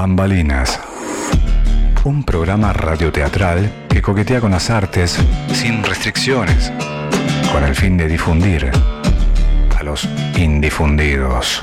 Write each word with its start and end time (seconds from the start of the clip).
Bambalinas. 0.00 0.80
Un 2.04 2.24
programa 2.24 2.72
radioteatral 2.72 3.86
que 3.86 4.00
coquetea 4.00 4.40
con 4.40 4.52
las 4.52 4.70
artes 4.70 5.18
sin 5.52 5.84
restricciones, 5.84 6.72
con 7.52 7.64
el 7.64 7.74
fin 7.74 7.98
de 7.98 8.08
difundir 8.08 8.70
a 9.78 9.82
los 9.82 10.08
indifundidos. 10.38 11.60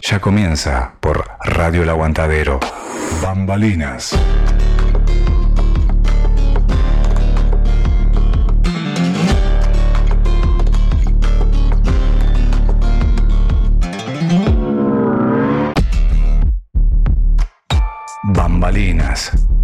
Ya 0.00 0.18
comienza 0.18 0.94
por 0.98 1.28
Radio 1.44 1.82
El 1.82 1.90
Aguantadero. 1.90 2.58
Bambalinas. 3.22 4.18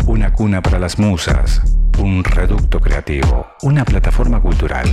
Una 0.06 0.32
cuna 0.32 0.62
para 0.62 0.78
las 0.78 0.98
musas, 0.98 1.60
un 1.98 2.22
reducto 2.24 2.80
creativo, 2.80 3.46
una 3.62 3.84
plataforma 3.84 4.40
cultural. 4.40 4.88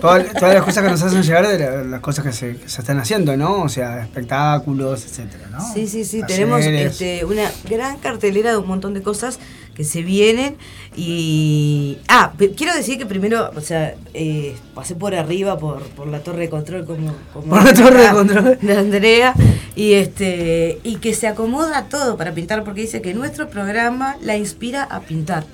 todas, 0.00 0.32
todas 0.32 0.54
las 0.54 0.64
cosas 0.64 0.84
que 0.84 0.90
nos 0.90 1.02
hacen 1.02 1.22
llegar 1.22 1.46
de 1.46 1.58
la- 1.58 1.84
las 1.84 2.00
cosas 2.00 2.24
que 2.24 2.32
se, 2.32 2.56
que 2.56 2.68
se 2.68 2.80
están 2.80 2.98
haciendo, 2.98 3.36
¿no? 3.36 3.62
O 3.62 3.68
sea, 3.68 4.02
espectáculos, 4.02 5.04
etcétera, 5.04 5.48
¿no? 5.50 5.60
Sí, 5.72 5.86
sí, 5.86 6.04
sí, 6.04 6.20
Talleres. 6.20 6.36
tenemos 6.36 6.64
este, 6.66 7.24
una 7.24 7.50
gran 7.68 7.98
cartelera 7.98 8.50
de 8.52 8.56
un 8.58 8.66
montón 8.66 8.94
de 8.94 9.02
cosas 9.02 9.38
que 9.74 9.82
se 9.84 10.02
vienen 10.02 10.56
y... 10.96 11.98
Ah, 12.08 12.32
quiero 12.56 12.74
decir 12.74 12.96
que 12.98 13.06
primero, 13.06 13.50
o 13.56 13.60
sea, 13.60 13.94
eh, 14.14 14.54
pasé 14.74 14.94
por 14.94 15.14
arriba, 15.14 15.58
por, 15.58 15.82
por 15.90 16.06
la 16.06 16.20
torre 16.20 16.42
de 16.42 16.48
control 16.48 16.84
como... 16.86 17.12
como 17.32 17.46
Por 17.56 17.64
la 17.64 17.74
torre 17.74 18.02
de 18.02 18.10
control. 18.10 18.58
De 18.62 18.76
Andrea 18.76 19.34
y, 19.74 19.94
este, 19.94 20.78
y 20.84 20.96
que 20.96 21.12
se 21.14 21.26
acomoda 21.26 21.86
todo 21.88 22.16
para 22.16 22.32
pintar 22.32 22.62
porque 22.64 22.82
dice 22.82 23.02
que 23.02 23.14
nuestro 23.14 23.48
programa 23.48 24.16
la 24.22 24.36
inspira 24.36 24.84
a 24.84 25.00
pintar. 25.00 25.44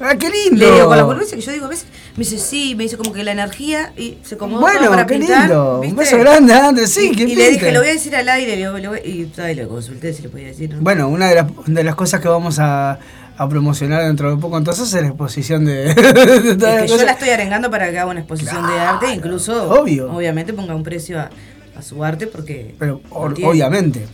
¡Ah, 0.00 0.14
qué 0.18 0.28
lindo! 0.28 0.64
Le 0.66 0.72
digo, 0.72 0.86
con 0.88 1.18
la 1.18 1.24
que 1.24 1.40
yo 1.40 1.52
digo 1.52 1.66
a 1.66 1.68
veces, 1.68 1.86
me 2.16 2.24
dice 2.24 2.38
sí, 2.38 2.74
me 2.76 2.82
dice 2.84 2.96
como 2.96 3.12
que 3.12 3.24
la 3.24 3.32
energía 3.32 3.92
y 3.96 4.18
se 4.22 4.34
acomoda 4.34 4.60
todo 4.60 4.72
Bueno, 4.72 4.90
para 4.90 5.06
qué 5.06 5.18
pintar. 5.18 5.40
lindo. 5.48 5.74
Un 5.76 5.80
¿viste? 5.80 5.96
beso 5.96 6.18
grande, 6.18 6.52
Andrés. 6.52 6.90
Sí, 6.92 7.10
y, 7.12 7.16
que 7.16 7.22
y 7.24 7.34
le 7.34 7.50
dije, 7.50 7.72
lo 7.72 7.80
voy 7.80 7.88
a 7.88 7.92
decir 7.92 8.14
al 8.14 8.28
aire, 8.28 8.56
le 8.56 8.70
digo, 8.70 8.94
y 9.04 9.24
todavía 9.24 9.62
lo 9.62 9.68
consulté 9.70 10.12
si 10.12 10.22
le 10.22 10.28
podía 10.28 10.48
decir. 10.48 10.74
¿no? 10.74 10.80
Bueno, 10.82 11.08
una 11.08 11.28
de 11.28 11.34
las, 11.36 11.46
de 11.66 11.82
las 11.84 11.94
cosas 11.94 12.20
que 12.20 12.28
vamos 12.28 12.58
a, 12.58 12.98
a 13.38 13.48
promocionar 13.48 14.04
dentro 14.04 14.34
de 14.34 14.40
poco 14.40 14.58
entonces 14.58 14.92
es 14.92 15.00
la 15.00 15.08
exposición 15.08 15.64
de, 15.64 15.94
de 15.94 16.56
todas 16.56 16.82
Es 16.84 16.92
que 16.92 16.98
yo 16.98 17.04
la 17.04 17.12
estoy 17.12 17.30
arengando 17.30 17.70
para 17.70 17.90
que 17.90 17.98
haga 17.98 18.10
una 18.10 18.20
exposición 18.20 18.66
de 18.66 18.78
arte, 18.78 19.12
incluso, 19.14 19.70
obvio. 19.80 20.12
obviamente, 20.12 20.52
ponga 20.52 20.74
un 20.74 20.82
precio 20.82 21.18
a, 21.20 21.30
a 21.76 21.82
su 21.82 22.04
arte 22.04 22.26
porque... 22.26 22.74
Pero 22.78 23.00
o- 23.10 23.24
obviamente, 23.44 24.06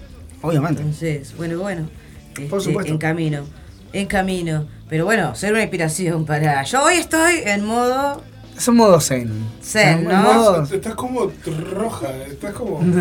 obviamente. 0.43 0.83
Entonces, 0.83 1.35
bueno, 1.37 1.59
bueno, 1.59 1.89
Por 2.35 2.45
este, 2.59 2.61
supuesto. 2.61 2.93
en 2.93 2.99
camino, 2.99 3.45
en 3.93 4.07
camino. 4.07 4.67
Pero 4.93 5.07
bueno, 5.07 5.35
ser 5.35 5.53
una 5.55 5.63
inspiración 5.63 6.27
para... 6.27 6.63
Yo 6.65 6.83
hoy 6.85 6.97
estoy 6.97 7.37
en 7.47 7.65
modo 7.65 8.23
Es 8.59 8.69
un 8.69 8.77
modo 8.77 9.01
zen. 9.01 9.33
Zen, 9.65 10.01
En 10.01 10.05
¿no? 10.05 10.23
modo- 10.23 10.63
Estás 10.71 10.95
como 10.97 11.33
roja, 11.73 12.09
estás 12.31 12.53
como. 12.53 12.79
me, 12.81 13.01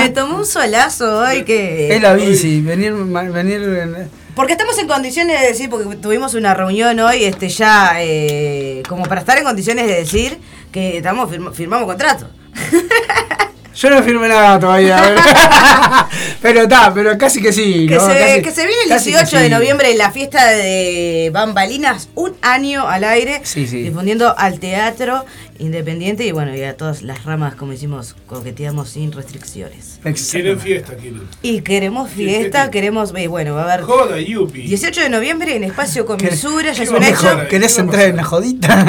me 0.00 0.08
tomé 0.10 0.34
un 0.34 0.44
solazo 0.44 1.20
hoy 1.20 1.44
que... 1.44 1.96
Es 1.96 2.02
la 2.02 2.12
bici, 2.12 2.60
venir, 2.60 2.92
venir 2.92 3.62
en- 3.62 4.10
Porque 4.34 4.52
estamos 4.52 4.76
en 4.78 4.86
condiciones 4.86 5.40
de 5.40 5.46
decir, 5.46 5.70
porque 5.70 5.96
tuvimos 5.96 6.34
una 6.34 6.52
reunión 6.52 7.00
hoy, 7.00 7.24
este 7.24 7.48
ya, 7.48 7.92
eh, 8.02 8.82
como 8.86 9.04
para 9.04 9.22
estar 9.22 9.38
en 9.38 9.44
condiciones 9.44 9.86
de 9.86 9.94
decir 9.94 10.38
que 10.70 10.98
estamos 10.98 11.30
firma- 11.30 11.52
firmamos 11.52 11.86
contrato. 11.86 12.28
Yo 13.80 13.90
no 13.90 14.02
firmé 14.02 14.28
nada 14.28 14.58
todavía. 14.58 15.00
pero 16.42 16.62
está, 16.62 16.92
pero 16.92 17.16
casi 17.16 17.40
que 17.40 17.52
sí. 17.52 17.86
Que, 17.86 17.98
se, 18.00 18.06
Casi- 18.06 18.42
que 18.42 18.50
se 18.50 18.66
viene 18.66 18.82
el 18.84 18.88
casi 18.88 19.10
que 19.12 19.18
18 19.18 19.36
de 19.38 19.44
sí. 19.44 19.50
noviembre 19.50 19.94
la 19.94 20.10
fiesta 20.10 20.46
de 20.48 21.30
Bambalinas, 21.32 22.08
un 22.16 22.34
año 22.42 22.88
al 22.88 23.04
aire, 23.04 23.40
Sí, 23.44 23.66
sí. 23.68 23.82
difundiendo 23.82 24.36
al 24.36 24.58
teatro 24.58 25.24
independiente 25.58 26.24
y 26.24 26.32
bueno, 26.32 26.54
y 26.54 26.62
a 26.62 26.76
todas 26.76 27.02
las 27.02 27.24
ramas, 27.24 27.54
como 27.54 27.72
decimos, 27.72 28.14
coqueteamos 28.26 28.90
sin 28.90 29.12
restricciones. 29.12 30.00
Quieren 30.30 30.58
fiesta, 30.58 30.96
quieren. 30.96 31.22
Y 31.42 31.60
queremos 31.62 32.10
fiesta, 32.10 32.70
queremos, 32.70 33.12
eh, 33.16 33.28
bueno, 33.28 33.54
va 33.54 33.62
a 33.62 33.74
haber 33.74 33.84
Joda, 33.84 34.20
yupi. 34.20 34.62
18 34.62 35.02
de 35.02 35.08
noviembre 35.10 35.56
en 35.56 35.64
Espacio 35.64 36.06
Comisura, 36.06 36.72
ya 36.74 36.82
es 36.82 36.90
un 36.90 37.02
hecho. 37.02 37.48
¿Querés 37.48 37.74
¿Qué 37.74 37.82
va 37.82 37.82
a 37.82 37.84
entrar 37.84 38.08
en 38.08 38.16
la 38.16 38.24
jodita? 38.24 38.86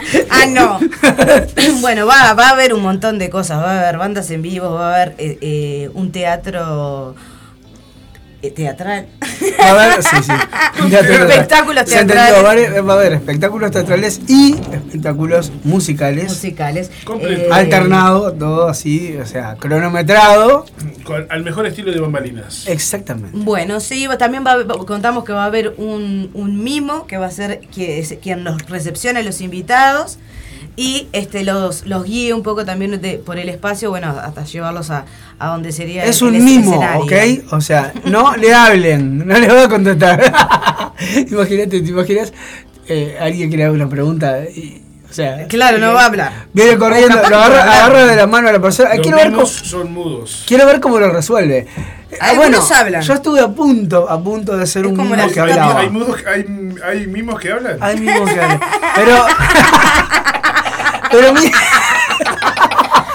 ah, 0.30 0.46
no. 0.48 0.80
bueno, 1.80 2.06
va, 2.06 2.34
va 2.34 2.48
a 2.48 2.50
haber 2.50 2.74
un 2.74 2.82
montón 2.82 3.18
de 3.18 3.30
cosas. 3.30 3.62
Va 3.62 3.72
a 3.72 3.80
haber 3.82 3.98
bandas 3.98 4.30
en 4.30 4.42
vivo, 4.42 4.72
va 4.72 4.90
a 4.90 4.94
haber 4.94 5.14
eh, 5.18 5.38
eh, 5.40 5.90
un 5.94 6.12
teatro 6.12 7.14
teatral. 8.48 9.06
Va 9.60 9.64
a 9.66 9.84
haber, 9.84 10.02
sí, 10.02 10.16
sí. 10.22 10.32
Espectáculos 10.94 11.84
Se 11.88 11.98
entendió, 12.00 12.24
teatrales. 12.24 12.44
va 12.44 12.48
a 12.48 12.52
haber- 12.52 12.88
va 12.88 12.92
a 12.94 12.96
haber 12.96 13.12
espectáculos 13.14 13.70
teatrales 13.70 14.20
y 14.28 14.54
espectáculos 14.72 15.52
musicales. 15.64 16.24
musicales. 16.30 16.90
Eh, 17.20 17.48
Alternado, 17.52 18.32
todo 18.32 18.68
así, 18.68 19.16
o 19.16 19.26
sea, 19.26 19.56
cronometrado. 19.56 20.64
Con- 21.04 21.26
al 21.30 21.42
mejor 21.42 21.66
estilo 21.66 21.92
de 21.92 22.00
bambalinas. 22.00 22.66
Exactamente. 22.66 23.30
Bueno, 23.38 23.80
sí, 23.80 24.06
también 24.18 24.44
va, 24.46 24.66
contamos 24.86 25.24
que 25.24 25.32
va 25.32 25.42
a 25.44 25.46
haber 25.46 25.74
un, 25.76 26.30
un 26.34 26.62
mimo 26.64 27.06
que 27.06 27.18
va 27.18 27.26
a 27.26 27.30
ser 27.30 27.60
que 27.74 27.98
es- 27.98 28.14
quien 28.22 28.44
nos 28.44 28.62
recepciona 28.68 29.20
a 29.20 29.22
los 29.22 29.40
invitados 29.40 30.18
y 30.82 31.08
este 31.12 31.44
los, 31.44 31.84
los 31.86 32.04
guíe 32.04 32.32
un 32.32 32.42
poco 32.42 32.64
también 32.64 32.98
de- 33.02 33.18
por 33.18 33.38
el 33.38 33.50
espacio, 33.50 33.90
bueno, 33.90 34.08
hasta 34.18 34.44
llevarlos 34.44 34.88
a, 34.90 35.04
a 35.38 35.48
donde 35.48 35.72
sería 35.72 36.04
Es 36.06 36.22
el- 36.22 36.28
un 36.28 36.34
el 36.36 36.42
mimo, 36.42 36.70
escenario. 36.72 37.02
¿ok? 37.04 37.52
O 37.52 37.60
sea, 37.60 37.92
no 38.06 38.34
le 38.36 38.54
hablen, 38.54 39.26
no 39.26 39.38
le 39.38 39.46
voy 39.46 39.58
a 39.64 39.68
contestar. 39.68 40.32
Imagínate, 41.30 41.80
¿te 41.82 41.88
imaginas? 41.90 42.32
Eh, 42.88 43.18
alguien 43.20 43.50
que 43.50 43.56
le 43.58 43.64
haga 43.64 43.74
una 43.74 43.88
pregunta 43.90 44.40
y, 44.44 44.82
o 45.08 45.12
sea, 45.12 45.46
Claro, 45.48 45.76
no 45.78 45.92
va 45.92 46.02
a 46.02 46.06
hablar. 46.06 46.32
viene 46.54 46.78
corriendo, 46.78 47.16
lo 47.28 47.36
agarra, 47.36 47.62
agarra 47.62 48.06
de 48.06 48.16
la 48.16 48.26
mano 48.26 48.48
a 48.48 48.52
la 48.52 48.60
persona. 48.60 48.94
Los 48.94 49.00
Quiero 49.02 49.16
ver, 49.18 49.32
cómo, 49.32 49.46
son 49.46 49.92
mudos. 49.92 50.44
quiero 50.48 50.64
ver 50.66 50.80
cómo 50.80 50.98
lo 50.98 51.10
resuelve. 51.10 51.66
Ah, 52.20 52.30
Algunos 52.30 52.70
hablan. 52.72 53.02
yo 53.02 53.12
estuve 53.14 53.40
a 53.40 53.48
punto, 53.48 54.08
a 54.10 54.20
punto 54.22 54.56
de 54.56 54.66
ser 54.66 54.84
Es 54.86 54.90
un 54.90 54.96
mimo 54.96 55.14
que 55.14 55.40
¿Hay, 55.40 55.50
hablaba. 55.50 55.78
hay 55.80 55.90
mudos- 55.90 56.24
hay- 56.26 56.74
hay 56.84 57.06
mimos 57.06 57.38
que 57.38 57.52
hablan? 57.52 57.76
Hay 57.80 58.00
mimos 58.00 58.30
que 58.32 58.40
hablan. 58.40 58.60
Pero, 58.96 59.26
pero 61.10 61.32
mi- 61.34 61.50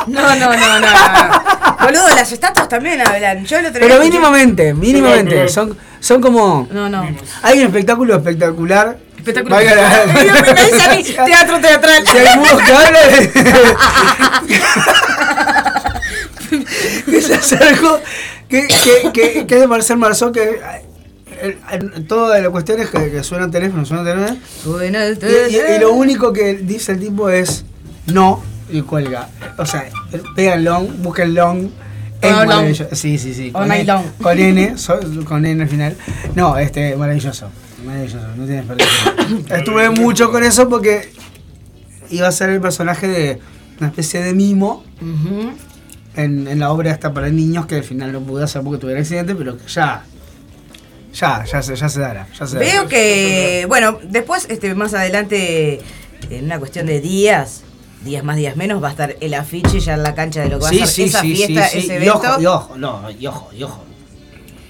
No, 0.07 0.35
no, 0.35 0.55
no, 0.55 0.79
no. 0.79 0.87
Boludo, 1.81 2.07
las 2.15 2.31
estatuas 2.31 2.67
también 2.69 3.01
hablan. 3.01 3.45
Yo 3.45 3.59
día 3.59 3.71
pero 3.73 3.99
mínimamente, 3.99 4.73
mínimamente. 4.73 5.49
Son, 5.49 5.77
son 5.99 6.21
como. 6.21 6.67
No, 6.71 6.89
no. 6.89 7.07
Hay 7.43 7.59
un 7.59 7.65
espectáculo 7.67 8.15
espectacular. 8.15 8.97
Espectáculo. 9.17 9.57
Teatro 11.25 11.59
teatral. 11.59 12.07
Si 12.07 12.17
hay 12.17 12.37
mudos 12.37 12.61
que 12.61 12.73
hablan. 12.73 13.31
que 17.05 17.21
se 17.21 17.33
acercó. 17.35 17.99
Que, 18.49 18.67
que, 18.67 19.11
que, 19.11 19.47
que 19.47 19.55
es 19.55 19.61
de 19.61 19.67
Marcel 19.67 19.97
Marceau. 19.97 20.31
Que 20.31 20.59
eh, 21.41 21.57
eh, 21.71 21.79
toda 22.07 22.39
la 22.39 22.49
cuestión 22.49 22.79
es 22.79 22.89
que, 22.89 23.11
que 23.11 23.23
suena 23.23 23.45
el 23.45 23.51
teléfono, 23.51 23.85
suena 23.85 24.03
el 24.03 24.15
teléfono. 24.17 24.39
Bueno, 24.65 24.99
Y, 25.49 25.55
y- 25.55 25.75
y 25.75 25.79
lo 25.79 25.91
único 25.93 26.31
que 26.31 26.53
dice 26.53 26.93
el 26.93 26.99
tipo 26.99 27.29
es 27.29 27.65
no 28.07 28.41
y 28.71 28.81
cuelga. 28.81 29.29
O 29.57 29.65
sea, 29.65 29.85
pegan 30.35 30.63
long, 30.63 30.87
busquen 31.01 31.33
long. 31.35 31.69
Es 32.21 32.31
Oh, 32.33 32.37
long. 32.39 32.47
maravilloso. 32.47 32.95
Sí, 32.95 33.17
sí, 33.17 33.33
sí. 33.33 33.51
Oh, 33.53 33.59
Con, 33.59 33.67
night 33.67 33.81
N, 33.87 33.93
long. 33.93 34.05
con 34.21 34.39
N, 34.39 34.77
so- 34.77 34.99
con 35.25 35.45
N 35.45 35.61
al 35.63 35.69
final. 35.69 35.95
No, 36.35 36.57
este, 36.57 36.95
maravilloso. 36.95 37.49
Maravilloso, 37.85 38.27
no 38.35 38.45
tienes 38.45 38.67
desperdicio. 38.67 39.15
Estuve 39.55 39.89
mucho 39.91 40.31
con 40.31 40.43
eso 40.43 40.67
porque 40.69 41.11
iba 42.09 42.27
a 42.27 42.31
ser 42.31 42.49
el 42.49 42.61
personaje 42.61 43.07
de 43.07 43.39
una 43.79 43.87
especie 43.89 44.23
de 44.23 44.33
mimo. 44.33 44.83
En, 46.15 46.47
en 46.47 46.59
la 46.59 46.71
obra 46.71 46.91
esta 46.91 47.13
para 47.13 47.27
niños 47.29 47.65
que 47.65 47.75
al 47.75 47.83
final 47.83 48.13
no 48.13 48.21
pude 48.21 48.43
hacer 48.45 48.61
porque 48.63 48.79
tuve 48.79 48.93
el 48.93 48.99
accidente, 48.99 49.35
pero 49.35 49.57
que 49.57 49.67
ya. 49.67 50.03
Ya, 51.13 51.43
ya 51.45 51.61
se, 51.61 51.75
ya 51.75 51.89
se 51.89 51.99
dará. 51.99 52.27
Ya 52.39 52.47
se 52.47 52.57
dará. 52.57 52.65
Veo 52.71 52.87
que, 52.87 53.65
bueno, 53.67 53.99
después, 54.03 54.47
este, 54.49 54.73
más 54.75 54.93
adelante, 54.93 55.79
en 56.29 56.45
una 56.45 56.57
cuestión 56.59 56.85
de 56.87 56.99
días, 57.01 57.63
días 58.05 58.23
más, 58.23 58.37
días 58.37 58.55
menos, 58.55 58.81
va 58.81 58.87
a 58.87 58.91
estar 58.91 59.15
el 59.19 59.33
afiche 59.33 59.79
ya 59.81 59.95
en 59.95 60.03
la 60.03 60.15
cancha 60.15 60.41
de 60.41 60.49
lo 60.49 60.59
que 60.59 60.63
va 60.63 60.69
a 60.69 60.87
ser 60.87 61.05
esa 61.07 61.21
fiesta, 61.21 61.65
ese 61.67 61.79
Y 61.87 61.91
evento. 61.97 62.17
ojo, 62.19 62.41
y 62.41 62.45
ojo, 62.45 62.77
no, 62.77 63.11
y 63.11 63.27
ojo, 63.27 63.49
y 63.53 63.63
ojo. 63.63 63.83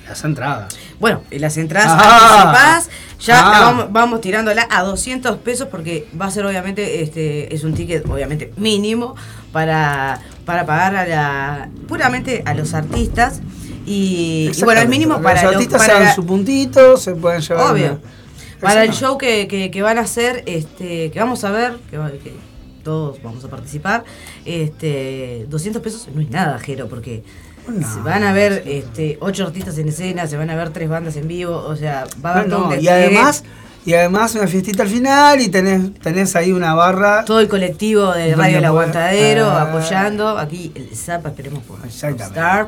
Las 0.07 0.23
entradas. 0.23 0.75
Bueno, 0.99 1.21
y 1.31 1.39
las 1.39 1.57
entradas 1.57 1.89
Ah. 1.91 2.29
anticipadas, 2.29 2.89
ya 3.19 3.39
Ah. 3.39 3.59
vamos, 3.61 3.85
vamos 3.91 4.21
tirándola 4.21 4.67
a 4.69 4.83
200 4.83 5.37
pesos 5.37 5.67
porque 5.69 6.07
va 6.19 6.25
a 6.27 6.31
ser 6.31 6.45
obviamente, 6.45 7.01
este 7.01 7.53
es 7.53 7.63
un 7.63 7.73
ticket 7.73 8.07
obviamente 8.09 8.53
mínimo 8.57 9.15
para, 9.51 10.19
para 10.45 10.65
pagar 10.65 10.95
a 10.95 11.05
la, 11.07 11.69
puramente 11.87 12.43
a 12.45 12.53
los 12.53 12.73
artistas. 12.73 13.41
Y, 13.87 14.51
y 14.55 14.63
bueno, 14.63 14.81
es 14.81 14.87
mínimo 14.89 15.21
para 15.21 15.41
Los 15.43 15.51
lo- 15.53 15.57
artistas 15.57 15.81
para 15.85 15.97
se 15.99 16.03
dan 16.05 16.15
su 16.15 16.25
puntito, 16.25 16.97
se 16.97 17.15
pueden 17.15 17.41
llevar. 17.41 17.71
Obvio. 17.73 17.91
una- 17.93 17.99
Para 18.61 18.83
el 18.83 18.93
show 18.93 19.17
que, 19.17 19.47
que, 19.47 19.69
que 19.71 19.81
van 19.81 19.97
a 19.97 20.01
hacer, 20.01 20.43
este, 20.45 21.11
que 21.11 21.19
vamos 21.19 21.43
a 21.43 21.51
ver, 21.51 21.77
que, 21.89 21.97
va- 21.97 22.09
que 22.11 22.33
todos 22.85 23.21
vamos 23.21 23.43
a 23.43 23.49
participar, 23.49 24.05
este, 24.45 25.45
200 25.49 25.81
pesos 25.81 26.07
no 26.15 26.21
es 26.21 26.29
nada, 26.29 26.57
Jero, 26.59 26.87
porque 26.87 27.23
No, 27.67 27.85
se 27.93 27.99
van 28.01 28.23
a 28.23 28.31
ver 28.31 28.63
este, 28.67 29.17
ocho 29.19 29.45
artistas 29.47 29.77
en 29.79 29.89
escena, 29.89 30.27
se 30.27 30.37
van 30.37 30.49
a 30.51 30.55
ver 30.55 30.69
tres 30.69 30.87
bandas 30.87 31.15
en 31.17 31.27
vivo, 31.27 31.57
o 31.57 31.75
sea, 31.75 32.05
va 32.23 32.29
a 32.29 32.33
haber 32.35 32.49
todo 32.49 32.59
un 32.65 32.69
No, 32.69 32.71
y 32.75 32.77
despliegue. 32.77 33.05
además, 33.17 33.43
y 33.87 33.93
además 33.95 34.35
una 34.35 34.47
fiestita 34.47 34.83
al 34.83 34.89
final 34.89 35.41
y 35.41 35.49
tenés, 35.49 35.93
tenés 35.95 36.35
ahí 36.35 36.51
una 36.51 36.73
barra. 36.75 37.25
todo 37.25 37.39
el 37.39 37.47
colectivo 37.47 38.11
de 38.13 38.35
Radio 38.35 38.59
El 38.59 38.65
Aguantadero 38.65 39.45
Ah. 39.47 39.63
apoyando, 39.63 40.37
aquí 40.37 40.71
el 40.75 40.95
Zapa, 40.95 41.29
esperemos 41.29 41.63
por. 41.63 41.79
Star. 41.87 42.67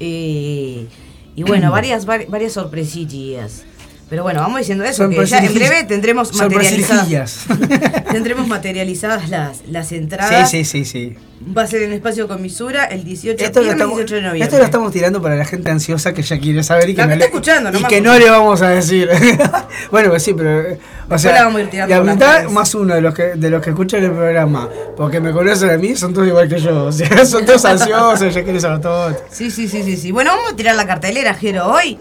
Y, 0.00 0.86
y 1.34 1.42
bueno, 1.42 1.70
varias, 1.72 2.06
vari- 2.06 2.28
varias 2.28 2.52
sorpresillas. 2.52 3.64
Pero 4.08 4.22
bueno, 4.22 4.40
vamos 4.40 4.58
diciendo 4.58 4.84
eso, 4.84 5.08
que 5.08 5.26
ya 5.26 5.38
en 5.38 5.54
breve 5.54 5.84
tendremos 5.84 6.34
materializadas, 6.34 7.46
tendremos 8.10 8.48
materializadas 8.48 9.28
las, 9.28 9.66
las 9.66 9.92
entradas. 9.92 10.50
sí, 10.50 10.64
sí, 10.64 10.84
sí, 10.84 10.84
sí. 10.84 11.16
Va 11.56 11.62
a 11.62 11.66
ser 11.68 11.82
en 11.82 11.92
espacio 11.92 12.26
con 12.26 12.42
misura 12.42 12.86
el 12.86 13.04
18, 13.04 13.44
Esto 13.44 13.62
lo, 13.62 13.70
estamos, 13.70 13.96
18 13.96 14.14
de 14.16 14.22
noviembre. 14.22 14.44
esto 14.44 14.58
lo 14.58 14.64
estamos 14.64 14.92
tirando 14.92 15.22
para 15.22 15.36
la 15.36 15.44
gente 15.44 15.70
ansiosa 15.70 16.12
que 16.12 16.22
ya 16.22 16.38
quiere 16.40 16.64
saber 16.64 16.88
y 16.88 16.94
que, 16.94 17.02
La 17.02 17.06
no, 17.06 17.10
le, 17.10 17.14
está 17.14 17.26
escuchando, 17.26 17.70
y 17.70 17.72
nomás 17.74 17.88
que 17.88 18.00
no 18.00 18.18
le 18.18 18.28
vamos 18.28 18.60
a 18.60 18.70
decir. 18.70 19.08
bueno, 19.92 20.10
pues 20.10 20.22
sí, 20.24 20.34
pero. 20.34 20.58
O 20.58 20.62
Después 20.62 21.22
sea, 21.22 21.32
la 21.32 21.44
vamos 21.44 21.60
a 21.60 21.62
ir 21.62 21.70
tirando 21.70 22.04
la 22.04 22.12
mitad 22.12 22.44
más 22.50 22.74
uno 22.74 22.94
de 22.94 23.00
los 23.00 23.14
que 23.14 23.22
de 23.36 23.50
los 23.50 23.62
que 23.62 23.70
escuchan 23.70 24.02
el 24.02 24.10
programa, 24.10 24.68
porque 24.96 25.20
me 25.20 25.30
conocen 25.30 25.70
a 25.70 25.76
mí, 25.78 25.94
son 25.94 26.12
todos 26.12 26.26
igual 26.26 26.48
que 26.48 26.58
yo. 26.58 26.86
O 26.86 26.92
sea, 26.92 27.24
son 27.24 27.46
todos 27.46 27.64
ansiosos, 27.64 28.34
ya 28.34 28.42
quieren 28.42 28.60
saber 28.60 28.80
todo. 28.80 29.16
Sí, 29.30 29.50
sí, 29.50 29.68
sí, 29.68 29.84
sí, 29.84 29.96
sí. 29.96 30.10
Bueno, 30.10 30.32
vamos 30.32 30.52
a 30.52 30.56
tirar 30.56 30.74
la 30.74 30.86
cartelera, 30.86 31.34
Jero. 31.34 31.68
Hoy 31.68 31.98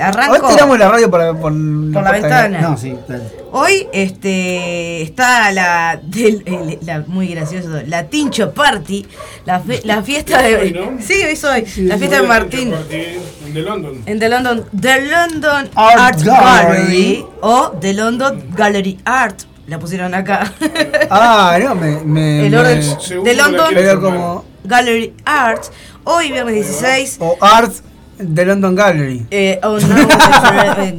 arranco. 0.00 0.46
Hoy 0.46 0.52
tiramos 0.54 0.78
la 0.78 0.88
radio 0.88 1.10
por, 1.10 1.20
por, 1.38 1.52
Por 1.52 2.02
la 2.02 2.12
de 2.12 2.20
ventana. 2.20 2.60
No, 2.60 2.76
sí, 2.76 2.94
dale. 3.08 3.24
Hoy 3.52 3.86
este 3.92 5.02
está 5.02 5.52
la, 5.52 6.00
del- 6.02 6.42
el- 6.46 6.78
la- 6.82 7.04
muy 7.06 7.28
gracioso, 7.28 7.68
la 7.86 8.04
Tincho 8.04 8.52
Party, 8.52 9.06
la, 9.44 9.60
fe- 9.60 9.80
la 9.84 10.02
fiesta 10.02 10.42
de 10.42 10.56
Hoy, 10.60 10.72
¿no? 10.72 10.98
Sí, 11.00 11.14
hoy 11.24 11.36
soy, 11.36 11.64
la 11.84 11.96
fiesta 11.98 12.20
de 12.20 12.26
Martín 12.26 12.74
De 13.52 13.62
London. 13.62 14.02
en 14.06 14.18
the 14.18 14.28
London 14.28 14.64
The 14.80 15.00
London 15.02 15.70
Art 15.76 15.98
Art, 16.00 16.22
Gallery. 16.22 16.80
Gallery 16.82 17.26
o 17.42 17.72
The 17.80 17.92
London 17.94 18.44
Gallery 18.56 18.98
Art, 19.04 19.42
la 19.68 19.78
pusieron 19.78 20.12
acá. 20.14 20.52
Ah, 21.10 21.56
no, 21.62 21.74
me. 21.76 22.00
me 22.04 22.46
el 22.46 22.52
The 22.52 22.56
como 22.58 23.24
la 23.24 23.32
London 23.34 23.70
Pero 23.74 24.00
como. 24.00 24.44
Gallery 24.64 25.14
Art, 25.24 25.64
hoy 26.04 26.32
viernes 26.32 26.54
16 26.54 27.18
O 27.20 27.36
Art 27.40 27.72
de 28.18 28.44
London 28.46 28.74
Gallery. 28.74 29.26
eh, 29.30 29.58
oh, 29.62 29.78
no, 29.78 30.08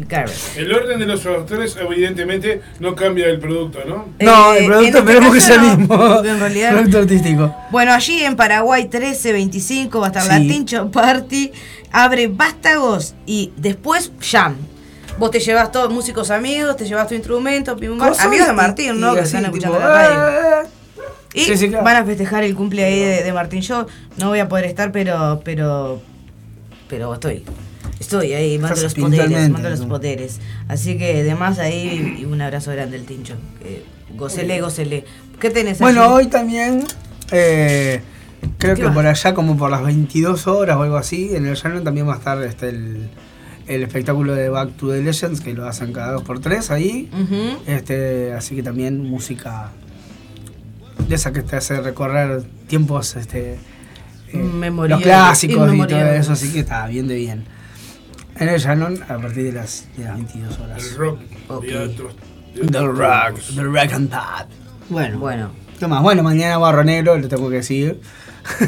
Gallery. 0.07 0.33
El 0.57 0.73
orden 0.73 0.99
de 0.99 1.05
los 1.05 1.25
autores 1.25 1.77
evidentemente 1.79 2.61
no 2.79 2.95
cambia 2.95 3.27
el 3.27 3.39
producto, 3.39 3.79
¿no? 3.87 4.07
No, 4.19 4.53
Eh, 4.53 4.57
el 4.57 4.63
en 4.63 4.69
producto 4.69 4.85
este 4.85 4.99
esperemos 4.99 5.33
que 5.33 5.41
sea 5.41 5.55
el 5.55 5.61
no, 5.61 5.77
mismo. 5.77 6.23
en 6.25 6.39
realidad 6.39 6.71
producto 6.73 6.97
artístico. 6.99 7.55
Bueno, 7.71 7.93
allí 7.93 8.23
en 8.23 8.35
Paraguay 8.35 8.83
1325 8.83 9.99
va 9.99 10.07
a 10.07 10.09
estar 10.09 10.23
Sí. 10.23 10.29
la 10.29 10.37
Tincho 10.39 10.91
Party, 10.91 11.51
abre 11.91 12.27
vástagos 12.27 13.15
y 13.25 13.51
después 13.57 14.11
jam. 14.19 14.55
Vos 15.17 15.31
te 15.31 15.39
llevas 15.39 15.71
todos 15.71 15.93
músicos 15.93 16.29
amigos, 16.31 16.75
te 16.75 16.85
llevas 16.85 17.07
tu 17.07 17.15
instrumento, 17.15 17.77
pim, 17.77 18.01
amigos 18.01 18.47
de 18.47 18.53
Martín, 18.53 18.95
y 18.95 18.99
¿no? 18.99 19.13
Que 19.13 19.21
están 19.21 19.45
escuchando 19.45 19.77
tipo, 19.77 19.87
la 19.89 19.93
radio. 20.09 20.63
eh, 20.63 20.67
Y 21.33 21.41
Sí, 21.45 21.57
sí, 21.57 21.69
claro. 21.69 21.83
van 21.85 21.95
a 21.97 22.05
festejar 22.05 22.43
el 22.43 22.53
cumple 22.55 22.83
ahí 22.83 22.99
de, 22.99 23.23
de 23.23 23.33
Martín. 23.33 23.61
Yo 23.61 23.87
no 24.17 24.29
voy 24.29 24.39
a 24.39 24.47
poder 24.49 24.65
estar, 24.65 24.91
pero, 24.91 25.41
pero, 25.43 26.01
pero 26.89 27.13
estoy. 27.13 27.43
Estoy 27.99 28.33
ahí, 28.33 28.59
mando 28.59 28.81
los 28.81 28.93
poderes, 28.93 29.49
mando 29.49 29.69
los 29.69 29.81
poderes. 29.85 30.39
Así 30.67 30.97
que 30.97 31.21
además 31.21 31.59
ahí 31.59 32.17
y 32.19 32.25
un 32.25 32.41
abrazo 32.41 32.71
grande 32.71 32.97
al 32.97 33.03
Tincho. 33.03 33.35
Gocele, 34.15 34.61
gocele. 34.61 35.05
¿Qué 35.39 35.49
tenés 35.49 35.79
Bueno, 35.79 36.03
allí? 36.03 36.13
hoy 36.13 36.27
también, 36.27 36.83
eh, 37.31 38.01
creo 38.57 38.75
¿Qué 38.75 38.83
que 38.83 38.89
por 38.89 39.05
allá, 39.05 39.33
como 39.33 39.57
por 39.57 39.69
las 39.71 39.83
22 39.83 40.47
horas 40.47 40.77
o 40.77 40.83
algo 40.83 40.97
así, 40.97 41.35
en 41.35 41.45
el 41.45 41.55
llano 41.55 41.81
también 41.83 42.07
va 42.07 42.13
a 42.15 42.17
estar 42.17 42.41
este, 42.43 42.69
el, 42.69 43.09
el 43.67 43.83
espectáculo 43.83 44.33
de 44.35 44.49
Back 44.49 44.77
to 44.77 44.91
the 44.91 45.01
Legends, 45.01 45.41
que 45.41 45.53
lo 45.53 45.65
hacen 45.67 45.91
cada 45.93 46.13
dos 46.13 46.23
por 46.23 46.39
tres 46.39 46.71
ahí. 46.71 47.09
Este, 47.65 48.33
así 48.33 48.55
que 48.55 48.63
también 48.63 49.03
música 49.03 49.71
de 51.07 51.15
esa 51.15 51.31
que 51.33 51.41
te 51.41 51.55
hace 51.55 51.79
recorrer 51.81 52.43
tiempos 52.67 53.15
este, 53.15 53.57
eh, 54.35 54.87
los 54.89 55.01
clásicos 55.01 55.73
y 55.73 55.77
todo 55.87 55.99
eso, 55.99 56.33
así 56.33 56.51
que 56.51 56.59
está 56.59 56.87
bien 56.87 57.07
de 57.07 57.15
bien. 57.15 57.45
En 58.37 58.49
el 58.49 58.59
Shannon 58.59 59.01
a 59.03 59.17
partir 59.17 59.43
de 59.45 59.51
las, 59.53 59.85
de 59.95 60.03
las 60.03 60.15
22 60.15 60.59
horas. 60.59 60.83
El 60.91 60.95
rock. 60.97 61.19
Ok. 61.47 61.63
y 61.65 61.73
otros- 61.73 62.15
The 62.55 62.61
otros 62.79 62.97
rock, 62.97 63.39
rock 63.57 63.93
and 63.93 64.09
pop. 64.09 64.49
Bueno, 64.89 65.19
Bueno. 65.19 65.49
¿qué 65.79 65.87
más? 65.87 66.01
Bueno, 66.01 66.23
mañana 66.23 66.57
Barro 66.57 66.83
Negro, 66.83 67.17
lo 67.17 67.27
tengo 67.27 67.49
que 67.49 67.57
decir. 67.57 67.99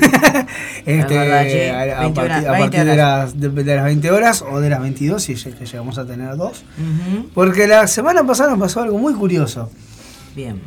este, 0.86 1.18
verdad, 1.18 1.92
a, 1.94 1.98
a 1.98 2.02
20 2.02 2.19
horas, 2.22 2.31
partir, 2.44 2.48
a 2.48 2.52
20 2.52 2.60
partir 2.78 2.86
de, 2.86 2.96
las, 2.96 3.40
de, 3.40 3.50
de 3.50 3.75
las 3.75 3.86
20 3.86 4.12
horas 4.12 4.42
o 4.50 4.60
de 4.60 4.69
las 4.69 4.81
22, 4.81 5.22
si 5.24 5.36
que 5.36 5.66
llegamos 5.66 5.98
a 5.98 6.06
tener 6.06 6.36
dos. 6.36 6.64
Porque 7.34 7.68
la 7.68 7.88
semana 7.88 8.24
pasada 8.25 8.52
nos 8.52 8.60
pasó 8.60 8.81
algo 8.81 8.98
muy 8.98 9.14
curioso. 9.14 9.69
Bien. 10.36 10.62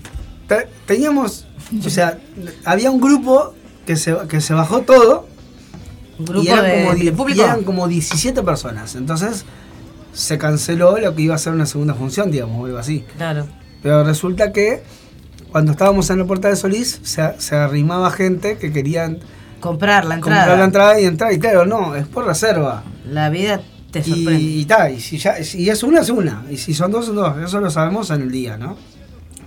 Te- 0.47 0.69
Teníamos, 0.87 1.47
o 1.85 1.91
sea, 1.91 2.19
había 2.65 2.91
un 2.91 3.01
grupo 3.01 3.55
que 3.91 3.97
se, 3.97 4.17
que 4.29 4.41
se 4.41 4.55
bajó 4.55 4.83
todo 4.83 5.27
Un 6.17 6.25
grupo 6.27 6.45
y 6.45 6.49
eran, 6.49 6.65
de, 6.65 6.85
como, 6.85 6.95
de 7.05 7.13
público. 7.13 7.41
y 7.41 7.43
eran 7.45 7.65
como 7.65 7.89
17 7.89 8.41
personas. 8.45 8.95
Entonces 8.95 9.45
se 10.13 10.39
canceló 10.39 10.97
lo 10.99 11.13
que 11.17 11.23
iba 11.23 11.35
a 11.35 11.39
ser 11.39 11.53
una 11.55 11.67
segunda 11.67 11.95
función, 11.95 12.31
digamos, 12.31 12.63
o 12.63 12.67
algo 12.67 12.79
así. 12.79 13.05
Claro. 13.17 13.49
Pero 13.83 14.05
resulta 14.05 14.53
que 14.53 14.83
cuando 15.51 15.73
estábamos 15.73 16.09
en 16.11 16.21
la 16.21 16.25
puerta 16.25 16.47
de 16.49 16.55
Solís 16.55 17.01
se, 17.03 17.35
se 17.39 17.57
arrimaba 17.57 18.13
gente 18.13 18.59
que 18.59 18.73
querían 18.73 19.19
Comprar 19.59 20.05
la 20.05 20.15
entrada. 20.15 20.41
comprar 20.43 20.59
la 20.59 20.65
entrada 20.67 21.01
y 21.01 21.05
entrar. 21.07 21.33
Y 21.33 21.39
claro, 21.41 21.67
no, 21.67 21.97
es 21.97 22.07
por 22.07 22.27
reserva. 22.27 22.85
La 23.11 23.29
vida 23.29 23.61
te 23.91 24.05
sorprende. 24.05 24.35
Y, 24.41 24.61
y, 24.61 24.65
ta, 24.67 24.89
y 24.89 25.01
si 25.01 25.19
ya, 25.19 25.43
si 25.43 25.69
es 25.69 25.83
una, 25.83 26.01
es 26.03 26.11
una. 26.11 26.45
Y 26.49 26.57
si 26.59 26.75
son 26.75 26.93
dos, 26.93 27.07
son 27.07 27.17
dos. 27.17 27.37
Eso 27.45 27.61
lo 27.61 27.71
sabemos 27.71 28.09
en 28.11 28.23
el 28.23 28.31
día, 28.31 28.57
¿no? 28.57 28.77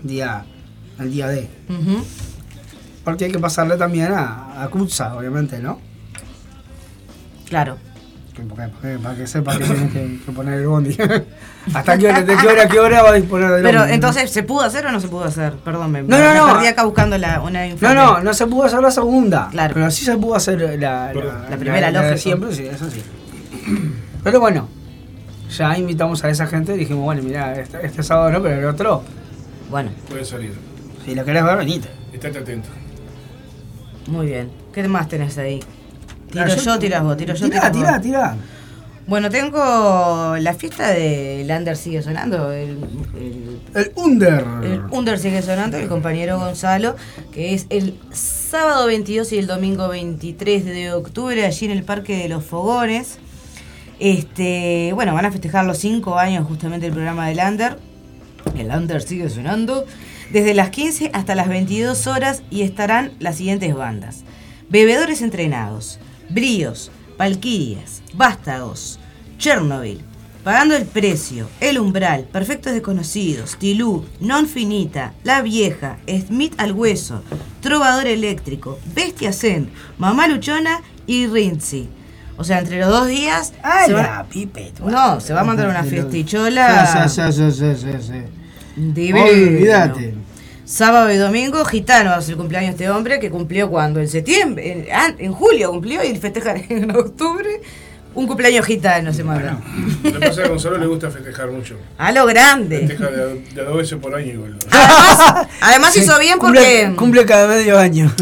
Día, 0.03 0.43
el 0.99 1.11
día 1.13 1.27
D. 1.29 1.47
Ujú. 1.69 2.03
Porque 3.03 3.25
hay 3.25 3.31
que 3.31 3.39
pasarle 3.39 3.75
también 3.77 4.11
a, 4.13 4.63
a 4.63 4.67
Kutza, 4.69 5.15
obviamente, 5.15 5.59
¿no? 5.59 5.79
Claro. 7.49 7.77
Que- 8.33 8.41
porque- 8.43 8.67
porque- 8.69 8.97
para 8.97 9.15
que 9.15 9.27
sepa 9.27 9.57
que 9.57 9.63
tienes 9.65 9.91
que, 9.91 10.19
que 10.25 10.31
poner 10.31 10.59
el 10.59 10.67
bondi. 10.67 10.97
¿Hasta 11.73 11.97
qué 11.97 12.07
hora, 12.07 12.21
de 12.23 12.35
qué 12.35 12.47
hora 12.47 12.63
a 12.63 12.67
qué 12.67 12.79
hora 12.79 13.03
va 13.03 13.09
a 13.09 13.13
disponer 13.13 13.51
del 13.51 13.61
Pero 13.63 13.79
bondi? 13.81 13.93
entonces, 13.93 14.31
¿se 14.31 14.41
pudo 14.43 14.61
hacer 14.61 14.85
o 14.87 14.91
no 14.91 14.99
se 14.99 15.07
pudo 15.07 15.25
hacer? 15.25 15.53
Perdón, 15.57 15.91
me, 15.91 16.01
No, 16.01 16.17
me 16.17 16.23
no, 16.23 16.47
no. 16.47 16.53
perdí 16.53 16.67
acá 16.67 16.83
buscando 16.83 17.17
la, 17.17 17.41
una 17.41 17.67
No, 17.67 17.93
no, 17.93 18.19
no 18.21 18.33
se 18.33 18.47
pudo 18.47 18.63
hacer 18.63 18.81
la 18.81 18.89
segunda. 18.91 19.49
Claro. 19.51 19.73
Pero 19.75 19.91
sí 19.91 20.03
se 20.05 20.17
pudo 20.17 20.35
hacer 20.35 20.59
la, 20.79 21.13
La 21.13 21.57
primera, 21.57 21.87
de 21.91 21.93
lógico. 21.99 22.17
siempre, 22.17 22.55
sí, 22.55 22.65
eso 22.65 22.89
sí. 22.89 23.03
Pero 24.23 24.39
bueno, 24.39 24.67
ya 25.55 25.77
invitamos 25.77 26.23
a 26.23 26.29
esa 26.29 26.47
gente 26.47 26.73
y 26.73 26.79
dijimos, 26.79 27.03
bueno, 27.03 27.21
mira, 27.21 27.53
este, 27.59 27.85
este 27.85 28.01
sábado 28.01 28.31
no, 28.31 28.41
pero 28.41 28.57
el 28.59 28.65
otro, 28.65 29.03
Bueno, 29.69 29.91
Puede 30.09 30.25
salir. 30.25 30.53
si 31.05 31.13
lo 31.13 31.23
querés 31.23 31.43
ver, 31.43 31.57
venite. 31.57 31.87
Estate 32.11 32.39
atento. 32.39 32.69
Muy 34.07 34.27
bien. 34.27 34.49
¿Qué 34.73 34.87
más 34.87 35.07
tenés 35.07 35.37
ahí? 35.37 35.59
Tiro 36.31 36.45
Ah, 36.45 36.47
yo, 36.55 36.79
tiras 36.79 37.03
vos, 37.03 37.15
tiro 37.17 37.33
yo, 37.35 37.47
tiras 37.49 37.71
vos. 37.71 37.77
tirá, 37.79 38.01
tirá. 38.01 38.35
Bueno, 39.05 39.29
tengo 39.29 40.35
la 40.39 40.53
fiesta 40.53 40.89
de 40.91 41.43
Lander 41.45 41.75
sigue 41.75 42.01
sonando. 42.01 42.51
El, 42.53 42.77
el, 43.19 43.59
El 43.75 43.91
Under. 43.95 44.45
el 44.63 44.81
Under 44.91 45.19
sigue 45.19 45.41
sonando, 45.41 45.77
el 45.77 45.89
compañero 45.89 46.39
Gonzalo, 46.39 46.95
que 47.33 47.53
es 47.53 47.65
el 47.69 47.99
sábado 48.13 48.85
22 48.87 49.31
y 49.33 49.39
el 49.39 49.47
domingo 49.47 49.89
23 49.89 50.63
de 50.65 50.93
octubre, 50.93 51.45
allí 51.45 51.65
en 51.65 51.71
el 51.71 51.83
Parque 51.83 52.17
de 52.17 52.29
los 52.29 52.45
Fogones. 52.45 53.17
Este, 53.99 54.91
bueno, 54.93 55.13
van 55.13 55.25
a 55.25 55.31
festejar 55.31 55.65
los 55.65 55.77
5 55.79 56.17
años 56.17 56.47
justamente 56.47 56.85
del 56.85 56.93
programa 56.93 57.27
del 57.27 57.39
Under. 57.45 57.77
El 58.57 58.67
Under 58.71 59.01
sigue 59.01 59.29
sonando. 59.29 59.85
Desde 60.33 60.55
las 60.55 60.71
15 60.71 61.11
hasta 61.13 61.35
las 61.35 61.47
22 61.47 62.07
horas 62.07 62.41
y 62.49 62.63
estarán 62.63 63.11
las 63.19 63.37
siguientes 63.37 63.75
bandas. 63.75 64.23
Bebedores 64.67 65.21
entrenados, 65.21 65.99
Bríos, 66.27 66.91
Valquirias, 67.19 68.01
Vástagos, 68.15 68.99
Chernobyl, 69.37 70.01
Pagando 70.43 70.75
el 70.75 70.85
precio, 70.85 71.47
El 71.61 71.79
Umbral, 71.79 72.23
Perfectos 72.23 72.73
Desconocidos, 72.73 73.57
Tilú, 73.57 74.05
Non 74.19 74.47
Finita, 74.47 75.13
La 75.23 75.43
Vieja, 75.43 75.99
Smith 76.07 76.55
al 76.57 76.71
Hueso, 76.73 77.21
Trovador 77.61 78.07
Eléctrico, 78.07 78.79
Bestia 78.93 79.31
Zen, 79.33 79.69
Mamá 79.99 80.27
Luchona 80.27 80.81
y 81.05 81.27
Rinzi. 81.27 81.87
O 82.37 82.43
sea, 82.43 82.57
entre 82.59 82.79
los 82.79 82.89
dos 82.89 83.07
días. 83.07 83.53
¡Ay, 83.61 83.85
se 83.85 83.93
va-! 83.93 84.25
No, 84.89 85.19
se 85.21 85.33
va 85.33 85.41
a 85.41 85.43
mandar 85.45 85.69
una 85.69 85.83
fiestichola. 85.83 87.07
Sí, 87.07 87.21
sí, 87.21 87.31
sí, 87.31 87.51
sí, 87.51 87.75
sí, 88.01 88.42
Olvídate. 88.77 90.13
Sábado 90.65 91.11
y 91.11 91.17
domingo, 91.17 91.63
gitano 91.65 92.11
va 92.11 92.17
a 92.17 92.21
ser 92.21 92.31
el 92.31 92.37
cumpleaños 92.37 92.77
de 92.77 92.85
este 92.85 92.89
hombre 92.89 93.19
que 93.19 93.29
cumplió 93.29 93.69
cuando, 93.69 93.99
en 93.99 94.07
septiembre, 94.07 94.71
en, 94.71 94.87
ah, 94.93 95.13
en 95.17 95.33
julio 95.33 95.71
cumplió 95.71 96.03
y 96.03 96.15
festejar 96.15 96.61
en 96.69 96.89
octubre. 96.95 97.61
Un 98.15 98.27
cumpleaños 98.27 98.65
gitano 98.65 99.11
se 99.11 99.23
manda. 99.23 99.59
Lo 100.03 100.13
que 100.13 100.19
pasa 100.19 100.29
es 100.29 100.37
que 100.37 100.43
a 100.43 100.47
Gonzalo 100.47 100.77
le 100.77 100.85
gusta 100.85 101.09
festejar 101.09 101.49
mucho. 101.49 101.77
A 101.97 102.11
lo 102.11 102.27
grande. 102.27 102.87
Festeja 102.87 103.09
de, 103.09 103.41
de 103.41 103.61
a 103.61 103.63
dos 103.63 103.77
veces 103.77 103.97
por 103.97 104.13
año 104.13 104.33
igual. 104.33 104.55
Además, 104.71 105.47
además 105.61 105.97
hizo 105.97 106.19
bien 106.19 106.37
porque. 106.39 106.59
Cumple, 106.59 106.95
cumple 106.95 107.25
cada 107.25 107.47
medio 107.47 107.79
año. 107.79 108.13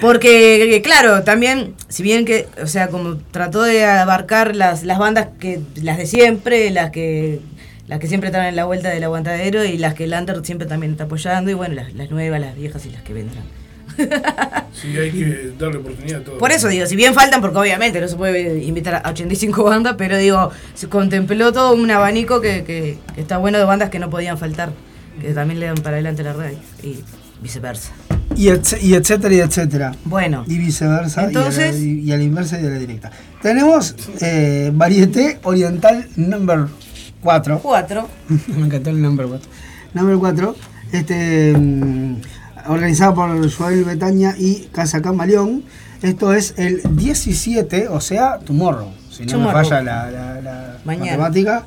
Porque, 0.00 0.76
eh, 0.76 0.82
claro, 0.82 1.24
también, 1.24 1.74
si 1.88 2.02
bien 2.02 2.24
que, 2.24 2.46
o 2.62 2.66
sea, 2.66 2.88
como 2.88 3.16
trató 3.16 3.62
de 3.62 3.84
abarcar 3.84 4.54
las, 4.54 4.84
las 4.84 4.98
bandas 4.98 5.28
que, 5.38 5.60
las 5.82 5.98
de 5.98 6.06
siempre, 6.06 6.70
las 6.70 6.90
que 6.90 7.40
las 7.90 7.98
que 8.00 8.06
siempre 8.06 8.28
están 8.30 8.46
en 8.46 8.56
la 8.56 8.64
vuelta 8.64 8.88
del 8.88 9.04
aguantadero 9.04 9.64
y 9.66 9.76
las 9.76 9.92
que 9.94 10.04
el 10.04 10.14
Under 10.14 10.42
siempre 10.46 10.66
también 10.66 10.92
está 10.92 11.04
apoyando, 11.04 11.50
y 11.50 11.54
bueno, 11.54 11.74
las, 11.74 11.92
las 11.92 12.10
nuevas, 12.10 12.40
las 12.40 12.56
viejas 12.56 12.86
y 12.86 12.90
las 12.90 13.02
que 13.02 13.12
vendrán. 13.12 13.44
Sí, 14.72 14.96
hay 14.96 15.10
que 15.10 15.52
darle 15.58 15.78
oportunidad 15.78 16.20
a 16.20 16.24
todo. 16.24 16.38
Por 16.38 16.52
eso 16.52 16.68
digo, 16.68 16.86
si 16.86 16.94
bien 16.96 17.12
faltan, 17.12 17.40
porque 17.40 17.58
obviamente 17.58 18.00
no 18.00 18.06
se 18.08 18.16
puede 18.16 18.62
invitar 18.62 19.02
a 19.04 19.10
85 19.10 19.64
bandas, 19.64 19.96
pero 19.98 20.16
digo, 20.16 20.50
se 20.74 20.88
contempló 20.88 21.52
todo 21.52 21.74
un 21.74 21.90
abanico 21.90 22.40
que, 22.40 22.62
que- 22.64 22.96
que 23.14 23.20
está 23.20 23.36
bueno 23.38 23.58
de 23.58 23.64
bandas 23.64 23.90
que 23.90 23.98
no 23.98 24.08
podían 24.08 24.38
faltar, 24.38 24.70
que 25.20 25.34
también 25.34 25.58
le 25.60 25.66
dan 25.66 25.74
para 25.76 25.96
adelante 25.96 26.22
la 26.22 26.32
red 26.32 26.54
y 26.84 27.00
viceversa. 27.42 27.90
Y, 28.36 28.46
etc- 28.46 28.78
y 28.80 28.94
etcétera, 28.94 29.34
y 29.34 29.40
etcétera. 29.40 29.94
Bueno, 30.04 30.44
Y 30.46 30.56
viceversa. 30.58 31.24
Entonces- 31.24 31.76
y, 31.80 31.82
a 31.82 31.96
la, 31.96 32.02
y 32.02 32.12
a 32.12 32.16
la 32.16 32.22
inversa 32.22 32.60
y 32.60 32.66
a 32.66 32.70
la 32.70 32.78
directa. 32.78 33.10
Tenemos 33.42 33.96
eh, 34.20 34.70
Varieté 34.72 35.40
Oriental 35.42 36.06
Number 36.16 36.66
4. 37.22 37.58
cuatro. 37.60 38.08
Me 38.56 38.66
encantó 38.66 38.90
el 38.90 39.00
number 39.02 39.26
4. 39.26 39.48
Number 39.94 40.16
4, 40.16 40.56
este, 40.92 41.52
mm, 41.56 42.16
organizado 42.68 43.14
por 43.14 43.50
Joel 43.52 43.84
Betaña 43.84 44.34
y 44.38 44.68
Casa 44.72 45.02
Camaleón. 45.02 45.64
Esto 46.02 46.32
es 46.32 46.54
el 46.56 46.80
17, 46.96 47.88
o 47.88 48.00
sea, 48.00 48.38
tomorrow. 48.38 48.90
Si 49.10 49.26
no 49.26 49.38
me 49.40 49.52
falla 49.52 49.82
la, 49.82 50.10
la- 50.10 50.40
la 50.40 50.78
Mañana. 50.84 51.18
matemática. 51.18 51.64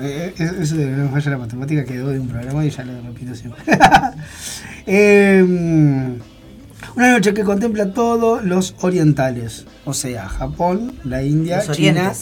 Eh, 0.00 0.32
Eso 0.38 0.76
de 0.76 0.86
no 0.86 1.04
me 1.04 1.08
falla 1.10 1.32
la 1.32 1.38
matemática 1.38 1.84
quedó 1.84 2.10
de 2.10 2.20
un 2.20 2.28
programa 2.28 2.64
y 2.64 2.70
ya 2.70 2.84
lo 2.84 2.92
repito 3.02 3.34
siempre. 3.34 3.62
Eh, 4.86 5.42
mm, 5.46 6.96
una 6.96 7.12
noche 7.12 7.32
que 7.34 7.42
contempla 7.42 7.92
todos 7.92 8.44
los 8.44 8.74
orientales, 8.82 9.64
o 9.86 9.94
sea, 9.94 10.28
Japón, 10.28 10.92
la 11.04 11.22
India, 11.22 11.62
China 11.72 12.12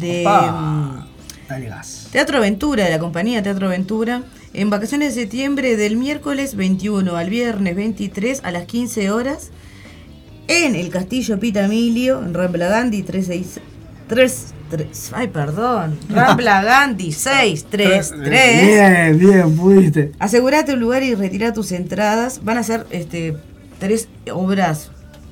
de 0.00 0.24
mm, 0.24 0.28
Opa. 0.28 1.06
Dale 1.48 1.66
gas. 1.68 2.08
Teatro 2.10 2.38
Aventura, 2.38 2.84
de 2.84 2.90
la 2.90 2.98
compañía 2.98 3.40
Teatro 3.42 3.68
Aventura, 3.68 4.24
en 4.52 4.70
vacaciones 4.70 5.14
de 5.14 5.20
septiembre 5.22 5.76
del 5.76 5.96
miércoles 5.96 6.56
21 6.56 7.16
al 7.16 7.30
viernes 7.30 7.76
23 7.76 8.40
a 8.42 8.50
las 8.50 8.64
15 8.64 9.10
horas, 9.12 9.50
en 10.48 10.74
el 10.76 10.88
Castillo 10.90 11.38
Pita 11.40 11.64
Emilio, 11.64 12.22
en 12.22 12.34
Rambla 12.34 12.68
Gandhi 12.68 13.02
363. 13.02 14.54
Ay, 15.12 15.28
perdón. 15.28 15.98
Rambla 16.08 16.62
Gandhi 16.62 17.12
633. 17.12 18.66
Bien, 18.66 19.18
bien, 19.18 19.56
pudiste. 19.56 20.12
Asegurate 20.18 20.72
un 20.74 20.80
lugar 20.80 21.02
y 21.02 21.14
retira 21.14 21.52
tus 21.52 21.72
entradas. 21.72 22.40
Van 22.44 22.58
a 22.58 22.62
ser 22.62 22.86
este, 22.90 23.36
tres 23.78 24.08
obras 24.32 24.90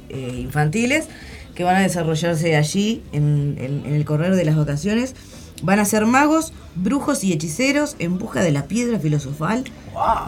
eh, 0.08 0.38
infantiles 0.40 1.06
que 1.54 1.64
van 1.64 1.76
a 1.76 1.80
desarrollarse 1.80 2.56
allí 2.56 3.02
en, 3.12 3.56
en- 3.58 3.82
en 3.86 3.94
el 3.94 4.04
correr 4.04 4.34
de 4.34 4.44
las 4.44 4.56
vacaciones. 4.56 5.14
Van 5.62 5.78
a 5.78 5.84
ser 5.84 6.04
magos, 6.04 6.52
brujos 6.74 7.22
y 7.24 7.32
hechiceros 7.32 7.94
en 8.00 8.18
busca 8.18 8.42
de 8.42 8.50
la 8.50 8.64
piedra 8.64 8.98
filosofal 8.98 9.64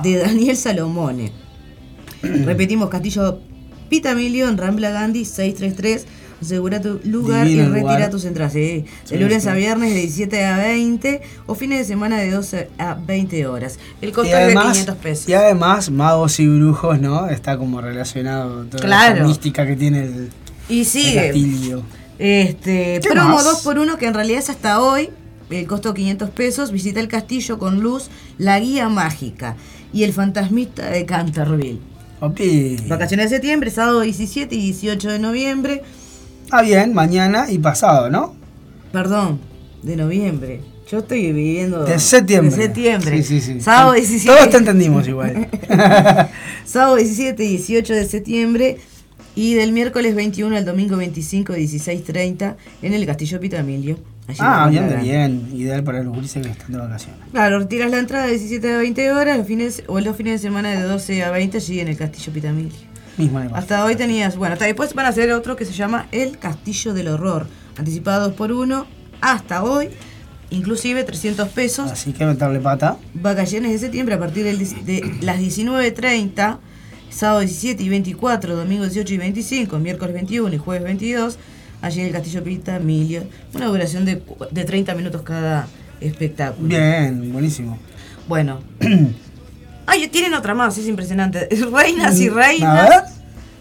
de 0.04 0.16
Daniel 0.18 0.56
Salomone. 0.56 1.32
Repetimos, 2.22 2.88
Castillo 2.90 3.40
Pitamilio 3.88 4.48
en 4.48 4.58
Rambla 4.58 4.90
Gandhi 4.90 5.24
633. 5.24 6.06
Asegura 6.42 6.82
tu 6.82 7.00
lugar 7.04 7.46
Divino 7.46 7.62
y 7.62 7.66
el 7.66 7.72
retira 7.72 7.92
lugar. 7.94 8.10
tus 8.10 8.24
entradas. 8.26 8.52
sí. 8.52 8.84
Sí, 9.04 9.14
de 9.16 9.20
lunes 9.22 9.46
a 9.46 9.54
viernes 9.54 9.94
de 9.94 10.00
17 10.00 10.44
a 10.44 10.58
20 10.58 11.22
o 11.46 11.54
fines 11.54 11.78
de 11.78 11.84
semana 11.86 12.18
de 12.18 12.30
12 12.30 12.68
a 12.76 12.94
20 12.94 13.46
horas. 13.46 13.78
El 14.02 14.12
costo 14.12 14.32
es 14.32 14.36
de 14.38 14.42
además, 14.44 14.72
500 14.72 14.96
pesos. 14.96 15.28
y 15.30 15.32
además, 15.32 15.90
magos 15.90 16.38
y 16.38 16.46
brujos, 16.46 17.00
¿no? 17.00 17.26
Está 17.28 17.56
como 17.56 17.80
relacionado 17.80 18.64
toda 18.66 18.84
Claro. 18.84 19.14
esa 19.16 19.24
mística 19.26 19.66
que 19.66 19.76
tiene 19.76 20.02
el, 20.04 20.28
Y 20.68 20.80
el 20.80 20.84
sigue. 20.86 21.14
castillo. 21.28 21.82
Este, 22.18 23.00
¿Qué 23.02 23.08
promo 23.10 23.34
más? 23.36 23.44
2 23.44 23.62
por 23.62 23.78
1 23.78 23.96
que 23.98 24.06
en 24.06 24.14
realidad 24.14 24.40
es 24.40 24.50
hasta 24.50 24.80
hoy. 24.82 25.08
El 25.48 25.66
costo 25.66 25.94
500 25.94 26.30
pesos. 26.30 26.70
Visita 26.70 27.00
el 27.00 27.08
castillo 27.08 27.58
con 27.58 27.80
luz, 27.80 28.10
la 28.36 28.58
guía 28.60 28.88
mágica 28.90 29.56
y 29.92 30.02
el 30.02 30.12
fantasmista 30.12 30.90
de 30.90 31.06
Canterville. 31.06 31.78
Papi. 32.20 32.76
Vacaciones 32.88 33.30
de 33.30 33.36
septiembre, 33.36 33.70
sábado 33.70 34.00
17 34.00 34.54
y 34.54 34.58
18 34.58 35.10
de 35.12 35.18
noviembre. 35.18 35.82
Ah, 36.50 36.62
bien, 36.62 36.94
mañana 36.94 37.50
y 37.50 37.58
pasado, 37.58 38.08
¿no? 38.08 38.34
Perdón, 38.92 39.40
de 39.82 39.96
noviembre. 39.96 40.60
Yo 40.90 40.98
estoy 40.98 41.32
viviendo. 41.32 41.84
De 41.84 41.98
septiembre. 41.98 42.56
De 42.56 42.62
septiembre. 42.62 43.22
Sí, 43.22 43.40
sí, 43.40 43.54
sí. 43.54 43.60
Sábado 43.60 43.92
17. 43.94 44.34
Todos 44.34 44.50
te 44.50 44.56
entendimos 44.56 45.08
igual. 45.08 45.48
Sábado 46.64 46.96
17 46.96 47.44
y 47.44 47.48
18 47.48 47.92
de 47.94 48.04
septiembre. 48.04 48.78
Y 49.34 49.54
del 49.54 49.72
miércoles 49.72 50.14
21 50.14 50.56
al 50.56 50.64
domingo 50.64 50.96
25, 50.96 51.52
16.30 51.52 52.56
en 52.80 52.94
el 52.94 53.04
Castillo 53.04 53.38
Pitamilio. 53.38 53.98
Ah, 54.38 54.68
bien, 54.70 54.88
de 54.88 54.96
bien. 54.96 55.48
Ideal 55.54 55.84
para 55.84 56.02
los 56.02 56.14
gurises 56.14 56.42
que 56.42 56.50
están 56.52 56.72
de 56.72 56.78
vacaciones. 56.78 57.20
Claro, 57.32 57.58
retiras 57.58 57.90
la 57.90 57.98
entrada 57.98 58.26
de 58.26 58.32
17 58.32 58.74
a 58.74 58.78
20 58.78 59.12
horas 59.12 59.38
los 59.38 59.46
fines, 59.46 59.82
o 59.86 60.00
los 60.00 60.16
fines 60.16 60.40
de 60.40 60.48
semana 60.48 60.70
de 60.70 60.82
12 60.82 61.24
a 61.24 61.30
20 61.30 61.56
allí 61.56 61.80
en 61.80 61.88
el 61.88 61.96
Castillo 61.96 62.32
Pitamilio. 62.32 62.72
Mismo 63.16 63.38
negocio. 63.38 63.56
Hasta 63.56 63.84
hoy 63.84 63.96
tenías, 63.96 64.36
bueno, 64.36 64.54
hasta 64.54 64.66
después 64.66 64.92
van 64.94 65.06
a 65.06 65.08
hacer 65.10 65.32
otro 65.32 65.56
que 65.56 65.64
se 65.64 65.72
llama 65.72 66.06
El 66.12 66.38
Castillo 66.38 66.92
del 66.92 67.08
Horror, 67.08 67.46
anticipado 67.78 68.28
2 68.28 68.34
por 68.36 68.52
1 68.52 68.86
hasta 69.22 69.64
hoy, 69.64 69.88
inclusive 70.50 71.02
300 71.02 71.48
pesos, 71.48 71.90
Así 71.90 72.12
que 72.12 72.26
meterle 72.26 72.60
pata. 72.60 72.98
vacaciones 73.14 73.72
de 73.72 73.78
septiembre 73.78 74.16
a 74.16 74.18
partir 74.18 74.44
de 74.44 74.52
las 75.22 75.38
19.30, 75.40 76.58
sábado 77.08 77.40
17 77.40 77.82
y 77.82 77.88
24, 77.88 78.54
domingo 78.54 78.84
18 78.84 79.14
y 79.14 79.18
25, 79.18 79.78
miércoles 79.78 80.14
21 80.14 80.54
y 80.54 80.58
jueves 80.58 80.84
22, 80.84 81.38
allí 81.82 82.00
en 82.00 82.06
el 82.06 82.12
Castillo 82.12 82.42
Pitamilio, 82.42 83.24
una 83.54 83.66
duración 83.66 84.04
de, 84.04 84.22
de 84.50 84.64
30 84.64 84.94
minutos 84.94 85.22
cada 85.22 85.66
espectáculo. 86.00 86.68
Bien, 86.68 87.32
buenísimo. 87.32 87.78
Bueno. 88.28 88.60
Ay, 89.88 90.08
tienen 90.08 90.34
otra 90.34 90.52
más, 90.54 90.76
es 90.78 90.88
impresionante. 90.88 91.48
Reinas 91.72 92.18
y 92.20 92.28
Mm, 92.30 92.34
reinas. 92.34 92.90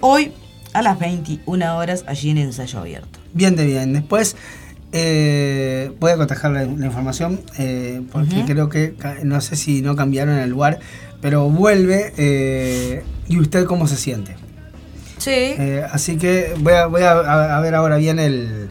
Hoy 0.00 0.32
a 0.72 0.82
las 0.82 0.98
21 0.98 1.76
horas 1.76 2.04
allí 2.06 2.30
en 2.30 2.38
ensayo 2.38 2.78
abierto. 2.80 3.18
Bien 3.34 3.56
de 3.56 3.66
bien. 3.66 3.92
Después 3.92 4.36
eh, 4.92 5.92
voy 6.00 6.12
a 6.12 6.16
cotejar 6.16 6.50
la, 6.52 6.64
la 6.64 6.86
información 6.86 7.40
eh, 7.58 8.00
porque 8.10 8.36
Ujú. 8.36 8.46
creo 8.46 8.68
que, 8.68 8.94
no 9.22 9.40
sé 9.40 9.56
si 9.56 9.82
no 9.82 9.96
cambiaron 9.96 10.36
el 10.38 10.50
lugar, 10.50 10.78
pero 11.20 11.48
vuelve 11.50 12.12
eh, 12.16 13.04
y 13.28 13.38
usted 13.38 13.64
cómo 13.64 13.86
se 13.86 13.96
siente. 13.96 14.34
Sí. 15.18 15.30
Eh, 15.32 15.84
así 15.90 16.16
que 16.16 16.54
voy 16.60 16.72
a, 16.74 16.86
voy 16.86 17.02
a, 17.02 17.56
a- 17.56 17.60
ver 17.60 17.74
ahora 17.74 17.96
bien 17.96 18.18
el... 18.18 18.70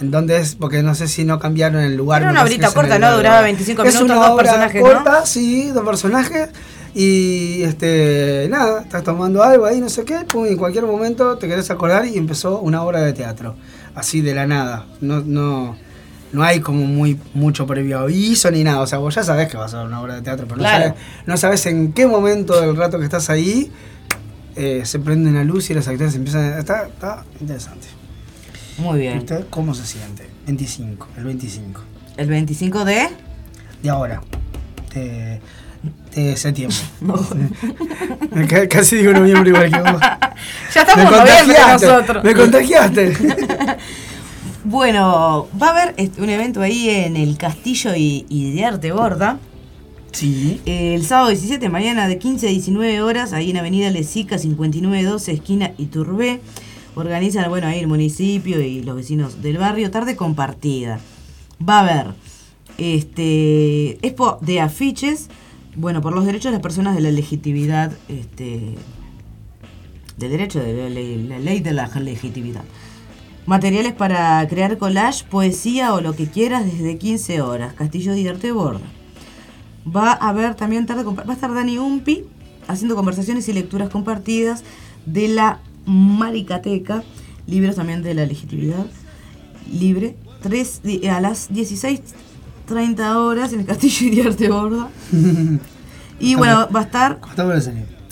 En 0.00 0.12
dónde 0.12 0.36
es, 0.38 0.54
porque 0.54 0.80
no 0.84 0.94
sé 0.94 1.08
si 1.08 1.24
no 1.24 1.40
cambiaron 1.40 1.82
el 1.82 1.96
lugar. 1.96 2.22
Era 2.22 2.30
una 2.30 2.44
horita 2.44 2.70
corta, 2.70 3.00
¿no? 3.00 3.16
Duraba 3.16 3.40
25 3.42 3.82
Es 3.82 3.94
minutos, 3.96 4.16
dos 4.28 4.36
personajes, 4.40 4.80
¿no? 4.80 4.88
corta, 4.88 5.26
sí, 5.26 5.70
dos 5.74 5.84
personajes. 5.84 6.50
Y 7.00 7.62
este, 7.62 8.48
nada, 8.50 8.80
estás 8.82 9.04
tomando 9.04 9.40
algo 9.44 9.66
ahí, 9.66 9.80
no 9.80 9.88
sé 9.88 10.04
qué, 10.04 10.24
pum, 10.26 10.46
y 10.46 10.48
en 10.48 10.56
cualquier 10.56 10.84
momento 10.84 11.38
te 11.38 11.46
querés 11.46 11.70
acordar 11.70 12.04
y 12.06 12.18
empezó 12.18 12.58
una 12.58 12.82
obra 12.82 13.00
de 13.02 13.12
teatro. 13.12 13.54
Así 13.94 14.20
de 14.20 14.34
la 14.34 14.48
nada. 14.48 14.84
No, 15.00 15.20
no, 15.20 15.76
no 16.32 16.42
hay 16.42 16.58
como 16.58 16.84
muy 16.86 17.16
mucho 17.34 17.68
previo 17.68 18.00
aviso 18.00 18.50
ni 18.50 18.64
nada. 18.64 18.80
O 18.80 18.86
sea, 18.88 18.98
vos 18.98 19.14
ya 19.14 19.22
sabés 19.22 19.46
que 19.48 19.56
va 19.56 19.66
a 19.66 19.68
ser 19.68 19.86
una 19.86 20.00
obra 20.02 20.16
de 20.16 20.22
teatro, 20.22 20.46
pero 20.48 20.58
Claro. 20.58 20.86
no, 20.88 20.90
sabés, 20.90 21.26
no 21.26 21.36
sabés 21.36 21.66
en 21.66 21.92
qué 21.92 22.04
momento 22.08 22.60
del 22.60 22.74
rato 22.74 22.98
que 22.98 23.04
estás 23.04 23.30
ahí 23.30 23.70
eh, 24.56 24.82
se 24.84 24.98
prende 24.98 25.30
una 25.30 25.44
luz 25.44 25.70
y 25.70 25.74
los 25.74 25.86
actores 25.86 26.16
empiezan 26.16 26.52
a. 26.54 26.58
Está, 26.58 26.88
está 26.88 27.24
interesante. 27.40 27.86
Muy 28.78 28.98
¿Y 28.98 29.02
bien. 29.02 29.18
usted 29.18 29.44
cómo 29.50 29.72
se 29.72 29.86
siente? 29.86 30.28
25, 30.46 31.06
el 31.16 31.22
25. 31.22 31.80
El 32.16 32.26
25 32.28 32.84
de... 32.84 33.08
De 33.84 33.88
ahora. 33.88 34.20
De 36.14 36.36
septiembre. 36.36 36.76
Ca- 38.48 38.68
Casi 38.68 38.96
digo 38.96 39.12
noviembre 39.12 39.50
igual 39.50 39.70
que 39.70 39.78
vos. 39.92 40.00
Ya 40.74 40.82
estamos 40.82 41.04
en 41.04 41.10
noviembre 41.18 41.56
nosotros. 41.72 42.24
Me 42.24 42.34
contagiaste. 42.34 43.16
Bueno, 44.64 45.48
va 45.60 45.68
a 45.68 45.70
haber 45.70 46.10
un 46.18 46.28
evento 46.28 46.60
ahí 46.60 46.90
en 46.90 47.16
el 47.16 47.38
Castillo 47.38 47.94
y, 47.96 48.26
y 48.28 48.52
de 48.52 48.64
Arte 48.66 48.92
Borda. 48.92 49.38
Sí. 50.12 50.60
El 50.66 51.04
sábado 51.06 51.28
17, 51.30 51.68
mañana 51.70 52.06
de 52.06 52.18
15 52.18 52.48
a 52.48 52.50
19 52.50 53.00
horas, 53.00 53.32
ahí 53.32 53.50
en 53.50 53.56
Avenida 53.56 53.88
Lesica 53.90 54.36
5912, 54.36 55.32
esquina 55.32 55.72
Iturbé. 55.78 56.40
Organizan, 56.96 57.48
bueno, 57.48 57.66
ahí 57.68 57.78
el 57.78 57.86
municipio 57.86 58.60
y 58.60 58.82
los 58.82 58.96
vecinos 58.96 59.40
del 59.40 59.56
barrio, 59.58 59.90
tarde 59.90 60.16
compartida. 60.16 61.00
Va 61.66 61.78
a 61.78 61.80
haber 61.80 62.14
este 62.76 63.92
expo 64.06 64.38
de 64.42 64.60
afiches, 64.60 65.28
bueno, 65.78 66.00
por 66.00 66.12
los 66.14 66.26
derechos 66.26 66.50
de 66.50 66.56
las 66.58 66.62
personas 66.62 66.94
de 66.94 67.00
la 67.00 67.10
legitimidad, 67.10 67.92
este, 68.08 68.74
del 70.16 70.30
derecho 70.30 70.60
de 70.60 70.90
la 71.28 71.38
ley, 71.38 71.60
de 71.60 71.72
la 71.72 71.86
legitimidad. 71.86 72.62
Materiales 73.46 73.94
para 73.94 74.46
crear 74.48 74.76
collage, 74.76 75.24
poesía 75.24 75.94
o 75.94 76.00
lo 76.00 76.14
que 76.14 76.26
quieras 76.26 76.64
desde 76.66 76.98
15 76.98 77.40
horas. 77.40 77.72
Castillo 77.74 78.12
de 78.12 78.28
Arte 78.28 78.52
Borda. 78.52 78.80
Va 79.86 80.12
a 80.12 80.28
haber 80.28 80.54
también 80.54 80.84
tarde, 80.84 81.04
va 81.04 81.24
a 81.26 81.32
estar 81.32 81.54
Dani 81.54 81.78
Umpi 81.78 82.24
haciendo 82.66 82.94
conversaciones 82.94 83.48
y 83.48 83.54
lecturas 83.54 83.88
compartidas 83.88 84.64
de 85.06 85.28
la 85.28 85.60
Maricateca, 85.86 87.02
libros 87.46 87.76
también 87.76 88.02
de 88.02 88.12
la 88.12 88.26
legitimidad 88.26 88.84
libre, 89.72 90.16
tres, 90.42 90.80
di- 90.82 91.06
a 91.08 91.20
las 91.20 91.48
16.30 92.68 93.16
horas 93.16 93.52
en 93.52 93.60
el 93.60 93.66
Castillo 93.66 94.14
de 94.22 94.28
Arte 94.28 94.48
Borda. 94.48 94.88
Y 96.20 96.34
bueno, 96.34 96.68
va 96.74 96.80
a 96.80 96.82
estar. 96.82 97.20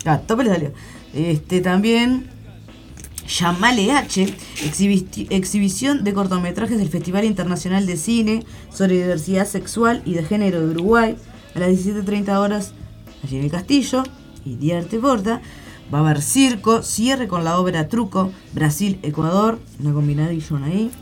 Ah, 0.05 0.21
tope 0.21 0.45
le 0.45 0.51
salió. 0.51 0.73
Este 1.12 1.61
también 1.61 2.29
Yamale 3.27 3.90
H, 3.90 4.33
exhibi- 4.64 5.27
exhibición 5.31 6.05
de 6.05 6.14
cortometrajes 6.14 6.79
del 6.79 6.88
Festival 6.88 7.25
Internacional 7.25 7.85
de 7.85 7.97
Cine 7.97 8.45
sobre 8.73 8.95
diversidad 8.99 9.45
sexual 9.45 10.03
y 10.05 10.14
de 10.14 10.23
género 10.23 10.61
de 10.61 10.69
Uruguay 10.73 11.16
a 11.57 11.59
las 11.59 11.71
17.30 11.71 12.37
horas 12.38 12.75
allí 13.25 13.38
en 13.38 13.45
el 13.47 13.51
Castillo 13.51 14.05
y 14.45 14.55
Diarte 14.55 14.99
Borda. 14.99 15.42
Va 15.92 15.99
a 15.99 16.03
haber 16.03 16.23
circo, 16.23 16.85
cierre 16.85 17.27
con 17.27 17.42
la 17.42 17.59
obra 17.59 17.88
Truco, 17.88 18.31
Brasil-Ecuador, 18.53 19.59
una 19.81 19.92
combinadilla 19.92 20.64
ahí. 20.64 20.92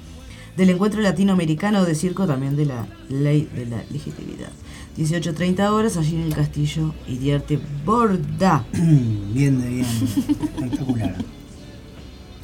Del 0.56 0.70
encuentro 0.70 1.00
latinoamericano 1.00 1.84
de 1.84 1.94
circo 1.96 2.26
también 2.26 2.54
de 2.56 2.66
la 2.66 2.86
ley 3.08 3.48
de 3.54 3.66
la 3.66 3.82
legitimidad. 3.90 4.50
18.30 4.96 5.68
horas 5.70 5.96
allí 5.96 6.14
en 6.14 6.22
el 6.22 6.34
Castillo 6.34 6.94
y 7.08 7.16
Dierte 7.16 7.58
Borda. 7.84 8.64
Bien 8.72 9.60
bien. 9.60 9.80
Espectacular. 9.80 11.16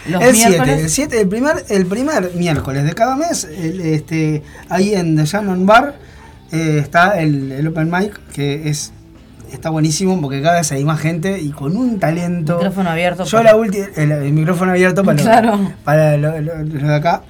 Los 0.09 0.21
el 0.21 0.35
7, 0.35 0.49
miércoles. 0.49 0.83
el 0.83 0.89
7, 0.89 1.21
el 1.21 1.27
primer, 1.29 1.65
el 1.69 1.85
primer 1.85 2.31
miércoles 2.35 2.83
de 2.83 2.91
cada 2.93 3.15
mes, 3.15 3.45
el, 3.45 3.79
este, 3.79 4.43
ahí 4.67 4.93
en 4.93 5.15
The 5.15 5.25
Shannon 5.25 5.65
Bar 5.65 5.95
eh, 6.51 6.79
está 6.81 7.19
el, 7.21 7.53
el 7.53 7.67
Open 7.67 7.89
Mic, 7.89 8.19
que 8.33 8.67
es 8.69 8.91
está 9.51 9.69
buenísimo 9.69 10.19
porque 10.19 10.41
cada 10.41 10.57
vez 10.57 10.69
hay 10.73 10.83
más 10.83 10.99
gente 10.99 11.39
y 11.39 11.51
con 11.51 11.77
un 11.77 11.99
talento. 11.99 12.57
Micrófono 12.57 12.89
abierto. 12.89 13.23
Yo 13.23 13.37
para- 13.37 13.51
la 13.51 13.55
última, 13.55 13.85
el, 13.95 14.11
el 14.11 14.33
micrófono 14.33 14.71
abierto 14.71 15.05
para, 15.05 15.21
Claro. 15.21 15.55
lo, 15.55 15.71
para 15.85 16.17
lo, 16.17 16.41
lo- 16.41 16.63
lo 16.63 16.87
de 16.89 16.95
acá. 16.95 17.23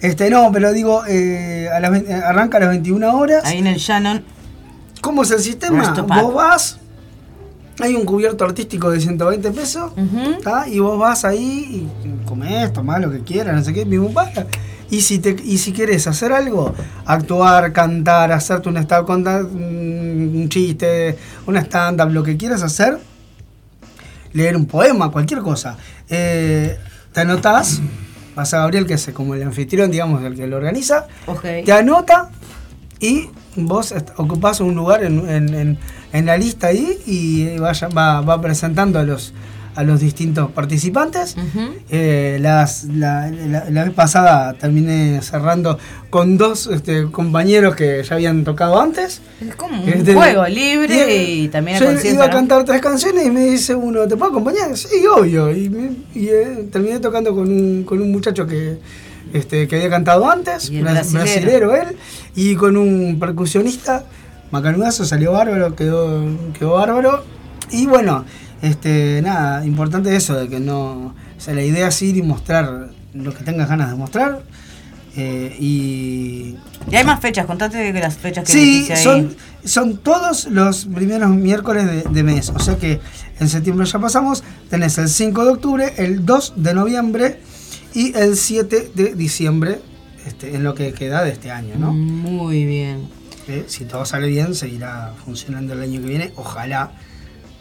Este, 0.00 0.30
no, 0.30 0.50
pero 0.50 0.72
digo, 0.72 1.02
eh, 1.06 1.68
a 1.70 1.78
las 1.78 1.90
20 1.90 2.14
arranca 2.14 2.56
a 2.56 2.60
las 2.60 2.70
21 2.70 3.14
horas. 3.18 3.44
Ahí 3.44 3.58
en 3.58 3.66
el 3.66 3.76
Shannon. 3.76 4.24
¿Cómo 5.00 5.22
es 5.22 5.30
el 5.30 5.40
sistema? 5.40 5.92
Vos 5.92 6.34
vas, 6.34 6.78
hay 7.80 7.94
un 7.94 8.04
cubierto 8.04 8.44
artístico 8.44 8.90
de 8.90 9.00
120 9.00 9.50
pesos. 9.52 9.92
¿tá? 10.42 10.68
y 10.68 10.78
vos 10.78 10.98
vas 10.98 11.24
ahí 11.24 11.88
y 12.04 12.26
comés, 12.26 12.72
tomás 12.72 13.00
lo 13.00 13.10
que 13.10 13.20
quieras, 13.20 13.54
no 13.54 13.64
sé 13.64 13.72
qué, 13.72 13.86
pum, 13.86 14.12
pam. 14.12 14.28
Y 14.90 15.02
si, 15.02 15.18
te, 15.18 15.36
y 15.44 15.58
si 15.58 15.72
querés 15.72 16.06
hacer 16.06 16.32
algo, 16.32 16.74
actuar, 17.04 17.72
cantar, 17.72 18.32
hacerte 18.32 18.70
un 18.70 18.78
stand, 18.78 19.06
contar 19.06 19.42
mm, 19.42 20.36
un 20.36 20.48
chiste, 20.48 21.18
un 21.46 21.56
stand-up, 21.58 22.08
lo 22.10 22.22
que 22.22 22.38
quieras 22.38 22.62
hacer, 22.62 22.98
leer 24.32 24.56
un 24.56 24.66
poema, 24.66 25.10
cualquier 25.10 25.40
cosa, 25.40 25.76
eh, 26.08 26.78
te 27.12 27.20
anotás, 27.20 27.82
vas 28.34 28.54
a 28.54 28.60
Gabriel, 28.60 28.86
que 28.86 28.94
es 28.94 29.10
como 29.12 29.34
el 29.34 29.42
anfitrión, 29.42 29.90
digamos, 29.90 30.24
el 30.24 30.34
que 30.34 30.46
lo 30.46 30.56
organiza, 30.56 31.06
te 31.42 31.72
anota 31.72 32.30
y 32.98 33.28
vos 33.66 33.94
ocupás 34.16 34.60
un 34.60 34.74
lugar 34.74 35.02
en, 35.04 35.28
en- 35.28 35.54
en- 35.54 35.78
en 36.12 36.26
la 36.26 36.36
lista 36.38 36.68
ahí 36.68 36.98
y 37.06 37.58
vaya, 37.58 37.88
va, 37.88 38.20
va 38.20 38.40
presentando 38.40 38.98
a 38.98 39.02
los, 39.04 39.32
a 39.74 39.82
los 39.84 40.00
distintos 40.00 40.50
participantes. 40.52 41.36
Eh, 41.90 42.38
las, 42.40 42.84
la, 42.84 43.30
la- 43.30 43.70
la 43.70 43.84
vez 43.84 43.92
pasada 43.92 44.54
terminé 44.54 45.20
cerrando 45.22 45.78
con 46.10 46.36
dos 46.38 46.66
este, 46.72 47.10
compañeros 47.10 47.76
que 47.76 48.02
ya 48.02 48.14
habían 48.16 48.42
tocado 48.44 48.80
antes. 48.80 49.20
Es 49.46 49.54
como 49.54 49.82
un 49.82 49.88
Este, 49.88 50.14
juego 50.14 50.46
libre 50.48 51.22
y, 51.24 51.48
también 51.48 51.76
a 51.76 51.80
yo 51.80 52.10
iba 52.10 52.24
a 52.24 52.30
cantar 52.30 52.64
tres 52.64 52.80
canciones 52.80 53.26
y 53.26 53.30
me 53.30 53.44
dice 53.44 53.74
uno, 53.74 54.08
¿te 54.08 54.16
puedo 54.16 54.30
acompañar? 54.32 54.76
Sí, 54.76 54.88
obvio. 55.06 55.52
Y, 55.54 55.68
me- 55.68 55.92
y, 56.14 56.28
eh, 56.28 56.68
terminé 56.72 56.98
tocando 57.00 57.34
con 57.34 57.50
un, 57.50 57.84
con 57.84 58.00
un 58.00 58.10
muchacho 58.10 58.46
que, 58.46 58.78
este, 59.32 59.68
que 59.68 59.76
había 59.76 59.90
cantado 59.90 60.30
antes, 60.30 60.70
Y 60.70 60.80
brasilero. 60.80 61.24
brasilero 61.24 61.76
él, 61.76 61.96
y 62.34 62.54
con 62.56 62.76
un 62.76 63.18
percusionista, 63.18 64.04
macanudazo, 64.50 65.04
salió 65.04 65.32
bárbaro, 65.32 65.74
quedó, 65.76 66.24
quedó 66.58 66.72
bárbaro. 66.74 67.24
Y 67.70 67.86
bueno, 67.86 68.24
este, 68.62 69.20
nada, 69.22 69.64
importante 69.66 70.14
eso, 70.16 70.34
de 70.34 70.48
que 70.48 70.60
no. 70.60 71.14
O 71.36 71.40
sea, 71.40 71.54
la 71.54 71.62
idea 71.62 71.88
es 71.88 72.02
ir 72.02 72.16
y 72.16 72.22
mostrar 72.22 72.88
lo 73.14 73.34
que 73.34 73.44
tengas 73.44 73.68
ganas 73.68 73.90
de 73.90 73.96
mostrar. 73.96 74.42
eh, 75.16 75.56
y 75.58 76.56
Y 76.90 76.96
hay 76.96 77.04
más 77.04 77.20
fechas, 77.20 77.46
contate 77.46 77.92
que 77.92 78.00
las 78.00 78.16
fechas 78.16 78.44
que 78.44 78.52
Sí, 78.52 78.86
ahí. 78.90 78.96
son, 79.02 79.36
son 79.64 79.96
todos 79.98 80.46
los 80.46 80.84
primeros 80.86 81.30
miércoles 81.30 81.86
de, 81.86 82.02
de 82.10 82.22
mes. 82.22 82.50
O 82.50 82.58
sea 82.60 82.76
que 82.76 83.00
en 83.40 83.48
septiembre 83.48 83.86
ya 83.86 83.98
pasamos. 83.98 84.42
Tenés 84.70 84.96
el 84.98 85.08
5 85.08 85.44
de 85.44 85.50
octubre, 85.50 85.92
el 85.98 86.24
2 86.24 86.54
de 86.56 86.74
noviembre 86.74 87.40
y 88.00 88.16
el 88.16 88.36
7 88.36 88.90
de 88.94 89.14
diciembre, 89.14 89.80
este, 90.26 90.54
en 90.54 90.62
lo 90.64 90.74
que 90.74 90.92
queda 90.92 91.24
de 91.24 91.30
este 91.30 91.50
año, 91.50 91.74
¿no? 91.78 91.92
Muy 91.92 92.64
bien. 92.64 93.08
Eh, 93.48 93.64
si 93.66 93.84
todo 93.84 94.04
sale 94.04 94.28
bien, 94.28 94.54
seguirá 94.54 95.14
funcionando 95.24 95.72
el 95.72 95.80
año 95.82 96.00
que 96.00 96.06
viene. 96.06 96.32
Ojalá, 96.36 96.92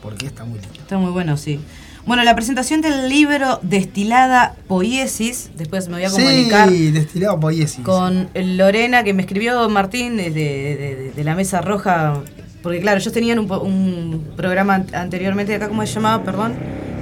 porque 0.02 0.26
está 0.28 0.43
muy 0.45 0.60
lindo. 0.60 0.76
Está 0.80 0.97
muy 0.97 1.12
bueno, 1.12 1.38
sí. 1.38 1.60
Bueno, 2.06 2.23
la 2.23 2.36
presentación 2.36 2.82
del 2.82 3.10
libro 3.10 3.60
Destilada 3.63 4.56
Poiesis, 4.67 5.50
después 5.58 5.88
me 5.89 5.95
voy 5.95 6.04
a 6.06 6.10
comunicar 6.10 6.69
Sí, 6.69 6.91
destilado 6.91 7.39
poiesis. 7.39 7.84
con 7.84 8.30
Lorena, 8.34 9.04
que 9.04 9.13
me 9.13 9.23
escribió 9.23 9.67
Martín 9.69 10.15
desde 10.17 10.32
de, 10.32 10.76
de- 10.78 11.12
de 11.12 11.23
la 11.23 11.36
Mesa 11.36 11.60
Roja, 11.62 12.21
porque 12.63 12.80
claro, 12.80 13.00
ellos 13.00 13.12
tenían 13.12 13.39
un, 13.39 13.52
un 13.52 14.26
programa 14.38 14.76
an- 14.76 14.88
anteriormente, 14.93 15.54
acá 15.56 15.67
cómo 15.67 15.86
se 15.86 15.93
llamaba, 15.95 16.23
perdón, 16.23 16.54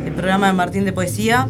el 0.05 0.13
programa 0.13 0.47
de 0.47 0.53
Martín 0.53 0.85
de 0.85 0.93
poesía, 0.93 1.47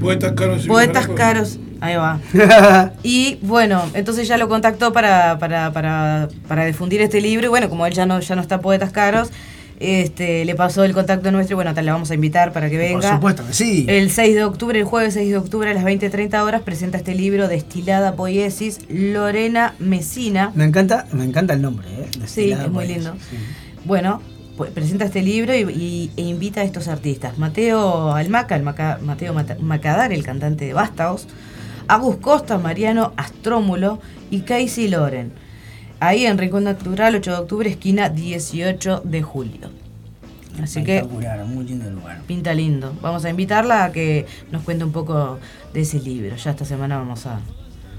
Poetas 0.00 0.32
caros 0.32 0.66
Poetas. 0.66 1.08
Caros, 1.08 1.58
ahí 1.80 1.96
va. 1.96 2.20
Y 3.02 3.38
bueno, 3.42 3.82
entonces 3.94 4.26
ya 4.28 4.36
lo 4.36 4.48
contactó 4.48 4.92
para, 4.92 5.38
para, 5.38 5.72
para, 5.72 6.28
para 6.48 6.64
difundir 6.64 7.00
este 7.00 7.20
libro. 7.20 7.46
Y 7.46 7.48
bueno, 7.50 7.68
como 7.68 7.86
él 7.86 7.92
ya 7.92 8.06
no, 8.06 8.20
ya 8.20 8.34
no 8.34 8.42
está 8.42 8.60
Poetas 8.60 8.90
Caros, 8.90 9.30
este, 9.78 10.44
le 10.44 10.54
pasó 10.54 10.84
el 10.84 10.92
contacto 10.92 11.30
nuestro 11.30 11.54
y 11.54 11.56
bueno, 11.56 11.72
tal, 11.72 11.86
le 11.86 11.90
vamos 11.92 12.10
a 12.10 12.14
invitar 12.14 12.52
para 12.52 12.68
que 12.68 12.76
Por 12.76 13.00
venga. 13.00 13.14
supuesto 13.14 13.46
que 13.46 13.52
sí. 13.54 13.86
El 13.88 14.10
6 14.10 14.34
de 14.34 14.44
octubre, 14.44 14.78
el 14.78 14.84
jueves 14.84 15.14
6 15.14 15.30
de 15.30 15.36
octubre 15.38 15.70
a 15.70 15.74
las 15.74 15.84
20.30 15.84 16.42
horas, 16.42 16.60
presenta 16.62 16.98
este 16.98 17.14
libro 17.14 17.48
Destilada 17.48 18.14
Poiesis, 18.14 18.80
Lorena 18.90 19.74
Mesina. 19.78 20.52
Me 20.54 20.64
encanta, 20.64 21.06
me 21.12 21.24
encanta 21.24 21.54
el 21.54 21.62
nombre, 21.62 21.88
¿eh? 21.88 22.08
Sí, 22.26 22.52
es 22.52 22.70
muy 22.70 22.86
lindo. 22.86 23.14
sí. 23.30 23.36
Bueno, 23.86 24.20
presenta 24.68 25.04
este 25.06 25.22
libro 25.22 25.54
y, 25.54 25.60
y- 25.70 26.10
e 26.16 26.22
invita 26.22 26.60
a 26.60 26.64
estos 26.64 26.88
artistas. 26.88 27.38
Mateo 27.38 28.12
Almaca, 28.12 28.56
el 28.56 28.62
Maca- 28.62 28.98
Mateo 29.00 29.34
Macadar, 29.60 30.12
el 30.12 30.22
cantante 30.24 30.66
de 30.66 30.72
Vástagos, 30.74 31.26
Agus 31.88 32.16
Costa, 32.16 32.58
Mariano 32.58 33.12
Astrómulo 33.16 34.00
y 34.30 34.40
Casey 34.42 34.88
Loren. 34.88 35.32
Ahí 35.98 36.24
en 36.26 36.38
Rincón 36.38 36.64
Natural, 36.64 37.14
8 37.14 37.30
de 37.32 37.36
octubre, 37.38 37.68
esquina 37.70 38.08
18 38.08 39.02
de 39.04 39.22
julio. 39.22 39.70
Así 40.62 40.82
que 40.84 41.02
muy 41.04 41.64
lindo 41.64 41.90
lugar. 41.90 42.20
pinta 42.26 42.52
lindo. 42.54 42.94
Vamos 43.00 43.24
a 43.24 43.30
invitarla 43.30 43.84
a 43.84 43.92
que 43.92 44.26
nos 44.50 44.62
cuente 44.62 44.84
un 44.84 44.92
poco 44.92 45.38
de 45.72 45.80
ese 45.80 45.98
libro. 46.00 46.36
Ya 46.36 46.50
esta 46.50 46.64
semana 46.64 46.98
vamos 46.98 47.26
a, 47.26 47.40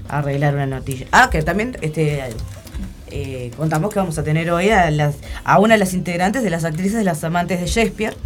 a 0.08 0.18
arreglar 0.18 0.54
una 0.54 0.66
notilla. 0.66 1.06
Ah, 1.12 1.28
que 1.30 1.42
también 1.42 1.76
este, 1.80 2.22
eh, 3.14 3.50
contamos 3.58 3.92
que 3.92 3.98
vamos 3.98 4.16
a 4.16 4.24
tener 4.24 4.50
hoy 4.50 4.70
a, 4.70 4.90
las, 4.90 5.16
a 5.44 5.58
una 5.58 5.74
de 5.74 5.78
las 5.78 5.92
integrantes 5.92 6.42
de 6.42 6.48
las 6.48 6.64
actrices 6.64 6.94
de 6.94 7.04
las 7.04 7.22
amantes 7.24 7.60
de 7.60 7.66
Shakespeare, 7.66 8.16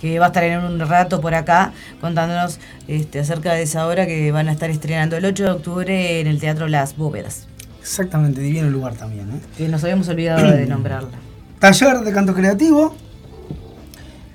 que 0.00 0.20
va 0.20 0.26
a 0.26 0.28
estar 0.28 0.44
en 0.44 0.60
un 0.60 0.78
rato 0.78 1.20
por 1.20 1.34
acá 1.34 1.72
contándonos 2.00 2.60
este, 2.86 3.18
acerca 3.18 3.52
de 3.54 3.62
esa 3.62 3.88
obra 3.88 4.06
que 4.06 4.30
van 4.30 4.48
a 4.48 4.52
estar 4.52 4.70
estrenando 4.70 5.16
el 5.16 5.24
8 5.24 5.42
de 5.42 5.50
octubre 5.50 6.20
en 6.20 6.28
el 6.28 6.38
Teatro 6.38 6.68
Las 6.68 6.96
Bóvedas, 6.96 7.48
Exactamente, 7.80 8.40
divino 8.40 8.70
lugar 8.70 8.94
también, 8.94 9.30
¿eh? 9.30 9.40
que 9.56 9.66
nos 9.66 9.82
habíamos 9.82 10.08
olvidado 10.08 10.48
de 10.48 10.66
nombrarla. 10.66 11.18
Taller 11.58 11.98
de 12.00 12.12
canto 12.12 12.34
creativo. 12.34 12.94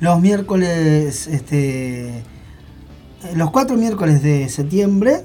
Los 0.02 0.20
miércoles, 0.20 1.28
este. 1.28 2.24
Los 3.34 3.52
cuatro 3.52 3.78
miércoles 3.78 4.22
de 4.22 4.50
septiembre. 4.50 5.24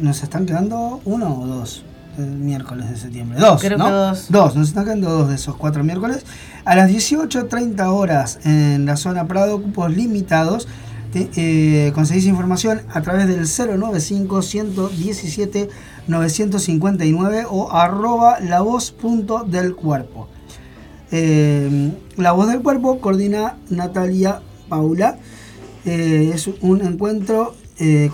Nos 0.00 0.22
están 0.22 0.46
quedando 0.46 1.00
uno 1.04 1.40
o 1.40 1.46
dos 1.46 1.84
miércoles 2.18 2.90
de 2.90 2.96
septiembre. 2.96 3.38
Dos, 3.40 3.60
Creo 3.60 3.78
¿no? 3.78 3.86
que 3.86 3.90
dos. 3.92 4.26
Dos, 4.28 4.56
nos 4.56 4.68
están 4.68 4.84
quedando 4.84 5.10
dos 5.10 5.28
de 5.28 5.34
esos 5.36 5.56
cuatro 5.56 5.82
miércoles. 5.84 6.24
A 6.64 6.74
las 6.76 6.90
18.30 6.90 7.86
horas 7.92 8.38
en 8.44 8.84
la 8.86 8.96
zona 8.96 9.26
Prado, 9.26 9.60
cupos 9.62 9.90
limitados. 9.94 10.68
Te- 11.12 11.28
eh, 11.36 11.92
conseguís 11.92 12.24
información 12.26 12.80
a 12.92 13.02
través 13.02 13.28
del 13.28 13.46
095-117-959 16.08 17.46
o 17.50 17.70
arroba 17.72 18.40
la 18.40 18.60
voz 18.60 18.90
punto 18.92 19.44
del 19.44 19.74
cuerpo. 19.74 20.28
Eh, 21.10 21.92
la 22.16 22.32
voz 22.32 22.48
del 22.48 22.62
cuerpo 22.62 22.98
coordina 23.00 23.56
Natalia 23.70 24.40
Paula. 24.68 25.18
Eh, 25.84 26.30
es 26.34 26.48
un 26.60 26.80
encuentro 26.82 27.54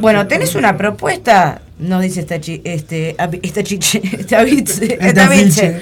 Bueno, 0.01 0.25
¿tenés 0.25 0.55
una 0.55 0.75
propuesta? 0.75 1.61
Nos 1.77 2.01
dice 2.01 2.21
esta 2.21 2.39
chi, 2.39 2.61
este, 2.63 3.17
esta 3.43 3.61
chiche, 3.61 4.01
esta 4.19 4.43
biche, 4.43 4.97
Esta 5.05 5.27
biche. 5.27 5.81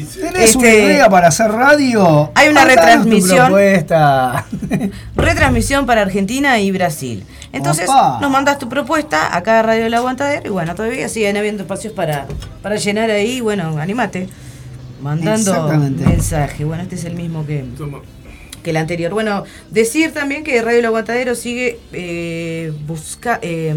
Este 0.00 0.20
¿Tenés 0.32 0.56
una 0.56 0.68
idea 0.68 1.08
para 1.08 1.28
hacer 1.28 1.48
radio? 1.52 2.32
hay 2.34 2.48
una 2.48 2.64
retransmisión. 2.64 3.46
propuesta. 3.46 4.44
Retransmisión 5.16 5.86
para 5.86 6.02
Argentina 6.02 6.58
y 6.58 6.72
Brasil. 6.72 7.24
Entonces 7.52 7.88
Opa. 7.88 8.18
nos 8.20 8.30
mandas 8.32 8.58
tu 8.58 8.68
propuesta 8.68 9.34
acá 9.36 9.60
a 9.60 9.62
Radio 9.62 9.86
El 9.86 9.94
Aguantadero 9.94 10.42
y 10.46 10.50
bueno, 10.50 10.74
todavía 10.74 11.08
siguen 11.08 11.36
habiendo 11.36 11.62
espacios 11.62 11.92
para, 11.92 12.26
para 12.60 12.74
llenar 12.76 13.08
ahí. 13.10 13.40
Bueno, 13.40 13.78
animate. 13.78 14.28
Mandando 15.00 15.68
mensaje. 15.68 16.64
Bueno, 16.64 16.82
este 16.82 16.96
es 16.96 17.04
el 17.04 17.14
mismo 17.14 17.46
que, 17.46 17.64
que 18.64 18.70
el 18.70 18.76
anterior. 18.76 19.12
Bueno, 19.12 19.44
decir 19.70 20.12
también 20.12 20.42
que 20.42 20.60
Radio 20.62 20.80
El 20.80 20.86
Aguantadero 20.86 21.36
sigue 21.36 21.78
eh, 21.92 22.72
busca, 22.88 23.38
eh, 23.40 23.72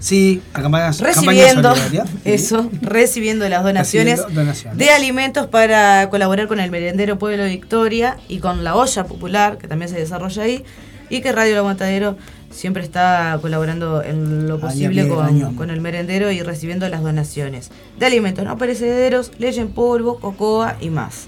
Sí, 0.00 0.42
a 0.52 0.62
campañas, 0.62 1.00
recibiendo 1.00 1.74
campaña. 1.74 2.04
Sí. 2.06 2.20
eso, 2.24 2.70
recibiendo 2.82 3.48
las 3.48 3.62
donaciones, 3.64 4.18
Recibiendo 4.18 4.40
donaciones. 4.42 4.78
de 4.78 4.90
alimentos 4.90 5.46
para 5.46 6.08
colaborar 6.10 6.46
con 6.46 6.60
el 6.60 6.70
merendero 6.70 7.18
Pueblo 7.18 7.44
Victoria 7.46 8.16
y 8.28 8.38
con 8.38 8.64
la 8.64 8.76
olla 8.76 9.04
popular 9.04 9.58
que 9.58 9.66
también 9.66 9.88
se 9.88 9.96
desarrolla 9.98 10.42
ahí 10.42 10.64
y 11.10 11.20
que 11.20 11.32
Radio 11.32 11.52
El 11.52 11.58
Aguantadero 11.58 12.16
siempre 12.50 12.82
está 12.82 13.38
colaborando 13.40 14.02
en 14.02 14.46
lo 14.46 14.60
posible 14.60 15.08
con 15.56 15.70
el 15.70 15.80
merendero 15.80 16.30
y 16.30 16.42
recibiendo 16.42 16.88
las 16.88 17.02
donaciones 17.02 17.70
de 17.98 18.06
alimentos 18.06 18.44
no 18.44 18.56
perecederos, 18.58 19.32
leche 19.38 19.60
en 19.60 19.68
polvo, 19.70 20.18
cocoa 20.20 20.76
y 20.80 20.90
más. 20.90 21.26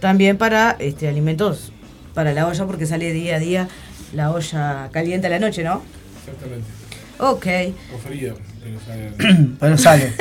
También 0.00 0.36
para 0.36 0.76
este 0.78 1.08
alimentos 1.08 1.72
para 2.12 2.32
la 2.32 2.46
olla 2.46 2.66
porque 2.66 2.86
sale 2.86 3.12
día 3.12 3.36
a 3.36 3.38
día 3.38 3.68
la 4.12 4.30
olla 4.30 4.88
caliente 4.92 5.26
a 5.28 5.30
la 5.30 5.38
noche, 5.38 5.64
¿no? 5.64 5.82
Exactamente. 6.20 6.66
Ok. 7.18 7.46
O 7.94 7.98
fría. 7.98 8.34
pero 9.60 9.78
sale- 9.78 10.12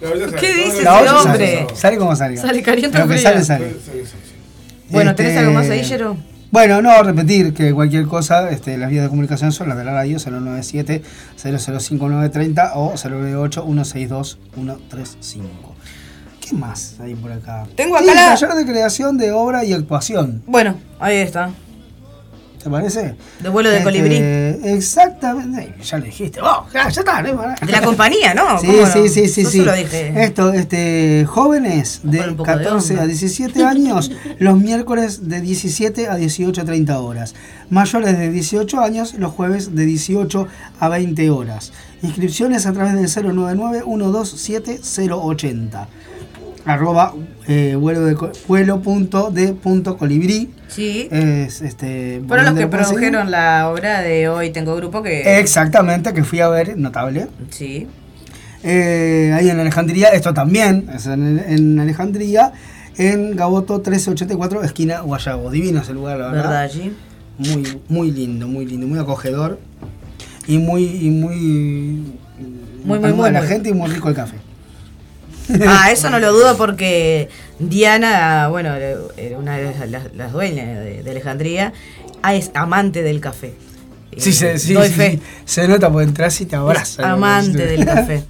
Pero 0.00 0.36
¿Qué 0.40 0.54
dice 0.54 0.78
ese 0.80 0.88
hombre? 0.88 1.56
sale. 1.66 1.66
Sale 1.76 1.96
como 1.98 2.16
salga. 2.16 2.40
Sale 2.42 2.62
caliente 2.62 2.98
Lo 2.98 3.04
o 3.04 3.08
que 3.08 3.14
fría. 3.14 3.30
sale, 3.30 3.44
Sale. 3.44 3.76
Bueno, 4.90 5.14
¿tenés 5.14 5.32
Este, 5.32 5.40
algo 5.44 5.54
más 5.54 5.70
ahí, 5.70 5.84
Jero? 5.84 6.16
Bueno, 6.50 6.82
no, 6.82 7.02
repetir 7.02 7.54
que 7.54 7.72
cualquier 7.72 8.06
cosa, 8.06 8.50
este, 8.50 8.76
las 8.76 8.90
vías 8.90 9.04
de 9.04 9.08
comunicación 9.08 9.52
son 9.52 9.68
las 9.70 9.78
de 9.78 9.84
la 9.84 9.92
radio 9.92 10.18
097 10.18 11.02
005930 11.36 12.72
o 12.74 12.94
098 12.96 13.62
162 13.64 14.38
135. 14.54 15.46
¿Qué 16.46 16.54
más 16.54 16.96
hay 17.00 17.14
por 17.14 17.32
acá? 17.32 17.64
Tengo 17.76 17.96
Sí, 17.98 18.04
acá 18.04 18.14
la- 18.14 18.34
taller 18.36 18.54
de 18.56 18.66
creación 18.70 19.16
de 19.16 19.32
obra 19.32 19.64
y 19.64 19.72
actuación. 19.72 20.42
Bueno, 20.46 20.76
ahí 21.00 21.16
está. 21.18 21.50
¿Te 22.62 22.70
parece? 22.70 23.16
De 23.40 23.48
vuelo 23.48 23.70
de 23.70 23.78
Este, 23.78 23.84
colibrí. 23.84 24.16
Exactamente. 24.64 25.74
Ya 25.82 25.98
lo 25.98 26.04
dijiste. 26.04 26.40
Oh, 26.40 26.64
ya, 26.72 26.88
ya 26.88 27.00
está. 27.00 27.20
De 27.22 27.72
la 27.72 27.82
compañía, 27.82 28.34
¿no? 28.34 28.56
Sí, 28.60 28.68
sí, 28.92 29.08
sí, 29.08 29.26
sí, 29.28 29.44
sí. 29.44 29.58
dije. 29.60 30.12
Esto, 30.22 30.52
este, 30.52 31.24
jóvenes 31.28 32.00
de 32.04 32.20
un 32.20 32.36
poco 32.36 32.50
de 32.52 32.58
14 32.58 32.92
onda. 32.92 33.02
a 33.02 33.06
17 33.06 33.64
años, 33.64 34.12
los 34.38 34.56
miércoles 34.58 35.28
de 35.28 35.40
17 35.40 36.08
a 36.08 36.14
18 36.14 36.60
a 36.60 36.64
30 36.64 37.00
horas. 37.00 37.34
Mayores 37.68 38.16
de 38.16 38.30
18 38.30 38.80
años, 38.80 39.14
los 39.14 39.32
jueves 39.32 39.74
de 39.74 39.84
18 39.84 40.46
a 40.78 40.88
20 40.88 41.30
horas. 41.30 41.72
Inscripciones 42.02 42.66
a 42.66 42.72
través 42.72 42.94
del 42.94 43.08
099-127-080. 43.36 45.86
Arroba 46.64 47.12
eh, 47.48 47.74
vuelo 47.76 48.04
de 48.04 48.16
vuelo 48.46 48.80
punto 48.80 49.30
de 49.30 49.52
punto 49.52 49.96
colibrí. 49.96 50.50
Sí. 50.68 51.08
Es, 51.10 51.60
este, 51.60 52.22
Fueron 52.26 52.46
los 52.46 52.54
que 52.54 52.66
produjeron 52.66 53.30
la 53.30 53.68
obra 53.68 54.00
de 54.00 54.28
Hoy 54.28 54.50
Tengo 54.50 54.74
Grupo 54.76 55.02
que... 55.02 55.38
Exactamente, 55.38 56.12
que 56.12 56.24
fui 56.24 56.40
a 56.40 56.48
ver, 56.48 56.76
notable. 56.78 57.26
Sí. 57.50 57.86
Eh, 58.62 59.32
ahí 59.34 59.50
en 59.50 59.58
Alejandría, 59.58 60.08
esto 60.10 60.32
también 60.32 60.88
es 60.94 61.06
en, 61.06 61.38
en 61.38 61.80
Alejandría, 61.80 62.52
en 62.96 63.34
Gaboto 63.36 63.74
1384, 63.74 64.62
esquina 64.62 65.00
Guayabo. 65.00 65.50
Divino 65.50 65.80
ese 65.80 65.92
lugar, 65.92 66.18
la 66.18 66.28
verdad. 66.28 66.42
¿Verdad, 66.42 66.70
G? 66.70 66.92
Muy, 67.38 67.80
muy 67.88 68.10
lindo, 68.12 68.46
muy 68.46 68.66
lindo, 68.66 68.86
muy 68.86 68.98
acogedor 68.98 69.58
y 70.46 70.58
muy, 70.58 70.84
y 70.84 71.10
muy, 71.10 72.14
Muy, 72.84 72.98
muy, 72.98 73.12
muy, 73.12 73.30
la 73.30 73.42
gente 73.42 73.68
y 73.70 73.72
muy 73.72 73.88
rico 73.90 74.08
el 74.08 74.14
café. 74.14 74.36
Ah, 75.66 75.90
eso 75.90 76.08
no 76.10 76.18
lo 76.20 76.32
dudo 76.32 76.56
porque 76.56 77.28
Diana, 77.58 78.48
bueno, 78.48 78.74
era 78.74 79.38
una 79.38 79.56
de 79.56 79.74
las, 79.88 80.12
las 80.14 80.32
dueñas 80.32 80.66
de, 80.84 81.02
de 81.02 81.10
Alejandría, 81.10 81.72
ah, 82.22 82.34
es 82.34 82.50
amante 82.54 83.02
del 83.02 83.20
café. 83.20 83.54
Sí, 84.16 84.28
Eh, 84.30 84.32
se, 84.32 84.58
sí, 84.58 84.74
doy 84.74 84.88
sí, 84.88 84.94
fe. 84.94 85.10
sí. 85.12 85.22
se 85.46 85.68
nota 85.68 85.90
porque 85.90 86.06
entras 86.08 86.40
y 86.40 86.46
te 86.46 86.56
abraza. 86.56 87.10
amante 87.10 87.66
del 87.66 87.84
café. 87.86 88.22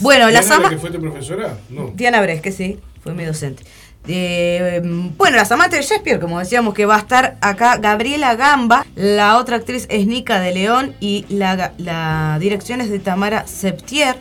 Bueno, 0.00 0.28
las 0.30 0.46
¿Diana, 0.46 0.48
la 0.48 0.56
amas... 0.56 0.70
que 0.72 0.78
fue 0.78 0.90
tu 0.90 1.00
profesora? 1.00 1.58
No. 1.70 1.92
Diana 1.94 2.20
Bresque, 2.20 2.50
sí, 2.50 2.80
fue 3.02 3.14
mi 3.14 3.24
docente. 3.24 3.62
Eh, 4.08 4.80
bueno, 5.16 5.36
las 5.36 5.52
amantes 5.52 5.78
de 5.78 5.84
Shakespeare, 5.86 6.18
como 6.18 6.40
decíamos, 6.40 6.74
que 6.74 6.86
va 6.86 6.96
a 6.96 6.98
estar 6.98 7.36
acá 7.40 7.76
Gabriela 7.76 8.34
Gamba, 8.34 8.84
la 8.96 9.38
otra 9.38 9.56
actriz 9.58 9.86
es 9.90 10.08
Nica 10.08 10.40
de 10.40 10.52
León 10.52 10.96
y 10.98 11.24
la, 11.28 11.72
la 11.78 12.36
dirección 12.40 12.80
es 12.80 12.90
de 12.90 12.98
Tamara 12.98 13.46
Septier. 13.46 14.16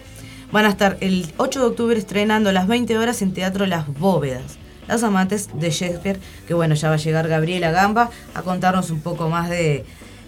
Van 0.51 0.65
a 0.65 0.69
estar 0.69 0.97
el 1.01 1.31
8 1.37 1.59
de 1.59 1.65
octubre 1.65 1.97
estrenando 1.97 2.49
a 2.49 2.53
las 2.53 2.67
20 2.67 2.97
horas 2.97 3.21
en 3.21 3.33
Teatro 3.33 3.65
Las 3.65 3.87
Bóvedas. 3.87 4.43
Las 4.87 5.03
amantes 5.03 5.49
de 5.53 5.69
Shakespeare, 5.69 6.19
que 6.47 6.53
bueno, 6.53 6.75
ya 6.75 6.89
va 6.89 6.95
a 6.95 6.97
llegar 6.97 7.27
Gabriela 7.27 7.71
Gamba 7.71 8.09
a 8.33 8.41
contarnos 8.41 8.89
un 8.91 8.99
poco 8.99 9.29
más 9.29 9.49
de 9.49 9.85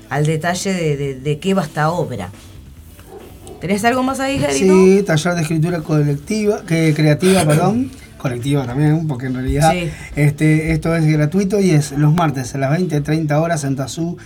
al 0.09 0.25
detalle 0.25 0.73
de, 0.73 0.95
de- 0.97 1.19
de 1.19 1.39
qué 1.39 1.53
va 1.53 1.63
esta 1.63 1.89
obra. 1.89 2.29
¿Tenés 3.59 3.83
algo 3.83 4.03
más 4.03 4.19
ahí, 4.19 4.37
Gerito? 4.39 4.73
Sí, 4.73 5.03
taller 5.05 5.35
de 5.35 5.41
escritura 5.41 5.79
colectiva, 5.81 6.61
que 6.65 6.93
creativa, 6.93 7.43
perdón. 7.45 7.91
Colectiva 8.17 8.65
también, 8.65 9.05
porque 9.07 9.25
en 9.25 9.33
realidad 9.33 9.71
Sí. 9.73 9.89
este, 10.15 10.71
esto 10.71 10.95
es 10.95 11.05
gratuito 11.05 11.59
y 11.59 11.71
es 11.71 11.91
los 11.91 12.13
martes 12.13 12.55
a 12.55 12.57
las 12.57 12.71
20.30 12.79 13.31
horas 13.41 13.65
en 13.65 13.75
Tazú 13.75 14.17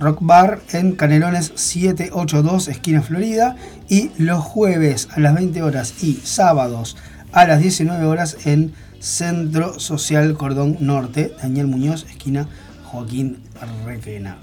Rock 0.00 0.18
Bar 0.20 0.60
en 0.72 0.92
Canelones 0.92 1.52
782, 1.54 2.68
esquina 2.68 3.02
Florida. 3.02 3.56
Y 3.88 4.10
los 4.18 4.42
jueves 4.42 5.08
a 5.12 5.20
las 5.20 5.34
20 5.34 5.62
horas 5.62 6.02
y 6.02 6.14
sábados 6.14 6.96
a 7.32 7.46
las 7.46 7.60
19 7.60 8.04
horas 8.06 8.46
en 8.46 8.72
Centro 9.00 9.78
Social 9.78 10.34
Cordón 10.34 10.78
Norte, 10.80 11.34
Daniel 11.40 11.66
Muñoz, 11.66 12.06
esquina 12.08 12.48
Joaquín 12.84 13.42
Requena. 13.84 14.38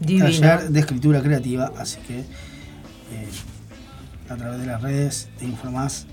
Divino. 0.00 0.24
Taller 0.24 0.70
de 0.70 0.80
escritura 0.80 1.22
creativa, 1.22 1.72
así 1.78 1.98
que 2.06 2.20
eh, 2.20 3.28
a 4.28 4.36
través 4.36 4.60
de 4.60 4.66
las 4.66 4.82
redes 4.82 5.28
te 5.38 5.44
informás 5.44 6.06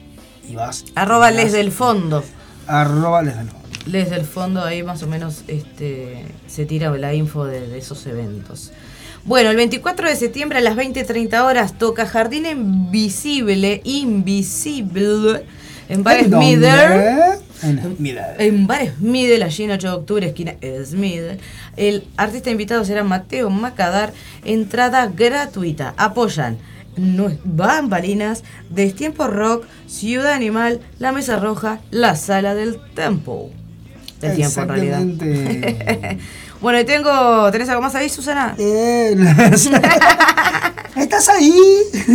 y 0.47 0.55
vas. 0.55 0.85
Arroba 0.95 1.31
les 1.31 1.51
del 1.51 1.71
fondo. 1.71 2.23
Arroba 2.67 3.21
les 3.21 3.35
del 3.35 3.47
fondo. 3.47 3.60
Les 3.85 4.09
del 4.09 4.25
fondo, 4.25 4.63
ahí 4.63 4.83
más 4.83 5.01
o 5.03 5.07
menos 5.07 5.43
este, 5.47 6.25
se 6.47 6.65
tira 6.65 6.91
la 6.97 7.13
info 7.13 7.45
de, 7.45 7.67
de 7.67 7.77
esos 7.77 8.05
eventos. 8.05 8.71
Bueno, 9.23 9.51
el 9.51 9.55
24 9.55 10.09
de 10.09 10.15
septiembre 10.15 10.59
a 10.59 10.61
las 10.61 10.75
20.30 10.75 11.43
horas 11.43 11.77
toca 11.77 12.05
Jardín 12.05 12.45
Invisible, 12.45 13.81
Invisible, 13.83 15.45
en 15.89 16.03
Bar 16.03 16.19
¿En 16.19 16.25
Smither. 16.31 17.39
En 17.61 17.95
Smither. 17.97 18.51
Bar 18.65 18.93
Smidel, 18.97 19.43
allí 19.43 19.63
en 19.63 19.71
8 19.71 19.87
de 19.87 19.93
octubre, 19.93 20.27
esquina 20.27 20.55
Smidel. 20.85 21.39
El 21.75 22.07
artista 22.17 22.49
invitado 22.49 22.85
será 22.85 23.03
Mateo 23.03 23.49
Macadar. 23.49 24.13
Entrada 24.43 25.07
gratuita. 25.07 25.93
Apoyan 25.97 26.57
Bambalinas, 27.43 28.43
Destiempo 28.69 29.27
Rock, 29.27 29.65
Ciudad 29.87 30.33
Animal, 30.33 30.81
La 30.99 31.11
Mesa 31.11 31.39
Roja, 31.39 31.79
La 31.89 32.15
Sala 32.15 32.55
del 32.55 32.79
Tempo. 32.95 33.51
Del 34.21 34.35
tiempo, 34.35 34.61
en 34.61 34.67
realidad. 34.67 35.01
Bueno, 36.61 36.79
y 36.79 36.85
tengo. 36.85 37.49
¿Tenés 37.51 37.67
algo 37.69 37.81
más 37.81 37.95
ahí, 37.95 38.07
Susana? 38.07 38.53
Eh, 38.59 39.15
¿Estás 40.95 41.29
ahí? 41.29 41.51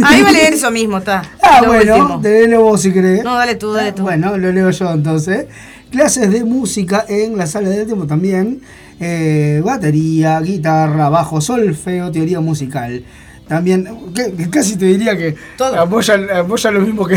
Ahí 0.05 0.23
va 0.23 0.29
a 0.29 0.33
leer 0.33 0.53
eso 0.55 0.71
mismo, 0.71 0.99
está. 0.99 1.23
Ah, 1.42 1.61
Lo 1.62 1.69
bueno, 1.73 1.97
último. 1.97 2.21
te 2.21 2.57
vos 2.57 2.81
si 2.81 2.92
querés. 2.92 3.25
No, 3.25 3.35
dale 3.35 3.57
tú, 3.57 3.73
dale 3.73 3.90
tú. 3.92 4.03
Bueno, 4.03 4.37
lo 4.37 4.53
leo 4.53 4.71
yo 4.71 4.92
entonces. 4.92 5.47
Clases 5.90 6.31
de 6.31 6.45
música 6.45 7.05
en 7.09 7.37
la 7.37 7.47
sala 7.47 7.71
del 7.71 7.87
tiempo 7.87 8.07
también. 8.07 8.61
Eh, 9.01 9.61
batería, 9.64 10.38
guitarra, 10.40 11.09
bajo, 11.09 11.40
solfeo, 11.40 12.12
teoría 12.12 12.40
musical. 12.40 13.03
También, 13.49 13.88
que- 14.14 14.49
casi 14.51 14.77
te 14.77 14.87
diría 14.87 15.16
que 15.16 15.35
Todo. 15.57 15.79
apoya, 15.81 16.19
apoya 16.38 16.71
lo 16.71 16.81
mismo 16.81 17.07
que 17.07 17.16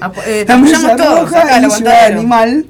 Apo- 0.00 0.22
eh, 0.26 0.44
apoyamos 0.48 0.98
roja 0.98 1.40
aguantadero. 1.56 2.18
animal. 2.18 2.66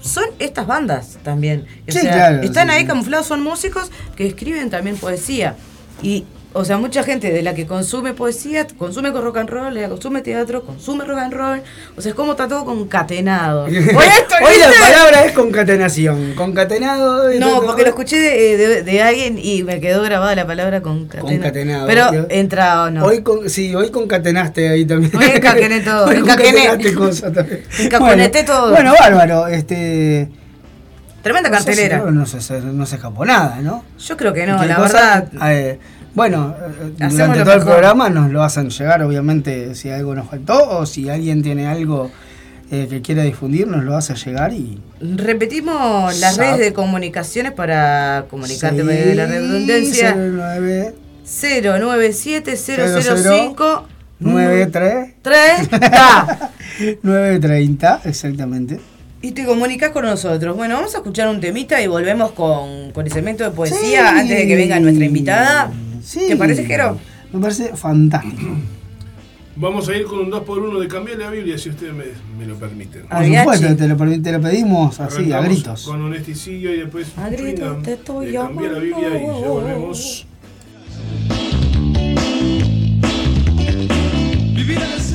son 0.00 0.24
estas 0.38 0.66
bandas 0.66 1.18
también. 1.22 1.66
O 1.88 1.92
Sí, 1.92 1.98
sea, 2.00 2.12
claro, 2.12 2.42
están 2.42 2.68
sí, 2.68 2.74
ahí 2.74 2.80
sí. 2.82 2.86
camuflados, 2.88 3.26
son 3.26 3.42
músicos 3.42 3.90
que 4.16 4.26
escriben 4.26 4.68
también 4.70 4.96
poesía. 4.96 5.54
Y, 6.02 6.24
o 6.54 6.64
sea, 6.64 6.76
mucha 6.78 7.02
gente 7.02 7.32
de 7.32 7.42
la 7.42 7.54
que 7.54 7.66
consume 7.66 8.12
poesía, 8.14 8.66
consume 8.78 9.10
con 9.12 9.22
rock 9.22 9.38
and 9.38 9.48
roll, 9.50 9.74
la 9.74 9.88
consume 9.88 10.20
teatro, 10.22 10.62
consume 10.62 11.04
rock 11.04 11.18
and 11.18 11.32
roll. 11.32 11.62
O 11.96 12.00
sea, 12.00 12.10
es 12.10 12.14
como 12.14 12.32
está 12.32 12.46
todo 12.48 12.64
concatenado. 12.64 13.64
Hoy 13.66 13.74
la 13.80 14.70
palabra 14.80 15.24
es 15.24 15.32
concatenación. 15.32 16.34
Concatenado. 16.34 17.28
es- 17.30 17.40
No, 17.40 17.62
porque 17.62 17.82
lo 17.82 17.88
escuché 17.88 18.18
de, 18.18 18.56
de- 18.56 18.82
de 18.82 19.02
alguien 19.02 19.38
y 19.42 19.62
me 19.62 19.80
quedó 19.80 20.02
grabada 20.02 20.34
la 20.34 20.46
palabra 20.46 20.82
concatena. 20.82 21.22
Concatenado. 21.38 21.86
Pero 21.86 22.12
Yo- 22.12 22.26
entra 22.30 22.82
o 22.84 22.90
no. 22.90 23.04
Hoy 23.06 23.22
con, 23.22 23.48
sí, 23.48 23.74
hoy 23.74 23.90
concatenaste 23.90 24.68
ahí 24.68 24.84
también. 24.84 25.14
Hoy 25.16 25.24
encaquené 25.34 25.80
todo, 25.84 26.06
Hoy 26.06 26.16
encaquené. 26.16 26.52
concatenaste 26.68 26.94
cosas 26.94 27.32
también. 27.32 27.62
Encaconeté 27.78 28.42
bueno, 28.42 28.52
todo. 28.60 28.70
Bueno, 28.72 28.94
bárbaro. 28.98 29.46
Este, 29.48 30.28
Tremenda 31.22 31.50
no 31.50 31.56
cartelera. 31.56 31.98
no, 32.10 32.26
se, 32.26 32.60
no 32.60 32.84
se 32.84 32.96
escapó 32.96 33.24
nada, 33.24 33.58
¿no? 33.62 33.84
Yo 33.98 34.16
creo 34.16 34.32
que 34.32 34.44
no, 34.44 34.62
la 34.64 34.74
cosa, 34.74 35.20
verdad. 35.32 35.52
eh, 35.52 35.78
bueno, 36.14 36.54
eh, 36.58 36.92
Hacemos 36.96 37.12
durante 37.12 37.42
todo 37.44 37.54
el 37.54 37.62
programa 37.62 38.10
nos 38.10 38.30
lo 38.30 38.42
hacen 38.42 38.70
llegar, 38.70 39.02
obviamente, 39.02 39.74
si 39.74 39.90
algo 39.90 40.14
nos 40.14 40.28
faltó 40.28 40.78
o 40.78 40.86
si 40.86 41.08
alguien 41.08 41.42
tiene 41.42 41.66
algo 41.66 42.10
eh, 42.70 42.86
que 42.88 43.02
quiera 43.02 43.22
difundir, 43.22 43.66
nos 43.66 43.84
lo 43.84 43.96
hace 43.96 44.14
llegar 44.14 44.52
y. 44.52 44.78
Repetimos 45.00 46.18
las 46.20 46.36
redes 46.36 46.58
de 46.58 46.72
comunicaciones 46.72 47.52
para 47.52 48.26
comunicarte 48.30 48.80
Sí, 48.82 48.86
de 48.86 49.14
la 49.14 49.26
redundancia. 49.26 50.14
09 50.16 50.94
097 51.24 52.56
005 52.56 53.88
93 54.20 55.14
3 55.22 55.68
ta. 55.68 56.50
930, 57.02 58.00
exactamente. 58.04 58.80
Y 59.20 59.32
te 59.32 59.44
comunicas 59.44 59.90
con 59.90 60.04
nosotros. 60.04 60.56
Bueno, 60.56 60.74
vamos 60.76 60.94
a 60.94 60.98
escuchar 60.98 61.28
un 61.28 61.40
temita 61.40 61.80
y 61.80 61.86
volvemos 61.86 62.32
con, 62.32 62.90
con 62.92 63.06
el 63.06 63.12
segmento 63.12 63.44
de 63.44 63.50
poesía 63.50 63.78
Sí. 63.80 63.94
antes 64.20 64.36
de 64.36 64.46
que 64.46 64.56
venga 64.56 64.80
nuestra 64.80 65.04
invitada. 65.04 65.70
Sí. 66.02 66.26
¿Te 66.28 66.36
parece, 66.36 66.64
Jero? 66.64 66.98
Me 67.32 67.40
parece 67.40 67.76
fantástico. 67.76 68.56
Vamos 69.54 69.86
a 69.88 69.94
ir 69.96 70.04
con 70.04 70.18
un 70.20 70.30
2x1 70.30 70.78
de 70.80 70.88
cambiar 70.88 71.18
la 71.18 71.30
Biblia, 71.30 71.58
si 71.58 71.68
ustedes 71.68 71.92
me, 71.92 72.04
me 72.38 72.46
lo 72.46 72.56
permiten. 72.56 73.06
Por 73.06 73.24
supuesto, 73.24 73.76
te 73.76 73.86
lo, 73.86 74.22
te 74.22 74.32
lo 74.32 74.40
pedimos 74.40 74.98
así, 74.98 75.30
a 75.32 75.40
gritos. 75.42 75.84
Con 75.84 76.00
un 76.00 76.14
esticillo 76.14 76.72
y 76.72 76.78
después 76.78 77.08
A 77.18 77.28
gritos 77.28 77.82
te 77.82 77.92
estoy 77.94 78.26
de 78.26 78.32
cambiar 78.32 78.72
la 78.72 78.78
Biblia 78.78 79.08
y 79.08 79.12
ya 79.12 79.18
llamando. 79.20 79.48
volvemos. 79.48 80.26
¿Cómo 84.54 85.11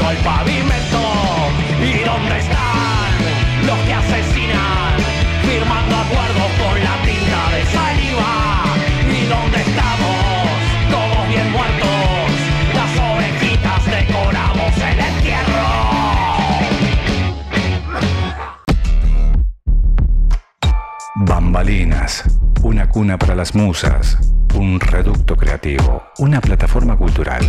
miro 0.00 0.10
el 0.10 0.16
pavimento. 0.18 1.00
¿Y 1.80 2.04
dónde 2.04 2.38
están 2.38 3.66
los 3.66 3.78
que 3.80 3.94
asesinan? 3.94 4.98
Firmando 5.42 5.96
acuerdos 5.96 6.50
con 6.58 6.84
la 6.84 6.96
tinta 7.02 7.50
de 7.56 7.64
saliva. 7.66 8.64
¿Y 9.06 9.26
dónde 9.26 9.60
estamos? 9.60 10.46
Todos 10.90 11.28
bien 11.28 11.50
muertos. 11.52 12.30
Las 12.74 12.98
ovejitas 12.98 13.86
decoramos 13.86 14.76
el 14.78 14.98
entierro. 15.00 15.68
Bambalinas, 21.16 22.24
una 22.62 22.88
cuna 22.88 23.18
para 23.18 23.34
las 23.34 23.54
musas, 23.54 24.18
un 24.54 24.80
reducto 24.80 25.36
creativo, 25.36 26.02
una 26.18 26.40
plataforma 26.40 26.96
cultural. 26.96 27.44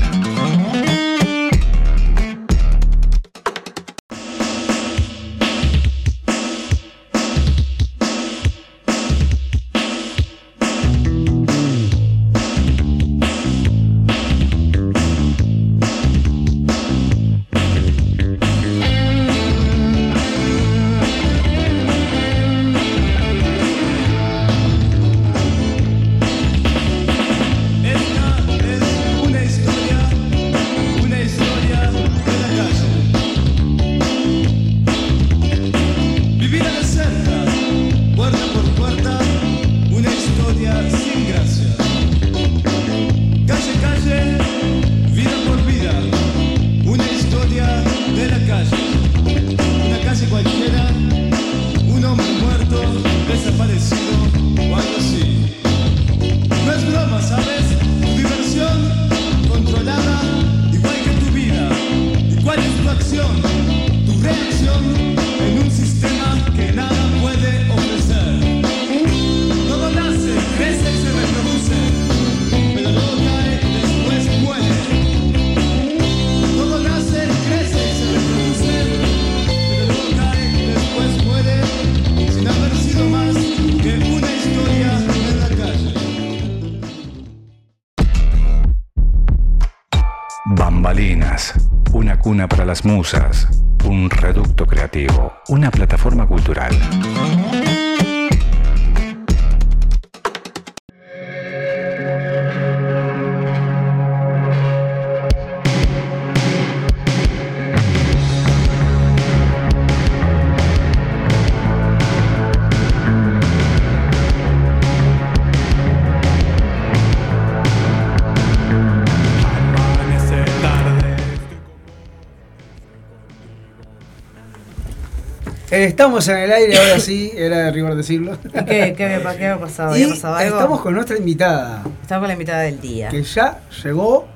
Estamos 126.21 126.39
en 126.39 126.43
el 126.43 126.51
aire, 126.51 126.77
ahora 126.77 126.99
sí, 126.99 127.31
era 127.35 127.57
de 127.57 127.71
rigor 127.71 127.95
decirlo. 127.95 128.37
¿Qué, 128.67 128.93
qué, 128.95 129.05
había, 129.05 129.21
qué 129.37 129.47
había 129.47 129.59
pasado? 129.59 129.97
Y 129.97 130.03
¿Había 130.03 130.13
pasado 130.13 130.35
algo? 130.35 130.55
estamos 130.57 130.81
con 130.81 130.93
nuestra 130.93 131.17
invitada, 131.17 131.81
Estamos 132.03 132.21
con 132.21 132.27
la 132.27 132.33
invitada 132.33 132.61
del 132.61 132.79
día. 132.79 133.09
que 133.09 133.23
ya 133.23 133.59
llegó 133.83 134.27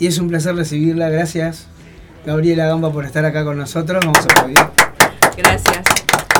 y 0.00 0.08
es 0.08 0.18
un 0.18 0.28
placer 0.28 0.56
recibirla. 0.56 1.08
Gracias, 1.08 1.68
Gabriela 2.26 2.66
Gamba, 2.66 2.92
por 2.92 3.04
estar 3.04 3.24
acá 3.24 3.44
con 3.44 3.58
nosotros. 3.58 4.00
Vamos 4.04 4.18
a 4.18 4.22
aplaudir. 4.24 4.58
Gracias. 5.36 5.84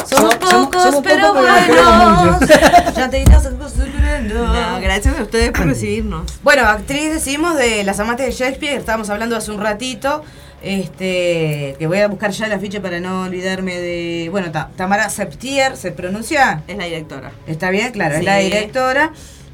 Somos 0.09 0.35
Somos- 0.35 0.65
pocos, 0.65 0.83
somos 0.83 1.03
pero 1.05 1.29
pocos, 1.29 1.47
pero 1.69 1.85
buenos. 1.85 2.41
mucho. 2.41 2.47
ya 2.97 3.11
te 3.11 3.23
acostumbrando. 3.23 4.47
No, 4.47 4.81
gracias 4.81 5.19
a 5.19 5.23
ustedes 5.23 5.53
por 5.53 5.67
recibirnos. 5.67 6.41
Bueno, 6.43 6.65
actriz 6.65 7.13
decimos 7.13 7.57
de 7.57 7.85
Las 7.85 8.01
amantes 8.01 8.27
de 8.27 8.33
Shakespeare, 8.33 8.77
estábamos 8.77 9.09
hablando 9.09 9.37
hace 9.37 9.53
un 9.53 9.61
ratito. 9.61 10.25
Este, 10.63 11.75
que 11.79 11.87
voy 11.87 11.99
a 11.99 12.09
buscar 12.09 12.31
ya 12.33 12.47
la 12.47 12.59
ficha 12.59 12.81
para 12.83 13.01
no 13.01 13.23
olvidarme 13.23 13.79
de. 13.79 14.29
Bueno, 14.31 14.51
Ta- 14.53 14.71
Tamara 14.77 15.09
Septier, 15.09 15.77
¿se 15.77 15.91
pronuncia? 15.93 16.63
Es 16.69 16.77
la 16.77 16.85
directora. 16.85 17.33
Está 17.47 17.71
bien, 17.71 17.93
claro, 17.93 18.17
es 18.17 18.25
la 18.25 18.39
directora. 18.39 19.13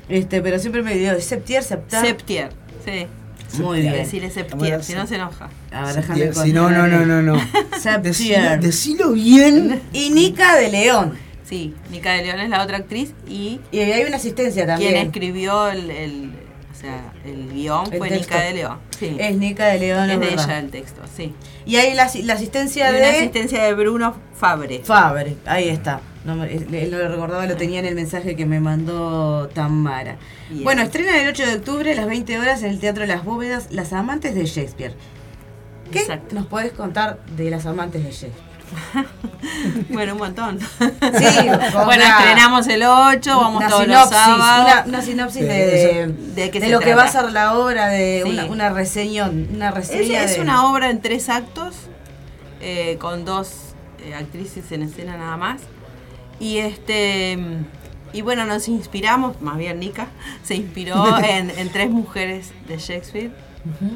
Este, 0.08 0.40
pero 0.40 0.58
siempre 0.58 0.82
me 0.82 0.94
dio 0.96 1.18
Septier, 1.20 1.62
Septar. 1.62 2.04
Septier. 2.04 2.50
Sí. 2.84 3.06
Muy 3.62 3.80
bien. 3.80 3.92
Decirle 3.94 4.30
Septier, 4.30 4.82
si 4.82 4.94
no 4.94 5.06
se 5.06 5.14
enoja. 5.14 5.48
A 5.72 5.84
ver, 5.86 5.94
déjame 5.96 6.32
Si 6.34 6.52
no, 6.52 6.70
no, 6.70 6.86
no, 6.86 7.06
no, 7.06 7.22
no. 7.22 7.40
Septier. 7.80 8.02
Decilo, 8.02 8.56
decilo 8.60 9.12
bien. 9.12 9.82
Y 9.92 10.10
Nica 10.10 10.56
de 10.56 10.68
León. 10.70 11.14
Sí, 11.48 11.74
Nica 11.92 12.12
de 12.12 12.24
León 12.24 12.40
es 12.40 12.50
la 12.50 12.62
otra 12.62 12.78
actriz 12.78 13.12
y 13.28 13.60
Y 13.70 13.78
hay 13.78 14.02
una 14.04 14.16
asistencia 14.16 14.66
también. 14.66 14.92
quien 14.94 15.06
escribió 15.06 15.68
el, 15.68 15.90
el- 15.90 16.30
o 16.76 16.80
sea, 16.80 17.12
el 17.24 17.48
guion 17.52 17.90
El 17.92 17.98
fue 17.98 18.08
texto. 18.10 18.34
Nica 18.34 18.44
de 18.44 18.52
León. 18.54 18.78
Sí. 18.98 19.16
Es 19.18 19.36
Nica 19.36 19.66
de 19.66 19.78
León, 19.78 20.10
Es 20.10 20.20
de 20.20 20.32
ella 20.34 20.58
el 20.58 20.70
texto, 20.70 21.00
sí. 21.16 21.34
Y 21.64 21.76
hay 21.76 21.94
la, 21.94 22.10
la 22.22 22.34
asistencia 22.34 22.90
Y 22.90 22.92
de 22.92 22.98
una 23.00 23.10
asistencia 23.10 23.64
de 23.64 23.74
Bruno 23.74 24.14
Fabre. 24.34 24.82
Fabre, 24.84 25.36
ahí 25.46 25.68
está. 25.68 26.00
No, 26.26 26.34
lo 26.34 27.08
recordaba, 27.08 27.46
lo 27.46 27.56
tenía 27.56 27.78
en 27.78 27.86
el 27.86 27.94
mensaje 27.94 28.34
que 28.36 28.46
me 28.46 28.60
mandó 28.60 29.48
Tamara. 29.54 30.16
Bien. 30.50 30.64
Bueno, 30.64 30.82
estrena 30.82 31.20
el 31.22 31.28
8 31.28 31.46
de 31.46 31.54
octubre 31.54 31.92
a 31.92 31.94
las 31.94 32.06
20 32.06 32.38
horas 32.38 32.62
en 32.62 32.70
el 32.70 32.80
Teatro 32.80 33.06
Las 33.06 33.24
Bóvedas, 33.24 33.68
Las 33.70 33.92
Amantes 33.92 34.34
de 34.34 34.44
Shakespeare. 34.44 34.94
¿Qué 35.92 36.00
Exacto. 36.00 36.34
nos 36.34 36.46
podés 36.46 36.72
contar 36.72 37.24
de 37.36 37.48
Las 37.50 37.64
Amantes 37.64 38.02
de 38.02 38.10
Shakespeare? 38.10 38.45
Bueno, 39.90 40.12
un 40.12 40.18
montón. 40.18 40.58
Sí, 40.60 40.66
bueno, 41.84 42.04
estrenamos 42.04 42.66
el 42.68 42.82
8, 42.82 43.36
vamos 43.38 43.56
una 43.58 43.68
todos 43.68 43.82
sinopsis, 43.84 44.10
los 44.10 44.20
sábados. 44.20 44.64
una, 44.66 44.84
una 44.86 45.02
sinopsis 45.02 45.42
de, 45.42 45.48
de, 45.48 46.06
¿De 46.34 46.50
qué 46.50 46.60
de 46.60 46.66
se 46.66 46.72
lo 46.72 46.80
que 46.80 46.94
va 46.94 47.04
a 47.04 47.08
ser 47.08 47.30
la 47.32 47.58
obra, 47.58 47.88
de 47.88 48.22
Sí. 48.24 48.30
una, 48.30 48.44
una 48.46 48.70
reseña, 48.70 49.28
una 49.28 49.68
Es, 49.70 49.74
reseña 49.74 50.22
es 50.24 50.36
de- 50.36 50.40
una 50.42 50.66
obra 50.70 50.90
en 50.90 51.00
tres 51.00 51.28
actos, 51.28 51.74
eh, 52.60 52.96
con 53.00 53.24
dos 53.24 53.74
eh, 54.04 54.14
actrices 54.14 54.70
en 54.72 54.82
escena 54.82 55.16
nada 55.16 55.36
más. 55.36 55.60
Y 56.40 56.58
este 56.58 57.38
y 58.12 58.22
bueno, 58.22 58.46
nos 58.46 58.68
inspiramos, 58.68 59.40
más 59.42 59.58
bien 59.58 59.78
Nika, 59.78 60.08
se 60.42 60.54
inspiró 60.54 61.18
en, 61.24 61.50
en 61.50 61.68
tres 61.70 61.90
mujeres 61.90 62.52
de 62.68 62.78
Shakespeare, 62.78 63.30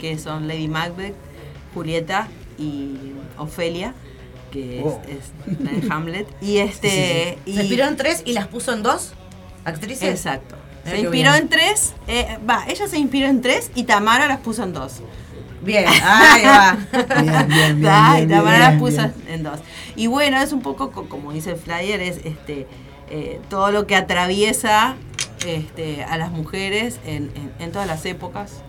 que 0.01 0.19
son 0.19 0.47
Lady 0.49 0.69
Macbeth, 0.69 1.15
Julieta 1.75 2.29
y 2.59 2.97
Ofelia, 3.39 3.95
que 4.51 4.79
es- 4.79 4.85
Wow. 4.85 5.01
es, 5.09 5.61
la 5.61 5.71
de 5.73 5.87
Hamlet. 5.93 6.27
Y 6.43 6.59
este. 6.59 7.39
y- 7.47 7.55
Se 7.55 7.61
inspiró 7.63 7.87
en 7.87 7.97
tres 7.97 8.23
y 8.25 8.33
las 8.33 8.47
puso 8.49 8.73
en 8.73 8.83
dos 8.83 9.13
actrices. 9.65 10.09
Exacto. 10.09 10.57
Mira 10.85 10.97
Se 10.97 11.03
inspiró 11.03 11.31
bien. 11.33 11.43
en 11.43 11.49
tres, 11.49 11.95
eh, 12.09 12.39
va, 12.49 12.65
ella 12.69 12.89
se 12.89 12.99
inspiró 12.99 13.27
en 13.27 13.43
tres 13.43 13.71
y 13.75 13.85
Tamara 13.85 14.27
las 14.29 14.41
puso 14.41 14.63
en 14.63 14.73
dos. 14.73 14.95
Bien, 15.63 15.85
ahí 16.05 16.43
va. 16.45 16.79
Bien, 17.21 17.49
bien, 17.49 17.81
bien. 17.81 17.93
Ay, 17.93 18.27
bien, 18.27 18.39
Tamara 18.39 18.57
bien, 18.59 18.71
las 18.71 18.79
puso 18.81 18.97
bien. 18.97 19.15
en 19.29 19.43
dos. 19.43 19.61
Y 19.95 20.07
bueno, 20.07 20.41
es 20.41 20.53
un 20.55 20.63
poco 20.63 20.91
co- 20.91 21.07
como 21.09 21.33
dice 21.33 21.51
el 21.51 21.57
flyer, 21.59 22.01
es 22.01 22.19
este 22.25 22.67
eh, 23.11 23.41
todo 23.51 23.71
lo 23.73 23.87
que 23.87 23.95
atraviesa 23.97 24.97
este, 25.47 26.05
a 26.05 26.17
las 26.17 26.31
mujeres 26.31 26.99
en, 27.05 27.31
en- 27.35 27.53
en 27.59 27.73
todas 27.73 27.87
las 27.87 28.07
épocas. 28.07 28.63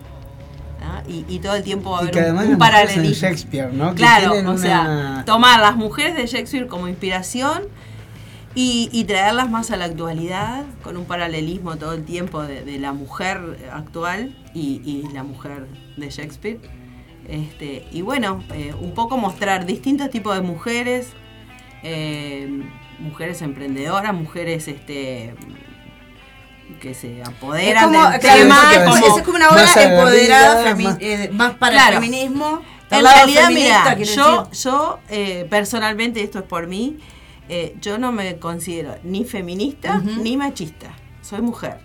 ¿Ah? 0.82 1.02
Y, 1.08 1.24
y 1.28 1.38
todo 1.38 1.54
el 1.56 1.62
tiempo 1.62 1.90
va 1.90 1.98
a 1.98 2.02
Y 2.02 2.02
haber 2.08 2.12
que 2.12 2.18
un, 2.18 2.24
además 2.24 2.46
un 2.46 2.50
las 2.50 2.58
mujeres 2.58 2.96
en 2.96 3.04
paralelismo. 3.04 3.28
Shakespeare, 3.28 3.72
¿no? 3.72 3.94
Claro, 3.94 4.50
o 4.50 4.58
sea, 4.58 5.22
tomar 5.26 5.60
las 5.60 5.76
mujeres 5.76 6.16
de 6.16 6.26
Shakespeare 6.26 6.66
como 6.66 6.88
inspiración 6.88 7.62
y, 8.54 8.90
y 8.92 9.04
traerlas 9.04 9.50
más 9.50 9.70
a 9.70 9.76
la 9.76 9.86
actualidad, 9.86 10.64
con 10.82 10.96
un 10.96 11.06
paralelismo 11.06 11.76
todo 11.76 11.94
el 11.94 12.04
tiempo 12.04 12.42
de, 12.42 12.64
de 12.64 12.78
la 12.78 12.92
mujer 12.92 13.40
actual 13.72 14.36
y, 14.54 14.82
y 14.84 15.08
la 15.14 15.22
mujer 15.22 15.66
de 15.96 16.10
Shakespeare. 16.10 16.60
Este, 17.28 17.86
y 17.92 18.02
bueno, 18.02 18.42
eh, 18.52 18.74
un 18.80 18.92
poco 18.94 19.16
mostrar 19.16 19.64
distintos 19.64 20.10
tipos 20.10 20.34
de 20.34 20.42
mujeres, 20.42 21.12
eh, 21.84 22.62
mujeres 22.98 23.42
emprendedoras, 23.42 24.12
mujeres 24.12 24.66
este, 24.68 25.34
que 26.80 26.94
se 26.94 27.20
Es 27.20 27.28
apoderan 27.28 27.84
como, 27.92 28.10
del 28.10 28.20
claro, 28.20 28.38
tema. 28.40 28.62
es 29.16 29.22
como 29.22 29.36
una 29.36 29.48
obra 29.50 29.62
Más 29.62 29.76
empoderada, 29.76 30.52
aguerrida, 30.70 30.76
femi- 30.76 30.84
más- 30.84 30.98
eh, 31.00 31.30
más 31.32 31.54
para 31.54 31.72
Claro. 31.74 31.96
el 31.98 32.04
feminismo. 32.04 32.62
En 32.90 33.04
realidad, 33.04 33.48
mira, 33.50 33.94
yo, 34.02 34.44
decir. 34.50 34.64
yo 34.64 34.98
eh, 35.08 35.46
personalmente, 35.48 36.22
esto 36.22 36.40
es 36.40 36.44
por 36.44 36.66
mí, 36.66 36.98
eh, 37.48 37.74
yo 37.80 37.96
no 37.98 38.12
me 38.12 38.38
considero 38.38 38.96
ni 39.02 39.24
feminista 39.24 39.98
ni 39.98 40.36
machista. 40.36 40.92
Soy 41.22 41.40
mujer. 41.40 41.78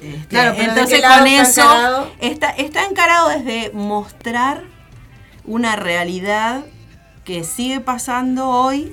Este, 0.00 0.28
Claro, 0.28 0.54
pero 0.56 0.62
¿de 0.74 0.80
entonces 0.80 1.00
con 1.02 1.26
está 1.26 1.42
eso 1.42 1.60
encarado? 1.62 2.10
está, 2.20 2.50
está 2.50 2.84
encarado 2.84 3.28
desde 3.30 3.70
mostrar 3.72 4.62
una 5.44 5.74
realidad 5.76 6.64
que 7.24 7.42
sigue 7.44 7.80
pasando 7.80 8.48
hoy 8.48 8.92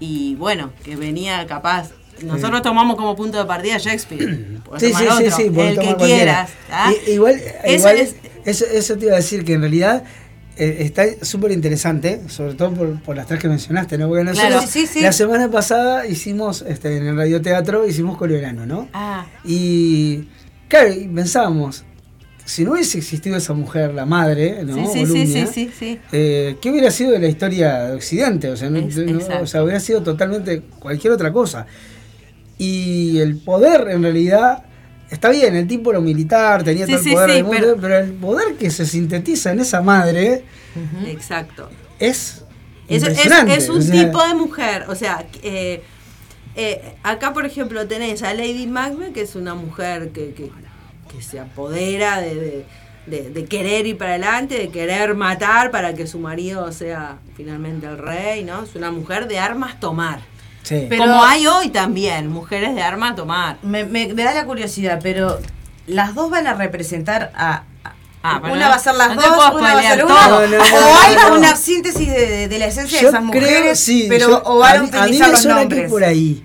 y 0.00 0.34
bueno, 0.36 0.72
que 0.84 0.96
venía 0.96 1.46
capaz. 1.46 1.90
Nosotros 2.24 2.62
tomamos 2.62 2.96
como 2.96 3.14
punto 3.16 3.38
de 3.38 3.44
partida 3.44 3.78
Shakespeare. 3.78 4.48
Sí, 4.78 4.86
sí, 4.92 5.04
sí, 5.36 5.42
el 5.42 5.52
que 5.52 5.74
cualquiera. 5.74 5.96
quieras. 5.98 6.50
¿ah? 6.70 6.92
Igual, 7.06 7.34
Eso 7.64 7.74
igual 7.74 7.96
es- 7.98 8.14
eso, 8.44 8.64
eso 8.66 8.96
te 8.96 9.04
iba 9.06 9.14
a 9.14 9.16
decir 9.18 9.44
que 9.44 9.52
en 9.52 9.60
realidad 9.60 10.02
eh, 10.56 10.78
está 10.80 11.04
súper 11.24 11.52
interesante, 11.52 12.22
sobre 12.28 12.54
todo 12.54 12.72
por, 12.72 13.00
por 13.02 13.16
las 13.16 13.26
tres 13.26 13.40
que 13.40 13.48
mencionaste, 13.48 13.96
¿no? 13.98 14.08
Porque 14.08 14.24
nosotros 14.24 14.48
Claro. 14.50 14.66
Sí, 14.66 15.00
la 15.00 15.12
semana 15.12 15.50
pasada 15.50 16.06
hicimos, 16.06 16.62
este, 16.66 16.96
en 16.96 17.06
el 17.06 17.16
radioteatro, 17.16 17.86
hicimos 17.86 18.16
Coreano, 18.18 18.66
¿no? 18.66 18.88
Ah, 18.92 19.26
Y 19.44 20.24
claro, 20.68 20.92
y 20.92 21.06
pensábamos, 21.08 21.84
si 22.44 22.64
no 22.64 22.72
hubiese 22.72 22.98
existido 22.98 23.36
esa 23.36 23.52
mujer, 23.54 23.94
la 23.94 24.04
madre, 24.04 24.64
¿no? 24.64 24.74
sí, 24.74 24.82
sí, 24.92 24.98
Volumnia, 25.00 25.46
sí, 25.46 25.70
sí, 25.78 25.98
eh, 26.12 26.56
¿Qué 26.60 26.70
hubiera 26.70 26.90
sido 26.90 27.12
de 27.12 27.18
la 27.20 27.28
historia 27.28 27.84
de 27.84 27.94
Occidente? 27.94 28.50
O 28.50 28.56
sea, 28.56 28.68
no- 28.68 28.80
o 29.42 29.46
sea, 29.46 29.62
hubiera 29.62 29.80
sido 29.80 30.02
totalmente 30.02 30.60
cualquier 30.80 31.12
otra 31.12 31.32
cosa. 31.32 31.66
Y 32.62 33.18
el 33.20 33.36
poder, 33.38 33.88
en 33.90 34.02
realidad, 34.02 34.62
está 35.10 35.30
bien, 35.30 35.56
el 35.56 35.66
tipo 35.66 35.90
era 35.90 36.00
militar, 36.00 36.62
tenía 36.62 36.86
Sí, 36.86 36.92
todo 36.92 37.00
el 37.00 37.04
sí, 37.04 37.12
poder 37.12 37.28
sí, 37.30 37.34
del 37.36 37.44
mundo, 37.44 37.60
pero- 37.60 37.80
pero... 37.80 37.98
el 37.98 38.12
poder 38.12 38.54
que 38.56 38.70
se 38.70 38.86
sintetiza 38.86 39.52
en 39.52 39.60
esa 39.60 39.80
madre 39.82 40.44
Exacto. 41.06 41.68
es. 41.98 42.44
Es, 42.88 43.02
es- 43.02 43.08
impresionante, 43.08 43.54
es 43.56 43.68
un 43.68 43.78
o 43.78 43.82
sea, 43.82 44.04
tipo 44.06 44.26
de 44.26 44.34
mujer, 44.34 44.84
o 44.88 44.94
sea, 44.94 45.24
eh, 45.42 45.82
eh, 46.56 46.94
acá 47.02 47.32
por 47.32 47.46
ejemplo 47.46 47.86
tenés 47.86 48.22
a 48.22 48.34
Lady 48.34 48.66
Macbeth, 48.66 49.12
que 49.14 49.22
es 49.22 49.34
una 49.34 49.54
mujer 49.54 50.10
que, 50.10 50.34
que- 50.34 50.50
que 51.10 51.22
se 51.22 51.38
apodera 51.40 52.20
de, 52.20 52.34
de- 52.34 52.64
de- 53.06 53.30
de 53.30 53.44
querer 53.46 53.86
ir 53.86 53.96
para 53.98 54.12
adelante, 54.12 54.56
de 54.58 54.68
querer 54.68 55.14
matar 55.14 55.70
para 55.70 55.94
que 55.94 56.06
su 56.06 56.18
marido 56.18 56.70
sea 56.72 57.18
finalmente 57.36 57.86
el 57.86 57.98
rey, 57.98 58.44
¿no? 58.44 58.62
Es 58.64 58.74
una 58.74 58.90
mujer 58.90 59.26
de 59.28 59.38
armas 59.38 59.80
tomar. 59.80 60.20
Sí. 60.62 60.86
Pero- 60.88 61.04
Como 61.04 61.22
hay 61.24 61.46
hoy 61.46 61.68
también, 61.70 62.28
mujeres 62.28 62.74
de 62.74 62.82
armas 62.82 63.16
tomar. 63.16 63.56
Me, 63.62 63.84
me- 63.84 64.12
me 64.14 64.22
da 64.24 64.34
la 64.34 64.44
curiosidad, 64.44 65.00
pero 65.02 65.38
las 65.86 66.14
dos 66.14 66.30
van 66.30 66.46
a 66.46 66.54
representar 66.54 67.32
a. 67.34 67.64
a- 67.84 67.92
Ah, 68.24 68.40
una 68.44 68.54
no- 68.54 68.68
va 68.70 68.74
a 68.76 68.78
ser 68.78 68.94
las 68.94 69.16
no 69.16 69.20
dos, 69.22 69.54
una 69.54 69.74
va 69.74 69.80
a 69.80 69.82
ser 69.82 70.04
una. 70.04 70.28
No, 70.28 70.46
no, 70.46 70.56
o 70.58 70.98
hay 71.02 71.16
no. 71.16 71.34
una 71.38 71.56
síntesis 71.56 72.06
de, 72.08 72.26
de- 72.26 72.46
de 72.48 72.58
la 72.60 72.66
esencia 72.66 73.00
de 73.00 73.08
esas 73.08 73.20
mujeres, 73.24 73.48
creo, 73.48 73.74
sí, 73.74 74.06
pero 74.08 74.28
yo- 74.28 74.42
o 74.44 74.58
van 74.58 74.76
a, 74.76 74.82
utilizar 74.84 75.10
mí 75.10 75.18
me 75.18 75.28
los 75.28 75.42
suena 75.42 75.58
nombres. 75.58 75.84
es 75.86 75.90
por 75.90 76.04
ahí. 76.04 76.44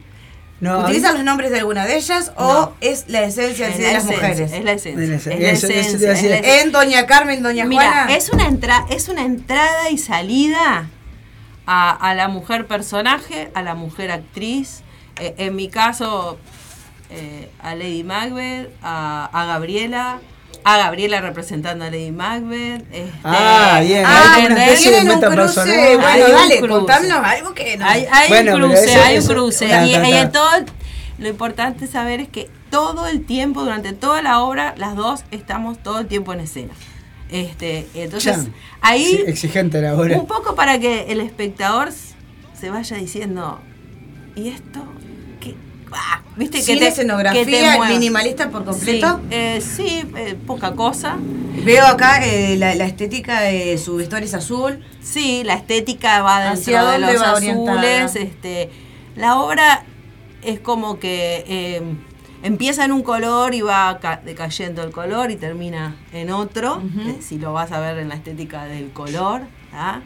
No, 0.60 0.74
a 0.74 0.78
mí- 0.78 0.84
¿Utilizan 0.86 1.14
los 1.14 1.24
nombres 1.24 1.52
de 1.52 1.60
alguna 1.60 1.86
de 1.86 1.98
ellas 1.98 2.32
o 2.36 2.52
No. 2.52 2.74
es 2.82 3.06
la 3.10 3.22
esencia 3.22 3.68
en 3.68 3.74
sí 3.76 3.78
Es 3.84 3.86
de 3.86 3.86
la 3.86 3.94
las 3.94 4.04
esencia, 4.06 4.28
mujeres? 4.28 4.52
Es 4.54 4.64
la 4.64 4.72
esencia. 4.72 5.04
Es 5.04 5.10
la 5.10 5.16
a 6.10 6.14
es 6.14 6.24
la. 6.24 6.38
En 6.62 6.72
Doña 6.72 7.06
Carmen, 7.06 7.44
Doña 7.44 7.66
Mira, 7.66 7.84
Juana. 7.84 8.16
es 8.16 8.30
una, 8.32 8.48
entra 8.48 8.86
es 8.90 9.08
una 9.08 9.22
entrada 9.24 9.92
y 9.92 10.00
salida 10.00 10.90
a, 11.68 11.92
a 11.92 12.16
la 12.16 12.28
mujer 12.30 12.66
personaje, 12.66 13.52
a 13.54 13.62
la 13.62 13.76
mujer 13.76 14.10
actriz. 14.12 14.82
Eh, 15.20 15.36
en 15.38 15.56
mi 15.56 15.68
caso, 15.68 16.38
eh, 17.10 17.52
a 17.62 17.76
Lady 17.76 18.04
Macbeth, 18.04 18.70
a, 18.82 19.30
a 19.34 19.46
Gabriela, 19.46 20.20
a 20.64 20.78
Gabriela 20.78 21.22
representando 21.22 21.86
a 21.86 21.90
Lady 21.90 22.12
Macbeth. 22.12 22.82
este, 22.92 23.12
Ah, 23.24 23.80
bien, 23.84 24.04
Ah, 24.06 24.34
hay 24.36 24.46
una 24.46 24.54
¿entendés? 24.56 24.68
especie 24.70 24.92
de 24.92 25.02
tienen 25.02 25.16
un 25.18 25.36
cruce. 25.36 25.96
Bueno, 25.96 26.08
Hay 26.08 26.22
dale, 26.32 26.58
cruce. 26.60 26.68
contanos 26.74 27.26
algo 27.26 27.54
que 27.54 27.78
no. 27.78 27.86
Hay, 27.86 28.08
hay 28.12 28.30
Bueno, 28.30 28.56
un 28.56 28.62
cruce, 28.62 28.84
eso- 28.86 29.04
hay 29.04 29.14
un 29.18 29.24
eso- 29.24 29.34
cruce. 29.34 29.68
ta, 29.68 29.86
y, 29.86 29.94
ta, 29.94 30.10
y 30.10 30.14
en 30.14 30.32
todo, 30.32 30.50
lo 31.20 31.28
importante 31.30 31.88
saber 31.88 32.20
es 32.22 32.28
que 32.30 32.50
todo 32.70 33.08
el 33.08 33.26
tiempo, 33.26 33.64
durante 33.64 33.94
toda 33.94 34.22
la 34.22 34.42
obra, 34.42 34.74
las 34.78 34.96
dos 34.96 35.24
estamos 35.32 35.78
todo 35.82 36.00
el 36.00 36.08
tiempo 36.08 36.34
en 36.34 36.42
escena. 36.42 36.74
Este, 37.32 37.88
entonces, 37.94 38.36
Chan. 38.36 38.54
ahí 38.82 39.04
Sí, 39.06 39.24
exigente 39.28 39.82
la 39.82 39.96
obra. 39.96 40.18
un 40.18 40.28
poco 40.28 40.56
para 40.56 40.80
que 40.80 41.12
el 41.12 41.20
espectador 41.20 41.90
se 42.60 42.70
vaya 42.70 42.98
diciendo, 42.98 43.60
¿y 44.36 44.48
esto? 44.50 44.82
¿Qué? 45.40 45.56
Ah, 45.92 46.22
¿Viste? 46.38 46.62
Sin 46.62 46.76
que 46.76 46.86
te, 46.86 46.88
escenografía, 46.88 47.44
que 47.46 47.52
te 47.52 47.62
mueva. 47.64 47.90
minimalista 47.90 48.50
por 48.50 48.64
completo. 48.66 49.20
Sí, 49.24 49.28
eh, 49.36 49.62
sí, 49.62 50.04
eh, 50.16 50.36
poca 50.46 50.72
cosa. 50.74 51.18
Veo 51.66 51.86
acá 51.86 52.26
eh, 52.26 52.56
la, 52.58 52.76
la 52.76 52.86
estética 52.86 53.42
de 53.42 53.78
su 53.78 53.98
vestuario 53.98 54.28
es 54.28 54.34
azul. 54.34 54.84
Sí, 55.02 55.42
la 55.44 55.56
estética 55.56 56.22
va 56.22 56.52
¿Hacia 56.52 56.84
dentro 56.84 57.08
de 57.08 57.14
los 57.14 57.22
azules. 57.24 58.16
Este, 58.16 58.70
la 59.16 59.40
obra 59.40 59.84
es 60.44 60.60
como 60.60 61.00
que 61.00 61.44
eh, 61.48 61.82
empieza 62.44 62.86
en 62.86 62.92
un 62.92 63.04
color 63.04 63.54
y 63.54 63.62
va 63.62 64.00
ca- 64.00 64.22
decayendo 64.24 64.84
el 64.84 64.92
color 64.92 65.32
y 65.32 65.36
termina 65.36 65.96
en 66.14 66.32
otro. 66.32 66.82
Eh, 67.00 67.18
si 67.22 67.38
lo 67.40 67.54
vas 67.54 67.72
a 67.72 67.80
ver 67.80 67.98
en 67.98 68.10
la 68.10 68.16
estética 68.16 68.66
del 68.66 68.92
color. 68.92 69.42
¿tá? 69.72 70.02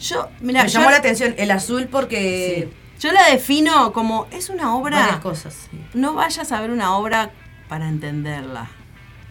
Yo, 0.00 0.28
mira, 0.40 0.62
Me 0.62 0.68
yo, 0.68 0.78
llamó 0.78 0.90
la 0.90 0.96
atención 0.98 1.34
el 1.36 1.50
azul 1.50 1.88
porque 1.90 2.68
sí. 2.70 3.06
yo 3.06 3.12
la 3.12 3.26
defino 3.30 3.92
como 3.92 4.26
es 4.30 4.48
una 4.50 4.74
obra. 4.74 5.20
cosas. 5.22 5.68
sí. 5.70 5.78
No 5.94 6.14
vayas 6.14 6.52
a 6.52 6.60
ver 6.60 6.70
una 6.70 6.96
obra 6.96 7.30
para 7.68 7.88
entenderla. 7.88 8.68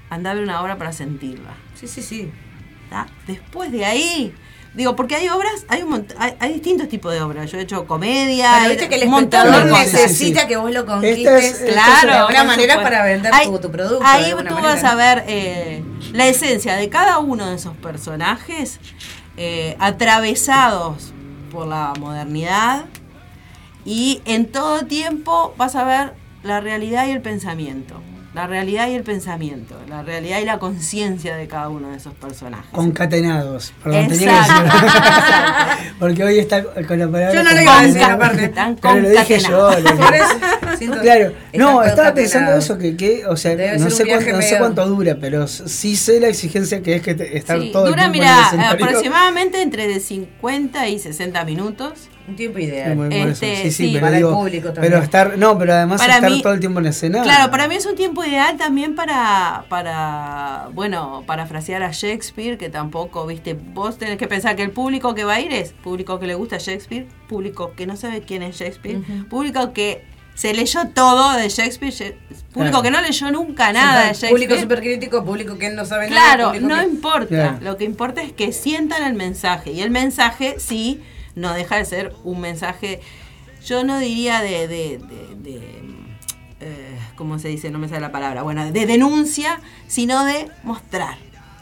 Anda 0.09 0.31
a 0.31 0.33
ver 0.33 0.43
una 0.43 0.61
obra 0.61 0.77
para 0.77 0.91
sentirla. 0.91 1.51
Sí, 1.75 1.87
sí, 1.87 2.01
sí. 2.01 2.31
¿tá? 2.89 3.07
Después 3.27 3.71
de 3.71 3.85
ahí, 3.85 4.33
digo, 4.73 4.95
porque 4.95 5.15
hay 5.15 5.27
obras, 5.29 5.65
hay, 5.67 5.81
un 5.83 6.05
hay, 6.17 6.33
hay 6.39 6.53
distintos 6.53 6.87
tipos 6.89 7.11
de 7.13 7.21
obras. 7.21 7.51
Yo 7.51 7.57
he 7.57 7.61
hecho 7.61 7.85
comedia, 7.87 8.49
Pero 8.53 8.63
hay 8.63 8.69
viste 8.69 8.89
que 8.89 8.95
el 8.95 9.03
espectador 9.03 9.69
cosas. 9.69 9.85
Sí, 9.85 9.89
sí, 9.89 9.95
sí. 9.97 10.01
necesita 10.03 10.47
que 10.47 10.57
vos 10.57 10.71
lo 10.71 10.85
conquistes 10.85 11.43
es- 11.45 11.61
esta 11.61 11.73
Claro, 11.73 12.13
alguna 12.25 12.39
por 12.39 12.47
manera 12.47 12.73
supuesto. 12.75 12.83
para 12.83 13.03
vender 13.05 13.33
Ahí- 13.33 13.47
tu, 13.47 13.59
tu 13.59 13.71
producto. 13.71 14.03
Ahí 14.05 14.31
tú 14.47 14.55
vas 14.55 14.83
a 14.83 14.95
ver 14.95 15.23
eh, 15.27 15.83
la 16.13 16.27
esencia 16.27 16.75
de 16.75 16.89
cada 16.89 17.19
uno 17.19 17.47
de 17.49 17.55
esos 17.55 17.75
personajes 17.77 18.79
eh, 19.37 19.75
atravesados 19.79 21.13
por 21.51 21.65
la 21.67 21.93
modernidad 21.99 22.85
y 23.85 24.21
en 24.25 24.45
todo 24.45 24.85
tiempo 24.85 25.53
vas 25.57 25.75
a 25.75 25.83
ver 25.83 26.13
la 26.43 26.59
realidad 26.61 27.07
y 27.07 27.11
el 27.11 27.21
pensamiento. 27.21 28.01
La 28.35 28.45
realidad 28.45 28.87
y 28.87 28.93
el 28.93 29.01
pensamiento, 29.01 29.75
la 29.89 30.03
realidad 30.03 30.39
y 30.39 30.45
la 30.45 30.59
conciencia 30.59 31.35
de 31.35 31.47
cada 31.47 31.67
uno 31.69 31.89
de 31.89 31.97
esos 31.97 32.13
personajes. 32.13 32.69
Concatenados. 32.71 33.73
Perdón, 33.83 34.07
tenía 34.07 34.27
que 34.27 34.35
decirlo. 34.37 34.71
Porque 35.99 36.23
hoy 36.23 36.37
está 36.39 36.63
con 36.63 36.99
la 36.99 37.07
palabra. 37.07 37.33
Yo 37.33 37.43
no 37.43 37.51
lo 37.55 37.61
iba 37.61 37.79
a 37.79 37.83
decir, 37.83 38.03
aparte. 38.03 38.45
Están 38.45 38.75
Pero 38.79 38.95
lo 38.99 39.09
dije 39.09 39.39
yo. 39.39 39.71
lo- 39.71 41.01
Claro, 41.01 41.33
no, 41.53 41.83
estaba 41.83 42.13
pensando 42.13 42.53
eso, 42.53 42.77
que, 42.77 42.95
que 42.95 43.25
o 43.25 43.35
sea, 43.35 43.55
Debe 43.55 43.77
no 43.79 43.89
sé, 43.89 44.05
cuánto, 44.05 44.31
no 44.31 44.37
sé 44.41 44.45
medio- 44.45 44.57
cuánto 44.59 44.87
dura, 44.87 45.17
pero 45.19 45.47
sí 45.47 45.95
sé 45.95 46.19
la 46.19 46.27
exigencia 46.27 46.81
que 46.81 46.95
es 46.95 47.01
que 47.01 47.15
te- 47.15 47.35
estar 47.37 47.59
Sí, 47.59 47.71
todo 47.73 47.85
el 47.87 47.91
dura, 47.91 48.11
tiempo 48.11 48.23
en 48.23 48.29
el 48.29 48.57
mira, 48.57 48.69
aproximadamente 48.71 49.61
entre 49.61 49.87
de 49.87 49.99
50 49.99 50.87
y 50.87 50.99
60 50.99 51.43
minutos. 51.45 51.93
Un 52.29 52.35
tiempo 52.35 52.59
ideal. 52.59 52.95
muy-. 52.95 53.13
Este, 53.13 53.55
sí, 53.57 53.61
sí, 53.63 53.71
sí. 53.71 53.89
pero 53.93 54.01
Para 54.05 54.17
el 54.17 54.23
digo, 54.23 54.33
público 54.33 54.71
también. 54.73 54.91
pero 54.93 55.03
estar, 55.03 55.37
no, 55.37 55.57
pero 55.57 55.73
además 55.73 55.99
Para 56.01 56.15
estar 56.15 56.29
mí- 56.31 56.41
todo 56.41 56.53
el 56.53 56.59
tiempo 56.59 56.79
en 56.79 56.85
escena. 56.87 57.23
Claro, 57.23 57.51
para 57.51 57.67
mí 57.67 57.75
es 57.75 57.85
un 57.85 57.95
tiempo 57.95 58.23
ideal 58.23 58.57
también 58.57 58.95
para, 58.95 59.65
para, 59.69 60.69
bueno, 60.73 61.23
parafrasear 61.25 61.83
a 61.83 61.91
Shakespeare, 61.91 62.57
que 62.57 62.69
tampoco, 62.69 63.25
viste, 63.25 63.53
vos 63.55 63.97
tenés 63.97 64.17
que 64.17 64.27
pensar 64.27 64.55
que 64.55 64.63
el 64.63 64.71
público 64.71 65.15
que 65.15 65.23
va 65.23 65.35
a 65.35 65.39
ir 65.41 65.51
es 65.53 65.71
público 65.73 66.19
que 66.19 66.27
le 66.27 66.35
gusta 66.35 66.57
Shakespeare, 66.57 67.07
público 67.27 67.73
que 67.75 67.85
no 67.87 67.95
sabe 67.95 68.21
quién 68.21 68.43
es 68.43 68.57
Shakespeare, 68.57 68.99
público 69.29 69.73
que 69.73 70.03
se 70.35 70.53
leyó 70.53 70.87
todo 70.93 71.33
de 71.33 71.49
Shakespeare, 71.49 72.17
público 72.53 72.79
Claro. 72.79 72.81
que 72.81 72.91
no 72.91 73.01
leyó 73.01 73.29
nunca 73.31 73.73
nada 73.73 73.99
de 74.01 74.05
Shakespeare. 74.13 74.31
Público 74.31 74.55
super 74.57 74.79
crítico, 74.79 75.25
público 75.25 75.57
que 75.57 75.69
no 75.69 75.83
sabe 75.83 76.09
nada. 76.09 76.21
Claro, 76.35 76.45
público 76.51 76.67
no 76.69 76.77
que- 76.79 76.85
importa. 76.87 77.27
Claro. 77.27 77.57
Lo 77.61 77.75
que 77.77 77.83
importa 77.83 78.21
es 78.21 78.31
que 78.31 78.53
sientan 78.53 79.03
el 79.03 79.15
mensaje. 79.15 79.71
Y 79.71 79.81
el 79.81 79.91
mensaje, 79.91 80.55
sí, 80.59 81.01
no 81.35 81.53
deja 81.53 81.77
de 81.77 81.85
ser 81.85 82.15
un 82.23 82.39
mensaje, 82.41 83.01
yo 83.65 83.83
no 83.83 83.99
diría 83.99 84.41
de, 84.41 84.67
de, 84.67 84.97
de- 84.99 85.35
de, 85.35 85.55
eh, 86.61 86.99
¿cómo 87.15 87.39
se 87.39 87.47
dice? 87.47 87.69
No 87.71 87.79
me 87.79 87.87
sale 87.87 88.01
la 88.01 88.11
palabra. 88.11 88.43
Bueno, 88.43 88.69
de 88.71 88.85
denuncia, 88.85 89.61
sino 89.87 90.25
de 90.25 90.49
mostrar. 90.63 91.17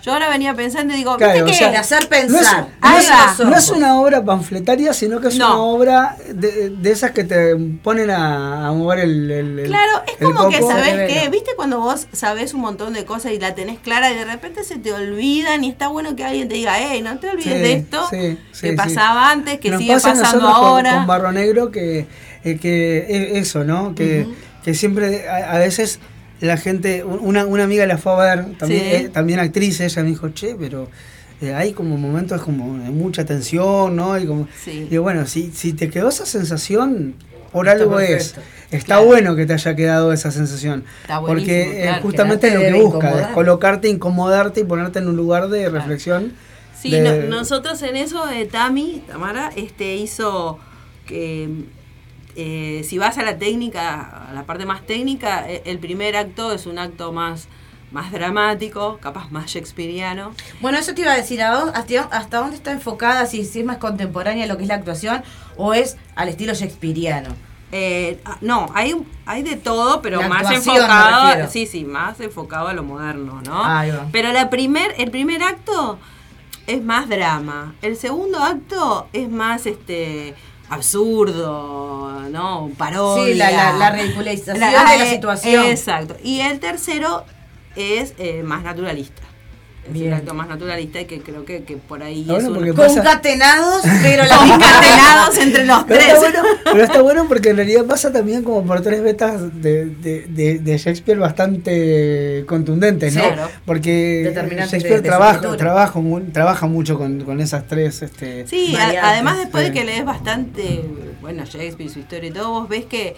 Yo 0.07 0.13
ahora 0.13 0.29
venía 0.29 0.53
pensando 0.53 0.93
y 0.93 0.97
digo, 0.97 1.17
Claro, 1.17 1.33
¿viste 1.33 1.43
o 1.43 1.45
qué? 1.47 1.53
sea, 1.53 1.71
de 1.71 1.77
hacer 1.77 1.99
No 1.99 2.15
es, 2.15 2.21
pensar. 2.21 2.67
no 2.81 2.97
es- 2.97 3.11
va. 3.11 3.35
no 3.49 3.57
es 3.57 3.69
una 3.71 3.99
obra 3.99 4.23
panfletaria, 4.23 4.93
sino 4.93 5.19
que 5.19 5.27
es 5.27 5.35
No. 5.37 5.47
una 5.47 5.57
obra 5.57 6.17
de, 6.33 6.69
de 6.69 6.91
esas 6.91 7.11
que 7.11 7.25
te 7.25 7.57
ponen 7.83 8.09
a, 8.09 8.69
a 8.69 8.71
mover 8.71 8.99
el, 8.99 9.29
el- 9.29 9.59
el- 9.59 9.67
Claro, 9.67 10.03
es 10.07 10.13
el 10.21 10.27
como 10.33 10.47
que 10.49 10.61
sabes 10.61 11.11
que, 11.11 11.27
viste 11.27 11.51
cuando 11.57 11.81
vos 11.81 12.07
sabés 12.13 12.53
un 12.53 12.61
montón 12.61 12.93
de 12.93 13.03
cosas 13.03 13.33
y 13.33 13.39
la 13.39 13.53
tenés 13.53 13.79
clara 13.79 14.09
y 14.09 14.15
de 14.15 14.23
repente 14.23 14.63
se 14.63 14.77
te 14.77 14.93
olvidan 14.93 15.65
y 15.65 15.69
está 15.69 15.89
bueno 15.89 16.15
que 16.15 16.23
alguien 16.23 16.47
te 16.47 16.55
diga, 16.55 16.75
hey, 16.79 17.01
no 17.01 17.19
te 17.19 17.29
olvides 17.29 17.53
Sí, 17.55 17.59
de 17.59 17.73
esto 17.73 18.07
sí, 18.09 18.15
que 18.61 18.69
sí, 18.69 18.71
pasaba 18.77 19.29
antes, 19.29 19.59
que 19.59 19.71
Nos 19.71 19.79
sigue 19.81 19.93
pasa 19.95 20.09
pasando 20.13 20.39
nosotros 20.47 20.57
con- 20.57 20.67
ahora. 20.69 20.91
Con, 20.93 21.07
Barro 21.07 21.31
Negro 21.33 21.69
que, 21.69 22.07
eh, 22.45 22.57
que 22.57 22.97
eh, 23.09 23.39
eso, 23.39 23.65
¿no? 23.65 23.93
Que, 23.93 24.25
que 24.63 24.73
siempre, 24.73 25.27
a, 25.27 25.55
a 25.55 25.57
veces 25.57 25.99
la 26.41 26.57
gente, 26.57 27.03
un- 27.03 27.19
una, 27.21 27.45
una 27.45 27.63
amiga 27.63 27.85
la 27.85 27.97
fue 27.97 28.13
a 28.13 28.35
ver, 28.35 28.57
también, 28.57 28.81
Sí. 28.81 28.89
eh, 29.05 29.09
también 29.11 29.39
actriz, 29.39 29.79
ella 29.81 30.03
me 30.03 30.09
dijo, 30.09 30.29
che, 30.29 30.55
pero 30.55 30.87
eh, 31.41 31.53
hay 31.53 31.73
como 31.73 31.97
momentos 31.97 32.41
como 32.41 32.77
de 32.79 32.89
mucha 32.89 33.25
tensión, 33.25 33.95
¿no? 33.95 34.17
Y 34.17 34.25
como, 34.25 34.47
Sí. 34.63 34.87
digo, 34.89 35.03
bueno, 35.03 35.25
si, 35.27 35.51
si 35.51 35.73
te 35.73 35.89
quedó 35.89 36.09
esa 36.09 36.25
sensación, 36.25 37.15
por 37.51 37.67
Está 37.67 37.81
algo 37.83 37.99
es. 37.99 38.35
Está 38.71 38.85
Claro. 38.95 39.05
bueno 39.05 39.35
que 39.35 39.45
te 39.45 39.53
haya 39.53 39.75
quedado 39.75 40.11
esa 40.11 40.29
sensación. 40.31 40.83
Está 41.03 41.21
porque 41.21 41.79
eh, 41.79 41.81
claro. 41.83 42.01
justamente 42.03 42.47
es 42.49 42.53
lo 42.55 42.59
que 42.59 42.73
busca, 42.73 42.97
incomodar. 42.97 43.25
descolocarte, 43.27 43.87
incomodarte 43.89 44.59
y 44.59 44.63
ponerte 44.65 44.99
en 44.99 45.07
un 45.07 45.15
lugar 45.15 45.47
de 45.47 45.69
reflexión. 45.69 46.33
Sí, 46.79 46.91
de- 46.91 47.01
no- 47.27 47.37
nosotros 47.37 47.81
en 47.83 47.95
eso 47.95 48.25
de 48.27 48.45
Tami, 48.45 49.01
Tamara, 49.07 49.51
este 49.55 49.95
hizo 49.95 50.59
que 51.05 51.47
eh, 52.37 52.83
si 52.87 52.97
vas 52.97 53.17
a 53.17 53.23
la 53.23 53.37
técnica, 53.37 54.27
a 54.29 54.33
la 54.33 54.43
parte 54.43 54.65
más 54.65 54.85
técnica, 54.85 55.49
eh, 55.49 55.63
el 55.65 55.79
primer 55.79 56.15
acto 56.15 56.53
es 56.53 56.65
un 56.67 56.77
acto 56.79 57.11
más, 57.11 57.47
más 57.91 58.11
dramático, 58.11 58.99
capaz 59.01 59.31
más 59.31 59.47
shakespeariano. 59.47 60.33
Bueno, 60.61 60.77
eso 60.77 60.93
te 60.93 61.01
iba 61.01 61.11
a 61.13 61.17
decir, 61.17 61.41
¿a 61.41 61.51
dónde- 61.51 61.73
¿hasta, 61.77 62.01
hasta 62.15 62.37
dónde 62.37 62.55
está 62.55 62.71
enfocada? 62.71 63.25
Si, 63.25 63.43
si 63.43 63.59
es 63.61 63.65
más 63.65 63.77
contemporánea 63.77 64.45
lo 64.47 64.55
que 64.55 64.63
es 64.63 64.69
la 64.69 64.75
actuación 64.75 65.23
o 65.57 65.73
es 65.73 65.97
al 66.15 66.29
estilo 66.29 66.53
shakespeariano. 66.53 67.29
Eh, 67.71 68.21
ah, 68.23 68.37
no, 68.39 68.67
hay, 68.73 68.95
hay 69.25 69.43
de 69.43 69.57
todo, 69.57 70.01
pero 70.01 70.21
La 70.21 70.29
más 70.29 70.43
enfocado, 70.71 71.49
sí, 71.49 71.65
sí, 71.65 71.83
más 71.83 72.19
enfocado 72.21 72.67
a 72.69 72.73
lo 72.73 72.83
moderno, 72.83 73.41
¿no? 73.45 73.61
Pero 74.13 74.31
la 74.31 74.49
primer, 74.49 74.93
el 74.97 75.11
primer 75.11 75.43
acto 75.43 75.97
es 76.65 76.81
más 76.83 77.09
drama. 77.09 77.75
El 77.81 77.97
segundo 77.97 78.41
acto 78.43 79.07
es 79.11 79.29
más 79.29 79.65
este 79.65 80.33
absurdo, 80.69 82.21
¿no? 82.29 82.69
Parodia. 82.77 83.25
Sí, 83.25 83.33
la, 83.35 83.51
la, 83.51 83.73
la 83.73 83.89
ridiculización 83.91 84.59
La- 84.59 84.67
de 84.91 84.97
la 84.99 85.05
eh, 85.05 85.09
situación. 85.09 85.65
Exacto. 85.65 86.15
Y 86.23 86.41
el 86.41 86.59
tercero 86.59 87.25
es 87.75 88.13
eh, 88.17 88.43
más 88.43 88.63
naturalista. 88.63 89.21
Es 89.87 89.93
Bien. 89.93 90.07
un 90.07 90.13
acto 90.15 90.33
más 90.33 90.47
naturalista 90.49 90.99
y 90.99 91.05
que 91.05 91.21
creo 91.21 91.45
que, 91.45 91.63
que 91.63 91.77
por 91.77 92.03
ahí 92.03 92.25
Ah, 92.29 92.33
es 92.37 92.43
bueno, 92.43 92.49
un- 92.49 92.55
porque 92.55 92.73
pasa- 92.73 92.95
Concatenados, 93.03 93.81
pero 94.03 94.23
la 94.27 94.37
concatenados 94.37 95.37
entre 95.37 95.65
los 95.65 95.83
Pero 95.85 95.99
tres. 95.99 96.13
está, 96.13 96.19
bueno, 96.19 96.43
pero 96.65 96.83
está 96.83 97.01
bueno 97.01 97.25
porque 97.27 97.49
en 97.51 97.55
realidad 97.55 97.85
pasa 97.85 98.11
también 98.11 98.43
como 98.43 98.65
por 98.65 98.81
tres 98.81 99.01
vetas 99.01 99.61
de, 99.61 99.85
de, 99.85 100.25
de- 100.27 100.59
de 100.59 100.77
Shakespeare 100.77 101.17
bastante 101.19 102.43
contundentes, 102.47 103.15
¿no? 103.15 103.21
Claro. 103.23 103.49
Porque 103.65 104.33
Shakespeare 104.69 105.01
trabaja, 105.01 105.55
trabaja, 105.57 105.99
mu- 105.99 106.21
trabaja 106.31 106.67
mucho 106.67 106.97
con, 106.97 107.21
con 107.23 107.39
esas 107.39 107.65
tres. 107.67 108.01
Este, 108.01 108.45
Sí, 108.47 108.75
a- 108.75 109.11
además 109.11 109.37
después 109.37 109.63
de 109.63 109.71
que 109.71 109.85
lees 109.85 110.03
bastante, 110.05 110.83
bueno, 111.21 111.45
Shakespeare, 111.45 111.89
su 111.89 111.99
historia 111.99 112.29
y 112.29 112.33
todo, 112.33 112.49
vos 112.51 112.69
ves 112.69 112.85
que 112.85 113.15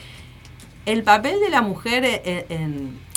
el 0.86 1.04
papel 1.04 1.40
de 1.40 1.50
la 1.50 1.62
mujer 1.62 2.04
en, 2.06 2.46
en- 2.50 3.09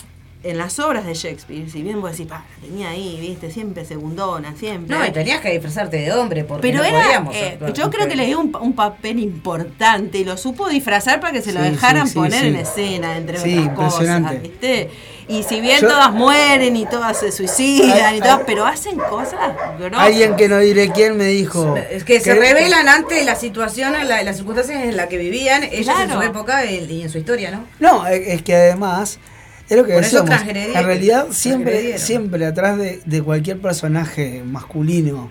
en 0.45 0.59
las 0.59 0.79
obras 0.81 1.05
de 1.07 1.15
Shakespeare, 1.15 1.71
si 1.71 1.83
bien 1.83 2.01
vos 2.01 2.11
decís, 2.13 2.27
pa, 2.27 2.45
la 2.61 2.67
tenía 2.69 2.89
ahí, 2.91 3.19
viste, 3.21 3.51
siempre 3.51 3.85
segundona, 3.85 4.55
siempre. 4.57 4.97
No, 4.97 5.07
y 5.07 5.11
tenías 5.13 5.41
que 5.41 5.51
disfrazarte 5.53 5.99
de 5.99 6.13
hombre 6.13 6.45
porque 6.45 6.69
pero 6.69 6.79
no 6.79 6.85
era, 6.85 7.03
podíamos 7.03 7.37
eh, 7.37 7.51
actuar 7.53 7.73
yo 7.73 7.91
creo 7.91 8.09
que 8.09 8.17
le 8.17 8.27
dio 8.27 8.41
un, 8.41 8.53
un 8.61 8.73
papel 8.75 9.19
importante 9.21 10.19
y 10.19 10.25
lo 10.25 10.37
supo 10.37 10.69
disfrazar 10.69 11.21
para 11.21 11.33
que 11.33 11.43
se 11.43 11.53
lo 11.53 11.63
Sí, 11.63 11.71
dejaran 11.71 12.07
sí, 12.07 12.13
sí, 12.13 12.19
poner 12.19 12.41
sí. 12.41 12.47
en 12.49 12.57
escena, 12.57 13.17
entre 13.17 13.39
Sí, 13.39 13.59
otras 13.59 13.77
cosas. 13.95 14.43
¿viste? 14.43 14.91
Y 15.29 15.45
si 15.45 15.61
bien 15.61 15.81
Yo- 15.81 15.89
todas 15.89 16.13
mueren 16.13 16.75
y 16.77 16.85
todas 16.87 17.17
se 17.21 17.31
suicidan 17.31 18.07
Hay- 18.07 18.17
y 18.19 18.21
todas, 18.21 18.39
hay- 18.41 18.45
pero 18.45 18.67
hacen 18.67 18.99
cosas 18.99 19.39
grosas. 19.79 19.99
Alguien 20.07 20.35
que 20.37 20.49
no 20.49 20.59
diré 20.59 20.91
quién 20.91 21.17
me 21.17 21.27
dijo. 21.27 21.77
Es 21.91 22.03
que 22.05 22.21
se 22.21 22.35
revelan 22.35 22.89
ante 22.89 23.25
la 23.25 23.37
situación, 23.37 23.93
la- 24.09 24.23
las 24.25 24.37
circunstancias 24.37 24.83
en 24.83 24.97
las 24.97 25.07
que 25.07 25.19
vivían 25.19 25.63
ellos 25.63 25.95
en 26.01 26.11
su 26.11 26.21
época 26.23 26.65
y 26.67 26.83
y 26.93 27.03
en 27.03 27.09
su 27.11 27.19
historia, 27.19 27.51
¿no? 27.53 27.65
No, 27.79 28.07
es 28.09 28.43
que 28.43 28.55
además, 28.57 29.19
es 29.73 29.79
lo 29.79 29.85
que 29.85 29.93
Por 29.95 30.03
decíamos, 30.03 30.31
en 30.47 30.85
realidad 30.85 31.27
siempre, 31.31 31.99
siempre 31.99 32.47
atrás 32.47 32.79
de, 32.79 33.01
de 33.05 33.23
cualquier 33.23 33.59
personaje 33.61 34.43
masculino 34.45 35.31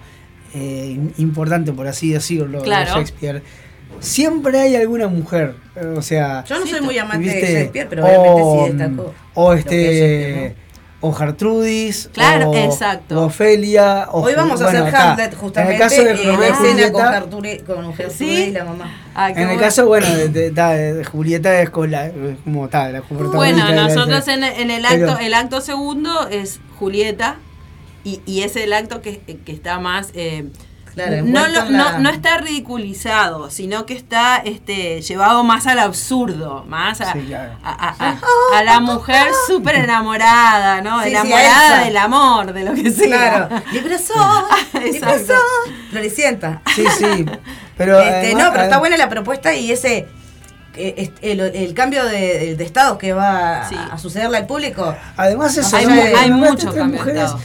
eh, 0.54 1.00
importante, 1.18 1.72
por 1.72 1.88
así 1.88 2.12
decirlo, 2.12 2.60
de 2.60 2.64
Claro. 2.64 2.96
Shakespeare, 2.96 3.42
siempre 4.00 4.60
hay 4.60 4.76
alguna 4.76 5.08
mujer, 5.08 5.56
o 5.96 6.02
sea... 6.02 6.44
Yo 6.46 6.60
no 6.60 6.68
soy 6.68 6.82
muy 6.82 6.98
amante 6.98 7.28
de 7.30 7.36
¿viste? 7.36 7.54
Shakespeare, 7.54 7.88
pero 7.90 8.06
obviamente 8.06 8.42
o, 8.42 8.66
sí 8.66 8.74
destacó. 8.74 9.14
O 9.36 9.54
lo 9.54 9.54
que 9.54 9.60
es 9.60 9.66
Shakespeare, 9.66 10.46
este... 10.48 10.56
O 11.04 11.12
Gertrudis, 11.14 12.10
Claro, 12.14 12.52
o, 12.52 12.56
exacto. 12.56 13.20
o 13.20 13.26
Ofelia, 13.26 14.08
o 14.12 14.22
Hoy 14.22 14.34
vamos 14.36 14.62
a 14.62 14.66
bueno, 14.66 14.80
hacer 14.86 14.96
acá, 14.96 15.12
Hamlet 15.14 15.36
justamente 15.36 15.76
En 15.76 15.82
el 15.82 15.90
caso 15.90 16.04
de 16.04 16.12
eh, 16.12 16.28
Romeo 16.32 16.44
escena 16.54 16.92
con 16.92 17.02
Julieta, 17.02 17.12
Gertrude, 17.14 17.64
con 17.66 17.94
Gertrude 17.96 18.18
¿Sí? 18.18 18.44
y 18.44 18.52
la 18.52 18.66
mamá. 18.66 18.96
Ah, 19.16 19.32
en 19.32 19.38
el 19.40 19.46
bueno. 19.48 19.60
caso, 19.62 19.88
bueno, 19.88 20.08
de, 20.16 20.30
de- 20.30 20.52
ta, 20.52 20.70
de 20.72 21.04
Julieta 21.04 21.60
es 21.62 21.70
con 21.72 21.90
la, 21.90 22.12
como 22.44 22.70
tal, 22.70 22.94
la 22.94 23.02
Bueno, 23.10 23.66
de 23.68 23.76
nosotros 23.76 24.28
en, 24.28 24.44
en 24.44 24.70
el 24.70 24.86
acto, 24.86 24.98
Pero- 25.00 25.18
el 25.20 25.34
acto 25.34 25.60
segundo 25.62 26.28
es 26.30 26.60
Julieta 26.78 27.38
y, 28.04 28.22
y 28.28 28.42
es 28.42 28.56
el 28.56 28.72
acto 28.72 29.02
que, 29.02 29.18
que 29.20 29.52
está 29.52 29.80
más 29.80 30.10
eh, 30.14 30.46
Claro, 30.94 31.24
no, 31.24 31.48
lo- 31.48 31.70
la- 31.70 31.92
no, 31.94 32.00
no 32.00 32.10
está 32.10 32.38
ridiculizado, 32.38 33.50
sino 33.50 33.86
que 33.86 33.94
está 33.94 34.38
este 34.38 35.02
llevado 35.02 35.44
más 35.44 35.66
al 35.68 35.80
absurdo, 35.80 36.66
más 36.68 37.00
a, 37.02 37.14
Sí, 37.14 37.20
claro. 37.28 37.54
a, 37.64 37.72
a- 37.72 38.10
a- 38.10 38.20
a 38.60 38.64
la 38.64 38.80
mujer 38.82 39.28
súper 39.48 39.76
enamorada, 39.76 40.82
¿no? 40.82 41.02
Sí, 41.04 41.10
enamorada 41.10 41.80
del 41.86 41.96
amor, 41.98 42.52
de 42.54 42.64
lo 42.64 42.74
que 42.74 42.92
sea. 42.92 43.48
Claro. 43.48 43.64
Libre 43.72 43.98
soy. 44.00 44.18
Floricienta. 45.90 46.62
Sí, 46.76 46.86
sí. 46.98 47.26
Pero, 47.78 48.00
Este, 48.00 48.16
además- 48.16 48.44
no, 48.46 48.52
pero 48.52 48.64
está 48.64 48.76
adem- 48.76 48.80
buena 48.80 48.98
la 48.98 49.10
propuesta 49.10 49.54
y 49.54 49.72
ese 49.72 50.08
eh, 50.76 51.12
el, 51.22 51.40
el 51.42 51.74
cambio 51.74 52.06
de, 52.06 52.56
de 52.56 52.64
estado 52.64 52.98
que 52.98 53.12
va 53.14 53.68
Sí. 53.68 53.76
a 53.76 53.98
sucederle 53.98 54.38
al 54.38 54.48
público. 54.48 54.96
Además 55.18 55.58
eso, 55.58 55.76
Hay 55.76 55.86
hay 55.86 56.30
nombraste 56.30 56.66
mucho 56.66 56.66
cambio 56.78 56.84
de 56.86 56.86
mujeres, 57.00 57.24
estado. 57.24 57.40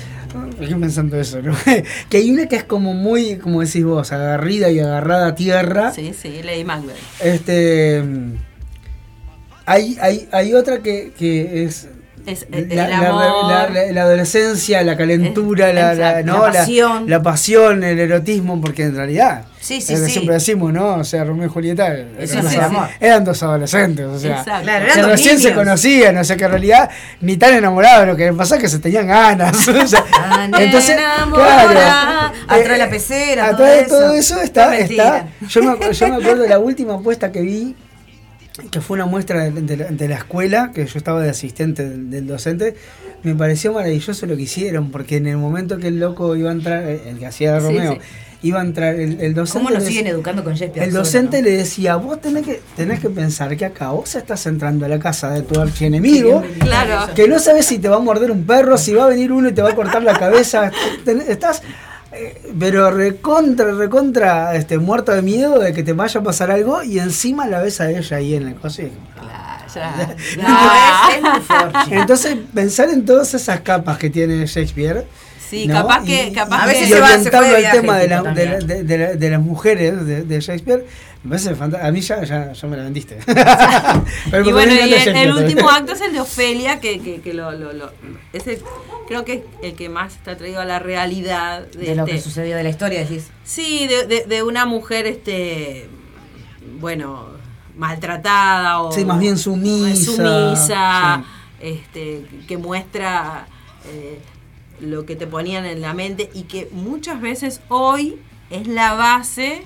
Estoy 0.61 0.75
pensando 0.75 1.19
eso, 1.19 1.43
¿no? 1.43 1.55
que 2.09 2.17
hay 2.17 2.31
una 2.31 2.47
que 2.47 2.57
es 2.57 2.65
como 2.65 2.95
muy, 2.95 3.37
como 3.37 3.61
decís 3.61 3.85
vos, 3.85 4.13
agarrida 4.13 4.71
y 4.71 4.81
agarrada 4.81 5.29
a 5.29 5.35
tierra. 5.35 5.93
Sí, 5.93 6.13
sí, 6.13 6.43
Lady 6.43 6.65
Macbeth. 6.65 6.97
Este 7.21 8.03
hay, 9.67 9.99
hay, 10.01 10.29
hay 10.31 10.55
otra 10.55 10.79
que, 10.79 11.13
que 11.19 11.65
es 11.65 11.89
Es 12.27 12.47
eh, 12.53 12.67
la, 12.71 12.87
el 12.87 12.93
amor. 12.93 13.25
la- 13.49 13.69
la- 13.71 13.93
la 13.93 14.03
adolescencia, 14.03 14.83
la 14.83 14.97
calentura, 14.97 15.69
Es- 15.71 15.99
la. 15.99 16.23
¿no? 16.23 16.47
La 16.47 16.53
pasión. 16.53 17.09
la 17.09 17.23
pasión, 17.23 17.85
el 17.85 17.99
erotismo, 18.01 18.61
porque 18.61 18.83
en 18.85 18.97
realidad 18.97 19.45
Sí, 19.61 19.81
sí, 19.81 19.95
es 19.95 19.99
lo 20.01 20.05
que 20.05 20.09
sí. 20.09 20.13
siempre 20.19 20.35
decimos, 20.35 20.73
¿no? 20.73 20.95
O 20.97 21.05
sea, 21.05 21.25
Romeo 21.25 21.47
y 21.47 21.49
Julieta 21.51 21.89
eran, 21.89 22.09
Eso 22.21 22.39
es 22.39 22.57
eran 23.01 23.25
dos 23.25 23.43
adolescentes, 23.43 24.07
o 24.07 24.19
sea. 24.19 24.43
Claro, 24.45 24.65
que 24.87 24.93
eran 24.93 25.11
recién 25.11 25.39
se 25.41 25.49
niños. 25.51 25.65
conocían, 25.65 26.17
o 26.19 26.25
sea 26.25 26.37
que 26.37 26.45
en 26.45 26.51
realidad 26.51 26.91
ni 27.21 27.37
tan 27.37 27.55
enamorados, 27.55 28.07
lo 28.07 28.17
que 28.17 28.33
pasa 28.33 28.57
es 28.57 28.63
que 28.63 28.69
se 28.69 28.79
tenían 28.79 29.07
ganas. 29.09 29.67
o 29.69 29.87
sea, 29.87 30.05
Tan 30.05 30.55
entonces, 30.63 30.91
enamorada, 30.97 31.71
claro, 31.71 32.33
atrás 32.47 32.69
de 32.69 32.75
eh, 32.75 32.79
la 32.79 32.91
pecera, 32.91 33.45
atrás 33.47 33.57
todo 33.59 33.67
de 33.67 33.81
eso. 33.81 33.89
todo 33.99 34.13
eso 34.15 34.41
está, 34.41 34.65
No, 34.67 34.71
mentira. 34.73 35.27
está 35.41 35.49
yo, 35.49 35.63
me, 35.63 35.93
yo 35.93 36.09
me 36.09 36.15
acuerdo 36.17 36.43
de 36.43 36.49
la 36.49 36.59
última 36.61 36.95
apuesta 36.95 37.33
que 37.33 37.41
vi, 37.41 37.75
que 38.71 38.81
fue 38.81 38.95
una 38.97 39.07
muestra 39.07 39.45
de, 39.45 39.51
de 39.63 39.77
la, 39.77 39.85
de 39.87 40.09
la 40.09 40.17
escuela, 40.17 40.71
que 40.75 40.87
yo 40.87 40.99
estaba 40.99 41.23
de 41.23 41.31
asistente 41.31 41.89
del, 41.89 42.11
del 42.11 42.27
docente, 42.27 42.75
me 43.23 43.35
pareció 43.35 43.73
maravilloso 43.73 44.27
lo 44.27 44.37
que 44.37 44.43
hicieron, 44.43 44.91
porque 44.91 45.17
en 45.17 45.27
el 45.27 45.37
momento 45.37 45.79
que 45.79 45.89
el 45.89 45.99
loco 46.01 46.35
iba 46.37 46.51
a 46.51 46.53
entrar, 46.53 46.85
el 46.85 47.19
que 47.19 47.27
hacía 47.27 47.55
de 47.55 47.61
Romeo, 47.61 47.93
sí. 47.95 47.99
iba 48.43 48.61
a 48.61 48.63
entrar, 48.65 48.95
el, 48.95 49.21
el 49.21 49.35
docente... 49.35 49.59
¿Cómo 49.65 49.71
nos 49.71 49.83
le 49.83 49.89
siguen 49.89 50.05
decía- 50.05 50.15
educando 50.15 50.45
con 50.45 50.55
Shakespeare? 50.55 50.87
el 50.89 50.95
docente 50.95 51.43
le 51.43 51.51
decía, 51.51 51.97
vos 51.97 52.21
tenés 52.21 52.45
que, 52.45 52.61
tenés 52.77 53.01
que 53.01 53.11
pensar 53.11 53.57
que 53.57 53.65
acá 53.65 53.91
vos 53.91 54.15
estás 54.15 54.47
entrando 54.47 54.85
a 54.87 54.89
la 54.89 54.99
casa 54.99 55.31
de 55.31 55.43
tu 55.43 55.59
archienemigo, 55.61 56.43
Claro. 56.61 57.13
que 57.15 57.27
no 57.29 57.39
sabes 57.39 57.67
si 57.67 57.79
te 57.79 57.89
va 57.89 57.97
a 57.97 58.01
morder 58.01 58.31
un 58.31 58.45
perro, 58.45 58.79
si 58.79 58.95
va 58.95 59.05
a 59.05 59.09
venir 59.09 59.33
uno 59.33 59.49
y 59.49 59.53
te 59.53 59.63
va 59.63 59.71
a 59.71 59.75
cortar 59.75 60.03
la 60.03 60.19
cabeza. 60.19 60.71
Estás, 61.29 61.63
pero 62.59 62.91
recontra, 62.91 63.73
recontra, 63.73 64.55
este, 64.55 64.79
muerto 64.79 65.13
de 65.13 65.23
miedo 65.23 65.59
de 65.59 65.73
que 65.73 65.83
te 65.83 65.93
vaya 65.93 66.21
a 66.21 66.25
pasar 66.25 66.51
algo 66.51 66.83
y 66.83 66.99
encima 66.99 67.47
la 67.47 67.61
ves 67.61 67.81
a 67.81 67.91
ella 67.91 68.17
ahí 68.17 68.35
en 68.35 68.49
el 68.49 68.55
coso. 68.57 68.83
Claro. 69.15 70.15
Ya. 70.37 71.09
Entonces, 71.91 72.37
pensar 72.55 72.89
en 72.89 73.05
todas 73.05 73.35
esas 73.35 73.61
capas 73.61 73.99
que 73.99 74.09
tiene 74.11 74.47
Shakespeare. 74.47 75.05
Sí, 75.51 75.67
¿no? 75.67 75.75
capaz 75.75 76.05
que- 76.05 76.29
Y- 76.29 76.33
capaz 76.33 76.59
y- 76.59 76.63
A 76.63 76.67
veces 76.67 76.89
y 76.89 76.93
se 76.93 77.01
va- 77.01 77.09
se 77.09 77.15
orientarlo 77.15 77.39
fue 77.39 77.49
de 77.49 77.55
al 77.55 77.61
viaje, 77.63 77.81
tema 77.81 77.99
de, 77.99 78.09
la- 78.09 78.23
de 78.23 78.47
de- 78.67 78.83
de 78.85 78.99
la- 78.99 79.13
de 79.15 79.31
las 79.31 79.41
mujeres 79.41 80.07
de, 80.07 80.23
de 80.23 80.41
Shakespeare. 80.41 80.87
Me 81.27 81.31
parece 81.31 81.55
fantástico. 81.57 81.89
A 81.89 81.93
mí 81.93 82.01
ya, 82.01 82.23
ya, 82.25 82.53
ya 82.53 82.69
me 82.69 82.77
la 82.77 82.83
vendiste. 82.85 83.19
Pero 84.31 84.49
Y 84.49 84.53
bueno, 84.53 84.73
y 84.73 84.79
el, 84.79 84.93
el 84.93 85.05
también. 85.05 85.33
último 85.33 85.69
acto 85.71 85.93
es 85.93 86.01
el 86.01 86.13
de 86.13 86.21
Ofelia, 86.21 86.79
que, 86.81 87.01
que, 87.01 87.21
que 87.21 87.35
lo, 87.35 87.51
lo, 87.53 87.73
lo- 87.73 87.91
ese 88.33 88.63
creo 89.09 89.25
que 89.25 89.33
es 89.35 89.43
el 89.63 89.75
que 89.75 89.89
más 89.89 90.15
está 90.15 90.37
traído 90.37 90.61
a 90.61 90.65
la 90.65 90.79
realidad 90.79 91.67
de, 91.67 91.87
De 91.87 91.95
lo 91.97 92.05
que 92.05 92.13
este- 92.17 92.23
sucedió 92.29 92.57
de 92.57 92.63
la 92.63 92.69
historia, 92.71 93.01
decís. 93.01 93.29
Sí, 93.45 93.87
de, 93.89 94.07
de, 94.07 94.25
de 94.25 94.43
una 94.43 94.67
mujer, 94.67 95.07
este, 95.07 95.89
bueno, 96.81 97.27
maltratada 97.77 98.81
o 98.83 98.93
Sí, 98.93 99.05
más 99.05 99.19
bien 99.19 99.37
sumisa. 99.37 100.13
sumisa, 100.13 101.25
este, 101.61 102.25
que 102.47 102.57
muestra 102.57 103.47
eh, 103.89 104.19
lo 104.81 105.07
que 105.07 105.17
te 105.17 105.27
ponían 105.27 105.65
en 105.67 105.81
la 105.81 105.93
mente 105.95 106.31
y 106.35 106.43
que 106.43 106.69
muchas 106.73 107.21
veces 107.21 107.61
hoy 107.69 108.19
es 108.51 108.67
la 108.69 108.95
base 108.95 109.63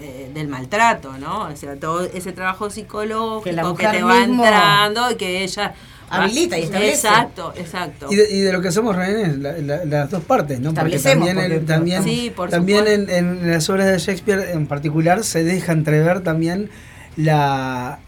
eh, 0.00 0.30
del 0.34 0.48
maltrato, 0.48 1.16
¿no? 1.18 1.42
O 1.48 1.56
sea, 1.56 1.76
todo 1.76 2.02
ese 2.04 2.32
trabajo 2.32 2.70
psicológico 2.70 3.42
Que 3.76 3.86
te 3.86 4.02
va 4.02 4.24
entrando 4.24 5.10
y 5.10 5.14
que 5.16 5.44
ella 5.44 5.74
habilita 6.10 6.58
y 6.58 6.62
establece. 6.64 6.92
Exacto, 7.08 7.54
exacto. 7.56 8.08
Y 8.10 8.16
de, 8.16 8.30
y 8.30 8.40
de 8.40 8.52
lo 8.52 8.60
que 8.60 8.68
hacemos 8.68 8.94
rehenes, 8.96 9.38
la- 9.38 9.52
la- 9.58 9.84
las 9.84 10.10
dos 10.10 10.22
partes, 10.24 10.60
¿no? 10.60 10.74
Porque 10.74 10.98
también, 10.98 12.02
Sí, 12.04 12.32
por 12.34 12.50
también 12.50 12.84
en, 13.08 13.50
las 13.50 13.68
obras 13.70 13.86
de 13.86 13.98
Shakespeare 13.98 14.50
en 14.52 14.66
particular 14.66 15.24
se 15.24 15.44
deja 15.44 15.72
entrever 15.72 16.20
también 16.20 16.68
la, 17.16 17.98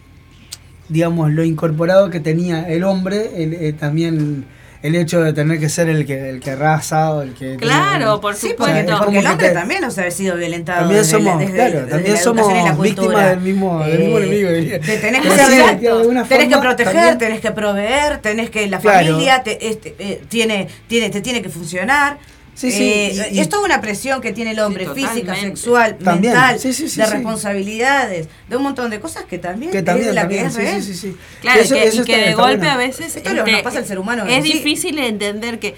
digamos, 0.88 1.30
lo 1.32 1.44
incorporado 1.44 2.10
que 2.10 2.20
tenía 2.20 2.68
el 2.68 2.84
hombre, 2.84 3.42
el, 3.42 3.54
eh, 3.54 3.72
también 3.72 4.46
el 4.84 4.94
hecho 4.96 5.22
de 5.22 5.32
tener 5.32 5.58
que 5.58 5.70
ser 5.70 5.88
el 5.88 6.04
que 6.04 6.28
el 6.28 6.40
que 6.40 6.54
raza 6.54 7.12
o 7.14 7.22
el 7.22 7.32
que 7.32 7.56
Claro, 7.56 8.20
por 8.20 8.34
Sí, 8.34 8.50
supuesto. 8.50 8.74
porque, 8.76 8.96
porque 9.04 9.18
el 9.20 9.26
hombre 9.26 9.48
te- 9.48 9.54
también 9.54 9.80
nos 9.80 9.96
ha 9.96 10.10
sido 10.10 10.36
violentado. 10.36 10.80
También 10.80 11.00
desde 11.02 11.18
la- 11.20 11.24
somos, 11.24 11.38
desde- 11.40 11.54
claro, 11.54 11.74
desde 11.80 11.88
también 11.90 12.16
somos 12.18 12.80
víctimas 12.82 13.30
del 13.30 13.40
mismo, 13.40 13.82
del 13.84 13.98
mismo 13.98 14.18
Eh, 14.18 14.22
enemigo. 14.26 14.80
Te 14.84 14.98
tenés 14.98 15.22
que 15.22 15.28
proteger, 15.28 16.94
también- 16.94 17.18
tenés 17.18 17.40
que 17.40 17.50
proveer, 17.52 18.18
tenés 18.18 18.50
que 18.50 18.66
la 18.66 18.78
Claro. 18.78 19.06
familia 19.06 19.42
te, 19.42 19.68
este, 19.68 19.94
eh, 19.98 20.22
tiene, 20.28 20.68
tiene, 20.86 21.10
te 21.10 21.20
tiene 21.22 21.40
que 21.42 21.48
funcionar. 21.48 22.18
Sí, 22.54 22.70
sí, 22.70 22.82
Eh, 22.84 23.28
y- 23.32 23.36
y- 23.36 23.40
es 23.40 23.48
toda 23.48 23.64
una 23.64 23.80
presión 23.80 24.20
que 24.20 24.32
tiene 24.32 24.52
el 24.52 24.60
hombre, 24.60 24.86
Sí, 24.94 25.04
física, 25.06 25.34
sexual, 25.34 25.96
También, 25.98 26.34
mental, 26.34 26.58
sí, 26.60 26.72
sí, 26.72 26.88
sí, 26.88 27.00
de 27.00 27.06
sí. 27.06 27.12
responsabilidades, 27.12 28.28
de 28.48 28.56
un 28.56 28.62
montón 28.62 28.90
de 28.90 29.00
cosas 29.00 29.24
que 29.24 29.38
también, 29.38 29.72
Que 29.72 29.78
es 29.78 29.84
también, 29.84 30.08
de 30.08 30.14
la 30.14 30.20
también, 30.22 30.42
que 30.42 30.46
es 30.48 30.54
sí, 30.54 30.60
real. 30.60 30.82
sí, 30.82 30.94
sí, 30.94 31.00
sí. 31.10 31.16
Claro, 31.40 31.60
Eso- 31.60 31.74
que, 31.74 31.84
eso 31.84 32.02
y 32.02 32.04
que 32.04 32.16
de 32.18 32.34
golpe 32.34 32.68
a 32.68 32.76
veces 32.76 33.16
Esto 33.16 33.28
es 33.30 33.34
lo 33.36 33.44
que 33.44 33.52
nos 33.52 33.62
pasa 33.62 33.78
al 33.78 33.86
ser 33.86 33.98
humano, 33.98 34.24
es 34.26 34.44
sí. 34.44 34.52
difícil 34.52 34.98
entender 34.98 35.58
que 35.58 35.74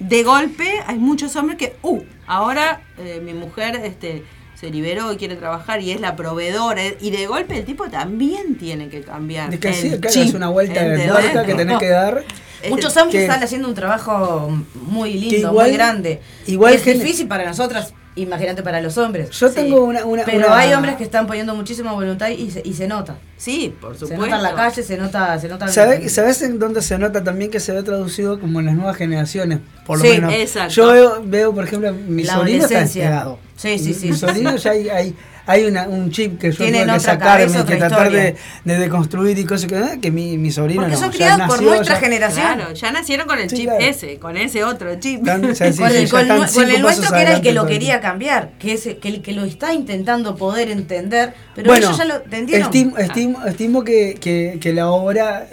de 0.00 0.22
golpe 0.22 0.66
hay 0.86 0.96
muchos 0.98 1.36
hombres 1.36 1.58
que, 1.58 1.76
uh, 1.82 2.00
ahora 2.26 2.80
eh, 2.98 3.20
mi 3.22 3.34
mujer 3.34 3.76
este, 3.84 4.22
se 4.58 4.70
liberó 4.70 5.12
y 5.12 5.16
quiere 5.16 5.36
trabajar 5.36 5.82
y 5.82 5.90
es 5.90 6.00
la 6.00 6.16
proveedora 6.16 6.82
y 7.00 7.10
de 7.10 7.26
golpe 7.26 7.58
el 7.58 7.64
tipo 7.64 7.90
también 7.90 8.56
tiene 8.56 8.88
que 8.88 9.02
cambiar. 9.02 9.52
Es 9.52 9.60
que 9.60 9.68
el 9.68 9.74
sí, 10.10 10.20
es 10.22 10.32
una 10.34 10.48
vuelta 10.48 10.82
de 10.84 11.44
que 11.46 11.54
tenés 11.54 11.78
que 11.78 11.88
dar. 11.88 12.24
Muchos 12.70 12.96
hombres 12.96 13.12
que- 13.20 13.22
están 13.24 13.42
haciendo 13.42 13.68
un 13.68 13.74
trabajo 13.74 14.50
muy 14.74 15.14
lindo, 15.14 15.48
igual- 15.50 15.68
muy 15.68 15.76
grande. 15.76 16.20
igual 16.46 16.74
es 16.74 16.84
difícil 16.84 17.26
para 17.28 17.44
nosotras, 17.44 17.92
imagínate 18.16 18.62
para 18.62 18.80
los 18.80 18.96
hombres. 18.98 19.30
Yo 19.30 19.48
Sí. 19.48 19.54
tengo 19.56 19.82
una, 19.84 20.04
una 20.04 20.24
Pero 20.24 20.46
una- 20.46 20.58
hay 20.58 20.72
hombres 20.72 20.96
que 20.96 21.04
están 21.04 21.26
poniendo 21.26 21.54
muchísima 21.54 21.92
voluntad 21.92 22.28
y 22.28 22.50
se, 22.50 22.62
y 22.64 22.72
se 22.74 22.86
nota. 22.86 23.16
Sí, 23.36 23.74
por 23.80 23.94
Se 23.94 24.00
supuesto. 24.00 24.24
nota 24.24 24.36
en 24.36 24.42
la 24.42 24.54
calle, 24.54 24.82
se 24.82 24.96
nota, 24.96 25.38
se 25.38 25.48
nota. 25.48 25.68
¿Sabes, 25.68 26.12
¿Sabes 26.12 26.40
en 26.42 26.58
dónde 26.58 26.80
se 26.82 26.96
nota 26.98 27.22
también 27.24 27.50
que 27.50 27.60
se 27.60 27.72
ve 27.72 27.82
traducido 27.82 28.38
como 28.40 28.60
en 28.60 28.66
las 28.66 28.74
nuevas 28.76 28.96
generaciones? 28.96 29.58
Por 29.86 29.98
lo 29.98 30.04
Sí, 30.04 30.10
menos. 30.12 30.32
exacto. 30.32 30.74
Yo 30.74 30.86
veo, 30.92 31.22
veo, 31.24 31.54
por 31.54 31.64
ejemplo, 31.64 31.92
mi 31.92 32.22
La 32.24 32.34
sobrino 32.34 32.64
está. 32.64 32.86
Sí, 33.56 33.78
sí, 33.78 33.94
sí. 33.94 34.10
Mi 34.10 34.16
sobrino 34.16 34.56
ya 34.56 34.70
hay, 34.72 34.88
hay, 34.88 35.14
hay 35.46 35.64
una, 35.64 35.86
un 35.88 36.10
chip 36.10 36.38
que 36.40 36.52
yo 36.52 36.58
tengo 36.64 36.92
que 36.94 37.00
sacarme, 37.00 37.64
que 37.64 37.76
tratar 37.76 38.10
de, 38.10 38.36
de 38.64 38.78
deconstruir 38.78 39.38
y 39.38 39.44
cosas 39.44 39.68
que, 39.70 39.76
eh, 39.78 39.98
que 40.00 40.10
mi, 40.10 40.38
mi 40.38 40.50
sobrino 40.50 40.80
Porque 40.82 40.94
no, 40.94 41.00
son 41.00 41.10
ya 41.10 41.16
criados 41.16 41.46
por 41.48 41.62
nuestra 41.62 41.94
ya- 41.96 42.00
generación. 42.00 42.54
Claro, 42.56 42.72
ya 42.72 42.92
nacieron 42.92 43.26
con 43.26 43.38
el 43.38 43.50
Sí, 43.50 43.56
chip 43.56 43.64
claro. 43.66 43.80
ese, 43.84 44.18
con 44.18 44.36
ese 44.36 44.64
otro 44.64 44.94
chip. 44.98 45.18
Están- 45.20 45.44
o 45.44 45.54
sea, 45.54 45.72
sí, 45.72 45.78
con 45.78 45.90
sí, 45.90 45.96
el, 45.96 46.10
con 46.10 46.26
con 46.28 46.70
el 46.70 46.80
nuestro 46.82 47.12
que 47.12 47.20
era 47.22 47.34
el 47.34 47.42
que 47.42 47.52
lo 47.52 47.66
quería 47.66 48.00
cambiar, 48.00 48.52
que 48.58 48.72
es 48.72 48.86
el 48.86 48.96
que, 48.98 49.08
el 49.08 49.22
que 49.22 49.32
lo 49.32 49.44
está 49.44 49.72
intentando 49.74 50.36
poder 50.36 50.70
entender, 50.70 51.34
pero 51.54 51.68
bueno, 51.68 51.86
ellos 51.88 51.98
ya 51.98 52.04
lo 52.06 52.16
entendieron. 52.16 52.64
estimo, 52.66 52.96
estimo, 52.98 53.44
estimo 53.44 53.84
que, 53.84 54.14
que, 54.20 54.58
que 54.60 54.72
la 54.72 54.88
obra 54.90 55.46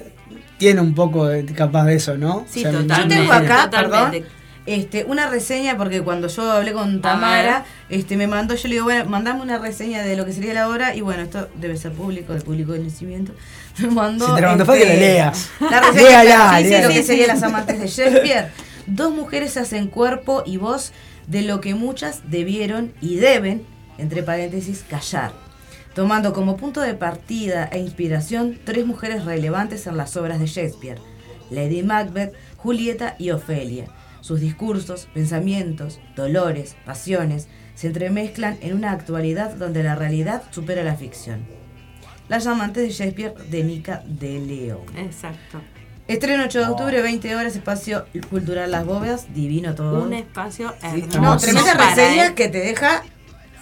tiene 0.57 0.79
un 0.79 0.93
poco 0.95 1.25
de, 1.27 1.43
capaz 1.45 1.85
de 1.85 1.95
eso, 1.95 2.17
¿no? 2.17 2.45
Sí, 2.49 2.63
me- 2.63 2.71
Yo 2.71 2.79
totalmente. 2.81 3.15
tengo 3.15 3.33
acá, 3.33 3.63
totalmente. 3.69 4.19
perdón, 4.21 4.40
este, 4.65 5.05
una 5.05 5.27
reseña, 5.27 5.75
porque 5.77 6.01
cuando 6.01 6.27
yo 6.27 6.51
hablé 6.51 6.73
con 6.73 7.01
Tamara, 7.01 7.65
este, 7.89 8.15
me 8.15 8.27
mandó, 8.27 8.53
yo 8.55 8.67
le 8.67 8.75
digo, 8.75 8.85
bueno, 8.85 9.05
mandame 9.05 9.41
una 9.41 9.57
reseña 9.57 10.03
de 10.03 10.15
lo 10.15 10.25
que 10.25 10.33
sería 10.33 10.53
la 10.53 10.69
obra, 10.69 10.95
y 10.95 11.01
bueno, 11.01 11.23
esto 11.23 11.49
debe 11.55 11.77
ser 11.77 11.93
público, 11.93 12.33
de 12.33 12.41
público 12.41 12.73
conocimiento. 12.73 13.33
Me 13.79 13.87
mandó. 13.89 14.27
Si 14.27 14.35
te 14.35 14.41
la 14.41 14.47
mandó 14.49 14.65
fue 14.65 14.79
que 14.79 14.85
la 14.85 14.93
leas. 14.95 15.49
La 15.59 15.79
reseña, 15.91 16.23
Léala, 16.23 16.57
sí, 16.57 16.63
sí, 16.63 16.69
léala. 16.69 16.87
lo 16.87 16.93
que 16.93 17.03
sería 17.03 17.27
las 17.27 17.43
amantes 17.43 17.79
de 17.79 17.87
Shakespeare. 17.87 18.51
Dos 18.85 19.13
mujeres 19.13 19.57
hacen 19.57 19.87
cuerpo 19.87 20.43
y 20.45 20.57
voz 20.57 20.91
de 21.27 21.41
lo 21.43 21.61
que 21.61 21.73
muchas 21.73 22.29
debieron 22.29 22.93
y 22.99 23.15
deben, 23.15 23.65
entre 23.97 24.23
paréntesis, 24.23 24.83
callar. 24.89 25.31
Tomando 25.93 26.33
como 26.33 26.57
punto 26.57 26.81
de 26.81 26.93
partida 26.93 27.69
e 27.71 27.79
inspiración 27.79 28.59
tres 28.63 28.85
mujeres 28.85 29.25
relevantes 29.25 29.87
en 29.87 29.97
las 29.97 30.15
obras 30.17 30.39
de 30.39 30.47
Shakespeare: 30.47 30.99
Lady 31.49 31.83
Macbeth, 31.83 32.33
Julieta 32.57 33.15
y 33.17 33.31
Ofelia. 33.31 33.87
Sus 34.21 34.39
discursos, 34.39 35.07
pensamientos, 35.13 35.99
dolores, 36.15 36.75
pasiones 36.85 37.47
se 37.75 37.87
entremezclan 37.87 38.57
en 38.61 38.75
una 38.75 38.91
actualidad 38.91 39.55
donde 39.55 39.83
la 39.83 39.95
realidad 39.95 40.43
supera 40.51 40.83
la 40.83 40.95
ficción. 40.95 41.39
Las 42.29 42.47
amantes 42.47 42.83
de 42.83 42.89
Shakespeare 42.91 43.33
de 43.49 43.63
Nica 43.63 44.03
de 44.07 44.39
León. 44.39 44.81
Exacto. 44.97 45.59
Estreno 46.07 46.43
8 46.45 46.59
de 46.59 46.65
octubre, 46.65 47.01
20 47.01 47.35
horas, 47.35 47.55
espacio 47.55 48.05
cultural 48.29 48.69
Las 48.71 48.85
Bóvedas, 48.85 49.33
divino 49.33 49.75
todo. 49.75 50.03
Un 50.03 50.13
espacio 50.13 50.73
Sí, 50.93 51.05
no, 51.19 51.37
tremenda 51.37 51.73
reseña 51.73 52.27
él. 52.27 52.33
que 52.33 52.47
te 52.49 52.59
deja. 52.59 53.03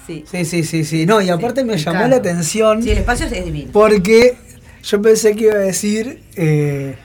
Sí. 0.08 0.24
Sí, 0.30 0.46
sí, 0.46 0.64
sí, 0.64 0.84
sí. 0.84 1.06
No, 1.06 1.22
y 1.22 1.30
aparte 1.30 1.64
me 1.64 1.74
me 1.74 1.78
llamó 1.80 2.08
la 2.08 2.16
atención 2.18 2.82
Sí, 2.82 2.90
el 2.92 2.98
espacio 3.00 3.28
es 3.28 3.46
divino. 3.46 3.72
porque 3.72 4.38
yo 4.84 5.02
pensé 5.02 5.36
que 5.36 5.44
iba 5.46 5.54
a 5.54 5.58
decir 5.60 6.24
eh, 6.36 6.98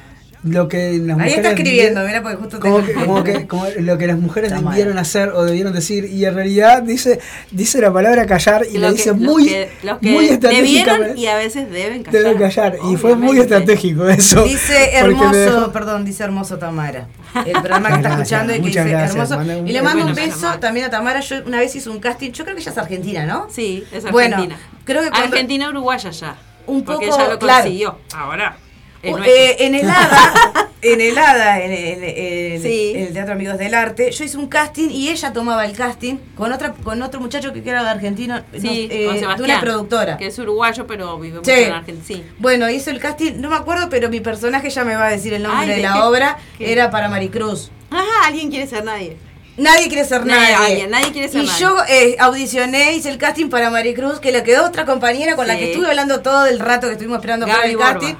lo 0.45 0.68
que 0.68 0.92
las 0.99 1.18
Ahí 1.18 1.24
mujeres... 1.24 1.36
está 1.36 1.49
escribiendo, 1.51 2.05
mira, 2.05 2.22
porque 2.22 2.36
justo 2.36 2.61
Como 2.61 2.80
tengo- 2.82 2.86
que, 2.86 2.95
como 3.07 3.24
que 3.24 3.47
como 3.49 3.66
lo 3.80 3.97
que 3.99 4.07
las 4.07 4.18
mujeres 4.18 4.53
Está 4.53 4.62
mal. 4.62 4.74
debieron 4.74 4.99
hacer 4.99 5.30
o 5.30 5.42
debieron 5.45 5.72
decir 5.72 6.05
y 6.05 6.24
en 6.26 6.34
realidad 6.34 6.82
dice 6.82 7.18
dice 7.51 7.80
la 7.80 7.90
palabra 7.92 8.26
callar 8.26 8.66
y 8.70 8.74
Lo 8.74 8.80
la 8.80 8.86
que- 8.88 8.92
dice 8.95 9.09
los 9.11 9.18
muy 9.20 9.47
que- 9.47 9.70
los 9.82 9.99
que 9.99 10.11
muy 10.11 10.28
debieron 10.36 11.16
y 11.16 11.26
a 11.28 11.36
veces 11.36 11.70
deben 11.70 12.03
callar. 12.03 12.22
deben 12.22 12.38
callar 12.38 12.76
y 12.92 12.97
fue 12.97 13.16
muy 13.16 13.38
estratégico 13.38 14.07
eso 14.07 14.45
Dice 14.45 14.90
porque 15.01 15.14
hermoso, 15.14 15.32
dejó- 15.61 15.72
perdón, 15.72 16.05
dice 16.05 16.22
hermoso 16.24 16.59
Tamara. 16.59 17.07
El 17.47 17.53
programa 17.53 17.88
que 17.88 17.95
está 17.97 18.09
Gracias, 18.11 18.20
escuchando 18.20 18.53
y 18.55 18.61
que 18.61 18.66
dice 18.68 18.84
gracias, 18.84 19.30
hermoso. 19.30 19.38
un- 19.61 19.66
Y 19.68 19.72
le 19.72 19.82
mando 19.82 20.05
un 20.05 20.12
Bueno, 20.12 20.26
beso 20.26 20.40
Tamara. 20.42 20.61
también 20.61 20.86
a 20.86 20.90
Tamara. 20.90 21.20
Yo 21.20 21.36
una 21.47 21.59
vez 21.61 21.74
hice 21.74 21.88
un 21.88 22.01
casting, 22.01 22.32
yo 22.32 22.45
creo 22.45 22.55
que 22.55 22.61
ella 22.62 22.70
es 22.72 22.78
argentina, 22.78 23.24
¿no? 23.26 23.47
Sí, 23.51 23.82
es 23.92 24.05
Bueno, 24.11 24.36
Argentina. 24.36 24.61
creo 24.84 25.03
que 25.03 25.09
cuando- 25.09 25.28
Argentina, 25.28 25.68
Uruguaya 25.70 26.11
ya. 26.11 26.36
Un 26.66 26.84
porque 26.84 27.07
poco, 27.07 27.18
ya 27.18 27.28
lo 27.28 27.38
claro. 27.38 27.62
consiguió. 27.62 27.99
Ahora. 28.14 28.57
Eh, 29.05 29.57
en 29.61 29.74
el 29.74 29.88
ADA, 29.88 30.68
en 30.82 31.00
el 31.00 31.18
ADA, 31.18 31.61
en, 31.61 31.72
el- 31.72 32.05
en- 32.05 32.62
Sí. 32.62 32.92
en 32.94 33.02
el 33.09 33.12
Teatro 33.12 33.34
Amigos 33.34 33.59
del 33.59 33.74
Arte, 33.74 34.11
yo 34.11 34.24
hice 34.24 34.36
un 34.38 34.46
casting 34.48 34.88
y 34.90 35.09
ella 35.11 35.32
tomaba 35.32 35.64
el 35.66 35.76
casting 35.76 36.16
con 36.36 36.52
otra 36.52 36.72
con 36.72 37.00
otro 37.02 37.20
muchacho 37.20 37.52
que 37.52 37.62
era 37.68 37.88
argentino, 37.90 38.36
no, 38.38 38.61
sí, 38.61 38.88
eh, 38.90 39.05
con 39.07 39.14
de 39.14 39.20
Sebastián, 39.20 39.50
una 39.50 39.61
productora. 39.61 40.16
Que 40.16 40.26
es 40.26 40.38
uruguayo, 40.38 40.86
pero 40.86 41.18
vive 41.18 41.38
mucho 41.38 41.50
en 41.50 41.72
Argentina. 41.72 42.05
Sí. 42.22 42.24
Bueno, 42.38 42.68
hizo 42.70 42.90
el 42.90 43.00
casting, 43.00 43.32
no 43.36 43.50
me 43.50 43.57
acuerdo, 43.57 43.88
pero 43.90 44.09
mi 44.09 44.20
personaje 44.20 44.70
ya 44.70 44.84
me 44.84 44.94
va 44.96 45.07
a 45.07 45.11
decir 45.11 45.32
el 45.34 45.42
nombre 45.42 45.62
Ay, 45.62 45.68
de 45.68 45.76
¿de 45.76 45.82
la 45.82 45.92
qué? 45.94 45.98
obra, 46.00 46.38
¿Qué? 46.59 46.72
era 46.72 46.90
para 46.90 47.09
Maricruz. 47.09 47.70
Ajá, 47.90 48.26
alguien 48.26 48.50
quiere 48.50 48.66
ser 48.66 48.84
nadie. 48.84 49.16
Nadie 49.57 49.86
quiere 49.86 50.05
ser 50.05 50.26
Nadie, 50.26 50.88
nadie. 50.88 51.12
quiere 51.12 51.28
ser 51.28 51.44
y 51.44 51.46
nadie. 51.46 51.61
yo 51.61 51.76
eh, 51.88 52.16
audicioné, 52.18 52.96
hice 52.96 53.09
el 53.09 53.18
casting 53.18 53.50
para 53.50 53.70
Maricruz, 53.70 54.18
que 54.18 54.32
le 54.32 54.42
quedó 54.42 54.66
otra 54.66 54.84
compañera 54.84 55.36
con 55.36 55.46
la 55.46 55.57
que 55.57 55.70
estuve 55.70 55.86
hablando 55.86 56.22
todo 56.22 56.46
el 56.46 56.59
rato 56.59 56.88
que 56.88 56.94
estuvimos 56.94 57.18
esperando 57.18 57.46
para 57.46 57.62
el 57.64 57.76
Borba. 57.76 57.92
casting. 57.92 58.14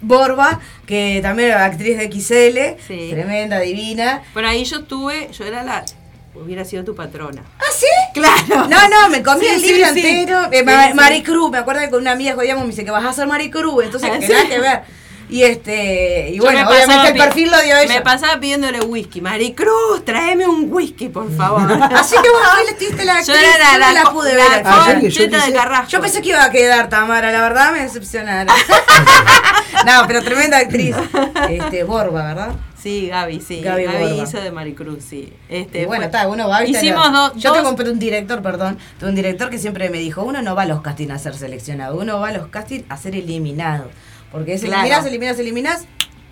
Borba, 0.00 0.60
que 0.86 1.20
también 1.22 1.50
era 1.50 1.64
actriz 1.64 1.96
de 1.98 2.04
XL, 2.10 2.76
Sí. 2.86 3.08
tremenda, 3.10 3.60
divina. 3.60 4.22
Pero 4.34 4.48
ahí 4.48 4.64
yo 4.64 4.78
estuve, 4.78 5.30
yo 5.32 5.44
era 5.44 5.62
la. 5.62 5.84
Hubiera 6.34 6.66
sido 6.66 6.84
tu 6.84 6.94
patrona. 6.94 7.42
¿Ah, 7.58 7.64
sí? 7.74 7.86
Claro. 8.12 8.68
No, 8.68 8.88
no, 8.88 9.08
me 9.08 9.22
comí 9.22 9.40
Sí, 9.46 9.54
el 9.54 9.62
libro 9.62 9.86
sí. 9.94 10.06
entero. 10.06 10.48
Eh. 10.52 10.92
Maricruz, 10.94 11.50
me 11.50 11.56
acuerdo 11.58 11.80
que 11.80 11.88
con 11.90 12.00
una 12.02 12.12
amiga 12.12 12.34
jodíamos, 12.34 12.64
me 12.64 12.70
dice 12.70 12.84
que 12.84 12.90
vas 12.90 13.04
a 13.06 13.12
ser 13.14 13.26
Maricruz, 13.26 13.84
entonces 13.84 14.10
Ah, 14.12 14.18
que 14.18 14.26
que 14.26 14.58
ver. 14.60 14.82
Y 15.28 15.42
este, 15.42 16.30
y 16.30 16.36
Yo 16.36 16.44
bueno, 16.44 16.60
me 16.60 16.64
pasaba 16.66 16.84
obviamente 16.84 17.08
el 17.18 17.24
perfil 17.26 17.50
lo 17.50 17.60
dio 17.62 17.76
ella. 17.78 17.94
Me 17.94 18.00
pasaba 18.00 18.38
pidiéndole 18.38 18.80
whisky. 18.80 19.20
Maricruz, 19.20 20.04
tráeme 20.04 20.46
un 20.46 20.72
whisky, 20.72 21.08
por 21.08 21.30
favor. 21.36 21.72
Así 21.94 22.14
que 22.14 22.30
bueno, 22.30 22.46
hoy 22.58 22.66
le 22.70 22.72
tuviste 22.74 23.04
la 23.04 23.22
Yo 23.22 23.32
actriz, 23.32 23.54
era 23.56 23.78
la, 23.78 23.88
yo 23.88 23.94
la, 24.04 24.10
pude 24.12 24.34
la 24.34 24.94
ver. 24.94 25.08
Yo- 25.10 25.26
de 25.26 25.52
Carrasco. 25.52 26.00
Pensé 26.00 26.22
que 26.22 26.28
iba 26.28 26.44
a 26.44 26.50
quedar 26.50 26.88
Tamara, 26.88 27.32
la 27.32 27.40
verdad 27.42 27.72
me 27.72 27.82
decepcionaron. 27.82 28.54
no, 29.86 29.92
pero 30.06 30.22
tremenda 30.22 30.58
actriz. 30.58 30.94
Este, 31.50 31.84
Borba, 31.84 32.22
¿verdad? 32.24 32.54
Sí, 32.80 33.08
Gaby, 33.08 33.40
sí. 33.40 33.62
Gaby 33.62 33.84
Gaby, 33.84 34.20
hizo 34.20 34.40
de 34.40 34.52
Maricruz, 34.52 35.02
sí. 35.02 35.32
Este, 35.48 35.82
Y 35.82 35.84
bueno, 35.86 36.04
está, 36.04 36.28
uno 36.28 36.48
va 36.48 36.60
¿viste? 36.60 36.78
Hicimos 36.86 37.10
dos. 37.12 37.32
Yo 37.34 37.50
dos- 37.52 37.58
tengo 37.58 37.70
un, 37.70 37.88
un 37.94 37.98
director, 37.98 38.42
perdón, 38.42 38.78
tengo 39.00 39.10
un 39.10 39.16
director 39.16 39.50
que 39.50 39.58
siempre 39.58 39.90
me 39.90 39.98
dijo, 39.98 40.22
uno 40.22 40.40
no 40.40 40.54
va 40.54 40.62
a 40.62 40.66
los 40.66 40.82
castings 40.82 41.10
a 41.10 41.18
ser 41.18 41.34
seleccionado, 41.34 41.96
uno 41.98 42.20
va 42.20 42.28
a 42.28 42.32
los 42.32 42.46
castings 42.46 42.84
a 42.88 42.96
ser 42.96 43.16
eliminado. 43.16 43.90
Porque 44.32 44.54
es 44.54 44.60
Claro. 44.62 44.80
eliminás, 44.82 45.06
eliminás, 45.06 45.38
eliminás, 45.38 45.84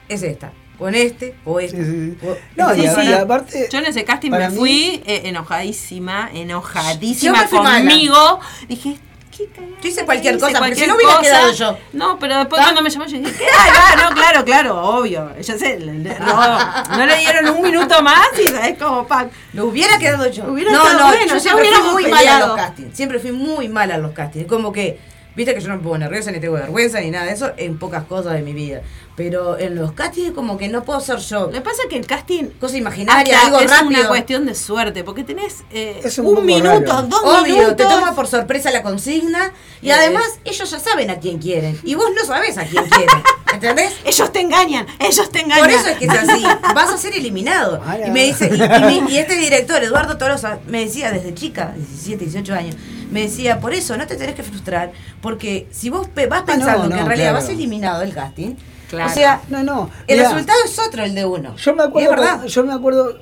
es 0.09 0.23
esta. 0.23 0.53
Con 0.79 0.95
este 0.97 1.35
o 1.45 1.61
este. 1.61 1.85
Sí, 1.85 1.91
sí, 1.91 2.17
sí. 2.21 2.27
O- 2.27 2.37
No, 2.57 2.75
Sí, 2.75 2.81
y, 2.83 2.87
a- 2.87 2.95
sí. 2.95 3.01
y 3.09 3.13
aparte. 3.13 3.69
Yo 3.71 3.79
en 3.79 3.87
ese 3.87 4.05
casting 4.05 4.31
para 4.31 4.49
me 4.49 4.55
mí- 4.55 4.59
fui 4.59 5.03
eh, 5.07 5.23
enojadísima, 5.27 6.31
Yo 6.33 6.41
enojadísima 6.41 7.43
me 7.43 7.49
fui 7.49 7.59
mala. 7.61 7.79
conmigo. 7.79 8.41
Dije, 8.69 8.97
¿qué 9.37 9.47
cagada 9.55 9.73
Yo 9.81 9.89
hice 9.89 10.05
cualquier 10.05 10.35
hice? 10.35 10.41
cosa, 10.41 10.59
porque 10.59 10.75
Cualquier 10.75 10.85
si 10.87 10.89
no 10.91 10.97
hubiera 10.97 11.13
cosa. 11.19 11.23
quedado 11.23 11.53
yo. 11.53 11.79
No, 11.93 12.19
pero 12.19 12.39
después 12.39 12.61
¿Ah? 12.61 12.65
cuando 12.65 12.83
me 12.83 12.91
llamó 12.91 13.07
yo 13.07 13.19
dije, 13.19 13.33
¿qué? 13.39 13.45
Va, 13.45 14.03
no, 14.03 14.15
claro, 14.17 14.45
claro, 14.45 14.81
obvio. 14.83 15.31
Sé, 15.43 15.79
no, 15.79 15.87
no 16.99 17.07
le 17.07 17.17
dieron 17.19 17.49
un 17.51 17.63
minuto 17.63 18.03
más 18.03 18.27
y 18.45 18.49
sabes 18.49 18.77
como 18.77 19.07
pack. 19.07 19.31
Lo 19.53 19.67
hubiera 19.67 19.97
quedado 19.99 20.29
yo. 20.29 20.45
Hubiera 20.47 20.73
no, 20.73 20.83
quedado 20.83 20.99
no, 20.99 21.07
bueno, 21.07 21.33
yo 21.35 21.39
siempre 21.41 21.69
fui 21.73 21.93
muy 21.93 22.07
mala 22.11 22.37
a 22.37 22.41
los 22.49 22.57
castings. 22.57 22.97
Siempre 22.97 23.19
fui 23.21 23.31
muy 23.31 23.69
mala 23.69 23.95
a 23.95 23.99
los 23.99 24.13
castings. 24.13 24.47
Como 24.49 24.73
que, 24.73 24.99
viste 25.37 25.55
que 25.55 25.61
yo 25.61 25.69
no 25.69 25.77
me 25.77 25.83
pongo 25.83 25.99
nerviosa, 25.99 26.31
ni 26.31 26.41
tengo 26.41 26.55
vergüenza, 26.55 27.01
ni 27.01 27.11
nada 27.11 27.27
de 27.27 27.33
eso, 27.33 27.53
en 27.57 27.79
pocas 27.79 28.05
cosas 28.05 28.35
de 28.35 28.43
mi 28.43 28.53
vida. 28.53 28.83
Pero 29.17 29.57
en 29.59 29.77
los 29.77 29.93
castings 29.93 30.33
como 30.33 30.59
que 30.59 30.67
no 30.69 30.83
puedo 30.83 31.01
ser 31.01 31.19
yo. 31.19 31.43
Lo 31.47 31.53
que 31.53 31.61
pasa 31.61 31.83
es 31.85 31.89
que 31.89 31.97
el 31.97 32.05
casting 32.07 32.47
Cosa 32.61 32.77
imaginaria, 32.77 33.43
algo 33.47 33.61
es 33.61 33.71
rápido. 33.71 33.89
una 34.01 34.09
cuestión 34.09 34.45
de 34.45 34.57
suerte, 34.57 35.05
porque 35.05 35.23
tenés 35.23 35.63
eh, 35.71 36.01
Es 36.03 36.19
un 36.19 36.45
minuto, 36.45 36.81
raro. 36.93 37.03
dos 37.07 37.21
Obvio, 37.23 37.55
minutos. 37.55 37.77
te 37.77 37.85
toma 37.85 38.13
por 38.17 38.27
sorpresa 38.27 38.73
la 38.73 38.83
consigna 38.83 39.53
y 39.81 39.91
Eh. 39.91 39.93
además 39.93 40.25
ellos 40.45 40.69
ya 40.69 40.81
saben 40.81 41.11
a 41.11 41.21
quién 41.21 41.39
quieren 41.39 41.79
y 41.85 41.95
vos 41.95 42.09
no 42.17 42.25
sabés 42.25 42.59
a 42.59 42.65
quién 42.65 42.85
quieren. 42.89 43.23
¿Entendés? 43.55 43.93
Ellos 44.05 44.33
te 44.33 44.41
engañan, 44.41 44.85
ellos 44.99 45.31
te 45.31 45.39
engañan. 45.41 45.61
Por 45.61 45.71
eso 45.71 45.87
es 45.87 45.97
que 45.99 46.07
es 46.07 46.11
así, 46.11 46.43
vas 46.75 46.91
a 46.91 46.99
ser 46.99 47.15
eliminado. 47.15 47.81
Y 48.05 48.11
me 48.11 48.25
dice, 48.25 48.51
y, 48.53 49.13
y 49.13 49.17
este 49.19 49.37
director, 49.37 49.81
Eduardo 49.85 50.19
Tolosa, 50.19 50.59
me 50.67 50.81
decía 50.87 51.13
desde 51.13 51.35
chica, 51.35 51.73
17, 51.77 52.25
18 52.25 52.53
años, 52.53 52.75
me 53.11 53.23
decía, 53.23 53.61
por 53.61 53.73
eso 53.75 53.97
no 53.97 54.07
te 54.07 54.17
tenés 54.17 54.35
que 54.35 54.43
frustrar, 54.43 54.93
porque 55.21 55.67
si 55.71 55.91
vos 55.91 56.09
pe- 56.09 56.27
vas 56.27 56.41
Ah, 56.41 56.45
no, 56.47 56.53
pensando 56.55 56.85
no, 56.89 56.95
que 56.95 57.01
en 57.01 57.07
realidad 57.07 57.31
claro. 57.31 57.45
vas 57.45 57.53
eliminado 57.53 58.01
del 58.01 58.13
casting, 58.15 58.55
Claro. 58.91 59.11
o 59.11 59.15
sea, 59.15 59.41
No, 59.49 59.63
no. 59.65 59.91
el 60.07 60.19
mirá, 60.19 60.29
resultado 60.31 60.59
es 60.65 60.79
otro 60.79 61.03
el 61.05 61.15
de 61.15 61.25
uno. 61.25 61.57
Yo 61.57 61.75
me 61.75 61.83
acuerdo. 61.83 62.11
es 62.13 62.17
verdad. 62.17 62.39
con- 62.41 62.47
yo 62.49 62.65
me 62.65 62.73
acuerdo. 62.73 63.19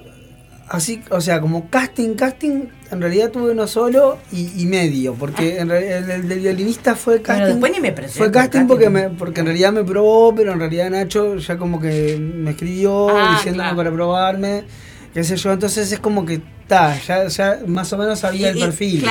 Así, 0.68 1.02
o 1.10 1.20
sea, 1.20 1.40
como 1.40 1.68
casting, 1.68 2.14
casting, 2.14 2.64
en 2.90 3.00
realidad 3.00 3.30
tuve 3.30 3.50
uno 3.50 3.66
solo 3.66 4.16
y, 4.30 4.62
y 4.62 4.64
medio, 4.64 5.12
porque 5.14 5.58
en 5.58 5.68
realidad 5.68 5.98
el, 5.98 6.10
el 6.10 6.28
del 6.28 6.38
violinista 6.38 6.94
fue 6.94 7.20
casting. 7.20 7.44
después 7.46 7.72
ni 7.72 7.80
me 7.80 7.92
Fue 7.92 8.30
casting 8.30 8.30
casting. 8.30 8.66
porque, 8.66 8.88
me, 8.88 9.10
porque 9.10 9.40
en 9.40 9.46
realidad 9.46 9.70
me 9.72 9.84
probó, 9.84 10.34
pero 10.34 10.52
en 10.52 10.58
realidad 10.60 10.88
Nacho 10.88 11.36
ya 11.36 11.58
como 11.58 11.78
que 11.78 12.16
me 12.18 12.52
escribió 12.52 13.10
Ah, 13.10 13.32
diciéndome 13.36 13.64
claro. 13.64 13.76
para 13.76 13.92
probarme, 13.92 14.64
qué 15.12 15.24
sé 15.24 15.36
yo, 15.36 15.52
entonces 15.52 15.92
es 15.92 15.98
como 15.98 16.24
que 16.24 16.40
está, 16.62 16.98
ya, 17.00 17.26
ya 17.28 17.58
más 17.66 17.92
o 17.92 17.98
menos 17.98 18.20
sabía 18.20 18.48
el 18.48 18.56
y- 18.56 18.60
perfil. 18.60 19.04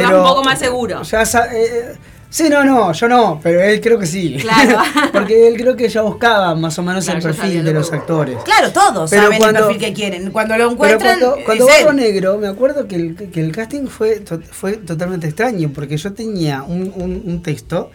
Y 0.00 0.02
vas 0.04 0.12
un 0.14 0.22
poco 0.24 0.42
más 0.44 0.58
seguro. 0.58 1.02
Ya 1.02 1.22
eh, 1.22 1.26
eh, 1.52 1.92
sí, 2.30 2.48
no, 2.48 2.64
no, 2.64 2.92
yo 2.92 3.08
no, 3.08 3.40
pero 3.42 3.60
él 3.62 3.80
creo 3.80 3.98
que 3.98 4.06
sí. 4.06 4.36
Claro. 4.40 4.78
Porque 5.12 5.46
él 5.48 5.56
creo 5.56 5.76
que 5.76 5.88
ya 5.88 6.02
buscaba 6.02 6.54
más 6.54 6.78
o 6.78 6.82
menos 6.82 7.04
Claro, 7.04 7.18
el 7.18 7.24
perfil 7.24 7.64
de 7.64 7.72
los 7.72 7.92
actores. 7.92 8.36
Claro, 8.44 8.70
todos 8.72 9.10
Pero 9.10 9.22
saben 9.22 9.38
cuando- 9.38 9.58
el 9.60 9.64
perfil 9.66 9.80
que 9.82 9.92
quieren. 9.92 10.30
Cuando 10.30 10.54
lo 10.56 10.76
Pero 10.76 10.94
encuentran, 10.94 11.18
cuando, 11.44 11.66
Barro. 11.66 11.92
Negro, 11.92 12.38
me 12.38 12.48
acuerdo 12.48 12.86
que 12.88 12.96
el, 12.96 13.16
que 13.16 13.40
el 13.40 13.52
casting 13.52 13.86
fue, 13.86 14.20
to- 14.20 14.40
fue 14.50 14.74
totalmente 14.78 15.26
extraño, 15.26 15.70
porque 15.74 15.96
yo 15.96 16.12
tenía 16.12 16.62
un, 16.62 16.92
un- 16.96 17.22
un 17.24 17.42
texto 17.42 17.90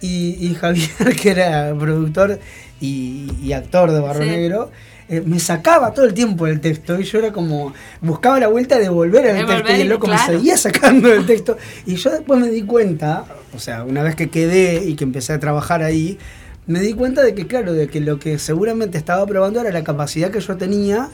y, 0.00 0.36
y 0.46 0.54
Javier, 0.54 0.88
que 1.20 1.30
era 1.30 1.74
productor 1.78 2.38
y, 2.80 3.30
y 3.42 3.52
actor 3.52 3.90
de 3.90 4.00
Barro 4.00 4.22
Sí. 4.22 4.28
Negro, 4.30 4.70
eh, 5.10 5.22
me 5.26 5.40
sacaba 5.40 5.92
todo 5.92 6.04
el 6.04 6.14
tiempo 6.14 6.46
el 6.46 6.60
texto 6.60 7.00
y 7.00 7.02
yo 7.02 7.18
era 7.18 7.32
como, 7.32 7.74
buscaba 8.00 8.38
la 8.38 8.46
vuelta 8.46 8.78
de 8.78 8.88
volver 8.88 9.26
al 9.26 9.38
texto 9.38 9.54
volver 9.54 9.78
y 9.78 9.80
el 9.80 9.88
loco 9.88 10.06
claro. 10.06 10.32
me 10.32 10.38
seguía 10.38 10.56
sacando 10.56 11.12
el 11.12 11.26
texto. 11.26 11.58
Y 11.84 11.96
yo 11.96 12.10
después 12.10 12.38
me 12.38 12.48
di 12.48 12.62
cuenta, 12.62 13.24
o 13.52 13.58
sea, 13.58 13.82
una 13.82 14.04
vez 14.04 14.14
que 14.14 14.30
quedé 14.30 14.84
y 14.84 14.94
que 14.94 15.02
empecé 15.02 15.32
a 15.32 15.40
trabajar 15.40 15.82
ahí, 15.82 16.16
me 16.68 16.78
di 16.78 16.92
cuenta 16.92 17.24
de 17.24 17.34
que, 17.34 17.48
claro, 17.48 17.72
de 17.72 17.88
que 17.88 17.98
lo 17.98 18.20
que 18.20 18.38
seguramente 18.38 18.98
estaba 18.98 19.26
probando 19.26 19.60
era 19.60 19.72
la 19.72 19.82
capacidad 19.82 20.30
que 20.30 20.38
yo 20.38 20.56
tenía 20.56 21.08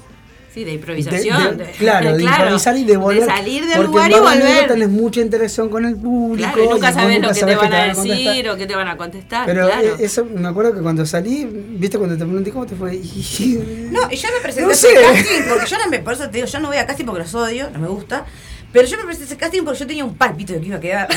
Sí, 0.56 0.64
de 0.64 0.70
de- 0.70 0.72
improvisación. 0.76 1.58
de- 1.58 1.64
claro, 1.78 2.16
de 2.16 2.22
improvisar 2.24 2.76
y 2.78 2.84
de 2.84 2.96
volver. 2.96 3.20
De 3.20 3.26
salir 3.26 3.66
del 3.66 3.82
lugar 3.84 4.10
y 4.10 4.14
volver. 4.14 4.66
tenés 4.68 4.88
mucha 4.88 5.20
interacción 5.20 5.68
con 5.68 5.84
el 5.84 5.96
público. 5.96 6.50
Claro, 6.54 6.64
y 6.64 6.68
nunca 6.74 6.92
sabes 6.94 7.20
lo 7.20 7.28
que 7.28 7.40
te 7.44 7.54
van 7.56 7.72
a 7.74 7.84
decir 7.92 8.48
o 8.48 8.56
qué 8.56 8.66
te 8.66 8.74
van 8.74 8.88
a 8.88 8.96
contestar. 8.96 9.44
Pero 9.44 9.66
claro. 9.66 9.82
eh, 9.82 9.96
eso 10.00 10.24
me 10.24 10.48
acuerdo 10.48 10.72
que 10.74 10.80
cuando 10.80 11.04
salí, 11.04 11.44
viste 11.44 11.98
cuando 11.98 12.16
te 12.16 12.24
pregunté 12.24 12.50
cómo 12.52 12.64
te 12.64 12.74
fue. 12.74 12.94
Y- 12.96 13.62
No, 13.90 14.00
y 14.10 14.16
yo 14.16 14.28
me 14.34 14.40
presenté 14.42 14.62
No 14.62 15.08
a 15.08 15.12
casting 15.12 15.42
porque 15.48 15.66
yo 15.66 15.78
no 15.78 15.88
me, 15.90 15.98
por 16.00 16.12
eso 16.14 16.24
te 16.24 16.38
digo, 16.38 16.46
yo 16.46 16.58
no 16.60 16.68
voy 16.68 16.76
a 16.78 16.86
casting 16.86 17.04
porque 17.04 17.22
los 17.22 17.34
odio, 17.34 17.68
no 17.70 17.78
me 17.78 17.88
gusta. 17.88 18.24
Pero 18.72 18.88
yo 18.88 18.96
me 18.96 19.04
presenté 19.04 19.24
a 19.24 19.26
ese 19.28 19.36
casting 19.36 19.62
porque 19.62 19.78
yo 19.80 19.86
tenía 19.86 20.04
un 20.06 20.14
palpito 20.16 20.52
de 20.54 20.60
que 20.60 20.66
iba 20.68 20.76
a 20.76 20.80
quedar. 20.80 21.08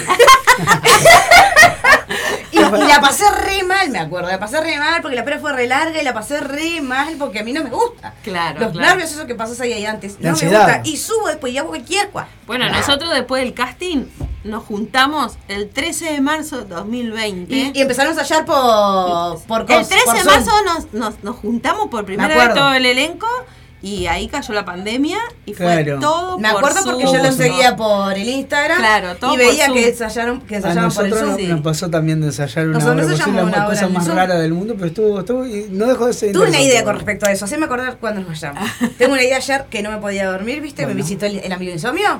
y, 2.83 2.87
la 2.87 3.01
pasé 3.01 3.23
re 3.29 3.63
mal, 3.63 3.89
me 3.89 3.99
acuerdo. 3.99 4.29
La 4.29 4.39
pasé 4.39 4.61
re 4.61 4.77
mal 4.77 5.01
porque 5.01 5.15
la 5.15 5.23
prueba 5.23 5.41
fue 5.41 5.53
re 5.53 5.67
larga 5.67 6.01
y 6.01 6.03
la 6.05 6.13
pasé 6.13 6.39
re 6.39 6.81
mal 6.81 7.15
porque 7.17 7.39
a 7.39 7.43
mí 7.43 7.53
no 7.53 7.63
me 7.63 7.69
gusta. 7.69 8.13
Claro, 8.23 8.59
Los 8.59 8.71
claro. 8.71 8.87
nervios, 8.89 9.11
eso 9.11 9.25
que 9.27 9.35
pasás 9.35 9.59
ahí 9.61 9.85
antes, 9.85 10.17
La 10.19 10.31
no 10.31 10.37
me 10.37 10.43
gusta. 10.47 10.81
Y 10.83 10.97
subo 10.97 11.27
después 11.27 11.53
y 11.53 11.57
hago 11.57 11.69
cualquier 11.69 12.09
cual. 12.09 12.27
Bueno, 12.47 12.69
nosotros 12.69 13.11
después 13.13 13.43
del 13.43 13.53
casting 13.53 14.05
nos 14.43 14.63
juntamos 14.63 15.37
el 15.47 15.69
13 15.69 16.13
de 16.13 16.21
marzo 16.21 16.59
de 16.59 16.65
2020. 16.65 17.53
Y, 17.53 17.71
y 17.75 17.81
empezaron 17.81 18.17
a 18.17 18.21
ensayar 18.21 18.45
por, 18.45 19.41
por 19.43 19.61
el 19.61 19.67
cos- 19.67 19.87
13 19.89 20.05
por 20.05 20.17
de 20.17 20.23
marzo 20.23 20.51
nos, 20.63 20.93
nos, 20.93 21.23
nos 21.23 21.35
juntamos 21.35 21.87
por 21.89 22.05
primera 22.05 22.33
vez 22.35 22.53
todo 22.53 22.73
el 22.73 22.85
elenco 22.85 23.27
y 23.81 24.07
ahí 24.07 24.27
cayó 24.27 24.53
la 24.53 24.65
pandemia 24.65 25.17
y 25.45 25.53
fue 25.53 25.65
Claro. 25.65 25.99
todo 25.99 26.37
Me 26.37 26.49
por 26.49 26.57
acuerdo 26.59 26.83
porque 26.85 27.03
Zoom. 27.05 27.15
yo 27.17 27.23
lo 27.23 27.31
seguía 27.31 27.75
por 27.75 28.13
el 28.13 28.27
Instagram. 28.27 28.77
Claro, 28.79 29.15
todo 29.15 29.33
y 29.33 29.37
veía 29.37 29.67
que 29.71 29.87
ensayaron, 29.89 30.41
que 30.41 30.55
A 30.55 30.57
ensayaban 30.57 30.91
por 30.91 31.05
el 31.05 31.13
Zoom. 31.13 31.29
nos, 31.31 31.41
nos 31.41 31.61
pasó 31.61 31.89
también 31.89 32.19
de 32.21 32.27
ensayar 32.27 32.65
una 32.67 32.79
Nosotros 32.79 33.03
hora, 33.05 33.11
ensayamos 33.13 33.43
una 33.43 33.51
la 33.51 33.57
hora 33.67 33.75
cosa 33.75 33.87
más 33.89 34.05
Zoom. 34.05 34.15
rara 34.17 34.35
del 34.39 34.53
mundo, 34.53 34.73
pero 34.75 34.87
estuvo, 34.87 35.19
estuvo 35.19 35.45
y 35.45 35.67
no 35.71 35.85
dejó 35.87 36.07
de 36.07 36.13
ser 36.13 36.31
Tuve 36.33 36.49
una 36.49 36.61
idea 36.61 36.83
con 36.83 36.95
respecto 36.95 37.25
a 37.25 37.31
eso, 37.31 37.45
haceme 37.45 37.65
acordar 37.65 37.97
cuando 37.99 38.21
nos 38.21 38.29
vayamos. 38.29 38.69
Tengo 38.97 39.13
una 39.13 39.23
idea 39.23 39.37
ayer 39.37 39.65
que 39.69 39.81
no 39.81 39.91
me 39.91 39.97
podía 39.97 40.29
dormir, 40.29 40.61
¿viste? 40.61 40.85
Me 40.85 40.93
visitó 40.93 41.25
el, 41.25 41.39
el 41.39 41.51
amigo 41.53 41.71
insomnio 41.71 42.19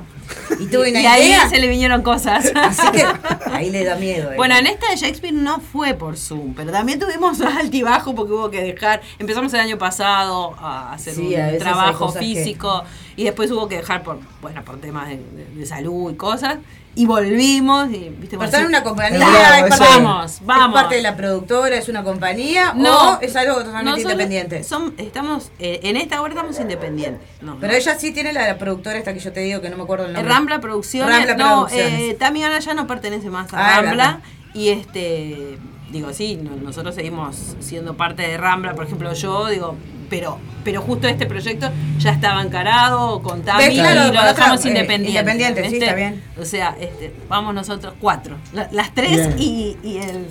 y 0.60 0.68
tuve 0.68 0.92
una 0.92 1.02
Y 1.02 1.06
ahí 1.06 1.28
idea. 1.28 1.50
se 1.50 1.60
le 1.60 1.68
vinieron 1.68 2.02
cosas. 2.04 2.52
Así 2.56 2.88
que 2.92 3.04
ahí 3.52 3.70
le 3.70 3.84
da 3.84 3.96
miedo. 3.96 4.32
eh. 4.32 4.36
Bueno, 4.38 4.56
en 4.56 4.68
esta 4.68 4.90
de 4.92 4.96
Shakespeare 4.96 5.34
no 5.34 5.60
fue 5.60 5.94
por 5.94 6.16
Zoom, 6.18 6.54
pero 6.54 6.72
también 6.72 7.00
tuvimos 7.00 7.42
altibajo 7.42 8.16
porque 8.16 8.32
hubo 8.34 8.50
que 8.50 8.62
dejar. 8.64 9.02
Empezamos 9.20 9.54
el 9.54 9.60
año 9.60 9.78
pasado 9.78 10.56
a 10.60 10.94
hacer 10.94 11.14
Sí, 11.16 11.22
un 11.22 11.34
veces 11.54 11.68
trabajo 11.68 12.14
que- 12.14 12.20
físico 12.20 12.84
y 13.16 13.24
después 13.24 13.52
hubo 13.52 13.68
que 13.68 13.78
dejar 13.78 14.04
por, 14.04 14.20
bueno, 14.42 14.64
por 14.64 14.80
temas 14.80 15.10
de, 15.10 15.18
de- 15.18 15.46
de 15.56 15.66
salud 15.66 16.12
y 16.12 16.16
cosas. 16.16 16.58
Y 16.96 17.06
volvimos 17.06 17.88
y, 17.92 18.10
viste, 18.20 18.36
bueno, 18.36 18.52
una 18.68 18.84
compañía, 18.84 19.60
es 19.60 19.74
es. 19.74 19.80
Vamos, 19.80 20.40
vamos. 20.44 20.68
es 20.76 20.82
parte 20.82 20.96
de 20.96 21.02
la 21.02 21.16
productora, 21.16 21.76
es 21.78 21.88
una 21.88 22.04
compañía 22.04 22.74
No, 22.76 23.14
o 23.14 23.22
es 23.22 23.36
algo 23.36 23.64
totalmente 23.64 24.02
independiente. 24.02 24.64
son- 24.64 24.96
estamos, 24.98 25.52
eh, 25.60 25.80
en 25.84 25.96
esta 25.98 26.20
hora 26.22 26.34
estamos 26.34 26.60
independientes. 26.60 27.22
No, 27.42 27.58
Pero 27.60 27.72
no. 27.74 27.78
ella 27.78 27.96
sí 27.98 28.12
tiene 28.12 28.34
la, 28.34 28.48
la 28.48 28.58
productora 28.58 28.98
esta 28.98 29.14
que 29.14 29.20
yo 29.20 29.32
te 29.32 29.40
digo 29.42 29.62
que 29.62 29.70
no 29.70 29.78
me 29.78 29.84
acuerdo 29.84 30.06
el 30.06 30.12
Eh, 30.12 30.14
nombre. 30.16 30.34
Rambla 30.34 30.60
Producciones. 30.60 31.16
Rambla 31.16 31.36
no, 31.36 31.68
Producciones. 31.68 32.02
eh, 32.02 32.18
Tami 32.20 32.44
Ana 32.44 32.60
ya 32.60 32.74
no 32.74 32.88
pertenece 32.88 33.30
más 33.30 33.54
a 33.54 33.58
Ah, 33.58 33.82
Rambla. 33.82 34.04
Rambla. 34.06 34.22
Y 34.56 34.70
este, 34.70 35.58
digo, 35.92 36.12
sí, 36.12 36.38
no- 36.42 36.56
nosotros 36.56 36.96
seguimos 36.96 37.56
siendo 37.60 37.96
parte 37.96 38.24
de 38.24 38.36
Rambla, 38.38 38.74
por 38.74 38.86
ejemplo, 38.86 39.14
yo, 39.14 39.48
digo, 39.48 39.76
pero 40.10 40.40
pero 40.64 40.82
justo 40.82 41.08
este 41.08 41.26
proyecto 41.26 41.70
ya 42.00 42.12
estaba 42.12 42.42
encarado 42.42 43.22
con 43.24 43.42
Tami 43.44 43.70
claro, 43.76 44.02
y 44.02 44.14
lo 44.14 44.20
otra, 44.20 44.34
dejamos 44.34 44.66
eh, 44.66 44.68
independiente. 44.68 45.20
independiente, 45.20 45.70
sí, 45.70 45.78
está 45.78 45.96
bien. 45.96 46.22
O 46.40 46.46
sea, 46.46 46.76
este, 46.80 47.14
vamos 47.30 47.54
nosotros 47.56 47.94
cuatro, 48.00 48.36
la- 48.54 48.70
las 48.72 48.94
tres 48.94 49.30
y, 49.38 49.78
y 49.84 49.98
el, 49.98 50.28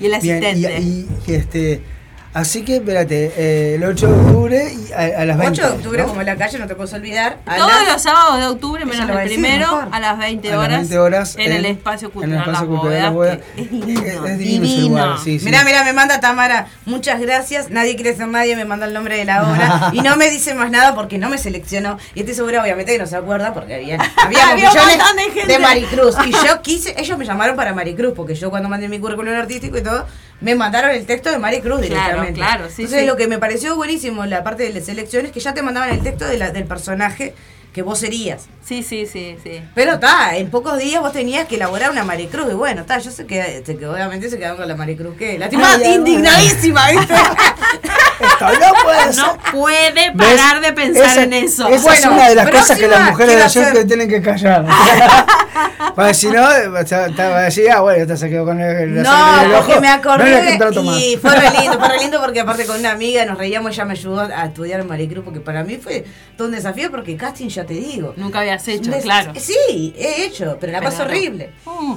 y 0.00 0.06
el 0.06 0.20
Bien, 0.20 0.44
asistente. 0.44 0.80
y, 0.80 0.84
y- 0.84 1.08
y, 1.26 1.34
este, 1.34 1.82
Así 2.38 2.62
que, 2.62 2.76
espérate, 2.76 3.32
eh, 3.36 3.74
el 3.74 3.82
8 3.84 4.06
de 4.06 4.12
octubre 4.12 4.72
y 4.72 4.92
a, 4.92 5.22
a 5.22 5.24
las 5.24 5.36
20. 5.38 5.60
8 5.60 5.70
de 5.72 5.76
octubre, 5.78 6.02
¿no? 6.02 6.08
como 6.08 6.20
en 6.20 6.26
la 6.28 6.36
calle, 6.36 6.56
no 6.58 6.66
te 6.68 6.74
puedes 6.76 6.92
olvidar. 6.92 7.38
Todos 7.44 7.68
las- 7.68 7.92
los 7.94 8.02
sábados 8.02 8.38
de 8.38 8.46
octubre, 8.46 8.84
menos 8.84 9.08
el 9.10 9.26
primero, 9.28 9.66
mejor. 9.76 9.88
a 9.90 9.98
las 10.00 10.18
20 10.18 10.48
A 10.48 10.50
las 10.56 10.60
horas. 10.64 10.78
20 10.78 10.98
horas 11.00 11.36
en, 11.36 11.52
el 11.52 11.66
en- 11.66 11.72
espacio 11.76 12.06
en 12.08 12.12
cultural. 12.12 12.34
el 12.34 12.38
espacio 12.54 12.82
Las 12.84 13.42
que 13.56 13.62
Es 13.62 13.70
divino. 13.70 14.00
Es- 14.02 14.14
es 14.14 14.38
divino 14.38 14.64
ese 14.64 14.74
divino. 14.74 14.88
lugar, 14.88 15.18
sí, 15.24 15.38
sí. 15.40 15.44
Mirá, 15.44 15.64
mirá, 15.64 15.82
me 15.82 15.92
manda 15.92 16.20
Tamara, 16.20 16.68
muchas 16.86 17.20
gracias, 17.20 17.70
nadie 17.70 17.96
quiere 17.96 18.14
ser 18.14 18.28
nadie, 18.28 18.54
me 18.54 18.64
manda 18.64 18.86
el 18.86 18.94
nombre 18.94 19.16
de 19.16 19.24
la 19.24 19.42
obra 19.42 19.90
y 19.92 20.00
no 20.02 20.16
me 20.16 20.30
dice 20.30 20.54
más 20.54 20.70
nada 20.70 20.94
porque 20.94 21.18
no 21.18 21.28
me 21.28 21.38
seleccionó. 21.38 21.98
Y 22.14 22.20
estoy 22.20 22.36
segura, 22.36 22.62
obviamente, 22.62 22.92
que 22.92 22.98
no 22.98 23.06
se 23.06 23.16
acuerda 23.16 23.52
porque 23.52 23.74
había, 23.74 23.96
había 24.16 24.48
Había 24.50 24.68
un 24.70 24.74
millones 24.74 24.96
montón 24.98 25.16
de 25.16 25.22
gente. 25.40 25.52
de 25.54 25.58
Maricruz. 25.58 26.14
Y 26.24 26.30
yo 26.30 26.62
quise, 26.62 26.94
ellos 26.98 27.18
me 27.18 27.24
llamaron 27.24 27.56
para 27.56 27.74
Maricruz 27.74 28.12
porque 28.14 28.36
yo 28.36 28.48
cuando 28.50 28.68
mandé 28.68 28.88
mi 28.88 29.00
currículum 29.00 29.34
artístico 29.34 29.76
y 29.78 29.82
todo, 29.82 30.06
me 30.40 30.54
mandaron 30.54 30.90
el 30.90 31.04
texto 31.06 31.30
de 31.30 31.38
Maricruz 31.38 31.80
Claro, 31.80 31.94
directamente. 31.94 32.40
claro, 32.40 32.66
sí, 32.68 32.82
Entonces 32.82 33.00
sí. 33.00 33.06
lo 33.06 33.16
que 33.16 33.26
me 33.28 33.38
pareció 33.38 33.74
buenísimo 33.76 34.24
en 34.24 34.30
la 34.30 34.44
parte 34.44 34.62
de 34.64 34.72
las 34.72 34.84
selecciones 34.86 35.28
es 35.30 35.32
que 35.34 35.40
ya 35.40 35.54
te 35.54 35.62
mandaban 35.62 35.90
el 35.90 36.00
texto 36.02 36.26
de 36.26 36.38
la- 36.38 36.50
del 36.50 36.64
personaje 36.64 37.34
que 37.72 37.82
vos 37.82 37.98
serías. 37.98 38.46
Sí, 38.64 38.82
sí, 38.82 39.06
sí, 39.06 39.36
sí. 39.42 39.60
Pero 39.74 39.94
está, 39.94 40.36
en 40.36 40.50
pocos 40.50 40.78
días 40.78 41.00
vos 41.02 41.12
tenías 41.12 41.46
que 41.46 41.56
elaborar 41.56 41.90
una 41.90 42.02
Maricruz. 42.04 42.50
Y 42.50 42.54
bueno, 42.54 42.80
está, 42.80 42.98
yo 42.98 43.10
sé 43.10 43.26
que, 43.26 43.62
obviamente 43.88 44.30
se 44.30 44.38
quedaron 44.38 44.56
con 44.56 44.68
la 44.68 44.74
Maricruz. 44.74 45.16
que 45.16 45.38
La 45.38 45.48
indignadísima, 45.84 46.90
¿viste? 46.90 47.14
Esto 48.20 48.46
no 48.48 48.74
puede 48.84 49.12
ser. 49.12 49.16
No 49.24 49.38
puede 49.52 50.10
¿Ves? 50.14 50.36
parar 50.40 50.60
de 50.60 50.72
pensar 50.72 51.04
Esa- 51.04 51.22
en 51.22 51.32
eso. 51.32 51.68
Esa 51.68 51.94
es 51.94 52.04
una 52.06 52.28
de 52.28 52.34
las 52.34 52.50
cosas 52.50 52.78
que 52.78 52.88
las 52.88 53.10
mujeres 53.10 53.36
de 53.36 53.42
hacer- 53.42 53.62
Shakespeare 53.62 53.86
tienen 53.86 54.08
que 54.08 54.22
callar. 54.22 54.64
Porque 55.94 56.14
si 56.14 56.28
no, 56.28 56.40
va 56.42 56.48
a 56.54 57.28
va 57.28 57.38
a 57.38 57.42
decir, 57.42 57.70
ah, 57.70 57.80
bueno, 57.80 58.02
esta 58.02 58.16
se 58.16 58.28
quedó 58.28 58.44
con 58.44 58.60
el, 58.60 59.02
la 59.02 59.02
No, 59.02 59.58
ojo. 59.58 59.66
porque 59.66 59.80
me 59.80 59.88
No 59.88 59.94
acordé 59.94 60.58
más. 60.82 60.98
y 61.00 61.16
fue 61.16 61.34
re 61.34 61.50
lindo, 61.60 61.78
fue 61.78 61.88
re 61.88 61.98
lindo 61.98 62.20
porque 62.20 62.40
aparte 62.40 62.66
con 62.66 62.78
una 62.78 62.92
amiga 62.92 63.24
nos 63.24 63.36
reíamos, 63.38 63.72
ella 63.72 63.84
me 63.84 63.92
ayudó 63.92 64.20
a 64.20 64.44
estudiar 64.46 64.80
en 64.80 64.86
Maricruz 64.88 65.24
porque 65.24 65.40
para 65.40 65.64
mí 65.64 65.76
fue 65.82 66.04
todo 66.36 66.48
un 66.48 66.54
desafío 66.54 66.90
porque 66.90 67.16
casting 67.16 67.48
ya 67.48 67.64
te 67.64 67.74
digo. 67.74 68.12
Nunca 68.16 68.40
habías 68.40 68.66
hecho, 68.68 68.90
Des- 68.90 69.02
claro. 69.02 69.32
Sí, 69.36 69.94
he 69.98 70.24
hecho, 70.24 70.56
pero 70.60 70.72
la 70.72 70.78
Pero 70.78 70.90
paso 70.90 71.04
no. 71.04 71.10
horrible. 71.10 71.50
Mm. 71.64 71.94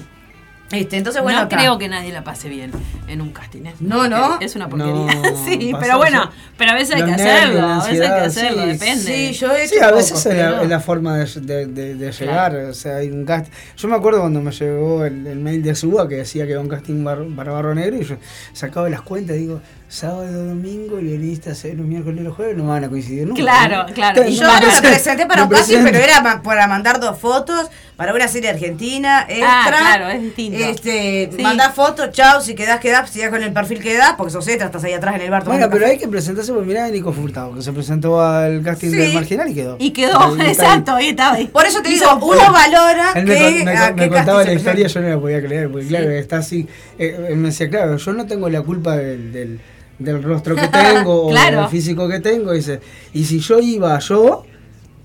Este, 0.71 0.97
entonces 0.97 1.21
bueno, 1.21 1.41
no 1.43 1.49
creo 1.49 1.77
que 1.77 1.87
nadie 1.89 2.11
la 2.11 2.23
pase 2.23 2.47
bien 2.49 2.71
en 3.07 3.21
un 3.21 3.31
casting. 3.31 3.65
¿eh? 3.65 3.73
No, 3.79 4.07
no. 4.07 4.39
Es 4.39 4.55
una 4.55 4.69
porquería. 4.69 4.93
No, 5.15 5.23
sí, 5.45 5.73
pero 5.79 5.97
bueno, 5.97 6.29
pero 6.57 6.71
a 6.71 6.75
veces 6.75 6.95
hay 6.95 7.03
que 7.03 7.11
nervios, 7.11 7.27
hacerlo. 7.29 7.67
A 7.67 7.77
veces 7.87 8.01
hay 8.01 8.07
que 8.19 8.25
hacerlo, 8.25 8.61
sí. 8.63 8.67
depende. 8.69 9.03
Sí, 9.03 9.33
yo 9.33 9.51
he 9.51 9.63
hecho 9.65 9.75
Sí, 9.75 9.79
a 9.81 9.91
veces 9.91 10.11
poco, 10.23 10.29
es, 10.29 10.37
la, 10.37 10.49
pero- 10.51 10.61
es 10.63 10.69
la 10.69 10.79
forma 10.79 11.17
de, 11.17 11.25
de- 11.41 11.65
de- 11.67 11.95
de 11.95 12.11
llegar, 12.11 12.55
o 12.55 12.73
sea, 12.73 12.95
hay 12.97 13.09
un 13.11 13.25
casting. 13.25 13.51
Yo 13.77 13.87
me 13.87 13.95
acuerdo 13.95 14.21
cuando 14.21 14.41
me 14.41 14.51
llegó 14.51 15.05
el, 15.05 15.27
el 15.27 15.39
mail 15.39 15.61
de 15.63 15.75
Suba 15.75 16.07
que 16.07 16.15
decía 16.15 16.45
que 16.45 16.51
era 16.51 16.61
un 16.61 16.69
casting 16.69 17.03
bar- 17.03 17.25
para 17.35 17.51
Barro 17.51 17.75
Negro 17.75 17.97
y 17.97 18.03
yo 18.05 18.15
sacaba 18.53 18.89
las 18.89 19.01
cuentas 19.01 19.35
y 19.35 19.39
digo, 19.39 19.61
sábado, 19.91 20.45
domingo, 20.45 20.97
guionista, 20.97 21.51
hacer 21.51 21.79
un 21.81 21.89
miércoles 21.89 22.21
y 22.21 22.23
los 22.23 22.35
jueves 22.35 22.55
no 22.55 22.65
van 22.67 22.83
a 22.85 22.89
coincidir 22.89 23.27
nunca. 23.27 23.41
Claro, 23.41 23.87
¿no? 23.87 23.93
claro. 23.93 24.21
Entonces, 24.21 24.35
Y 24.37 24.39
no 24.41 24.47
yo 24.47 24.67
me 24.67 24.73
me 24.73 24.81
presenté 24.89 25.25
para 25.25 25.43
un 25.43 25.49
casting, 25.49 25.73
presento. 25.75 25.91
pero 25.91 26.03
era 26.03 26.21
ma- 26.21 26.41
para 26.41 26.65
mandar 26.67 26.99
dos 27.01 27.19
fotos 27.19 27.67
para 27.97 28.13
una 28.15 28.27
serie 28.27 28.49
argentina 28.49 29.25
extra. 29.29 29.47
Ah, 29.63 29.65
claro, 29.67 30.09
es 30.09 30.21
distinto. 30.23 30.57
Este, 30.57 31.29
Sí. 31.35 31.43
mandás 31.43 31.75
fotos, 31.75 32.09
chao, 32.11 32.41
si 32.41 32.55
quedás, 32.55 32.79
quedás, 32.79 33.09
si 33.09 33.19
quedás 33.19 33.31
con 33.31 33.43
el 33.43 33.51
perfil 33.53 33.79
quedás, 33.79 34.13
porque 34.17 34.31
sos 34.31 34.47
extra, 34.47 34.67
estás 34.67 34.83
ahí 34.85 34.93
atrás 34.93 35.15
en 35.15 35.21
el 35.21 35.29
bar 35.29 35.43
Bueno, 35.43 35.67
pero 35.69 35.81
café. 35.81 35.91
hay 35.91 35.97
que 35.99 36.07
presentarse 36.07 36.51
mirar 36.53 36.85
a 36.85 36.89
Nico 36.89 37.11
Furtado, 37.13 37.53
que 37.53 37.61
se 37.61 37.73
presentó 37.73 38.21
al 38.21 38.63
casting 38.63 38.89
Sí. 38.91 38.95
del 38.97 39.13
Marginal 39.13 39.49
y 39.49 39.53
quedó. 39.53 39.75
Y 39.77 39.91
quedó, 39.91 40.35
exacto, 40.39 40.95
ahí 40.95 41.09
estaba. 41.09 41.37
Por 41.51 41.65
eso 41.65 41.81
te 41.81 41.89
digo, 41.89 42.15
un 42.15 42.23
uno 42.23 42.51
valora 42.51 43.11
Él 43.15 43.25
me, 43.25 43.35
que 43.35 43.43
con- 43.43 43.65
me- 43.65 43.77
a 43.77 43.91
me 43.91 43.95
qué 44.03 44.09
contaba 44.09 44.43
la 44.45 44.53
historia, 44.53 44.87
yo 44.87 45.01
no 45.01 45.09
la 45.09 45.19
podía 45.19 45.41
creer, 45.41 45.69
porque 45.69 45.87
claro, 45.87 46.09
está 46.11 46.37
así. 46.37 46.67
eh, 46.97 47.33
me 47.35 47.49
decía, 47.49 47.69
claro, 47.69 47.97
yo 47.97 48.13
no 48.13 48.25
tengo 48.25 48.47
la 48.49 48.61
culpa 48.61 48.95
del, 48.95 49.31
del, 49.33 49.59
del 50.03 50.21
rostro 50.23 50.55
que 50.55 50.67
tengo 50.67 51.29
Claro. 51.29 51.57
o 51.59 51.61
del 51.61 51.69
físico 51.69 52.07
que 52.07 52.19
tengo. 52.19 52.51
Dice, 52.53 52.79
y 53.13 53.23
si 53.25 53.39
yo 53.39 53.59
iba 53.59 53.97
yo, 53.99 54.45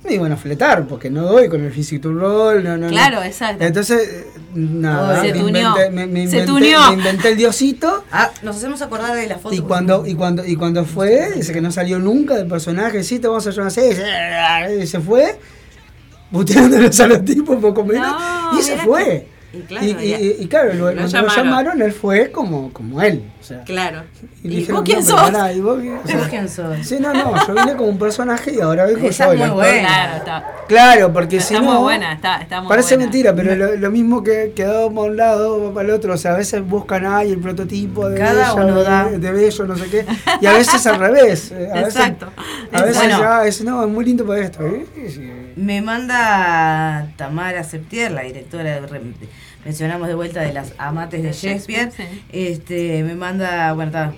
me 0.05 0.14
iban 0.14 0.30
a 0.30 0.36
fletar, 0.36 0.86
porque 0.86 1.11
no 1.11 1.22
doy 1.22 1.49
con 1.49 1.64
el 1.64 1.72
físico 1.72 2.11
rol. 2.12 2.62
No, 2.62 2.70
no, 2.76 2.86
no. 2.86 2.88
Claro, 2.88 3.22
exacto. 3.24 3.64
Entonces, 3.64 4.26
nada, 4.55 5.20
Se 5.20 5.32
me, 5.32 5.40
tuneó. 5.40 5.68
inventé, 5.70 5.90
me, 5.90 6.07
me 6.07 6.28
Se 6.28 6.38
inventé, 6.38 6.76
me 6.88 6.92
inventé 6.94 7.28
el 7.30 7.36
diosito. 7.36 8.05
Ah, 8.12 8.30
nos 8.42 8.57
hacemos 8.57 8.80
acordar 8.82 9.16
de 9.16 9.26
la 9.26 9.38
foto. 9.38 9.53
Y 9.55 9.61
cuando, 9.61 10.07
y 10.07 10.14
cuando, 10.14 10.44
y 10.47 10.55
cuando 10.55 10.84
fue, 10.84 11.32
dice 11.34 11.53
que 11.53 11.61
no 11.61 11.72
salió 11.72 11.99
nunca 11.99 12.36
del 12.36 12.47
personaje, 12.47 13.03
sí, 13.03 13.18
te 13.18 13.26
vamos 13.26 13.47
a 13.47 13.51
ayudar 13.51 13.64
a 13.64 13.68
hacer, 13.68 14.80
y 14.80 14.86
se 14.86 15.01
fue, 15.01 15.38
puteándolos 16.30 16.99
a 17.01 17.07
los 17.09 17.24
tipos 17.24 17.57
poco 17.57 17.84
menos, 17.84 18.07
No, 18.53 18.59
y 18.59 18.62
se 18.62 18.76
fue. 18.78 19.26
Y 19.59 19.63
claro, 19.63 19.87
y, 19.87 20.37
y- 20.43 20.47
claro, 20.49 20.73
lo, 20.75 20.75
Lo 20.75 20.83
cuando 20.85 21.03
lo 21.03 21.09
llamaron. 21.09 21.45
llamaron, 21.45 21.83
él 21.83 21.93
fue 21.93 22.31
como, 22.31 22.73
como 22.73 23.01
él. 23.03 23.25
O 23.41 23.45
sea, 23.45 23.63
Claro. 23.65 24.03
y 24.43 24.47
¿Y, 24.47 24.51
le 24.51 24.57
dijeron, 24.59 24.77
vos 24.77 24.85
quién 24.85 24.99
"No, 25.01 25.05
pero 25.07 25.19
sos? 25.19 25.31
pará, 25.31 25.53
¿y 25.53 25.61
vos 25.61 25.81
qué?". 25.81 25.93
O 25.93 26.07
sea, 26.07 26.17
¿Vos 26.19 26.27
quién 26.29 26.49
sos? 26.49 26.87
Sí, 26.87 26.97
no, 27.01 27.13
no, 27.15 27.47
yo 27.47 27.55
vine 27.55 27.77
como 27.77 27.89
un 27.91 27.99
personaje 27.99 28.53
y 28.55 28.61
ahora 28.61 28.87
vengo 28.87 29.09
yo. 29.11 29.27
muy 29.29 29.49
buena. 29.51 29.81
Claro, 29.89 30.17
está. 30.17 30.45
Claro, 30.67 31.13
porque 31.13 31.37
Está 31.37 31.49
si 31.57 31.61
muy 31.61 31.75
no. 31.75 31.83
buena, 31.83 32.13
está- 32.15 32.37
está 32.43 32.61
muy 32.61 32.69
parece 32.69 32.97
buena. 32.97 33.11
mentira, 33.11 33.35
pero 33.37 33.55
lo, 33.55 33.77
lo 33.77 33.91
mismo 33.91 34.23
que 34.25 34.53
quedábamos 34.57 35.05
a 35.07 35.11
un 35.11 35.17
lado 35.17 35.57
o 35.69 35.73
para 35.75 35.89
el 35.89 35.95
otro. 35.95 36.15
O 36.15 36.17
sea, 36.17 36.35
a 36.35 36.37
veces 36.39 36.67
buscan 36.67 37.07
ahí 37.07 37.31
el 37.33 37.39
prototipo 37.39 38.09
de 38.09 38.19
Cada 38.19 38.55
uno 38.55 38.83
da. 38.83 39.05
de, 39.09 39.19
de 39.19 39.31
bello, 39.33 39.65
no 39.67 39.77
sé 39.77 39.87
qué. 39.89 40.05
Y 40.41 40.47
a 40.47 40.53
veces 40.53 40.85
al 40.87 40.99
revés. 40.99 41.53
eh, 41.53 41.69
A 41.73 41.77
veces, 41.83 41.97
Exacto. 41.97 42.29
A 42.73 42.83
veces 42.83 42.97
Bueno. 42.97 43.19
ya 43.21 43.47
es, 43.47 43.63
no, 43.63 43.83
es 43.85 43.89
muy 43.89 44.05
lindo 44.05 44.27
para 44.27 44.41
esto. 44.41 44.67
¿eh? 44.67 44.87
Sí. 45.09 45.31
Me 45.57 45.81
manda 45.81 47.09
Tamara 47.17 47.63
Septier, 47.65 48.11
la 48.11 48.23
directora, 48.23 48.81
de 48.81 48.81
mencionamos 49.67 50.07
de 50.07 50.14
vuelta 50.14 50.43
de 50.43 50.53
las 50.53 50.75
amantes 50.79 51.25
de 51.25 51.33
Shakespeare. 51.33 51.91
Este, 52.31 53.03
me 53.03 53.17
manda, 53.17 53.73
bueno, 53.73 53.89
está. 53.89 54.14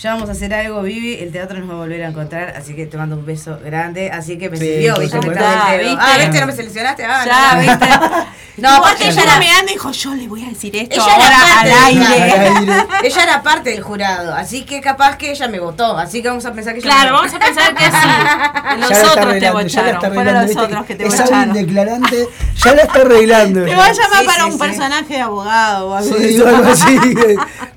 Ya 0.00 0.14
vamos 0.14 0.28
a 0.28 0.32
hacer 0.32 0.52
algo, 0.54 0.82
Vivi. 0.82 1.14
El 1.20 1.30
teatro 1.32 1.58
nos 1.58 1.68
va 1.68 1.74
a 1.74 1.76
volver 1.76 2.02
a 2.02 2.08
encontrar, 2.08 2.54
así 2.56 2.74
que 2.74 2.86
te 2.86 2.96
mando 2.96 3.14
un 3.16 3.26
beso 3.26 3.58
grande. 3.64 4.10
Así 4.10 4.38
que 4.38 4.48
me 4.50 4.56
Sí, 4.56 4.64
sirvió, 4.64 4.96
¿viste? 4.98 5.20
Me 5.20 5.34
Ah. 5.38 5.68
Ah, 5.98 6.16
¿viste? 6.18 6.40
¿No 6.40 6.46
me 6.46 6.52
seleccionaste? 6.52 7.04
Ah, 7.04 7.24
Ya, 7.26 7.54
no. 7.54 7.60
¿viste? 7.60 7.86
No, 8.58 8.82
que 8.98 9.08
ella 9.08 9.22
era- 9.22 9.38
mirando 9.38 9.70
y 9.70 9.74
dijo, 9.74 9.90
yo 9.92 10.14
le 10.14 10.28
voy 10.28 10.44
a 10.44 10.48
decir 10.50 10.76
esto 10.76 10.94
Ella 10.94 11.16
era 11.16 11.24
ahora 11.24 11.58
al 11.60 11.64
del- 11.64 12.02
aire. 12.02 12.32
Al 12.32 12.56
aire. 12.58 12.86
Ella 13.04 13.22
era 13.22 13.42
parte 13.42 13.70
del 13.70 13.82
jurado, 13.82 14.34
así 14.34 14.64
que 14.64 14.82
capaz 14.82 15.16
que 15.16 15.30
ella 15.30 15.48
me 15.48 15.58
votó. 15.58 15.96
Así 15.96 16.20
que 16.20 16.28
vamos 16.28 16.44
a 16.44 16.52
pensar 16.52 16.74
que 16.74 16.80
ella 16.80 16.90
Claro, 16.90 17.06
me 17.12 17.16
vamos 17.16 17.32
a 17.34 17.38
pensar 17.38 17.74
que 17.74 17.84
sí. 17.84 17.90
Ya 17.92 18.62
la 18.62 18.76
Los 18.76 18.90
está 18.90 19.10
otros 19.10 19.30
te 19.32 19.38
está 19.38 19.52
Fueron 19.52 20.36
arreglando. 20.36 20.68
los 20.76 20.86
que 20.86 20.94
te 20.96 21.06
es 21.06 21.14
algo 21.14 21.24
bocharon. 21.24 21.48
indeclarante, 21.56 22.28
ya 22.62 22.74
la 22.74 22.82
está 22.82 23.00
arreglando. 23.00 23.64
Te 23.64 23.74
va 23.74 23.86
a 23.86 23.92
llamar 23.92 24.20
Sí, 24.20 24.26
para 24.26 24.38
sí, 24.38 24.44
un 24.44 24.52
sí. 24.52 24.58
personaje 24.58 25.14
de 25.14 25.20
abogado 25.22 25.88
o 25.90 25.94
algo 25.96 26.14
de 26.14 26.28
Sí, 26.28 26.42
algo 26.46 26.70
así. 26.72 26.98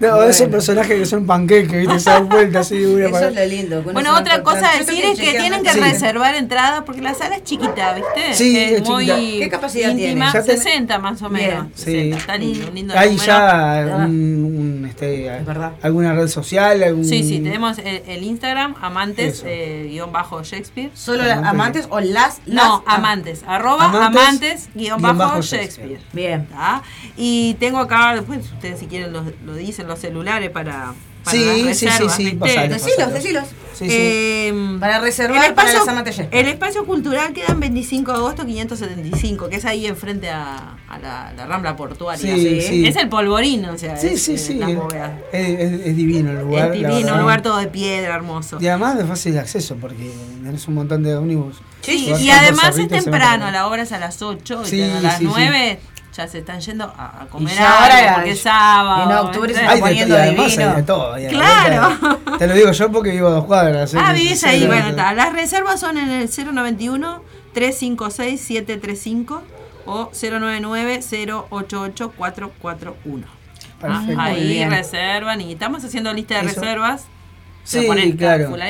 No, 0.02 0.24
esos 0.24 0.50
personajes 0.50 1.00
que 1.00 1.06
son 1.06 1.26
panqueques, 1.26 1.88
¿viste? 1.88 2.05
Dan 2.06 2.30
vuelta 2.30 2.60
así 2.60 2.76
Eso 2.84 3.12
para- 3.12 3.28
es 3.30 3.36
lo 3.36 3.46
lindo. 3.46 3.84
Bueno, 3.84 4.16
otra 4.18 4.42
cosa 4.44 4.72
a 4.72 4.78
decir 4.78 5.04
es 5.06 5.20
que 5.20 5.32
tienen 5.40 5.64
que. 5.64 5.72
Sí. 5.72 5.80
reservar 5.80 6.36
entradas 6.36 6.84
porque 6.86 7.02
la 7.02 7.14
sala 7.14 7.36
es 7.38 7.44
chiquita, 7.44 7.94
¿viste? 7.94 8.34
Sí, 8.34 8.58
es, 8.58 8.82
es 8.82 8.88
muy. 8.88 9.06
¿Qué 9.08 9.50
capacidad 9.50 9.90
íntima, 9.92 10.32
tiene? 10.32 10.46
Ya 10.46 10.54
ten- 10.54 10.58
60 10.62 11.00
más 11.00 11.22
o 11.22 11.30
menos. 11.30 11.64
Bien. 11.66 11.72
Sí. 11.76 11.84
60, 11.86 12.18
está 12.18 12.38
lindo, 12.38 12.68
un 12.70 12.76
lindo 12.76 12.94
Hay 12.98 13.10
número. 13.12 13.26
ya 13.26 13.86
un, 14.06 14.46
un, 14.46 14.86
este, 14.86 15.30
alguna 15.82 16.14
red 16.14 16.28
social, 16.28 16.82
algún... 16.84 17.06
Sí, 17.06 17.24
sí, 17.24 17.40
tenemos 17.40 17.78
el, 17.80 18.02
el 18.08 18.24
Instagram, 18.24 18.76
amantes, 18.82 19.44
eh, 19.46 19.88
guion 19.90 20.12
bajo 20.12 20.44
Shakespeare. 20.44 20.92
¿Solo 20.94 21.24
las 21.24 21.40
Amantes. 21.40 21.86
amantes 21.86 21.88
o 21.90 22.00
las? 22.00 22.42
No, 22.46 22.54
las- 22.54 22.82
ah, 22.86 22.96
amantes, 22.96 23.44
arroba 23.48 23.86
Amantes, 23.86 24.22
amantes, 24.22 24.70
guion 24.76 24.98
guion 24.98 25.02
bajo 25.02 25.18
bajo 25.18 25.42
Shakespeare. 25.42 25.90
Shakespeare. 25.90 26.02
Bien. 26.14 26.48
¿tá? 26.48 26.82
Y 27.18 27.56
tengo 27.60 27.80
acá, 27.80 28.14
después 28.16 28.40
ustedes 28.52 28.80
si 28.80 28.88
quieren 28.88 29.12
lo, 29.14 29.24
lo 29.46 29.54
dicen 29.56 29.88
los 29.88 30.00
celulares 30.00 30.50
para, 30.52 30.94
para 31.26 31.38
Sí, 31.38 31.44
las 31.46 31.56
sí, 31.78 31.86
reservas, 31.88 32.16
sí, 32.16 32.24
sí. 32.30 32.36
Decilos, 32.70 33.14
decilos. 33.14 33.44
Sí, 33.74 33.90
sí. 33.90 33.98
Eh, 34.00 34.78
Para 34.80 35.00
reservar 35.02 35.44
el 35.48 35.54
para 35.54 35.70
espacio, 35.70 35.94
Shakespeare. 35.94 36.30
el 36.32 36.48
espacio 36.48 36.86
cultural 36.86 37.34
queda 37.34 37.48
en 37.50 37.60
25 37.60 38.10
de 38.14 38.18
agosto 38.18 38.46
575, 38.46 39.50
que 39.50 39.58
es 39.58 39.66
ahí 39.66 39.86
enfrente 39.86 40.30
a, 40.30 40.78
a 40.88 40.98
la, 41.00 41.34
la 41.36 41.46
Rambla 41.46 41.76
Portuaria. 41.76 42.36
Sí, 42.38 42.62
sí. 42.62 42.88
Es 42.88 42.96
el 42.96 43.10
polvorín, 43.10 43.66
o 43.66 43.78
sea, 43.78 43.98
Sí, 43.98 44.08
es, 44.14 44.22
sí, 44.24 44.36
eh, 44.36 44.38
sí. 44.38 44.54
las 44.54 44.70
Es, 44.70 44.76
bóvedas. 44.78 45.12
es- 45.34 45.60
es 45.88 45.96
divino 45.98 46.32
el 46.32 46.40
lugar. 46.40 46.68
es 46.74 46.88
divino, 46.88 47.16
un 47.16 47.20
lugar 47.22 47.42
todo 47.42 47.58
de 47.58 47.68
piedra, 47.68 48.16
hermoso. 48.16 48.60
Y 48.62 48.68
además 48.68 48.98
de 48.98 49.04
fácil 49.04 49.38
acceso, 49.38 49.76
porque 49.76 50.10
tenés 50.42 50.66
un 50.70 50.76
montón 50.76 51.04
de 51.04 51.14
ómnibus. 51.18 51.58
Sí, 51.82 52.14
y 52.18 52.30
además 52.30 52.78
es 52.78 52.88
temprano, 52.88 53.52
la 53.52 53.68
hora 53.68 53.84
es 53.84 53.92
a 53.92 54.00
las 54.00 54.22
8, 54.22 54.64
y 54.72 54.82
a 54.84 55.02
las 55.02 55.18
sí, 55.18 55.26
sí. 55.26 55.32
9 55.36 55.80
ya 56.16 56.28
se 56.28 56.38
están 56.40 56.62
yendo 56.62 56.86
a, 56.98 57.24
a 57.24 57.26
comer 57.28 57.54
ya 57.56 57.84
algo, 57.84 57.94
ahora 57.96 58.14
porque 58.16 58.32
es 58.32 58.42
sábado. 58.42 59.12
en 59.12 59.18
octubre 59.18 59.54
se 59.54 59.60
está 59.62 59.74
de- 59.76 59.80
poniendo 59.82 60.16
y 60.16 60.18
además 60.18 60.52
divino. 60.52 60.70
hay 60.70 60.76
de 60.78 60.84
todo. 60.84 61.18
la 61.18 61.30
Claro. 61.30 62.18
Te 62.40 62.48
lo 62.48 62.54
digo 62.54 62.72
yo 62.72 62.92
porque 62.92 63.12
vivo 63.12 63.28
a 63.28 63.32
dos 63.32 63.46
cuadras. 63.46 63.94
¿eh? 63.94 63.98
Ah, 64.00 64.14
vivís 64.14 64.40
se- 64.40 64.48
ahí, 64.50 64.66
bueno, 64.66 64.88
está. 64.90 65.14
Las 65.14 65.34
reservas 65.34 65.80
son 65.80 65.98
en 65.98 66.10
el 66.10 66.30
091 66.30 67.22
356 67.54 68.40
735 68.42 69.44
o 69.86 70.10
099 70.14 71.00
088 71.50 72.12
441. 72.18 73.26
Perfecto. 73.82 74.16
Ah, 74.20 74.24
ahí 74.26 74.48
bien. 74.48 74.72
reservan 74.72 75.42
y 75.42 75.52
estamos 75.54 75.84
haciendo 75.84 76.14
lista 76.14 76.36
de 76.42 76.48
Eso. 76.50 76.62
reservas. 76.62 77.06
Sí, 77.64 77.82
ponen, 77.88 78.16
claro. 78.16 78.52
¿Van 78.52 78.62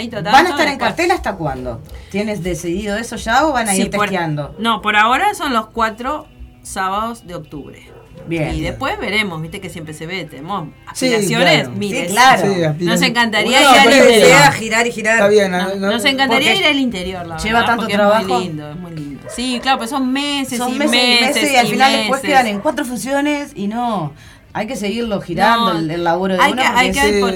a 0.45 0.49
estar 0.49 0.67
en 0.67 0.77
cartel 0.77 1.11
hasta 1.11 1.35
cuándo? 1.35 1.81
¿Tienes 2.11 2.41
decidido 2.43 2.95
eso 2.97 3.17
ya 3.17 3.45
o 3.45 3.51
van 3.51 3.67
a 3.67 3.73
Sí, 3.73 3.81
ir 3.83 3.91
por- 3.91 4.05
testeando? 4.07 4.55
no, 4.57 4.81
por 4.81 4.95
ahora 4.95 5.33
son 5.35 5.51
los 5.53 5.67
cuatro 5.67 6.27
sábados 6.65 7.25
de 7.27 7.35
octubre. 7.35 7.87
Bien. 8.27 8.55
Y 8.55 8.61
después 8.61 8.97
veremos, 8.99 9.41
viste 9.41 9.59
que 9.61 9.69
siempre 9.69 9.93
se 9.93 10.05
ve, 10.07 10.23
tenemos 10.25 10.69
Sí, 10.93 11.13
aspiraciones, 11.13 11.67
claro. 11.67 11.75
Sí, 11.79 12.05
claro. 12.07 12.41
Sí, 12.55 12.63
aspiran- 12.63 12.77
Nos 12.85 13.01
encantaría 13.01 13.59
Bueno, 13.61 13.75
ir 13.75 13.79
al 13.79 13.93
interior. 13.93 14.53
girar 14.53 14.87
y 14.87 14.91
girar. 14.91 15.15
Está 15.15 15.27
bien, 15.27 15.51
No, 15.51 15.75
no- 15.75 15.91
nos 15.91 16.05
encantaría 16.05 16.55
ir 16.55 16.65
al 16.65 16.79
interior, 16.79 17.27
la 17.27 17.37
lleva 17.37 17.59
verdad, 17.59 17.65
tanto 17.67 17.81
porque 17.83 17.93
trabajo. 17.93 18.21
Es 18.21 18.27
muy 18.27 18.43
lindo, 18.45 18.69
es 18.71 18.75
muy 18.77 18.91
lindo. 18.91 19.23
Sí, 19.35 19.59
claro, 19.61 19.77
pues 19.79 19.89
son 19.89 20.11
meses 20.11 20.57
Son 20.57 20.73
y 20.73 20.79
meses, 20.79 20.93
y 20.95 20.97
meses, 20.97 21.35
meses 21.35 21.51
y 21.51 21.55
al 21.57 21.67
final 21.67 21.91
después 21.91 22.23
meses. 22.23 22.29
quedan 22.29 22.47
en 22.47 22.59
cuatro 22.61 22.85
funciones 22.85 23.51
y 23.53 23.67
no. 23.67 24.13
Hay 24.53 24.67
que 24.67 24.77
seguirlo 24.77 25.19
girando 25.19 25.73
No, 25.73 25.79
el, 25.79 25.91
el 25.91 26.03
laburo 26.05 26.35
de 26.35 26.41
hay 26.41 26.53
uno. 26.53 26.61
que- 26.61 26.67
porque 26.69 26.79
hay 26.79 26.91
que- 26.93 27.13
Sí, 27.13 27.19
por- 27.19 27.33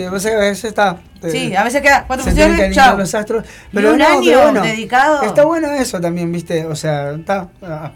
está. 0.70 0.98
Sí, 1.30 1.54
a 1.56 1.64
veces 1.64 1.82
queda 1.82 2.06
cuatro 2.08 2.24
se 2.26 2.32
tienen 2.34 2.56
que 2.56 2.64
funciones, 2.66 2.76
chao. 2.76 2.98
los 2.98 3.14
astros. 3.14 3.44
Y 3.46 3.76
Pero 3.76 3.92
un 3.92 3.98
no, 3.98 4.06
año 4.08 4.22
pero 4.24 4.42
bueno, 4.44 4.62
dedicado. 4.62 5.22
Está 5.24 5.44
bueno 5.44 5.72
eso 5.74 6.00
también, 6.00 6.32
¿viste? 6.32 6.66
O 6.66 6.76
sea, 6.76 7.12
está. 7.12 7.50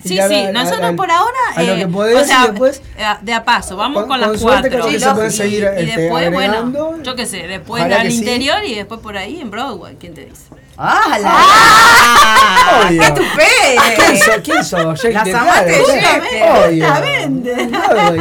Sí, 0.03 0.09
sí, 0.09 0.19
a- 0.19 0.25
a- 0.25 0.51
nosotros 0.51 0.89
al- 0.89 0.95
por 0.95 1.09
ahora. 1.09 1.37
A 1.55 1.63
lo 1.63 1.73
eh, 1.73 1.77
que 1.79 1.87
podés 1.87 2.21
o 2.21 2.25
sea, 2.25 2.43
y 2.43 2.47
después. 2.49 2.81
eh, 2.97 3.03
de 3.21 3.33
a 3.33 3.45
paso, 3.45 3.77
vamos 3.77 4.01
con- 4.01 4.09
con, 4.09 4.19
las 4.19 4.41
cuatro. 4.41 4.69
creo 4.69 4.85
que 4.87 4.99
se 4.99 5.09
Y- 5.09 5.13
puede 5.13 5.27
y, 5.27 5.31
seguir, 5.31 5.63
y 5.63 5.83
este, 5.83 6.01
después, 6.01 6.31
bueno, 6.31 7.01
yo 7.01 7.15
qué 7.15 7.25
sé, 7.25 7.47
después 7.47 7.83
al 7.83 8.01
que 8.03 8.11
sí. 8.11 8.17
interior 8.17 8.63
y 8.65 8.75
después 8.75 8.99
por 8.99 9.15
ahí 9.17 9.39
en 9.39 9.49
Broadway, 9.51 9.95
¿quién 9.99 10.13
te 10.13 10.25
dice? 10.25 10.43
¡Ah! 10.77 12.81
Obvio. 12.87 13.01
¡Qué 13.01 13.11
tupé! 13.11 13.95
¿Quién 13.95 14.17
sos? 14.17 14.35
¿Quién 14.43 14.63
sos? 14.65 15.03
Las 15.03 15.33
amantes 15.33 15.87
de 15.87 16.01
Shakespeare. 16.01 16.67
Obvio. 16.67 16.87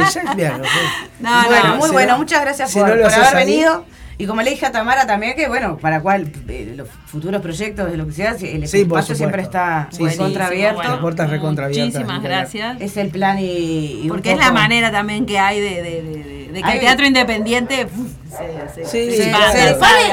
Sí. 0.07 0.19
No, 1.19 1.43
bueno, 1.47 1.67
no, 1.69 1.75
muy 1.77 1.89
bueno, 1.91 2.11
no- 2.13 2.17
muchas 2.19 2.41
gracias 2.41 2.73
por, 2.73 2.83
haber 2.91 3.35
venido. 3.35 3.85
Y 4.23 4.25
como 4.25 4.41
le 4.41 4.51
dije 4.51 4.65
a 4.65 4.71
Tamara 4.71 5.05
también, 5.05 5.35
que 5.35 5.49
bueno, 5.49 5.75
para 5.77 5.99
cual 5.99 6.31
eh, 6.47 6.75
los 6.77 6.87
futuros 7.07 7.41
proyectos 7.41 7.91
de 7.91 7.97
lo 7.97 8.05
que 8.07 8.13
sea, 8.13 8.31
el 8.41 8.67
Sí, 8.69 8.81
espacio 8.83 9.15
siempre 9.15 9.41
está 9.41 9.89
Sí, 9.91 9.97
sí. 9.97 10.05
recontra 10.05 10.47
abierto. 10.47 10.75
Buenísimo, 10.75 10.93
Las 10.93 11.01
puertas 11.01 11.67
Muchísimas 11.67 12.23
gracias. 12.23 12.77
Es 12.79 12.95
el 12.95 13.09
plan 13.09 13.37
y. 13.39 14.03
y 14.03 14.05
Porque 14.07 14.31
es 14.31 14.37
la 14.37 14.53
manera 14.53 14.91
también 14.93 15.25
que 15.25 15.39
hay 15.39 15.59
de, 15.59 15.81
de, 15.83 16.01
de- 16.01 16.01
de- 16.23 16.47
de 16.53 16.59
que 16.61 16.65
Hay- 16.69 16.75
el 16.75 16.79
teatro 16.79 17.05
independiente 17.05 17.85
uf, 17.85 18.11
se, 18.29 18.85
se, 18.85 18.89
Sí, 18.89 19.11
se, 19.17 19.23
se 19.23 19.29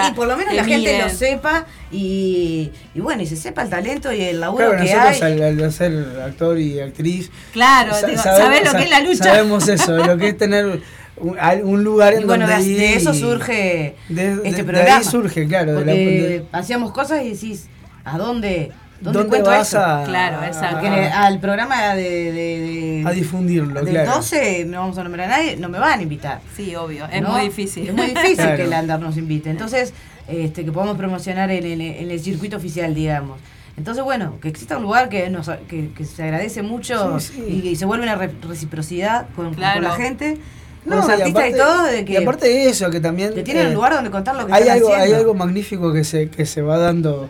y 0.08 0.12
por 0.16 0.26
lo 0.26 0.36
menos 0.36 0.54
la 0.54 0.64
gente 0.64 0.90
miren. 0.92 1.02
lo 1.02 1.10
sepa 1.10 1.66
y, 1.92 2.72
y 2.94 3.00
bueno, 3.00 3.22
y 3.22 3.26
se 3.26 3.36
sepa 3.36 3.62
el 3.62 3.68
talento 3.70 4.12
y 4.12 4.22
el 4.22 4.40
laburo 4.40 4.70
Claro, 4.70 4.84
que 4.84 4.90
nosotros 4.92 5.22
hay. 5.22 5.40
al, 5.42 5.62
al 5.62 5.72
ser 5.72 6.20
actor 6.24 6.58
y 6.58 6.80
actriz. 6.80 7.30
Claro, 7.52 7.94
sa- 7.94 8.06
digo, 8.08 8.20
sabemos- 8.22 8.44
sabés 8.58 8.64
lo 8.72 8.78
que 8.78 8.84
es 8.84 8.90
la 8.90 9.00
lucha. 9.00 9.24
Sabemos 9.24 9.68
eso, 9.68 9.96
lo 9.98 10.16
que 10.18 10.28
es 10.28 10.36
tener 10.38 10.80
un, 11.20 11.38
al- 11.38 11.64
un 11.64 11.84
lugar 11.84 12.14
en 12.14 12.22
Y 12.22 12.24
bueno, 12.24 12.46
de, 12.46 12.54
donde 12.54 12.68
ir 12.70 12.78
de 12.78 12.94
eso 12.94 13.14
surge 13.14 13.96
de- 14.08 14.36
de- 14.36 14.48
este 14.48 14.62
de 14.62 14.64
programa. 14.64 14.96
ahí 14.98 15.04
surge, 15.04 15.46
claro, 15.46 15.72
de 15.74 15.78
la- 15.84 15.92
Porque 15.92 16.44
hacíamos 16.52 16.92
cosas 16.92 17.22
y 17.24 17.30
decís, 17.30 17.66
¿a 18.04 18.18
dónde? 18.18 18.72
¿Dónde, 19.00 19.18
¿Dónde 19.18 19.30
cuento 19.30 19.50
vas 19.50 19.68
esto? 19.68 19.78
a, 19.82 20.04
Claro, 20.04 20.44
exacto. 20.44 20.80
Porque 20.80 20.90
al 20.90 21.40
programa 21.40 21.94
de, 21.94 22.02
de, 22.02 22.32
de- 22.32 23.04
a 23.06 23.10
difundirlo? 23.12 23.80
del 23.82 23.94
claro. 23.94 24.16
12, 24.16 24.64
no 24.66 24.80
vamos 24.80 24.98
a 24.98 25.04
nombrar 25.04 25.26
a 25.32 25.36
nadie, 25.38 25.56
no 25.56 25.70
me 25.70 25.78
van 25.78 26.00
a 26.00 26.02
invitar. 26.02 26.40
Sí, 26.54 26.74
obvio, 26.76 27.06
es 27.10 27.22
¿no? 27.22 27.30
muy 27.32 27.42
difícil. 27.42 27.88
Es 27.88 27.94
muy 27.94 28.06
difícil 28.08 28.36
Claro. 28.36 28.56
que 28.56 28.64
el 28.64 28.72
Andar 28.74 29.00
nos 29.00 29.16
invite. 29.16 29.48
Entonces, 29.48 29.94
este, 30.28 30.66
que 30.66 30.72
podamos 30.72 30.98
promocionar 30.98 31.50
en 31.50 31.64
el, 31.64 31.80
en 31.80 32.10
el 32.10 32.20
circuito 32.20 32.58
oficial, 32.58 32.94
digamos. 32.94 33.40
Entonces, 33.78 34.04
bueno, 34.04 34.34
que 34.42 34.48
exista 34.48 34.76
un 34.76 34.82
lugar 34.82 35.08
que, 35.08 35.30
nos, 35.30 35.48
que, 35.66 35.90
que 35.96 36.04
se 36.04 36.22
agradece 36.24 36.60
mucho 36.60 37.18
Sí, 37.20 37.32
sí. 37.36 37.62
Y, 37.64 37.68
y 37.70 37.76
se 37.76 37.86
vuelve 37.86 38.04
una 38.04 38.16
re- 38.16 38.30
reciprocidad 38.46 39.28
con, 39.34 39.54
Claro. 39.54 39.80
con 39.80 39.84
la 39.88 39.96
gente, 39.96 40.36
No, 40.84 40.96
los 40.96 41.08
y 41.08 41.10
artistas 41.12 41.26
y, 41.28 41.30
aparte- 41.30 41.56
todo, 41.58 41.82
de 41.84 42.04
que, 42.04 42.12
y 42.12 42.16
aparte 42.16 42.46
de 42.48 42.68
eso, 42.70 42.90
que 42.90 43.00
también. 43.00 43.34
que 43.34 43.42
tienen 43.42 43.64
eh, 43.64 43.68
un 43.68 43.74
lugar 43.74 43.94
donde 43.94 44.10
contar 44.10 44.34
lo 44.36 44.46
que 44.46 44.52
hay 44.52 44.62
están 44.62 44.76
algo, 44.76 44.94
hay 44.94 45.12
algo 45.12 45.34
magnífico 45.34 45.92
que 45.92 46.04
se, 46.04 46.28
que 46.30 46.46
se 46.46 46.62
va 46.62 46.78
dando 46.78 47.28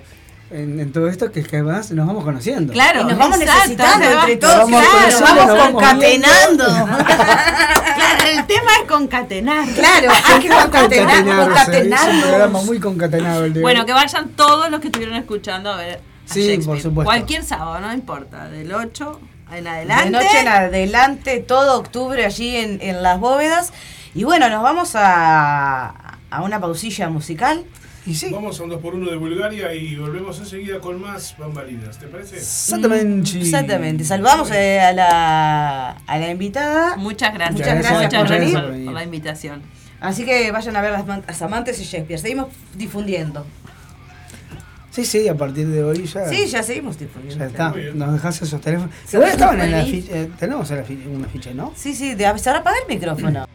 en, 0.53 0.79
en 0.81 0.93
todo 0.93 1.09
esto, 1.09 1.31
que 1.33 1.41
es 1.41 1.49
que 1.49 1.57
además 1.57 1.91
nos 1.93 2.07
vamos 2.07 2.25
conociendo. 2.25 2.73
Claro, 2.73 3.03
Y 3.03 3.05
nos 3.05 3.19
vamos 3.19 3.41
exacto, 3.41 3.61
necesitando 3.69 4.07
entre 4.21 4.37
todos, 4.37 4.57
vamos 4.71 4.83
claro, 5.21 5.47
vamos 5.49 5.73
concatenando. 5.73 6.65
Claro, 6.65 8.25
el 8.39 8.47
tema 8.47 8.71
es 8.83 8.89
concatenar. 8.89 9.69
claro, 9.75 10.09
hay 10.25 10.41
que 10.41 10.49
concatenar, 10.49 11.25
concatenarnos. 11.49 12.65
muy 12.65 12.79
concatenado 12.81 13.45
el 13.45 13.53
de 13.53 13.61
Bueno, 13.63 13.85
que 13.87 13.93
vayan 13.93 14.29
todos 14.31 14.71
los 14.71 14.81
que 14.81 14.87
estuvieron 14.89 15.17
escuchando 15.17 15.71
a 15.71 15.77
ver. 15.77 15.97
a 15.99 16.33
Sí, 16.33 16.43
Shakespeare. 16.47 16.65
por 16.67 16.81
supuesto. 16.81 17.05
Cualquier 17.05 17.43
sábado, 17.45 17.81
no 17.81 17.93
importa, 17.93 18.49
del 18.49 18.73
8 18.73 19.21
en 19.59 19.65
De 19.65 19.71
adelante. 19.71 20.11
noche 20.11 20.41
en 20.41 20.49
adelante, 20.49 21.41
todo 21.41 21.79
octubre 21.79 22.25
allí 22.25 22.57
en, 22.57 22.79
en 22.83 23.03
las 23.03 23.19
bóvedas. 23.21 23.73
Y 24.15 24.25
bueno, 24.25 24.49
nos 24.51 24.63
vamos 24.63 24.93
a, 24.97 26.19
a 26.31 26.43
una 26.43 26.61
pausilla 26.61 27.09
musical. 27.09 27.65
Y 28.07 28.15
sí, 28.15 28.31
Vamos 28.33 28.59
a 28.59 28.63
un 28.65 28.71
2x1 28.71 29.11
de 29.11 29.17
Bulgaria 29.17 29.75
y 29.75 29.95
volvemos 29.97 30.39
enseguida 30.39 30.81
con 30.81 31.01
más 31.01 31.37
bambalinas, 31.39 31.99
¿te 31.99 32.07
parece? 32.07 32.37
exactamente. 32.37 33.35
Mm, 33.37 33.41
Exactamente. 33.43 34.05
Saludamos 34.05 34.51
eh, 34.53 34.81
a, 34.81 34.93
la, 34.93 35.91
a 36.07 36.19
la 36.19 36.31
invitada. 36.31 36.97
Muchas 36.97 37.33
gracias. 37.35 37.59
Muchas 37.61 37.75
gracias 37.79 38.03
Muchas 38.03 38.21
por 38.23 38.29
gracias 38.29 38.55
venir. 38.55 38.77
por, 38.79 38.85
por 38.87 38.95
la 38.95 39.05
invitación. 39.05 39.63
Así 40.01 40.25
que 40.25 40.51
vayan 40.51 40.77
a 40.77 40.81
ver 40.81 40.93
las, 40.93 41.07
las 41.07 41.43
amantes 41.43 41.79
de 41.79 41.85
Shakespeare. 41.85 42.19
Seguimos 42.19 42.47
difundiendo. 42.75 43.47
Sí, 44.91 45.05
sí, 45.05 45.29
a 45.29 45.37
partir 45.37 45.69
de 45.69 45.85
hoy 45.85 46.05
ya. 46.05 46.29
Sí, 46.29 46.47
ya 46.47 46.63
seguimos 46.63 46.99
difundiendo. 46.99 47.45
Ya 47.45 47.51
está, 47.51 47.71
Muy 47.71 47.83
bien. 47.83 47.99
nos 47.99 48.13
dejas 48.13 48.43
esos 48.43 48.61
teléfonos. 48.61 48.93
Igual 49.13 49.31
estaban 49.31 49.61
en 49.61 49.71
la 49.71 49.85
ficha, 49.85 50.13
eh, 50.13 50.31
tenemos 50.39 50.71
en 50.71 50.77
la 50.79 50.85
una 51.17 51.29
ficha, 51.29 51.51
¿no? 51.55 51.73
Sí, 51.77 51.95
sí, 51.95 52.15
de 52.15 52.27
avisar 52.27 52.57
a 52.57 52.59
apagar 52.59 52.81
el 52.89 52.95
micrófono. 52.95 53.47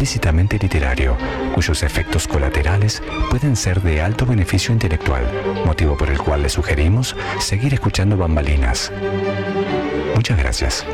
Explícitamente 0.00 0.58
literario, 0.58 1.14
cuyos 1.54 1.82
efectos 1.82 2.26
colaterales 2.26 3.02
pueden 3.28 3.54
ser 3.54 3.82
de 3.82 4.00
alto 4.00 4.24
beneficio 4.24 4.72
intelectual, 4.72 5.30
motivo 5.66 5.94
por 5.98 6.08
el 6.08 6.16
cual 6.16 6.42
le 6.42 6.48
sugerimos 6.48 7.14
seguir 7.38 7.74
escuchando 7.74 8.16
bambalinas. 8.16 8.90
Muchas 10.14 10.38
gracias. 10.38 10.86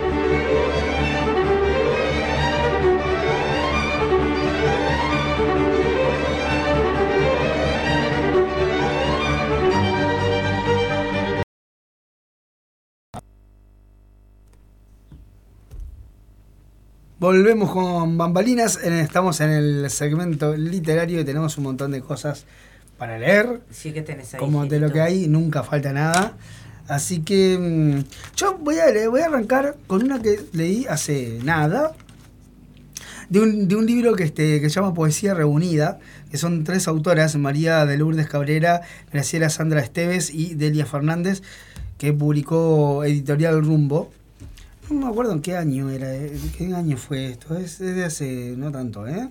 Volvemos 17.19 17.71
con 17.71 18.19
bambalinas. 18.19 18.77
Estamos 18.83 19.41
en 19.41 19.51
el 19.51 19.91
segmento 19.91 20.55
literario 20.57 21.21
y 21.21 21.25
tenemos 21.25 21.57
un 21.57 21.65
montón 21.65 21.91
de 21.93 22.01
cosas 22.03 22.45
para 22.99 23.19
leer. 23.19 23.61
Sí, 23.71 23.93
que 23.93 24.03
tenés 24.03 24.35
ahí. 24.35 24.41
Como 24.41 24.67
de 24.67 24.81
lo 24.81 24.93
que 24.93 25.01
hay, 25.01 25.27
nunca 25.27 25.63
falta 25.63 25.93
nada. 25.93 26.37
Así 26.89 27.21
que 27.23 27.59
mm, 27.59 28.37
yo 28.37 28.59
voy 28.59 28.79
a, 28.79 28.87
leer- 28.91 29.09
voy 29.11 29.23
a 29.23 29.27
arrancar 29.27 29.77
con 29.87 30.03
una 30.03 30.21
que 30.21 30.41
leí 30.53 30.87
hace 30.89 31.39
nada. 31.43 31.93
De 33.29 33.41
un, 33.41 33.67
de 33.67 33.75
un 33.75 33.87
libro 33.87 34.15
que, 34.15 34.23
este, 34.23 34.61
que 34.61 34.69
se 34.71 34.77
llama 34.77 34.95
Poesía 34.95 35.35
Reunida, 35.35 35.99
que 36.31 36.37
son 36.37 36.63
tres 36.63 36.87
autoras, 36.87 37.35
María 37.35 37.85
de 37.85 37.97
Lourdes 37.97 38.29
Cabrera, 38.29 38.83
Graciela 39.13 39.51
Sandra 39.51 39.81
Esteves 39.81 40.31
y 40.33 40.55
Delia 40.55 40.87
Fernández, 40.87 41.43
que 41.99 42.13
publicó 42.13 43.03
Editorial 43.05 43.65
Rumbo. 43.65 44.13
No 44.91 44.97
me 45.01 45.09
acuerdo 45.09 45.33
en 45.33 45.43
qué 45.43 45.57
año 45.57 45.91
era, 45.91 46.15
eh, 46.15 46.39
qué 46.57 46.73
año 46.75 46.97
fue 46.97 47.27
esto, 47.31 47.57
es, 47.57 47.81
es 47.81 47.97
de 47.97 48.05
hace 48.05 48.55
no 48.57 48.71
tanto, 48.71 49.07
¿eh? 49.07 49.29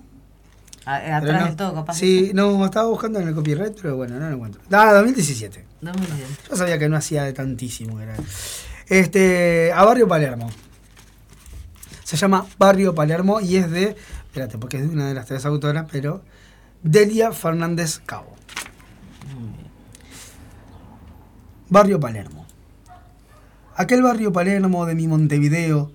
A- 0.84 1.00
Pero 1.00 1.14
atrás 1.16 1.40
no- 1.40 1.46
del 1.46 1.56
todo, 1.56 1.74
capaz. 1.74 1.94
Sí, 1.96 2.30
no, 2.34 2.64
estaba 2.64 2.88
buscando 2.88 3.18
en 3.18 3.28
el 3.28 3.34
copyright, 3.34 3.74
pero 3.80 3.96
bueno, 3.96 4.18
no 4.20 4.28
lo 4.28 4.34
encuentro. 4.36 4.60
Ah, 4.70 4.92
2017. 4.92 5.64
No 5.80 5.92
me 5.94 6.00
olvidé. 6.00 6.26
Yo 6.48 6.56
sabía 6.56 6.78
que 6.78 6.88
no 6.88 6.96
hacía 6.96 7.24
de 7.24 7.32
tantísimo. 7.32 8.00
Era. 8.00 8.14
Este, 8.86 9.72
a 9.72 9.82
Barrio 9.84 10.06
Palermo. 10.06 10.48
Se 12.04 12.16
llama 12.16 12.46
Barrio 12.58 12.94
Palermo 12.94 13.40
y 13.40 13.56
es 13.56 13.68
de. 13.70 13.96
Espérate, 14.26 14.58
porque 14.58 14.76
es 14.76 14.84
de 14.84 14.90
una 14.94 15.08
de 15.08 15.14
las 15.14 15.26
tres 15.26 15.44
autoras, 15.44 15.86
pero. 15.90 16.22
Delia 16.82 17.32
Fernández 17.32 17.98
Cabo. 18.06 18.36
Barrio 21.68 21.98
Palermo. 21.98 22.45
Aquel 23.78 24.02
barrio 24.02 24.32
Palermo 24.32 24.86
de 24.86 24.94
mi 24.94 25.06
Montevideo, 25.06 25.92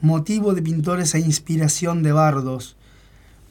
motivo 0.00 0.54
de 0.54 0.62
pintores 0.62 1.12
e 1.16 1.18
inspiración 1.18 2.04
de 2.04 2.12
bardos, 2.12 2.76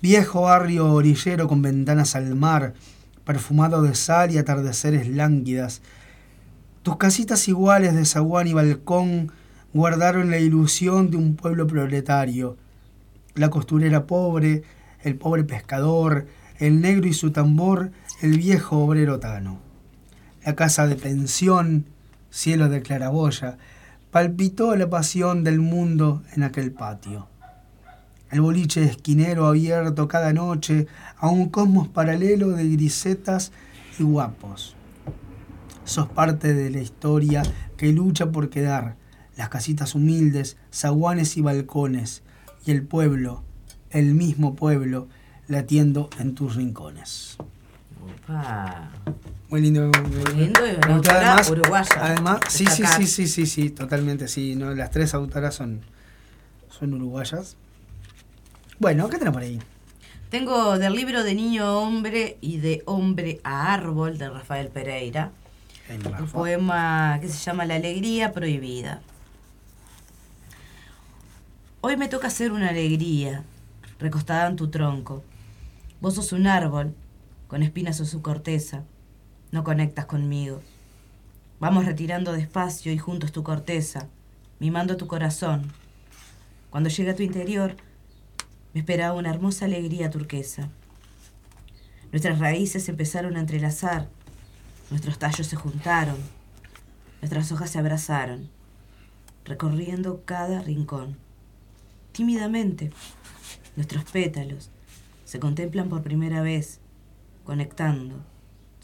viejo 0.01 0.43
barrio 0.43 0.93
orillero 0.93 1.49
con 1.49 1.61
ventanas 1.61 2.15
al 2.15 2.35
mar, 2.35 2.73
perfumado 3.25 3.81
de 3.81 3.93
sal 3.93 4.31
y 4.31 4.37
atardeceres 4.37 5.09
lánguidas. 5.09 5.81
Tus 6.83 6.95
casitas 6.95 7.49
iguales 7.49 7.93
de 7.95 8.05
zaguán 8.05 8.47
y 8.47 8.53
balcón 8.53 9.33
guardaron 9.73 10.31
la 10.31 10.39
ilusión 10.39 11.11
de 11.11 11.17
un 11.17 11.35
pueblo 11.35 11.67
proletario. 11.67 12.55
La 13.33 13.49
costurera 13.49 14.07
pobre, 14.07 14.63
el 15.03 15.17
pobre 15.17 15.43
pescador, 15.43 16.27
el 16.59 16.79
negro 16.79 17.07
y 17.07 17.13
su 17.13 17.31
tambor, 17.31 17.91
el 18.21 18.37
viejo 18.37 18.77
obrero 18.77 19.19
tano. 19.19 19.59
La 20.45 20.55
casa 20.55 20.87
de 20.87 20.95
pensión, 20.95 21.87
cielo 22.35 22.67
de 22.67 22.81
claraboya, 22.81 23.57
palpitó 24.11 24.75
la 24.75 24.89
pasión 24.89 25.45
del 25.45 25.61
mundo 25.61 26.21
en 26.33 26.43
aquel 26.43 26.73
patio. 26.73 27.27
El 28.29 28.41
boliche 28.41 28.83
esquinero 28.83 29.47
abierto 29.47 30.09
cada 30.09 30.33
noche 30.33 30.87
a 31.17 31.29
un 31.29 31.47
cosmos 31.47 31.87
paralelo 31.87 32.49
de 32.49 32.69
grisetas 32.69 33.53
y 33.97 34.03
guapos. 34.03 34.75
Sos 35.85 36.09
parte 36.09 36.53
de 36.53 36.69
la 36.71 36.81
historia 36.81 37.41
que 37.77 37.93
lucha 37.93 38.33
por 38.33 38.49
quedar, 38.49 38.97
las 39.37 39.47
casitas 39.47 39.95
humildes, 39.95 40.57
zaguanes 40.73 41.37
y 41.37 41.41
balcones, 41.41 42.21
y 42.65 42.71
el 42.71 42.83
pueblo, 42.83 43.43
el 43.91 44.13
mismo 44.13 44.55
pueblo, 44.55 45.07
latiendo 45.47 46.09
en 46.19 46.35
tus 46.35 46.55
rincones. 46.55 47.37
Opa. 48.03 48.91
Muy 49.55 49.61
lindo. 49.61 49.89
Muy 49.89 50.33
lindo 50.33 50.67
y 50.67 50.75
una 50.75 50.95
autora 50.95 51.41
uruguaya. 51.49 51.95
Además, 52.01 52.41
sí, 52.49 52.65
sí, 52.65 52.83
sí, 52.85 53.07
sí, 53.07 53.25
sí, 53.25 53.45
sí, 53.45 53.69
totalmente, 53.69 54.27
sí. 54.27 54.53
¿no? 54.53 54.75
Las 54.75 54.91
tres 54.91 55.13
autoras 55.13 55.55
son, 55.55 55.79
son 56.77 56.93
uruguayas. 56.93 57.55
Bueno, 58.79 59.07
¿qué 59.07 59.17
tenemos 59.17 59.35
por 59.35 59.43
ahí? 59.43 59.61
Tengo 60.29 60.77
del 60.77 60.91
libro 60.91 61.23
de 61.23 61.35
Niño 61.35 61.63
a 61.63 61.77
Hombre 61.77 62.37
y 62.41 62.57
de 62.57 62.83
Hombre 62.85 63.39
a 63.45 63.73
Árbol 63.73 64.17
de 64.17 64.29
Rafael 64.29 64.67
Pereira. 64.67 65.31
Un 66.19 66.27
poema 66.27 67.17
que 67.21 67.29
se 67.29 67.37
llama 67.37 67.63
La 67.63 67.75
alegría 67.75 68.33
prohibida. 68.33 68.99
Hoy 71.79 71.95
me 71.95 72.09
toca 72.09 72.29
ser 72.29 72.51
una 72.51 72.71
alegría, 72.71 73.45
recostada 73.99 74.49
en 74.49 74.57
tu 74.57 74.67
tronco. 74.67 75.23
Vos 76.01 76.15
sos 76.15 76.33
un 76.33 76.45
árbol, 76.45 76.93
con 77.47 77.63
espinas 77.63 78.01
en 78.01 78.05
su 78.05 78.21
corteza. 78.21 78.83
No 79.55 79.63
conectas 79.63 80.05
conmigo. 80.05 80.61
Vamos 81.61 81.85
retirando 81.85 82.33
despacio 82.33 82.91
y 82.91 82.97
juntos 82.97 83.31
tu 83.31 83.41
corteza, 83.41 84.09
mimando 84.59 84.97
tu 84.97 85.07
corazón. 85.07 85.71
Cuando 86.69 86.89
llegue 86.89 87.11
a 87.11 87.15
tu 87.15 87.23
interior, 87.23 87.77
me 88.73 88.81
esperaba 88.81 89.13
una 89.13 89.29
hermosa 89.29 89.63
alegría 89.63 90.09
turquesa. 90.09 90.67
Nuestras 92.11 92.39
raíces 92.39 92.89
empezaron 92.89 93.37
a 93.37 93.39
entrelazar, 93.39 94.09
nuestros 94.89 95.19
tallos 95.19 95.47
se 95.47 95.55
juntaron, 95.55 96.17
nuestras 97.21 97.49
hojas 97.53 97.69
se 97.69 97.79
abrazaron, 97.79 98.49
recorriendo 99.45 100.21
cada 100.25 100.63
rincón. 100.63 101.15
Tímidamente, 102.11 102.91
nuestros 103.77 104.03
pétalos 104.03 104.69
se 105.23 105.39
contemplan 105.39 105.87
por 105.87 106.03
primera 106.03 106.41
vez, 106.41 106.81
conectando, 107.45 108.21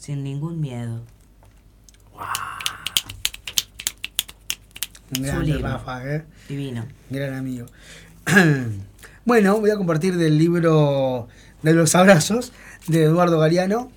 sin 0.02 0.24
ningún 0.24 0.60
miedo. 0.60 1.00
Grande 5.12 5.46
libro. 5.46 5.68
Rafa, 5.68 6.12
¿eh? 6.12 6.24
Divino. 6.48 6.84
Gran 7.08 7.34
amigo. 7.34 7.66
bueno, 9.24 9.60
voy 9.60 9.70
a 9.70 9.76
compartir 9.76 10.16
del 10.16 10.38
libro 10.38 11.28
de 11.62 11.74
los 11.74 11.94
abrazos 11.94 12.52
de 12.88 13.04
Eduardo 13.04 13.38
Galeano, 13.38 13.92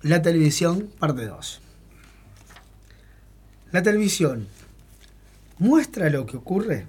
La 0.00 0.22
televisión, 0.22 0.88
parte 0.98 1.26
2. 1.26 1.60
La 3.70 3.82
televisión 3.82 4.48
muestra 5.58 6.08
lo 6.08 6.24
que 6.24 6.38
ocurre. 6.38 6.86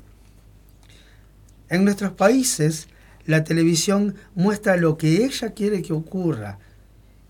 En 1.67 1.83
nuestros 1.83 2.13
países, 2.13 2.87
la 3.25 3.43
televisión 3.43 4.15
muestra 4.33 4.77
lo 4.77 4.97
que 4.97 5.25
ella 5.25 5.49
quiere 5.49 5.81
que 5.81 5.91
ocurra 5.91 6.57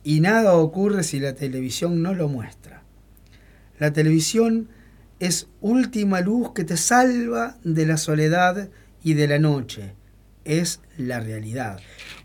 y 0.03 0.19
nada 0.19 0.56
ocurre 0.56 1.03
si 1.03 1.19
la 1.19 1.36
televisión 1.36 2.02
no 2.02 2.14
lo 2.14 2.28
muestra. 2.28 2.84
La 3.80 3.94
televisión 3.94 4.69
es 5.19 5.48
última 5.60 6.22
luz 6.22 6.52
que 6.53 6.64
te 6.64 6.78
salva 6.78 7.57
de 7.64 7.86
la 7.86 7.98
soledad 7.98 8.69
y 9.03 9.14
de 9.14 9.28
la 9.28 9.40
noche. 9.40 9.94
Es 10.45 10.82
la 10.98 11.19
realidad. 11.19 11.80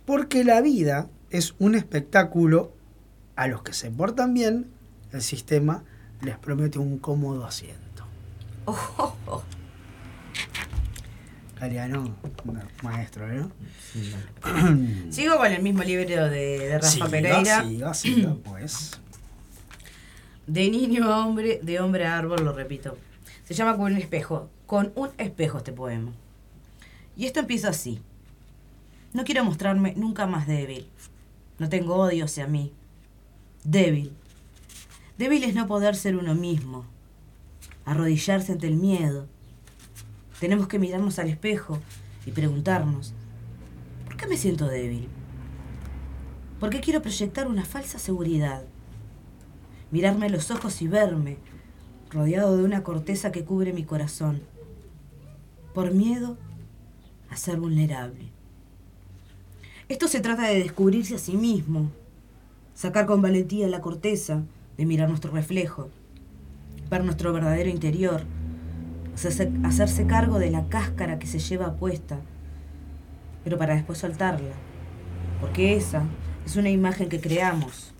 Porque 0.04 0.44
la 0.44 0.60
vida 0.60 1.08
es 1.30 1.54
un 1.58 1.74
espectáculo. 1.74 2.72
A 3.36 3.48
los 3.48 3.62
que 3.62 3.74
se 3.74 3.90
portan 3.90 4.32
bien, 4.32 4.68
el 5.12 5.20
sistema 5.20 5.84
les 6.22 6.38
promete 6.38 6.78
un 6.78 6.98
cómodo 6.98 7.44
asiento. 7.44 8.06
Galeano, 11.58 12.14
maestro, 12.82 13.26
¿no? 13.28 13.50
Sigo 15.10 15.36
con 15.38 15.50
el 15.50 15.62
mismo 15.62 15.82
libro 15.82 16.28
de, 16.28 16.58
de 16.58 16.78
Rafa 16.78 16.88
Siga, 16.90 17.08
Pereira. 17.08 17.62
siga, 17.64 17.94
siga, 17.94 18.36
pues. 18.44 19.00
De 20.46 20.70
niño 20.70 21.12
a 21.12 21.26
hombre, 21.26 21.58
de 21.62 21.80
hombre 21.80 22.06
a 22.06 22.18
árbol, 22.18 22.44
lo 22.44 22.52
repito. 22.52 22.96
Se 23.44 23.54
llama 23.54 23.76
Con 23.76 23.92
un 23.92 23.98
espejo. 23.98 24.50
Con 24.66 24.92
un 24.96 25.10
espejo 25.18 25.58
este 25.58 25.72
poema. 25.72 26.12
Y 27.16 27.24
esto 27.24 27.40
empieza 27.40 27.70
así. 27.70 28.00
No 29.14 29.24
quiero 29.24 29.42
mostrarme 29.44 29.94
nunca 29.96 30.26
más 30.26 30.46
débil. 30.46 30.86
No 31.58 31.68
tengo 31.70 31.96
odio 31.96 32.26
hacia 32.26 32.46
mí. 32.46 32.72
Débil. 33.64 34.12
Débil 35.16 35.42
es 35.44 35.54
no 35.54 35.66
poder 35.66 35.96
ser 35.96 36.16
uno 36.16 36.34
mismo. 36.34 36.84
Arrodillarse 37.86 38.52
ante 38.52 38.66
el 38.66 38.74
miedo. 38.76 39.26
Tenemos 40.40 40.68
que 40.68 40.78
mirarnos 40.78 41.18
al 41.18 41.28
espejo 41.28 41.78
y 42.26 42.30
preguntarnos, 42.30 43.14
¿por 44.04 44.16
qué 44.16 44.26
me 44.26 44.36
siento 44.36 44.66
débil? 44.66 45.08
¿Por 46.60 46.70
qué 46.70 46.80
quiero 46.80 47.02
proyectar 47.02 47.46
una 47.46 47.64
falsa 47.64 47.98
seguridad? 47.98 48.64
mirarme 49.90 50.26
a 50.26 50.30
los 50.30 50.50
ojos 50.50 50.82
y 50.82 50.88
verme, 50.88 51.38
rodeado 52.10 52.56
de 52.56 52.64
una 52.64 52.82
corteza 52.82 53.32
que 53.32 53.44
cubre 53.44 53.72
mi 53.72 53.84
corazón. 53.84 54.42
por 55.74 55.92
miedo 55.92 56.38
a 57.28 57.36
ser 57.36 57.58
vulnerable. 57.58 58.30
Esto 59.90 60.08
se 60.08 60.20
trata 60.20 60.48
de 60.48 60.58
descubrirse 60.58 61.16
a 61.16 61.18
sí 61.18 61.36
mismo, 61.36 61.90
sacar 62.74 63.04
con 63.04 63.20
valentía 63.20 63.68
la 63.68 63.82
corteza 63.82 64.42
de 64.78 64.86
mirar 64.86 65.10
nuestro 65.10 65.32
reflejo, 65.32 65.90
ver 66.88 67.04
nuestro 67.04 67.34
verdadero 67.34 67.68
interior, 67.68 68.22
hacerse, 69.16 70.06
cargo 70.06 70.38
de 70.38 70.50
la 70.50 70.68
cáscara 70.68 71.18
que 71.18 71.26
se 71.26 71.38
lleva 71.38 71.76
puesta, 71.76 72.18
pero 73.44 73.56
para 73.56 73.74
después 73.74 73.98
soltarla, 73.98 74.54
porque 75.40 75.74
esa 75.76 76.04
es 76.44 76.56
una 76.56 76.68
imagen 76.68 77.08
que 77.08 77.20
creamos. 77.20 77.92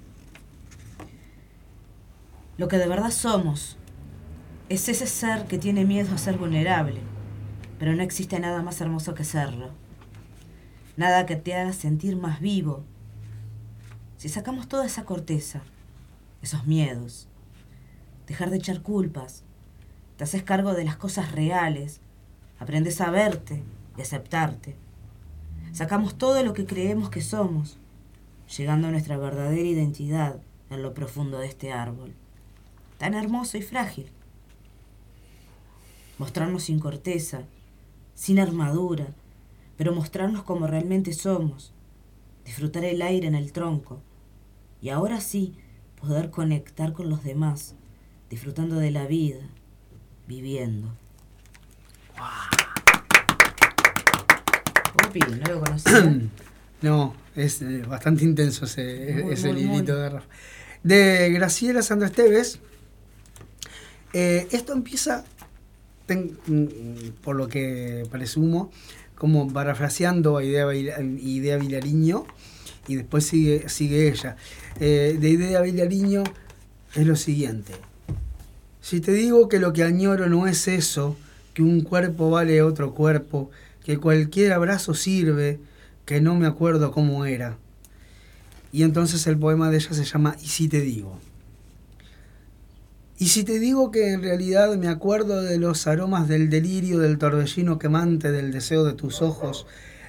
Lo 2.59 2.68
que 2.68 2.76
de 2.76 2.86
verdad 2.86 3.10
somos 3.10 3.78
es 4.68 4.88
ese 4.88 5.06
ser 5.06 5.47
que 5.47 5.59
tiene 5.59 5.84
miedo 5.84 6.14
a 6.14 6.18
ser 6.18 6.36
vulnerable, 6.36 7.01
pero 7.78 7.94
no 7.94 8.02
existe 8.02 8.38
nada 8.38 8.62
más 8.62 8.80
hermoso 8.80 9.14
que 9.14 9.24
serlo. 9.24 9.70
Nada 10.97 11.26
que 11.26 11.36
te 11.36 11.55
haga 11.55 11.72
sentir 11.72 12.16
más 12.16 12.40
vivo. 12.40 12.84
Si 14.16 14.28
sacamos 14.28 14.68
toda 14.68 14.86
esa 14.86 15.05
corteza, 15.05 15.62
esos 16.43 16.66
miedos, 16.66 17.28
dejar 18.26 18.51
de 18.51 18.56
echar 18.56 18.82
culpas, 18.82 19.45
te 20.16 20.24
haces 20.24 20.43
cargo 20.43 20.74
de 20.74 20.84
las 20.84 20.97
cosas 20.97 21.32
reales, 21.32 22.01
aprendes 22.59 23.01
a 23.01 23.10
verte 23.10 23.62
y 23.97 24.02
aceptarte. 24.02 24.76
Sacamos 25.72 26.16
todo 26.16 26.43
lo 26.43 26.55
que 26.55 26.64
creemos 26.64 27.10
que 27.10 27.20
somos, 27.20 27.78
llegando 28.56 28.88
a 28.88 28.90
nuestra 28.90 29.18
verdadera 29.18 29.68
identidad 29.68 30.40
en 30.70 30.82
lo 30.82 30.94
profundo 30.94 31.38
de 31.38 31.47
este 31.47 31.72
árbol, 31.72 32.14
tan 32.98 33.14
hermoso 33.14 33.59
y 33.59 33.62
frágil. 33.62 34.10
Mostrarnos 36.18 36.64
sin 36.64 36.80
corteza, 36.80 37.43
sin 38.14 38.38
armadura, 38.38 39.09
pero 39.76 39.94
mostrarnos 39.94 40.43
como 40.44 40.66
realmente 40.66 41.12
somos, 41.12 41.72
disfrutar 42.47 42.84
el 42.84 43.02
aire 43.02 43.26
en 43.26 43.34
el 43.34 43.52
tronco 43.52 44.01
y 44.80 44.88
ahora 44.88 45.20
sí 45.20 45.55
poder 46.01 46.30
conectar 46.30 46.94
con 46.94 47.10
los 47.10 47.22
demás, 47.22 47.74
disfrutando 48.30 48.76
de 48.76 48.90
la 48.90 49.06
vida, 49.06 49.40
viviendo. 50.27 50.93
Upi, 55.09 55.20
no 55.20 55.55
lo 55.55 55.61
conocía. 55.61 56.20
No, 56.82 57.15
es 57.35 57.62
eh, 57.62 57.82
bastante 57.89 58.23
intenso 58.23 58.66
ese, 58.66 59.23
Muy, 59.24 59.32
ese 59.32 59.51
muy, 59.51 59.62
librito 59.62 59.93
muy. 59.94 60.03
de 60.03 60.09
Rafa. 60.11 60.27
De 60.82 61.31
Graciela 61.32 61.81
Sandra 61.81 62.09
Esteves. 62.09 62.59
eh, 64.12 64.47
esto 64.51 64.74
empieza, 64.74 65.24
ten- 66.05 66.36
mm, 66.47 67.23
por 67.23 67.35
lo 67.35 67.48
que 67.48 68.07
presumo, 68.11 68.70
como 69.15 69.51
parafraseando 69.51 70.36
a 70.36 70.44
Idea, 70.44 70.66
Idea 70.74 71.57
Vilariño 71.57 72.27
y 72.89 72.97
después 72.97 73.24
sigue, 73.27 73.70
sigue 73.70 74.09
ella. 74.09 74.36
Eh, 74.78 75.16
de 75.19 75.31
Idea 75.31 75.62
Vilariño 75.62 76.24
es 76.94 77.07
lo 77.07 77.16
siguiente. 77.16 77.73
Si 78.88 79.00
te 79.00 79.10
digo 79.10 79.48
que 79.48 79.58
lo 79.58 79.72
que 79.72 79.82
añoro 79.82 80.28
no 80.28 80.46
es 80.46 80.68
eso, 80.68 81.16
que 81.54 81.62
un 81.62 81.80
cuerpo 81.80 82.30
vale 82.30 82.62
otro 82.62 82.94
cuerpo, 82.94 83.50
que 83.84 83.98
cualquier 83.98 84.52
abrazo 84.52 84.94
sirve, 84.94 85.58
que 86.04 86.20
no 86.20 86.36
me 86.36 86.46
acuerdo 86.46 86.92
cómo 86.92 87.24
era. 87.24 87.58
Y 88.70 88.84
entonces 88.84 89.26
el 89.26 89.38
poema 89.38 89.70
de 89.70 89.78
ella 89.78 89.92
se 89.92 90.04
llama 90.04 90.36
Y 90.40 90.46
si 90.46 90.68
te 90.68 90.82
digo. 90.82 91.18
Y 93.18 93.26
si 93.26 93.42
te 93.42 93.58
digo 93.58 93.90
que 93.90 94.12
en 94.12 94.22
realidad 94.22 94.76
me 94.76 94.86
acuerdo 94.86 95.42
de 95.42 95.58
los 95.58 95.88
aromas 95.88 96.28
del 96.28 96.48
delirio, 96.48 97.00
del 97.00 97.18
torbellino 97.18 97.80
quemante, 97.80 98.30
del 98.30 98.52
deseo 98.52 98.84
de 98.84 98.92
tus 98.92 99.20
ojos, 99.20 99.66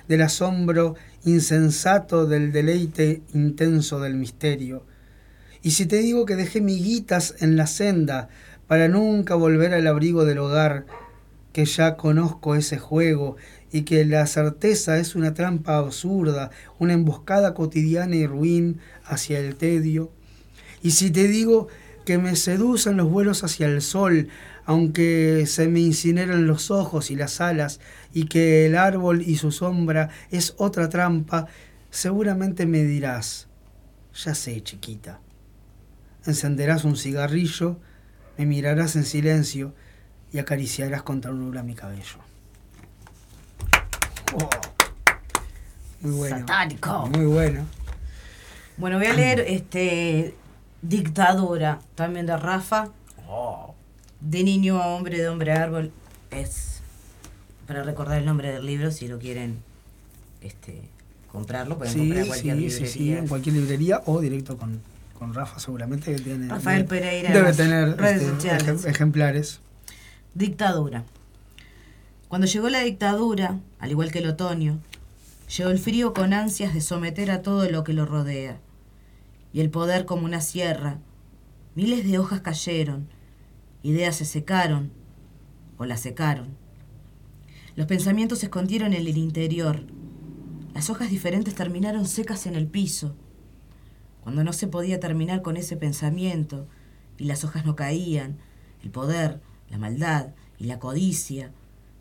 del 0.07 0.21
asombro 0.21 0.93
insensato, 1.25 2.27
del 2.27 2.51
deleite 2.51 3.23
intenso 3.33 3.99
del 3.99 4.13
misterio. 4.13 4.83
Y 5.63 5.71
si 5.71 5.87
te 5.87 5.97
digo 5.97 6.27
que 6.27 6.35
dejé 6.35 6.61
miguitas 6.61 7.33
en 7.39 7.57
la 7.57 7.65
senda 7.65 8.29
para 8.67 8.87
nunca 8.87 9.35
volver 9.35 9.73
al 9.73 9.87
abrigo 9.87 10.25
del 10.25 10.39
hogar, 10.39 10.85
que 11.53 11.65
ya 11.65 11.97
conozco 11.97 12.55
ese 12.55 12.77
juego 12.77 13.37
y 13.71 13.81
que 13.81 14.05
la 14.05 14.27
certeza 14.27 14.97
es 14.97 15.15
una 15.15 15.33
trampa 15.33 15.77
absurda, 15.77 16.51
una 16.79 16.93
emboscada 16.93 17.53
cotidiana 17.53 18.15
y 18.15 18.27
ruin 18.27 18.79
hacia 19.05 19.39
el 19.39 19.55
tedio. 19.55 20.11
Y 20.83 20.91
si 20.91 21.09
te 21.11 21.27
digo 21.27 21.67
que 22.05 22.17
me 22.17 22.35
seducen 22.35 22.97
los 22.97 23.09
vuelos 23.09 23.43
hacia 23.43 23.67
el 23.67 23.81
sol, 23.81 24.29
aunque 24.65 25.45
se 25.47 25.67
me 25.67 25.79
incineran 25.79 26.47
los 26.47 26.71
ojos 26.71 27.09
y 27.09 27.15
las 27.15 27.41
alas, 27.41 27.79
y 28.13 28.25
que 28.25 28.65
el 28.65 28.75
árbol 28.75 29.21
y 29.21 29.37
su 29.37 29.51
sombra 29.51 30.09
es 30.29 30.53
otra 30.57 30.89
trampa, 30.89 31.47
seguramente 31.89 32.65
me 32.65 32.83
dirás, 32.83 33.47
ya 34.13 34.35
sé, 34.35 34.61
chiquita. 34.61 35.19
Encenderás 36.25 36.83
un 36.85 36.97
cigarrillo, 36.97 37.79
me 38.37 38.45
mirarás 38.45 38.95
en 38.95 39.03
silencio 39.05 39.73
y 40.31 40.39
acariciarás 40.39 41.03
con 41.03 41.21
ternura 41.21 41.63
mi 41.63 41.73
cabello. 41.73 42.17
Oh. 44.33 44.49
Muy 46.01 46.11
bueno. 46.11 46.37
Satánico. 46.39 47.07
Muy 47.07 47.25
bueno. 47.25 47.65
Bueno, 48.77 48.97
voy 48.97 49.07
a 49.07 49.13
leer 49.13 49.39
este 49.41 50.35
Dictadura, 50.81 51.79
también 51.95 52.25
de 52.25 52.37
Rafa. 52.37 52.89
De 54.19 54.43
niño 54.43 54.81
a 54.81 54.87
hombre, 54.87 55.17
de 55.17 55.27
hombre 55.29 55.51
a 55.51 55.63
árbol. 55.63 55.91
Es 56.31 56.81
para 57.67 57.83
recordar 57.83 58.19
el 58.19 58.25
nombre 58.25 58.51
del 58.51 58.65
libro, 58.65 58.91
si 58.91 59.07
lo 59.07 59.19
quieren 59.19 59.57
este, 60.41 60.81
comprarlo, 61.31 61.77
pueden 61.77 61.93
Sí, 61.93 61.99
comprar 61.99 62.27
cualquier 62.27 62.55
sí, 62.55 62.61
sí, 62.61 62.69
librería. 62.69 62.91
sí, 62.93 63.13
en 63.13 63.27
cualquier 63.27 63.55
librería 63.55 64.01
o 64.05 64.21
directo 64.21 64.57
con, 64.57 64.81
con 65.17 65.33
Rafa 65.33 65.59
seguramente 65.59 66.15
que 66.15 66.21
tiene. 66.21 66.47
Rafael 66.47 66.85
Pereira 66.85 67.31
Debe 67.33 67.53
tener 67.53 67.97
redes 67.97 68.21
este, 68.23 68.35
sociales. 68.35 68.67
ejem- 68.85 68.89
ejemplares. 68.89 69.59
Dictadura. 70.33 71.03
Cuando 72.27 72.45
llegó 72.47 72.69
la 72.69 72.81
dictadura, 72.81 73.59
al 73.79 73.91
igual 73.91 74.11
que 74.11 74.19
el 74.19 74.27
otoño, 74.27 74.79
llegó 75.57 75.69
el 75.69 75.79
frío 75.79 76.13
con 76.13 76.33
ansias 76.33 76.73
de 76.73 76.81
someter 76.81 77.31
a 77.31 77.41
todo 77.41 77.69
lo 77.69 77.83
que 77.83 77.93
lo 77.93 78.05
rodea. 78.05 78.59
Y 79.53 79.61
el 79.61 79.69
poder 79.69 80.05
como 80.05 80.25
una 80.25 80.41
sierra. 80.41 80.99
Miles 81.75 82.05
de 82.05 82.19
hojas 82.19 82.41
cayeron, 82.41 83.07
ideas 83.83 84.15
se 84.17 84.25
secaron 84.25 84.91
o 85.77 85.85
las 85.85 86.01
secaron. 86.01 86.49
Los 87.75 87.85
pensamientos 87.87 88.39
se 88.39 88.47
escondieron 88.47 88.93
en 88.93 89.05
el 89.07 89.17
interior. 89.17 89.83
Las 90.73 90.89
hojas 90.89 91.09
diferentes 91.09 91.55
terminaron 91.55 92.05
secas 92.07 92.45
en 92.45 92.55
el 92.55 92.67
piso. 92.67 93.15
Cuando 94.27 94.43
no 94.43 94.51
se 94.51 94.67
podía 94.67 94.99
terminar 94.99 95.41
con 95.41 95.55
ese 95.55 95.77
pensamiento 95.77 96.67
y 97.17 97.23
las 97.23 97.45
hojas 97.45 97.65
no 97.65 97.77
caían, 97.77 98.39
el 98.83 98.91
poder, 98.91 99.39
la 99.69 99.77
maldad 99.77 100.31
y 100.59 100.65
la 100.65 100.79
codicia 100.79 101.53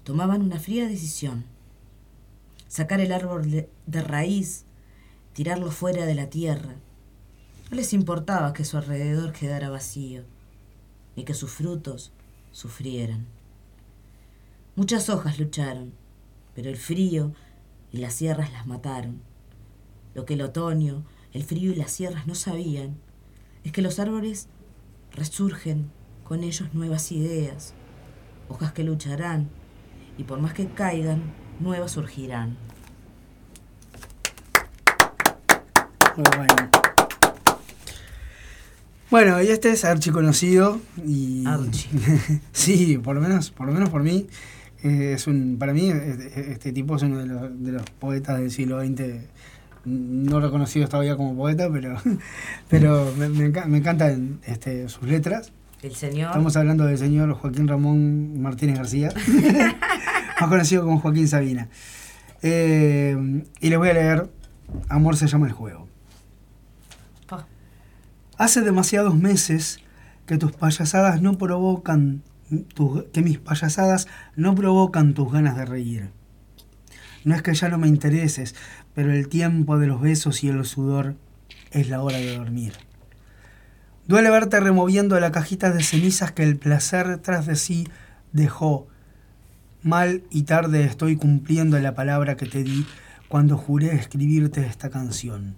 tomaban 0.02 0.42
una 0.42 0.58
fría 0.58 0.88
decisión. 0.88 1.44
Sacar 2.66 2.98
el 2.98 3.12
árbol 3.12 3.48
de, 3.86 4.02
raíz, 4.02 4.64
tirarlo 5.34 5.70
fuera 5.70 6.04
de 6.04 6.16
la 6.16 6.28
tierra. 6.28 6.74
No 7.70 7.76
les 7.76 7.92
importaba 7.92 8.52
que 8.52 8.64
su 8.64 8.76
alrededor 8.76 9.30
quedara 9.32 9.70
vacío, 9.70 10.24
ni 11.14 11.22
que 11.22 11.32
sus 11.32 11.52
frutos 11.52 12.10
sufrieran. 12.50 13.24
Muchas 14.74 15.10
hojas 15.10 15.38
lucharon, 15.38 15.92
pero 16.56 16.70
el 16.70 16.76
frío 16.76 17.32
y 17.92 17.98
las 17.98 18.14
sierras 18.14 18.52
las 18.52 18.66
mataron. 18.66 19.22
Lo 20.12 20.24
que 20.24 20.34
el 20.34 20.42
otoño, 20.42 21.04
el 21.36 21.44
frío 21.44 21.70
y 21.70 21.74
las 21.74 21.92
sierras 21.92 22.26
no 22.26 22.34
sabían 22.34 22.96
es 23.62 23.70
que 23.70 23.82
los 23.82 23.98
árboles 23.98 24.48
resurgen 25.12 25.90
con 26.24 26.42
ellos 26.42 26.72
nuevas 26.72 27.12
ideas, 27.12 27.74
hojas 28.48 28.72
que 28.72 28.82
lucharán 28.82 29.50
y 30.16 30.24
por 30.24 30.40
más 30.40 30.54
que 30.54 30.66
caigan, 30.66 31.20
nuevas 31.60 31.92
surgirán. 31.92 32.56
Muy 36.16 36.24
bueno. 36.38 36.70
Bueno, 39.10 39.42
y 39.42 39.48
este 39.48 39.72
es 39.72 39.84
archiconocido 39.84 40.80
y 41.04 41.44
Archi. 41.46 41.88
sí, 42.52 42.96
por 42.96 43.14
lo 43.14 43.20
menos, 43.20 43.50
por 43.50 43.66
lo 43.66 43.74
menos 43.74 43.90
por 43.90 44.02
mí 44.02 44.26
eh, 44.82 45.12
es 45.16 45.26
un, 45.26 45.58
para 45.58 45.74
mí 45.74 45.90
este, 45.90 46.52
este 46.52 46.72
tipo 46.72 46.96
es 46.96 47.02
uno 47.02 47.18
de 47.18 47.26
los, 47.26 47.62
de 47.62 47.72
los 47.72 47.82
poetas 47.90 48.38
del 48.38 48.50
siglo 48.50 48.80
XX 48.80 49.35
no 49.86 50.40
reconocido 50.40 50.88
todavía 50.88 51.16
como 51.16 51.34
poeta, 51.36 51.68
pero 51.72 51.96
pero 52.68 53.12
me, 53.16 53.28
me 53.28 53.48
me 53.48 53.78
encantan 53.78 54.40
este, 54.44 54.88
sus 54.88 55.04
letras. 55.04 55.52
El 55.82 55.94
señor. 55.94 56.28
Estamos 56.30 56.56
hablando 56.56 56.84
del 56.84 56.98
señor 56.98 57.32
Joaquín 57.34 57.68
Ramón 57.68 58.40
Martínez 58.40 58.76
García, 58.78 59.10
más 60.40 60.48
conocido 60.50 60.82
como 60.84 60.98
Joaquín 61.00 61.28
Sabina. 61.28 61.68
Eh, 62.42 63.44
y 63.60 63.68
les 63.70 63.78
voy 63.78 63.88
a 63.88 63.94
leer 63.94 64.30
Amor 64.88 65.16
se 65.16 65.26
llama 65.28 65.46
el 65.46 65.52
juego. 65.52 65.86
Pa. 67.26 67.46
Hace 68.36 68.62
demasiados 68.62 69.14
meses 69.16 69.80
que 70.26 70.38
tus 70.38 70.52
payasadas 70.52 71.22
no 71.22 71.38
provocan 71.38 72.22
tus- 72.74 73.04
que 73.12 73.22
mis 73.22 73.38
payasadas 73.38 74.08
no 74.34 74.54
provocan 74.54 75.14
tus 75.14 75.32
ganas 75.32 75.56
de 75.56 75.64
reír. 75.66 76.10
No 77.24 77.34
es 77.34 77.42
que 77.42 77.54
ya 77.54 77.68
no 77.68 77.78
me 77.78 77.86
intereses, 77.88 78.54
pero 78.96 79.12
el 79.12 79.28
tiempo 79.28 79.78
de 79.78 79.86
los 79.86 80.00
besos 80.00 80.42
y 80.42 80.48
el 80.48 80.64
sudor 80.64 81.16
es 81.70 81.90
la 81.90 82.02
hora 82.02 82.16
de 82.16 82.34
dormir. 82.34 82.72
Duele 84.06 84.30
verte 84.30 84.58
removiendo 84.58 85.20
la 85.20 85.32
cajita 85.32 85.70
de 85.70 85.82
cenizas 85.82 86.32
que 86.32 86.44
el 86.44 86.56
placer 86.56 87.18
tras 87.18 87.44
de 87.44 87.56
sí 87.56 87.86
dejó. 88.32 88.88
Mal 89.82 90.22
y 90.30 90.44
tarde 90.44 90.84
estoy 90.84 91.16
cumpliendo 91.16 91.78
la 91.78 91.94
palabra 91.94 92.38
que 92.38 92.46
te 92.46 92.64
di 92.64 92.86
cuando 93.28 93.58
juré 93.58 93.94
escribirte 93.94 94.64
esta 94.64 94.88
canción. 94.88 95.56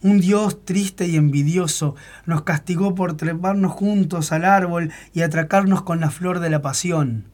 Un 0.00 0.20
Dios 0.20 0.64
triste 0.64 1.08
y 1.08 1.16
envidioso 1.16 1.96
nos 2.26 2.42
castigó 2.42 2.94
por 2.94 3.16
treparnos 3.16 3.72
juntos 3.72 4.30
al 4.30 4.44
árbol 4.44 4.92
y 5.12 5.22
atracarnos 5.22 5.82
con 5.82 5.98
la 5.98 6.10
flor 6.10 6.38
de 6.38 6.50
la 6.50 6.62
pasión, 6.62 7.24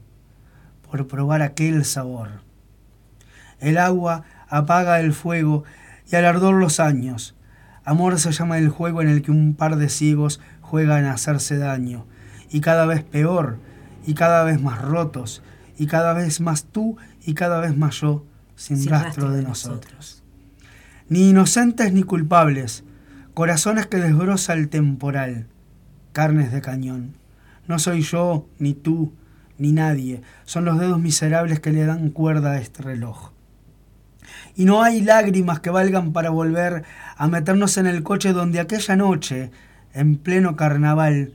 por 0.90 1.06
probar 1.06 1.42
aquel 1.42 1.84
sabor. 1.84 2.46
El 3.60 3.76
agua 3.76 4.24
apaga 4.48 5.00
el 5.00 5.12
fuego 5.12 5.64
y 6.10 6.16
al 6.16 6.24
ardor 6.24 6.54
los 6.54 6.80
años. 6.80 7.34
Amor 7.84 8.18
se 8.18 8.32
llama 8.32 8.58
el 8.58 8.68
juego 8.68 9.02
en 9.02 9.08
el 9.08 9.22
que 9.22 9.30
un 9.30 9.54
par 9.54 9.76
de 9.76 9.88
ciegos 9.88 10.40
juegan 10.60 11.04
a 11.04 11.12
hacerse 11.12 11.56
daño, 11.56 12.06
y 12.50 12.60
cada 12.60 12.86
vez 12.86 13.04
peor, 13.04 13.58
y 14.06 14.14
cada 14.14 14.42
vez 14.44 14.60
más 14.60 14.82
rotos, 14.82 15.42
y 15.78 15.86
cada 15.86 16.12
vez 16.12 16.40
más 16.40 16.64
tú 16.64 16.96
y 17.24 17.34
cada 17.34 17.60
vez 17.60 17.76
más 17.76 18.00
yo, 18.00 18.24
sin, 18.56 18.78
Sin 18.78 18.90
rastro, 18.90 19.06
rastro 19.06 19.30
de 19.30 19.36
de 19.38 19.42
nosotros. 19.44 20.22
Ni 21.08 21.30
inocentes 21.30 21.92
ni 21.92 22.02
culpables, 22.02 22.82
corazones 23.34 23.86
que 23.86 23.98
desbroza 23.98 24.54
el 24.54 24.68
temporal, 24.68 25.46
carnes 26.12 26.50
de 26.52 26.60
cañón. 26.60 27.14
No 27.68 27.78
soy 27.78 28.02
yo, 28.02 28.48
ni 28.58 28.74
tú, 28.74 29.12
ni 29.58 29.72
nadie, 29.72 30.22
son 30.44 30.64
los 30.64 30.78
dedos 30.78 31.00
miserables 31.00 31.60
que 31.60 31.72
le 31.72 31.84
dan 31.84 32.10
cuerda 32.10 32.52
a 32.52 32.58
este 32.58 32.82
reloj. 32.82 33.35
Y 34.56 34.64
no 34.64 34.82
hay 34.82 35.02
lágrimas 35.02 35.60
que 35.60 35.70
valgan 35.70 36.12
para 36.12 36.30
volver 36.30 36.84
a 37.16 37.28
meternos 37.28 37.76
en 37.76 37.86
el 37.86 38.02
coche 38.02 38.32
donde 38.32 38.58
aquella 38.58 38.96
noche, 38.96 39.50
en 39.92 40.16
pleno 40.16 40.56
carnaval, 40.56 41.34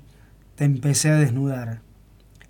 te 0.56 0.65
empecé 0.65 1.11
a 1.11 1.15
desnudar. 1.15 1.81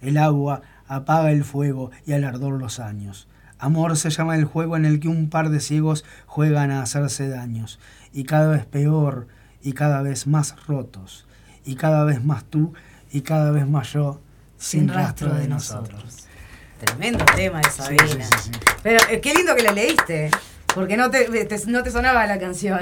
El 0.02 0.18
agua 0.18 0.62
apaga 0.88 1.32
el 1.32 1.44
fuego 1.44 1.92
y 2.06 2.14
al 2.14 2.24
ardor 2.24 2.54
los 2.54 2.80
años. 2.80 3.28
Amor 3.60 3.96
se 3.96 4.10
llama 4.10 4.36
el 4.36 4.46
juego 4.46 4.76
en 4.76 4.86
el 4.86 5.00
que 5.00 5.08
un 5.08 5.30
par 5.30 5.50
de 5.50 5.60
ciegos 5.60 6.04
juegan 6.26 6.72
a 6.72 6.82
hacerse 6.82 7.30
daños, 7.30 7.80
y 8.12 8.24
cada 8.24 8.48
vez 8.48 8.66
peor, 8.66 9.28
y 9.62 9.74
cada 9.74 10.02
vez 10.02 10.26
más 10.26 10.56
rotos, 10.66 11.28
y 11.64 11.76
cada 11.76 12.04
vez 12.04 12.24
más 12.24 12.44
tú, 12.44 12.74
y 13.12 13.22
cada 13.22 13.52
vez 13.52 13.68
más 13.68 13.94
yo, 13.94 14.20
sin, 14.58 14.90
rastro 14.90 15.34
de 15.36 15.48
nosotros. 15.48 16.28
Tremendo 16.84 17.24
tema 17.36 17.60
de 17.60 17.70
Sabina. 17.70 18.08
sí, 18.08 18.18
sí, 18.20 18.38
sí. 18.46 18.52
Pero 18.82 19.00
eh, 19.12 19.22
qué 19.22 19.34
lindo 19.36 19.56
que 19.56 19.62
la 19.62 19.72
leíste. 19.72 20.32
Porque 20.74 20.96
no 20.96 21.10
te, 21.12 21.26
te- 21.46 21.66
no 21.68 21.84
te 21.84 21.92
sonaba 21.92 22.26
la 22.28 22.40
canción. 22.40 22.80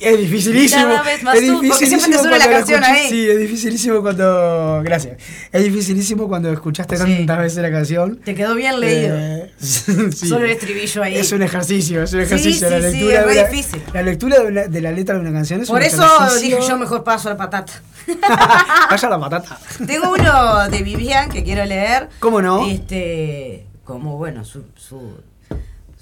Es 0.00 0.18
dificilísimo. 0.18 0.86
Cada 0.88 1.02
vez 1.02 1.22
más 1.22 1.36
es 1.36 1.46
tú, 1.46 1.62
porque 1.68 1.86
siempre 1.86 2.10
te 2.10 2.18
suena 2.18 2.38
la 2.38 2.44
cuando 2.44 2.58
canción 2.58 2.84
ahí. 2.84 3.08
Sí, 3.08 3.30
es 3.30 3.38
dificilísimo 3.38 4.02
cuando. 4.02 4.80
Gracias. 4.82 5.16
Es 5.52 5.64
dificilísimo 5.64 6.28
cuando 6.28 6.52
escuchaste 6.52 6.96
Sí. 6.96 7.02
tantas 7.02 7.38
veces 7.38 7.58
la 7.62 7.70
canción. 7.70 8.16
Te 8.24 8.34
quedó 8.34 8.54
bien 8.54 8.80
leído. 8.80 9.16
Eh, 9.16 9.52
sí. 9.58 10.28
Solo 10.28 10.44
el 10.46 10.50
estribillo 10.52 11.02
ahí. 11.02 11.16
Es 11.16 11.30
un 11.32 11.42
ejercicio, 11.42 12.02
es 12.02 12.12
un 12.12 12.20
ejercicio. 12.22 12.68
la 12.70 12.76
sí, 12.90 12.96
lectura 12.98 13.32
es 13.32 13.50
difícil. 13.50 13.82
La 13.92 14.02
lectura 14.02 14.38
de, 14.40 14.46
una- 14.48 14.66
de 14.66 14.80
la 14.80 14.90
letra 14.92 15.14
de 15.14 15.20
una 15.20 15.32
canción 15.32 15.60
es 15.62 15.68
Por 15.68 15.78
un 15.80 15.86
eso 15.86 16.04
ejercicio. 16.04 16.56
dije 16.56 16.68
yo 16.68 16.76
mejor 16.76 17.04
paso 17.04 17.28
a 17.28 17.32
la 17.32 17.36
patata. 17.38 17.72
Vaya 18.90 19.08
la 19.08 19.18
patata. 19.20 19.58
Tengo 19.86 20.12
uno 20.12 20.68
de 20.68 20.82
Vivian 20.82 21.28
que 21.30 21.42
quiero 21.44 21.64
leer. 21.64 22.08
¿Cómo 22.20 22.40
no? 22.42 22.66
Este, 22.68 23.66
como 23.84 24.16
bueno, 24.16 24.44
su, 24.44 24.64
su, 24.76 25.00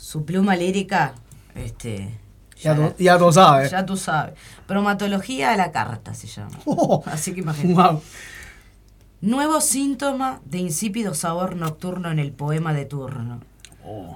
su 0.05 0.24
pluma 0.26 0.55
lírica, 0.55 1.14
este. 1.55 2.18
Ya, 2.60 2.74
tú- 2.76 2.94
ya 2.98 3.18
tú 3.18 3.32
sabes. 3.32 3.70
Ya 3.70 3.85
tú 3.86 3.97
sabes. 3.97 4.35
Bromatología 4.68 5.52
a 5.52 5.56
la 5.56 5.72
carta 5.72 6.12
se 6.14 6.26
llama. 6.26 6.59
Oh, 6.66 7.02
Así 7.06 7.32
que 7.32 7.40
imagínate. 7.40 7.74
wow. 7.90 8.02
Nuevo 9.20 9.60
síntoma 9.60 10.40
de 10.44 10.59
insípido 10.59 11.14
sabor 11.14 11.56
nocturno 11.56 12.10
en 12.10 12.18
el 12.18 12.32
poema 12.32 12.72
de 12.74 12.85
turno. 12.85 13.40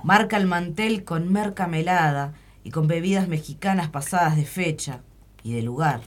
Marca 0.05 0.37
el 0.37 0.47
mantel 0.47 1.05
con 1.05 1.33
merca 1.33 1.67
melada 1.67 2.33
y 2.65 2.71
con 2.71 2.87
bebidas 2.87 3.29
mexicanas 3.29 3.89
pasadas 3.89 4.37
de 4.37 4.45
fecha 4.45 5.01
y 5.43 5.53
de 5.55 5.63
lugar. 5.63 6.01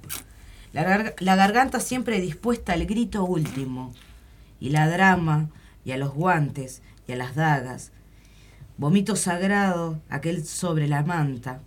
La, 0.73 0.83
gar- 0.83 1.15
la 1.19 1.35
garganta 1.35 1.79
siempre 1.79 2.21
dispuesta 2.21 2.73
al 2.73 2.85
grito 2.85 3.23
último. 3.23 3.93
Y 4.59 4.69
la 4.69 4.87
drama 4.89 5.49
y 5.83 5.91
a 5.91 5.97
los 5.97 6.13
guantes 6.13 6.81
y 7.07 7.11
a 7.13 7.15
las 7.17 7.35
dagas. 7.35 7.91
Vomito 8.81 9.15
sagrado 9.15 10.01
aquel 10.09 10.43
sobre 10.43 10.87
la 10.87 11.03
manta, 11.03 11.61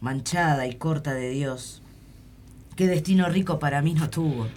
manchada 0.00 0.66
y 0.66 0.74
corta 0.74 1.14
de 1.14 1.30
Dios. 1.30 1.82
Qué 2.74 2.88
destino 2.88 3.28
rico 3.28 3.60
para 3.60 3.80
mí 3.80 3.94
no 3.94 4.10
tuvo. 4.10 4.48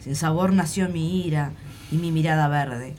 Sin 0.00 0.16
sabor 0.16 0.54
nació 0.54 0.88
mi 0.88 1.26
ira 1.26 1.52
y 1.92 1.96
mi 1.96 2.10
mirada 2.10 2.48
verde. 2.48 2.94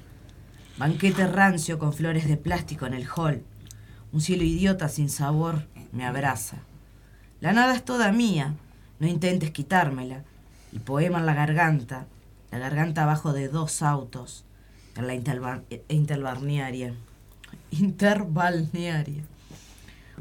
Banquete 0.78 1.26
rancio 1.26 1.80
con 1.80 1.94
flores 1.94 2.28
de 2.28 2.38
plástico 2.38 2.86
en 2.86 2.94
el 2.94 3.08
hall. 3.10 3.42
Un 4.14 4.22
cielo 4.22 4.44
idiota 4.44 4.88
sin 4.88 5.10
sabor 5.10 5.64
me 5.92 6.06
abraza. 6.06 6.58
La 7.42 7.54
nada 7.54 7.74
es 7.74 7.84
toda 7.84 8.12
mía, 8.12 8.54
no 9.00 9.08
intentes 9.08 9.50
quitármela. 9.50 10.26
El 10.74 10.82
poema 10.82 11.18
en 11.18 11.26
la 11.26 11.34
garganta, 11.34 12.06
la 12.52 12.60
garganta 12.60 13.02
abajo 13.02 13.34
de 13.34 13.48
dos 13.48 13.82
autos, 13.82 14.46
en 14.96 15.08
la 15.08 15.16
interbar- 15.16 15.64
interbalnearia. 15.90 16.94
Interbalnearia. 17.80 19.24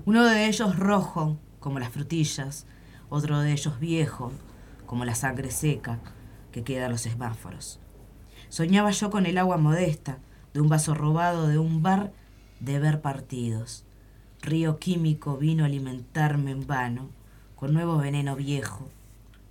Uno 0.05 0.25
de 0.25 0.47
ellos 0.47 0.79
rojo, 0.79 1.39
como 1.61 1.79
las 1.79 1.91
frutillas, 1.91 2.67
otro 3.09 3.41
de 3.41 3.53
ellos 3.53 3.81
viejo, 3.81 4.33
como 4.85 5.05
la 5.05 5.15
sangre 5.15 5.51
seca 5.51 5.99
que 6.53 6.65
queda 6.65 6.87
en 6.87 6.93
los 6.93 7.01
semáforos. 7.03 7.81
Soñaba 8.49 8.91
yo 8.91 9.11
con 9.11 9.27
el 9.27 9.39
agua 9.39 9.57
modesta 9.57 10.19
de 10.53 10.61
un 10.61 10.69
vaso 10.69 10.95
robado 10.95 11.49
de 11.49 11.59
un 11.59 11.83
bar 11.83 12.13
de 12.61 12.79
ver 12.79 13.01
partidos. 13.01 13.85
Río 14.43 14.79
químico 14.79 15.37
vino 15.37 15.65
a 15.65 15.67
alimentarme 15.67 16.51
en 16.51 16.67
vano, 16.67 17.09
con 17.55 17.73
nuevo 17.73 17.97
veneno 17.99 18.37
viejo. 18.37 18.89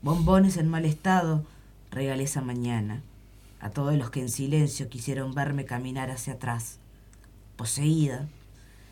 Bombones 0.01 0.57
en 0.57 0.69
mal 0.69 0.85
estado 0.85 1.43
regalé 1.91 2.23
esa 2.23 2.41
mañana 2.41 3.01
a 3.59 3.71
todos 3.71 3.95
los 3.95 4.11
que 4.11 4.21
en 4.21 4.29
silencio 4.29 4.89
quisieron 4.89 5.33
verme 5.33 5.65
caminar 5.65 6.11
hacia 6.11 6.33
atrás. 6.33 6.79
Poseída, 7.55 8.27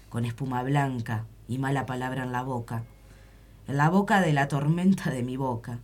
con 0.10 0.26
espuma 0.26 0.64
blanca 0.64 1.26
y 1.48 1.58
mala 1.58 1.86
palabra 1.86 2.24
en 2.24 2.32
la 2.32 2.44
boca, 2.44 2.84
en 3.68 3.78
la 3.78 3.90
boca 3.90 4.22
de 4.22 4.32
la 4.32 4.48
tormenta 4.48 5.10
de 5.10 5.24
mi 5.24 5.38
boca. 5.38 5.80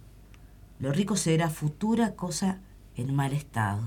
Lo 0.79 0.91
rico 0.91 1.15
será 1.17 1.49
futura 1.49 2.15
cosa 2.15 2.59
en 2.95 3.13
mal 3.13 3.33
estado, 3.33 3.81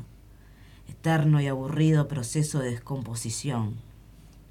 eterno 0.88 1.40
y 1.40 1.46
aburrido 1.46 2.08
proceso 2.08 2.58
de 2.58 2.70
descomposición, 2.70 3.76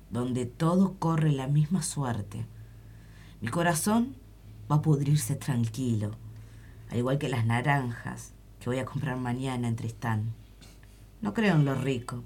donde 0.10 0.46
todo 0.46 0.96
corre 0.98 1.32
la 1.32 1.48
misma 1.48 1.84
suerte. 1.84 2.46
Mi 3.42 3.50
corazón 3.50 4.16
va 4.72 4.78
a 4.78 4.82
pudrirse 4.82 5.36
tranquilo, 5.36 6.12
al 6.90 6.98
igual 6.98 7.18
que 7.18 7.30
las 7.30 7.46
naranjas 7.46 8.34
que 8.60 8.70
voy 8.70 8.80
a 8.80 8.86
comprar 8.86 9.18
mañana 9.18 9.68
en 9.68 9.76
Tristán. 9.76 10.34
No 11.22 11.34
creo 11.34 11.56
en 11.56 11.66
lo 11.66 11.76
rico, 11.76 12.24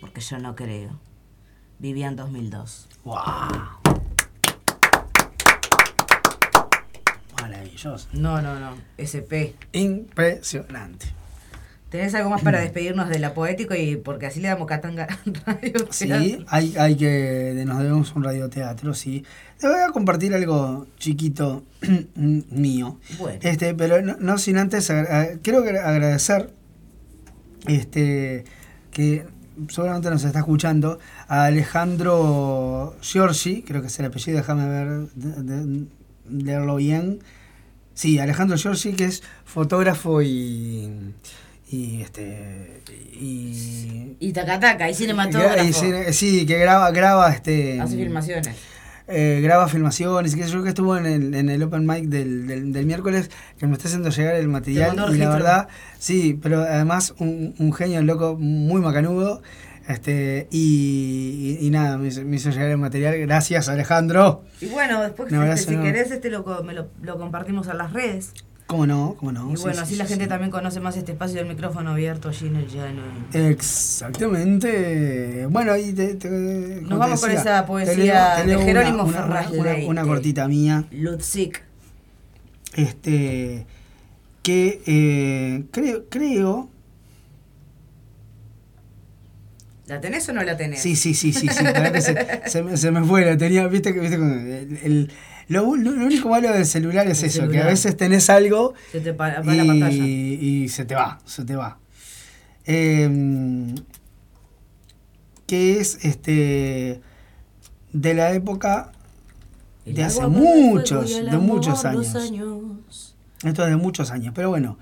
porque 0.00 0.20
yo 0.20 0.38
no 0.38 0.56
creo. 0.56 1.05
Vivían 1.78 2.16
2002. 2.16 2.88
Wow. 3.04 3.16
Maravilloso. 7.40 8.08
No, 8.12 8.40
no, 8.42 8.58
no. 8.58 8.76
SP. 8.98 9.54
Impresionante. 9.72 11.06
¿Tenés 11.90 12.14
algo 12.16 12.30
más 12.30 12.42
para 12.42 12.60
despedirnos 12.60 13.08
de 13.08 13.20
la 13.20 13.32
poético 13.32 13.74
y 13.74 13.96
porque 13.96 14.26
así 14.26 14.40
le 14.40 14.48
damos 14.48 14.66
catanga 14.66 15.06
radio? 15.46 15.86
Sí, 15.90 16.44
hay, 16.48 16.74
hay 16.76 16.96
que. 16.96 17.62
Nos 17.64 17.78
debemos 17.78 18.12
un 18.16 18.24
radioteatro, 18.24 18.92
sí. 18.92 19.24
Te 19.60 19.68
voy 19.68 19.80
a 19.80 19.92
compartir 19.92 20.34
algo 20.34 20.86
chiquito 20.98 21.62
mío. 22.16 22.98
Bueno. 23.18 23.38
Este, 23.42 23.74
pero 23.74 24.02
no, 24.02 24.16
no 24.18 24.36
sin 24.38 24.58
antes 24.58 24.92
quiero 25.42 25.60
agra- 25.60 25.88
agradecer 25.88 26.50
este 27.68 28.44
que 28.90 29.26
seguramente 29.68 30.10
nos 30.10 30.24
está 30.24 30.40
escuchando 30.40 30.98
a 31.28 31.44
Alejandro 31.46 32.96
Giorgi, 33.02 33.62
creo 33.62 33.80
que 33.80 33.88
es 33.88 33.98
el 33.98 34.06
apellido, 34.06 34.38
déjame 34.38 34.68
ver 34.68 34.88
de- 35.14 35.42
de- 35.42 35.86
leerlo 36.30 36.76
bien. 36.76 37.20
Sí, 37.94 38.18
Alejandro 38.18 38.56
Giorgi, 38.56 38.92
que 38.92 39.04
es 39.06 39.22
fotógrafo 39.44 40.22
y 40.22 40.90
y 41.68 42.02
este 42.02 42.82
y 43.12 44.16
Y 44.20 44.32
tacataca, 44.32 44.88
y 44.88 44.94
cinematógrafo. 44.94 45.64
y 45.64 46.12
sí, 46.12 46.46
que 46.46 46.58
graba 46.58 46.90
graba 46.92 47.32
este 47.32 47.80
Hace 47.80 47.96
filmaciones. 47.96 48.48
eh, 49.08 49.40
graba 49.42 49.66
filmaciones 49.68 50.34
y 50.34 50.36
que 50.38 50.46
yo 50.46 50.62
que 50.62 50.68
estuvo 50.70 50.96
en 50.96 51.06
el, 51.06 51.34
en 51.34 51.48
el 51.48 51.62
open 51.62 51.86
mic 51.86 52.04
del, 52.04 52.46
del, 52.46 52.72
del 52.72 52.86
miércoles 52.86 53.30
que 53.58 53.66
me 53.66 53.74
está 53.74 53.88
haciendo 53.88 54.10
llegar 54.10 54.34
el 54.36 54.48
material 54.48 54.96
y 55.12 55.16
la 55.18 55.30
verdad, 55.30 55.68
sí, 55.98 56.38
pero 56.42 56.60
además 56.62 57.14
un, 57.18 57.54
un 57.58 57.72
genio 57.72 58.02
loco 58.02 58.36
muy 58.38 58.80
macanudo. 58.80 59.42
Este, 59.88 60.48
y, 60.50 61.58
y- 61.60 61.66
y 61.66 61.70
nada, 61.70 61.96
me 61.96 62.08
hizo, 62.08 62.24
me 62.24 62.36
hizo 62.36 62.50
llegar 62.50 62.68
el 62.70 62.78
material. 62.78 63.16
Gracias, 63.18 63.68
Alejandro. 63.68 64.42
Y 64.60 64.66
bueno, 64.66 65.00
después 65.02 65.32
Un 65.32 65.42
este, 65.44 65.56
si 65.58 65.68
enorme. 65.74 65.92
querés 65.92 66.10
este 66.10 66.28
lo, 66.30 66.44
me 66.64 66.74
lo, 66.74 66.88
lo 67.02 67.18
compartimos 67.18 67.68
en 67.68 67.78
las 67.78 67.92
redes. 67.92 68.32
¿Cómo 68.66 68.84
no? 68.84 69.14
¿Cómo 69.16 69.30
no? 69.30 69.52
y 69.52 69.56
Sí, 69.56 69.62
bueno, 69.62 69.76
sí, 69.76 69.82
así 69.84 69.92
sí, 69.92 69.98
la 69.98 70.06
gente 70.06 70.26
también 70.26 70.50
conoce 70.50 70.80
más 70.80 70.96
este 70.96 71.12
espacio 71.12 71.36
del 71.36 71.46
micrófono 71.46 71.92
abierto 71.92 72.30
allí 72.30 72.48
en 72.48 72.56
el 72.56 72.66
llano. 72.66 73.02
Exactamente. 73.32 75.46
Bueno, 75.46 75.76
y 75.76 75.92
te, 75.92 76.14
te- 76.14 76.28
te 76.28 76.80
vamos 76.88 77.20
con 77.20 77.30
esa 77.30 77.64
poesía 77.64 78.42
de 78.44 78.58
Jerónimo 78.58 79.04
una, 79.04 79.24
una- 79.24 79.42
Ferraz 79.42 79.52
una- 79.52 79.76
una 79.86 80.02
cortita 80.04 80.48
mía. 80.48 80.84
Ludwig. 80.90 81.62
Este. 82.74 83.66
Que 84.42 84.82
eh, 84.86 85.64
creo, 85.70 86.04
creo. 86.08 86.68
¿La 89.86 90.00
tenés 90.00 90.28
o 90.28 90.32
no 90.32 90.42
la 90.42 90.56
tenés? 90.56 90.80
Sí, 90.82 90.96
sí, 90.96 91.14
sí, 91.14 91.32
sí, 91.32 91.48
sí. 91.48 91.64
se, 92.00 92.40
se 92.50 92.62
me, 92.62 92.76
se 92.76 92.90
me 92.90 93.04
fue, 93.04 93.24
la 93.24 93.36
tenía, 93.36 93.66
viste 93.68 93.94
que 93.94 94.00
viste 94.00 94.18
con 94.18 94.30
el, 94.32 94.78
el- 94.82 95.12
lo, 95.48 95.76
lo- 95.76 95.92
único 95.92 96.28
malo 96.28 96.52
del 96.52 96.66
celular 96.66 97.06
es 97.06 97.22
El 97.22 97.28
eso, 97.28 97.48
que 97.48 97.60
a 97.60 97.66
veces 97.66 97.96
tenés 97.96 98.28
algo 98.30 98.74
Se 98.90 99.00
te 99.00 99.14
pa- 99.14 99.40
va 99.42 99.54
la 99.54 99.64
pantalla. 99.64 100.04
y, 100.04 100.68
se 100.68 100.84
te 100.84 100.96
va, 100.96 101.20
se 101.24 101.44
te 101.44 101.54
va. 101.54 101.78
Em, 102.64 103.76
que 105.46 105.78
es 105.78 106.04
este 106.04 107.00
de 107.92 108.14
la 108.14 108.32
época 108.32 108.90
de 109.84 110.02
hace 110.02 110.26
muchos, 110.26 111.10
de 111.10 111.30
amor, 111.30 111.40
muchos 111.42 111.84
años. 111.84 112.14
años. 112.16 113.14
Esto 113.44 113.62
es 113.62 113.70
de 113.70 113.76
muchos 113.76 114.10
años, 114.10 114.32
pero 114.34 114.48
bueno, 114.50 114.76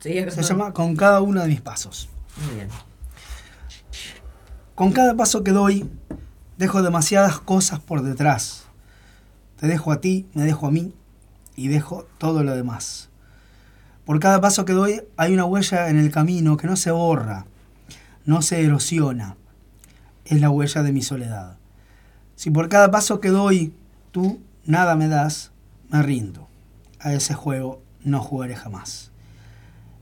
Sí, 0.00 0.12
se 0.30 0.42
llama 0.42 0.72
Con 0.74 0.94
cada 0.96 1.22
uno 1.22 1.40
de 1.40 1.48
mis 1.48 1.62
pasos. 1.62 2.10
Muy 2.44 2.56
bien. 2.56 2.68
Con 4.78 4.92
cada 4.92 5.16
paso 5.16 5.42
que 5.42 5.50
doy, 5.50 5.90
dejo 6.56 6.82
demasiadas 6.82 7.40
cosas 7.40 7.80
por 7.80 8.02
detrás. 8.02 8.66
Te 9.58 9.66
dejo 9.66 9.90
a 9.90 10.00
ti, 10.00 10.28
me 10.34 10.44
dejo 10.44 10.68
a 10.68 10.70
mí 10.70 10.94
y 11.56 11.66
dejo 11.66 12.06
todo 12.16 12.44
lo 12.44 12.54
demás. 12.54 13.08
Por 14.04 14.20
cada 14.20 14.40
paso 14.40 14.64
que 14.64 14.74
doy 14.74 15.02
hay 15.16 15.34
una 15.34 15.46
huella 15.46 15.88
en 15.88 15.98
el 15.98 16.12
camino 16.12 16.56
que 16.56 16.68
no 16.68 16.76
se 16.76 16.92
borra, 16.92 17.46
no 18.24 18.40
se 18.40 18.64
erosiona. 18.64 19.34
Es 20.24 20.40
la 20.40 20.48
huella 20.48 20.84
de 20.84 20.92
mi 20.92 21.02
soledad. 21.02 21.56
Si 22.36 22.52
por 22.52 22.68
cada 22.68 22.92
paso 22.92 23.18
que 23.18 23.30
doy 23.30 23.74
tú 24.12 24.40
nada 24.64 24.94
me 24.94 25.08
das, 25.08 25.50
me 25.88 26.04
rindo. 26.04 26.46
A 27.00 27.12
ese 27.12 27.34
juego 27.34 27.82
no 28.04 28.22
jugaré 28.22 28.54
jamás. 28.54 29.10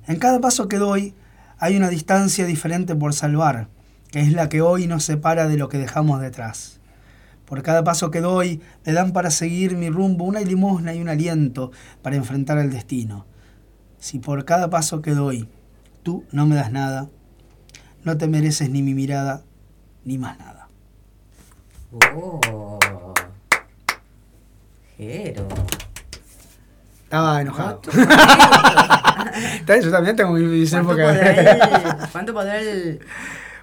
En 0.06 0.18
cada 0.18 0.38
paso 0.42 0.68
que 0.68 0.76
doy 0.76 1.14
hay 1.58 1.78
una 1.78 1.88
distancia 1.88 2.44
diferente 2.44 2.94
por 2.94 3.14
salvar, 3.14 3.68
que 4.16 4.22
es 4.22 4.32
la 4.32 4.48
que 4.48 4.62
hoy 4.62 4.86
nos 4.86 5.04
separa 5.04 5.46
de 5.46 5.58
lo 5.58 5.68
que 5.68 5.76
dejamos 5.76 6.22
detrás. 6.22 6.80
Por 7.44 7.62
cada 7.62 7.84
paso 7.84 8.10
que 8.10 8.22
doy, 8.22 8.62
me 8.86 8.94
dan 8.94 9.12
para 9.12 9.30
seguir 9.30 9.76
mi 9.76 9.90
rumbo 9.90 10.24
una 10.24 10.40
limosna 10.40 10.94
y 10.94 11.02
un 11.02 11.10
aliento 11.10 11.70
para 12.00 12.16
enfrentar 12.16 12.56
el 12.56 12.70
destino. 12.70 13.26
Si 13.98 14.18
por 14.18 14.46
cada 14.46 14.70
paso 14.70 15.02
que 15.02 15.10
doy, 15.10 15.50
tú 16.02 16.24
no 16.32 16.46
me 16.46 16.56
das 16.56 16.72
nada, 16.72 17.10
no 18.04 18.16
te 18.16 18.26
mereces 18.26 18.70
ni 18.70 18.80
mi 18.82 18.94
mirada, 18.94 19.42
ni 20.06 20.16
más 20.16 20.38
nada. 20.38 20.68
Oh. 22.16 22.80
Jero. 24.96 25.46
Estaba 27.04 27.42
enojado. 27.42 27.82
¿Cuánto 27.84 27.90
podrá- 27.90 29.32
Está- 29.60 29.78
Yo 29.78 29.90
también 29.90 30.16
tengo 30.16 30.32
mi 30.32 30.40
mis 30.40 30.70
¿Cuánto 30.70 32.32
podrá 32.32 32.58
el- 32.62 33.00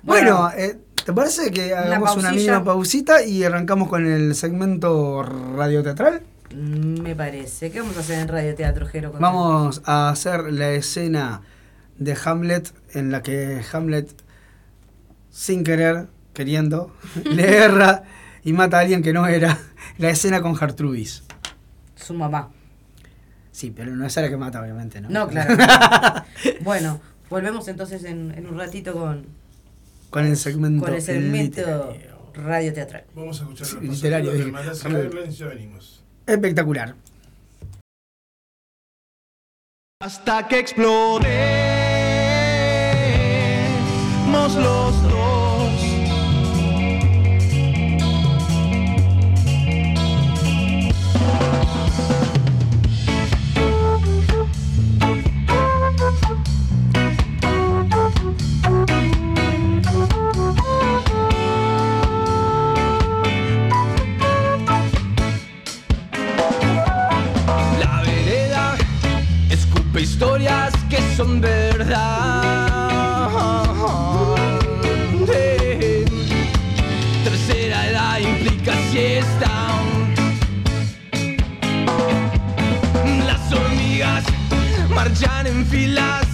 Bueno, 0.03 0.51
eh, 0.55 0.77
¿te 1.05 1.13
parece 1.13 1.49
que 1.49 1.73
hagamos 1.73 2.17
una 2.17 2.31
mínima 2.31 2.61
pausita 2.63 3.23
y 3.23 3.43
arrancamos 3.43 3.87
con 3.87 4.05
el 4.05 4.35
segmento 4.35 5.23
radioteatral? 5.23 6.21
mm, 6.53 7.01
me 7.01 7.15
parece. 7.15 7.71
¿Qué 7.71 7.79
vamos 7.79 7.95
a 7.95 8.01
hacer 8.01 8.19
en 8.19 8.27
Radio 8.27 8.53
Teatro, 8.53 8.85
Jero? 8.85 9.13
Vamos 9.17 9.81
a 9.85 10.09
hacer 10.09 10.51
la 10.51 10.71
escena 10.71 11.41
de 11.97 12.17
Hamlet 12.25 12.73
en 12.93 13.11
la 13.11 13.23
que 13.23 13.61
Hamlet, 13.71 14.09
sin 15.29 15.63
querer, 15.63 16.07
queriendo, 16.33 16.93
le 17.23 17.57
erra 17.57 18.03
y 18.43 18.51
mata 18.51 18.77
a 18.77 18.81
alguien 18.81 19.03
que 19.03 19.13
no 19.13 19.25
era. 19.25 19.57
La 19.97 20.09
escena 20.09 20.41
con 20.41 20.55
Gertrudis. 20.55 21.23
Su 21.95 22.13
mamá. 22.13 22.49
Sí, 23.51 23.71
pero 23.73 23.95
no 23.95 24.05
es 24.05 24.17
a 24.17 24.21
la 24.21 24.29
que 24.29 24.35
mata, 24.35 24.59
obviamente, 24.59 24.99
¿no? 24.99 25.09
No, 25.09 25.27
claro. 25.29 25.55
bueno, 26.61 26.99
volvemos 27.29 27.67
entonces 27.69 28.03
en, 28.03 28.33
en 28.35 28.47
un 28.47 28.57
ratito 28.57 28.93
con, 28.93 29.27
con 30.13 30.25
el 30.25 30.37
segmento, 30.37 30.85
con 30.85 30.93
el 30.93 31.01
segmento 31.01 31.59
literario. 31.91 32.31
radio 32.35 32.71
teatral. 32.71 33.03
Vamos 33.15 33.39
a 33.39 33.43
escuchar 33.45 33.65
Sí, 33.65 33.75
los 33.81 33.95
literario, 33.95 34.35
y 34.35 35.31
ya 35.31 35.47
venimos. 35.47 36.03
Espectacular. 36.27 36.93
Hasta 39.99 40.47
que 40.47 40.59
explotemos 40.59 41.25
los 44.55 45.03
dos. 45.03 45.12
Son 71.15 71.41
verdad. 71.41 72.43
Tercera 77.23 77.87
edad 77.89 78.19
implica 78.19 78.73
siesta. 78.91 79.49
Las 83.27 83.53
hormigas 83.53 84.23
marchan 84.89 85.47
en 85.47 85.65
filas 85.65 86.32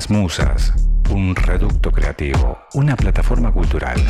las 0.00 0.08
musas, 0.08 0.72
un 1.10 1.36
reducto 1.36 1.92
creativo, 1.92 2.58
una 2.72 2.96
plataforma 2.96 3.52
cultural. 3.52 4.00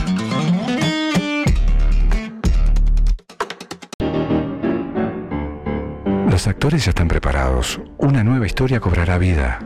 Los 6.30 6.46
actores 6.46 6.84
ya 6.84 6.90
están 6.90 7.08
preparados. 7.08 7.80
Una 7.98 8.22
nueva 8.22 8.46
historia 8.46 8.78
cobrará 8.78 9.18
vida. 9.18 9.58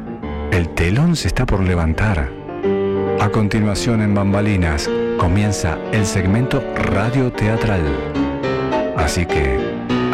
El 0.50 0.70
telón 0.70 1.14
se 1.14 1.28
está 1.28 1.44
por 1.44 1.60
levantar. 1.60 2.30
A 3.20 3.28
continuación 3.28 4.00
en 4.00 4.14
Bambalinas 4.14 4.88
comienza 5.18 5.76
el 5.92 6.06
segmento 6.06 6.64
radio 6.74 7.30
teatral. 7.32 7.82
Así 8.96 9.26
que, 9.26 9.58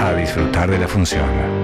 a 0.01 0.13
disfrutar 0.15 0.73
de 0.73 0.79
la 0.81 0.89
función. 0.89 1.60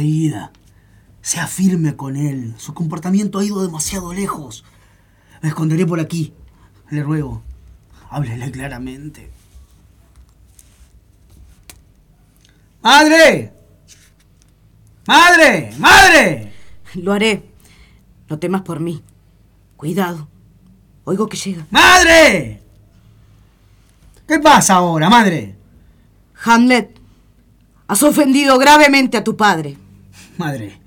Enseguida. 0.00 0.52
Sea 1.22 1.46
firme 1.46 1.96
con 1.96 2.16
él. 2.16 2.54
Su 2.56 2.72
comportamiento 2.72 3.38
ha 3.38 3.44
ido 3.44 3.62
demasiado 3.62 4.12
lejos. 4.12 4.64
Me 5.42 5.50
esconderé 5.50 5.86
por 5.86 6.00
aquí. 6.00 6.32
Le 6.90 7.02
ruego. 7.02 7.42
Háblele 8.08 8.50
claramente. 8.50 9.30
¡Madre! 12.82 13.52
¡Madre! 15.06 15.74
¡Madre! 15.78 16.52
Lo 16.94 17.12
haré. 17.12 17.50
No 18.28 18.38
temas 18.38 18.62
por 18.62 18.80
mí. 18.80 19.02
Cuidado. 19.76 20.28
Oigo 21.04 21.28
que 21.28 21.36
llega. 21.36 21.66
¡Madre! 21.70 22.62
¿Qué 24.26 24.38
pasa 24.38 24.74
ahora, 24.74 25.10
madre? 25.10 25.56
Hamlet, 26.44 26.98
has 27.86 28.02
ofendido 28.02 28.58
gravemente 28.58 29.16
a 29.16 29.24
tu 29.24 29.36
padre. 29.36 29.76
Madre, 30.40 30.80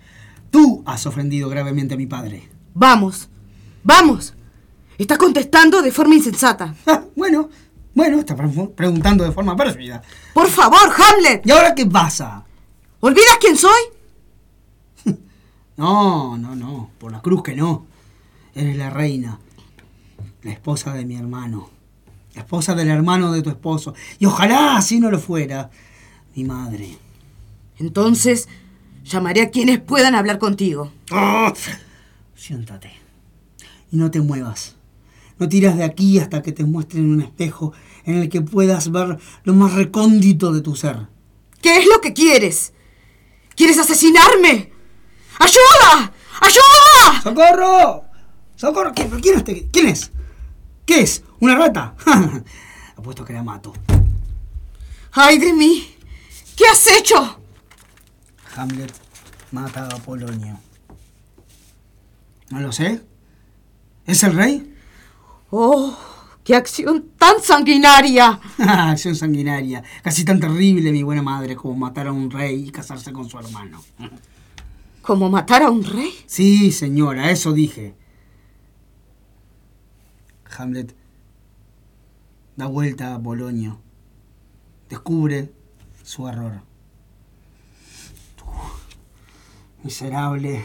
tú 0.49 0.81
has 0.85 1.05
ofendido 1.05 1.47
gravemente 1.47 1.93
a 1.93 1.97
mi 1.97 2.07
padre. 2.07 2.49
Vamos, 2.73 3.29
vamos. 3.83 4.33
Estás 4.97 5.17
contestando 5.19 5.81
de 5.81 5.91
forma 5.91 6.15
insensata. 6.15 6.73
Ah, 6.87 7.03
bueno, 7.15 7.49
bueno, 7.93 8.19
está 8.19 8.35
pre- 8.35 8.49
preguntando 8.75 9.23
de 9.23 9.31
forma 9.31 9.55
pérfida. 9.55 10.01
Por 10.33 10.47
favor, 10.49 10.89
Hamlet. 10.97 11.45
¿Y 11.45 11.51
ahora 11.51 11.75
qué 11.75 11.85
pasa? 11.85 12.43
¿Olvidas 12.99 13.37
quién 13.39 13.55
soy? 13.55 13.81
No, 15.77 16.37
no, 16.37 16.55
no, 16.55 16.89
por 16.99 17.11
la 17.11 17.21
cruz 17.21 17.43
que 17.43 17.55
no. 17.55 17.85
Eres 18.55 18.75
la 18.77 18.89
reina, 18.91 19.39
la 20.43 20.51
esposa 20.51 20.93
de 20.93 21.05
mi 21.05 21.15
hermano, 21.15 21.69
la 22.35 22.41
esposa 22.41 22.75
del 22.75 22.89
hermano 22.89 23.31
de 23.31 23.41
tu 23.41 23.49
esposo. 23.49 23.95
Y 24.19 24.25
ojalá 24.27 24.77
así 24.77 24.99
no 24.99 25.09
lo 25.09 25.19
fuera, 25.19 25.71
mi 26.35 26.43
madre. 26.43 26.97
Entonces, 27.79 28.47
llamaré 29.03 29.41
a 29.41 29.49
quienes 29.49 29.79
puedan 29.79 30.15
hablar 30.15 30.39
contigo. 30.39 30.91
Ah, 31.11 31.53
Siéntate 32.35 32.91
y 33.91 33.97
no 33.97 34.11
te 34.11 34.21
muevas. 34.21 34.75
No 35.39 35.47
tiras 35.49 35.77
de 35.77 35.83
aquí 35.83 36.19
hasta 36.19 36.41
que 36.41 36.51
te 36.51 36.63
muestren 36.63 37.09
un 37.09 37.21
espejo 37.21 37.73
en 38.05 38.15
el 38.15 38.29
que 38.29 38.41
puedas 38.41 38.91
ver 38.91 39.17
lo 39.43 39.53
más 39.53 39.73
recóndito 39.73 40.51
de 40.51 40.61
tu 40.61 40.75
ser. 40.75 41.07
¿Qué 41.61 41.77
es 41.77 41.85
lo 41.87 42.01
que 42.01 42.13
quieres? 42.13 42.73
¿Quieres 43.55 43.77
asesinarme? 43.79 44.71
¡Ayuda! 45.39 46.11
¡Ayuda! 46.41 47.21
¡Socorro! 47.21 48.03
¡Socorro! 48.55 48.91
¿Quién, 48.93 49.09
quién 49.21 49.35
es? 49.35 49.37
este? 49.39 49.67
¿Quién 49.71 49.87
es? 49.87 50.11
¿Qué 50.85 50.99
es? 51.01 51.23
¿Una 51.39 51.55
rata? 51.55 51.95
Apuesto 52.97 53.23
que 53.23 53.33
la 53.33 53.43
mato. 53.43 53.73
¡Ay 55.13 55.37
de 55.37 55.53
mí! 55.53 55.95
¿Qué 56.55 56.65
has 56.67 56.85
hecho? 56.87 57.39
Hamlet 58.55 58.93
mata 59.51 59.87
a 59.87 59.97
Polonio. 59.99 60.59
No 62.49 62.59
lo 62.59 62.71
sé. 62.71 63.01
¿Es 64.05 64.23
el 64.23 64.33
rey? 64.35 64.75
¡Oh! 65.49 65.97
¡Qué 66.43 66.55
acción 66.55 67.11
tan 67.17 67.41
sanguinaria! 67.41 68.39
Acción 68.57 69.15
sanguinaria. 69.15 69.81
Casi 70.01 70.25
tan 70.25 70.39
terrible, 70.39 70.91
mi 70.91 71.01
buena 71.03 71.21
madre, 71.21 71.55
como 71.55 71.75
matar 71.75 72.07
a 72.07 72.11
un 72.11 72.29
rey 72.29 72.67
y 72.67 72.71
casarse 72.71 73.13
con 73.13 73.29
su 73.29 73.39
hermano. 73.39 73.81
¿Como 75.01 75.29
matar 75.29 75.63
a 75.63 75.69
un 75.69 75.83
rey? 75.83 76.11
Sí, 76.25 76.71
señora, 76.71 77.31
eso 77.31 77.53
dije. 77.53 77.95
Hamlet 80.57 80.95
da 82.55 82.67
vuelta 82.67 83.15
a 83.15 83.21
Polonio. 83.21 83.79
Descubre 84.89 85.51
su 86.03 86.27
error. 86.27 86.61
Tú, 88.35 88.43
miserable, 89.83 90.63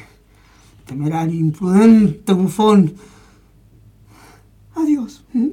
temerario, 0.86 1.38
imprudente, 1.38 2.32
bufón. 2.32 2.94
Adiós. 4.74 5.24
¿Mm? 5.32 5.48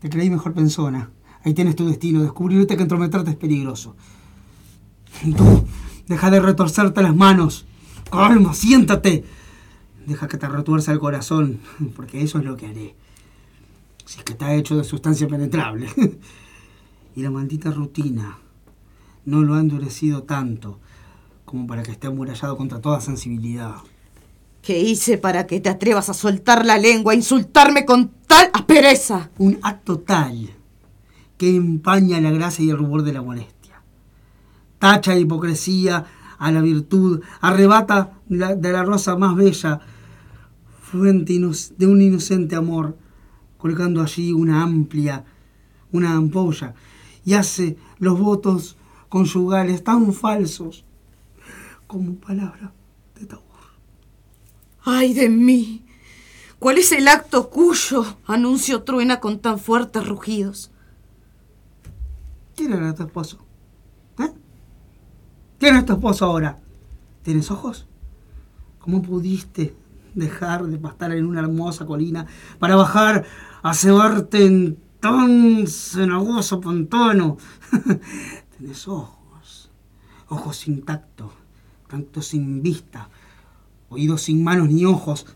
Te 0.00 0.10
creí 0.10 0.30
mejor 0.30 0.54
persona. 0.54 1.10
Ahí 1.44 1.54
tienes 1.54 1.76
tu 1.76 1.86
destino. 1.86 2.22
Descubrirte 2.22 2.76
que 2.76 2.82
entrometerte 2.82 3.30
es 3.30 3.36
peligroso. 3.36 3.94
Y 5.24 5.32
tú, 5.32 5.64
deja 6.08 6.30
de 6.30 6.40
retorcerte 6.40 7.02
las 7.02 7.14
manos. 7.14 7.66
Calma, 8.10 8.54
siéntate. 8.54 9.24
Deja 10.06 10.28
que 10.28 10.38
te 10.38 10.48
retuerza 10.48 10.92
el 10.92 11.00
corazón, 11.00 11.60
porque 11.96 12.22
eso 12.22 12.38
es 12.38 12.44
lo 12.44 12.56
que 12.56 12.66
haré. 12.66 12.94
Si 14.04 14.18
es 14.18 14.24
que 14.24 14.32
está 14.32 14.54
hecho 14.54 14.76
de 14.76 14.84
sustancia 14.84 15.26
penetrable. 15.26 15.88
y 17.16 17.22
la 17.22 17.30
maldita 17.30 17.70
rutina 17.70 18.38
no 19.24 19.42
lo 19.42 19.54
ha 19.54 19.60
endurecido 19.60 20.22
tanto 20.22 20.80
como 21.46 21.66
para 21.66 21.82
que 21.82 21.92
esté 21.92 22.08
amurallado 22.08 22.56
contra 22.58 22.80
toda 22.80 23.00
sensibilidad. 23.00 23.76
¿Qué 24.60 24.78
hice 24.80 25.16
para 25.16 25.46
que 25.46 25.60
te 25.60 25.68
atrevas 25.70 26.08
a 26.10 26.14
soltar 26.14 26.66
la 26.66 26.76
lengua, 26.76 27.12
a 27.12 27.16
insultarme 27.16 27.86
con 27.86 28.10
tal 28.26 28.50
aspereza? 28.52 29.30
Un 29.38 29.58
acto 29.62 30.00
tal 30.00 30.50
que 31.38 31.54
empaña 31.54 32.20
la 32.20 32.30
gracia 32.32 32.64
y 32.64 32.70
el 32.70 32.78
rubor 32.78 33.02
de 33.02 33.12
la 33.12 33.22
molestia. 33.22 33.80
Tacha 34.80 35.12
de 35.12 35.20
hipocresía 35.20 36.04
a 36.38 36.50
la 36.50 36.60
virtud, 36.60 37.22
arrebata 37.40 38.12
la- 38.28 38.54
de 38.56 38.72
la 38.72 38.82
rosa 38.82 39.16
más 39.16 39.36
bella, 39.36 39.80
fuente 40.82 41.38
de 41.78 41.86
un 41.86 42.02
inocente 42.02 42.56
amor, 42.56 42.96
colgando 43.58 44.02
allí 44.02 44.32
una 44.32 44.62
amplia, 44.62 45.24
una 45.92 46.12
ampolla, 46.14 46.74
y 47.24 47.34
hace 47.34 47.76
los 47.98 48.18
votos 48.18 48.76
conyugales 49.08 49.84
tan 49.84 50.12
falsos 50.12 50.84
como 51.86 52.16
palabra 52.16 52.72
de 53.18 53.26
tabú. 53.26 53.46
¡Ay 54.88 55.14
de 55.14 55.28
mí! 55.28 55.84
¿Cuál 56.60 56.78
es 56.78 56.92
el 56.92 57.08
acto 57.08 57.50
cuyo 57.50 58.04
anuncio 58.24 58.84
truena 58.84 59.18
con 59.18 59.40
tan 59.40 59.58
fuertes 59.58 60.06
rugidos? 60.06 60.70
¿Quién 62.54 62.72
era 62.72 62.94
tu 62.94 63.02
esposo? 63.02 63.44
¿Eh? 64.20 64.32
¿Quién 65.58 65.76
es 65.76 65.86
tu 65.86 65.94
esposo 65.94 66.24
ahora? 66.24 66.60
¿Tienes 67.22 67.50
ojos? 67.50 67.88
¿Cómo 68.78 69.02
pudiste 69.02 69.74
dejar 70.14 70.64
de 70.64 70.78
pastar 70.78 71.10
en 71.10 71.26
una 71.26 71.40
hermosa 71.40 71.84
colina 71.84 72.26
para 72.60 72.76
bajar 72.76 73.24
a 73.62 73.74
cebarte 73.74 74.46
en 74.46 74.78
tan 75.00 75.66
cenagoso 75.66 76.60
pantano? 76.60 77.38
Tienes 78.56 78.86
ojos, 78.86 79.72
ojos 80.28 80.56
sin 80.56 80.80
tacto 81.88 82.22
sin 82.22 82.62
vista, 82.62 83.08
oídos 83.88 84.22
sin 84.22 84.42
manos 84.42 84.68
ni 84.68 84.84
ojos. 84.84 85.26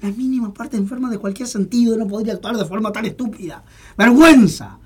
La 0.00 0.10
mínima 0.10 0.54
parte 0.54 0.76
enferma 0.76 1.10
de 1.10 1.18
cualquier 1.18 1.48
sentido 1.48 1.96
no 1.96 2.06
podría 2.06 2.34
actuar 2.34 2.56
de 2.56 2.64
forma 2.64 2.92
tan 2.92 3.04
estúpida. 3.04 3.64
¡Vergüenza! 3.96 4.78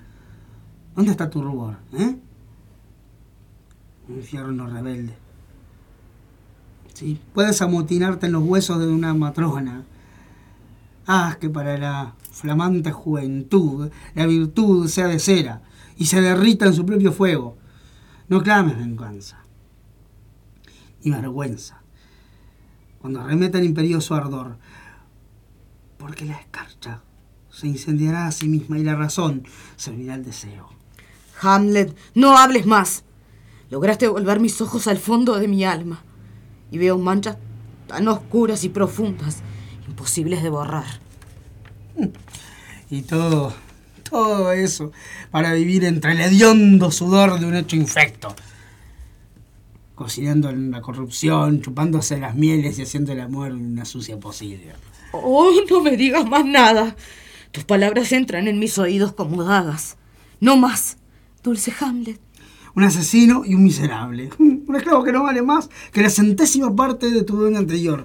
¿Dónde 0.96 1.10
está 1.10 1.28
tu 1.28 1.42
rubor, 1.42 1.76
eh? 1.92 2.16
Infierno 4.08 4.66
rebelde. 4.66 5.14
Sí, 6.94 7.20
puedes 7.34 7.60
amotinarte 7.60 8.26
en 8.26 8.32
los 8.32 8.42
huesos 8.42 8.78
de 8.78 8.86
una 8.88 9.12
matrona. 9.12 9.84
Haz 11.06 11.36
que 11.36 11.50
para 11.50 11.76
la 11.76 12.14
flamante 12.30 12.90
juventud 12.90 13.90
la 14.14 14.26
virtud 14.26 14.88
sea 14.88 15.08
de 15.08 15.18
cera 15.18 15.62
y 15.98 16.06
se 16.06 16.22
derrita 16.22 16.66
en 16.66 16.74
su 16.74 16.86
propio 16.86 17.12
fuego. 17.12 17.56
No 18.32 18.42
clames 18.42 18.78
venganza, 18.78 19.36
ni 21.04 21.10
vergüenza, 21.10 21.82
cuando 22.98 23.20
arremeta 23.20 23.58
el 23.58 23.64
imperioso 23.66 24.14
ardor, 24.14 24.56
porque 25.98 26.24
la 26.24 26.38
escarcha 26.38 27.02
se 27.50 27.66
incendiará 27.66 28.26
a 28.26 28.32
sí 28.32 28.48
misma 28.48 28.78
y 28.78 28.84
la 28.84 28.94
razón 28.94 29.44
servirá 29.76 30.14
al 30.14 30.24
deseo. 30.24 30.70
Hamlet, 31.42 31.94
no 32.14 32.38
hables 32.38 32.64
más. 32.64 33.04
Lograste 33.68 34.08
volver 34.08 34.40
mis 34.40 34.58
ojos 34.62 34.86
al 34.86 34.96
fondo 34.96 35.38
de 35.38 35.46
mi 35.46 35.66
alma 35.66 36.02
y 36.70 36.78
veo 36.78 36.96
manchas 36.96 37.36
tan 37.86 38.08
oscuras 38.08 38.64
y 38.64 38.70
profundas, 38.70 39.42
imposibles 39.86 40.42
de 40.42 40.48
borrar. 40.48 40.86
Y 42.88 43.02
todo, 43.02 43.52
todo 44.12 44.52
eso 44.52 44.92
para 45.30 45.54
vivir 45.54 45.84
entre 45.84 46.12
el 46.12 46.20
hediondo 46.20 46.90
sudor 46.90 47.40
de 47.40 47.46
un 47.46 47.56
hecho 47.56 47.76
infecto. 47.76 48.34
Cocinando 49.94 50.50
en 50.50 50.70
la 50.70 50.82
corrupción, 50.82 51.62
chupándose 51.62 52.18
las 52.18 52.34
mieles 52.34 52.78
y 52.78 52.82
haciendo 52.82 53.12
el 53.12 53.20
amor 53.20 53.48
en 53.48 53.72
una 53.72 53.84
sucia 53.84 54.20
posible. 54.20 54.74
Oh, 55.12 55.50
no 55.68 55.80
me 55.80 55.96
digas 55.96 56.26
más 56.26 56.44
nada. 56.44 56.94
Tus 57.52 57.64
palabras 57.64 58.12
entran 58.12 58.48
en 58.48 58.58
mis 58.58 58.78
oídos 58.78 59.12
como 59.14 59.44
dagas. 59.44 59.96
No 60.40 60.56
más, 60.56 60.98
dulce 61.42 61.72
Hamlet. 61.80 62.20
Un 62.74 62.84
asesino 62.84 63.44
y 63.46 63.54
un 63.54 63.64
miserable. 63.64 64.30
Un 64.38 64.76
esclavo 64.76 65.04
que 65.04 65.12
no 65.12 65.22
vale 65.22 65.42
más 65.42 65.70
que 65.92 66.02
la 66.02 66.10
centésima 66.10 66.74
parte 66.74 67.10
de 67.10 67.24
tu 67.24 67.36
dueño 67.36 67.58
anterior. 67.58 68.04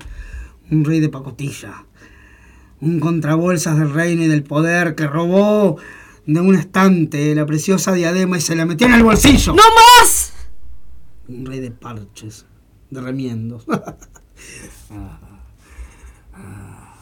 Un 0.70 0.86
rey 0.86 1.00
de 1.00 1.10
pacotilla. 1.10 1.86
Un 2.80 3.00
contrabolsas 3.00 3.78
del 3.78 3.94
reino 3.94 4.24
y 4.24 4.28
del 4.28 4.44
poder 4.44 4.96
que 4.96 5.08
robó 5.08 5.78
de 6.28 6.42
un 6.42 6.56
estante 6.56 7.34
la 7.34 7.46
preciosa 7.46 7.94
diadema 7.94 8.38
y 8.38 8.42
se 8.42 8.56
la 8.56 8.66
metió 8.66 8.86
en 8.86 8.94
el 8.94 9.04
bolsillo. 9.04 9.54
¡No 9.54 9.64
más! 10.02 10.34
Un 11.28 11.46
rey 11.46 11.60
de 11.60 11.72
parches, 11.72 12.46
de 12.90 13.02
remiendos. 13.02 13.66
Ah, 14.90 15.20
ah. 16.34 16.94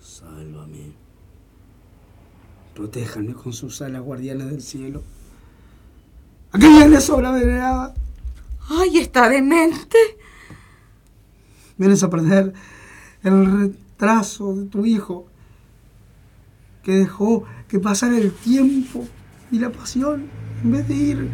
Sálvame. 0.00 0.92
Protéjanme 2.74 3.34
con 3.34 3.52
sus 3.52 3.80
alas 3.82 4.02
guardianas 4.02 4.50
del 4.50 4.62
cielo. 4.62 5.02
¿A 6.52 6.58
qué 6.58 6.68
vienes, 6.68 7.08
obra 7.10 7.30
venerada? 7.30 7.94
¡Ay, 8.68 8.98
está 8.98 9.28
demente! 9.28 9.98
Vienes 11.76 12.02
a 12.02 12.10
perder 12.10 12.52
el 13.22 13.76
retraso 13.98 14.54
de 14.54 14.66
tu 14.66 14.86
hijo, 14.86 15.26
que 16.84 16.92
dejó 16.92 17.44
que 17.66 17.80
pasara 17.80 18.16
el 18.16 18.32
tiempo 18.32 19.04
y 19.50 19.58
la 19.58 19.70
pasión 19.70 20.26
en 20.62 20.70
vez 20.70 20.86
de 20.86 20.94
ir 20.94 21.28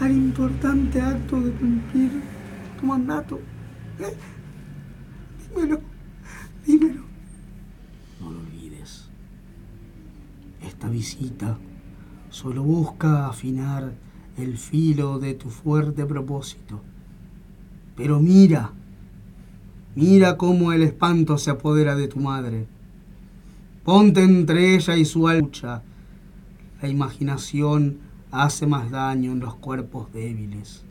al 0.00 0.10
importante 0.10 1.00
acto 1.00 1.40
de 1.40 1.52
cumplir 1.52 2.10
tu 2.80 2.86
mandato. 2.86 3.38
¿Eh? 4.00 4.16
Dímelo, 5.54 5.80
dímelo. 6.66 7.02
No 8.20 8.32
lo 8.32 8.40
olvides. 8.40 9.08
Esta 10.62 10.88
visita 10.88 11.58
solo 12.30 12.64
busca 12.64 13.28
afinar 13.28 13.92
el 14.36 14.58
filo 14.58 15.20
de 15.20 15.34
tu 15.34 15.48
fuerte 15.48 16.04
propósito. 16.06 16.82
Pero 17.94 18.18
mira, 18.18 18.72
mira 19.94 20.36
cómo 20.36 20.72
el 20.72 20.82
espanto 20.82 21.38
se 21.38 21.50
apodera 21.50 21.94
de 21.96 22.08
tu 22.08 22.18
madre. 22.18 22.66
Ponte 23.84 24.22
entre 24.22 24.74
ella 24.74 24.96
y 24.96 25.04
su 25.04 25.28
lucha. 25.28 25.82
La 26.80 26.88
imaginación 26.88 27.98
hace 28.30 28.66
más 28.66 28.90
daño 28.90 29.32
en 29.32 29.40
los 29.40 29.54
cuerpos 29.56 30.12
débiles. 30.12 30.82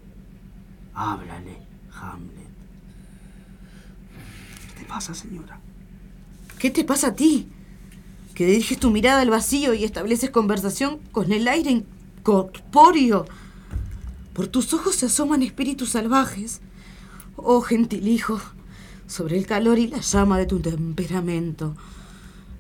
Háblale, 0.94 1.58
Hamlet. 2.00 2.48
¿Qué 4.68 4.82
te 4.82 4.86
pasa, 4.86 5.14
señora? 5.14 5.60
¿Qué 6.60 6.70
te 6.70 6.84
pasa 6.84 7.08
a 7.08 7.16
ti? 7.16 7.50
Que 8.36 8.46
diriges 8.46 8.80
tu 8.80 8.92
mirada 8.92 9.22
al 9.22 9.30
vacío 9.30 9.74
y 9.74 9.84
estableces 9.84 10.30
conversación 10.30 11.00
con 11.12 11.34
el 11.34 11.48
aire 11.48 11.72
incorpóreo. 11.72 13.26
Por 14.34 14.48
tus 14.48 14.74
ojos 14.74 14.96
se 14.96 15.08
asoman 15.08 15.44
espíritus 15.44 15.90
salvajes. 15.90 16.62
Oh, 17.36 17.62
gentil 17.62 18.08
hijo, 18.08 18.40
sobre 19.14 19.38
el 19.38 19.45
calor 19.45 19.77
y 19.77 19.85
la 19.85 19.99
llama 19.99 20.40
de 20.40 20.48
tu 20.48 20.60
temperamento, 20.60 21.76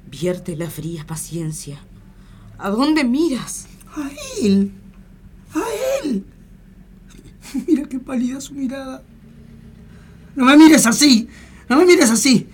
vierte 0.07 0.55
la 0.55 0.69
fría 0.69 1.03
paciencia. 1.03 1.79
¿A 2.59 2.69
dónde 2.69 3.03
miras? 3.03 3.65
A 3.95 4.11
él. 4.39 4.71
A 5.55 5.63
él. 6.03 6.23
Mira 7.67 7.89
qué 7.89 7.99
pálida 7.99 8.39
su 8.39 8.53
mirada. 8.53 9.01
No 10.35 10.45
me 10.45 10.55
mires 10.55 10.85
así. 10.85 11.27
No 11.67 11.77
me 11.77 11.85
mires 11.85 12.11
así. 12.11 12.47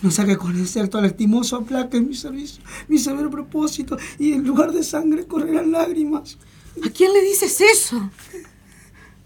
No 0.00 0.12
saque 0.12 0.36
con 0.36 0.56
el 0.56 0.68
cierto 0.68 1.00
lastimoso 1.00 1.56
aplaque 1.56 2.00
mi 2.00 2.14
servicio, 2.14 2.62
mi 2.86 2.98
severo 2.98 3.30
propósito, 3.30 3.98
y 4.18 4.32
en 4.32 4.46
lugar 4.46 4.72
de 4.72 4.84
sangre 4.84 5.26
correrán 5.26 5.72
lágrimas. 5.72 6.38
¿A 6.86 6.88
quién 6.88 7.12
le 7.12 7.20
dices 7.22 7.60
eso? 7.60 8.10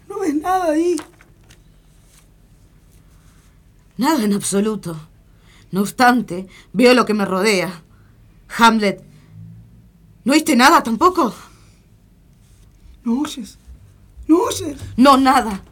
No 0.09 0.19
ves 0.19 0.33
nada 0.33 0.71
ahí. 0.71 0.97
Nada 3.97 4.23
en 4.23 4.33
absoluto. 4.33 4.95
No 5.71 5.81
obstante, 5.81 6.47
veo 6.73 6.93
lo 6.93 7.05
que 7.05 7.13
me 7.13 7.25
rodea. 7.25 7.83
Hamlet, 8.57 9.03
¿no 10.23 10.33
oíste 10.33 10.55
nada 10.55 10.83
tampoco? 10.83 11.33
¿No 13.03 13.19
oyes? 13.19 13.57
¿No 14.27 14.39
oyes? 14.39 14.77
No, 14.97 15.17
nada. 15.17 15.63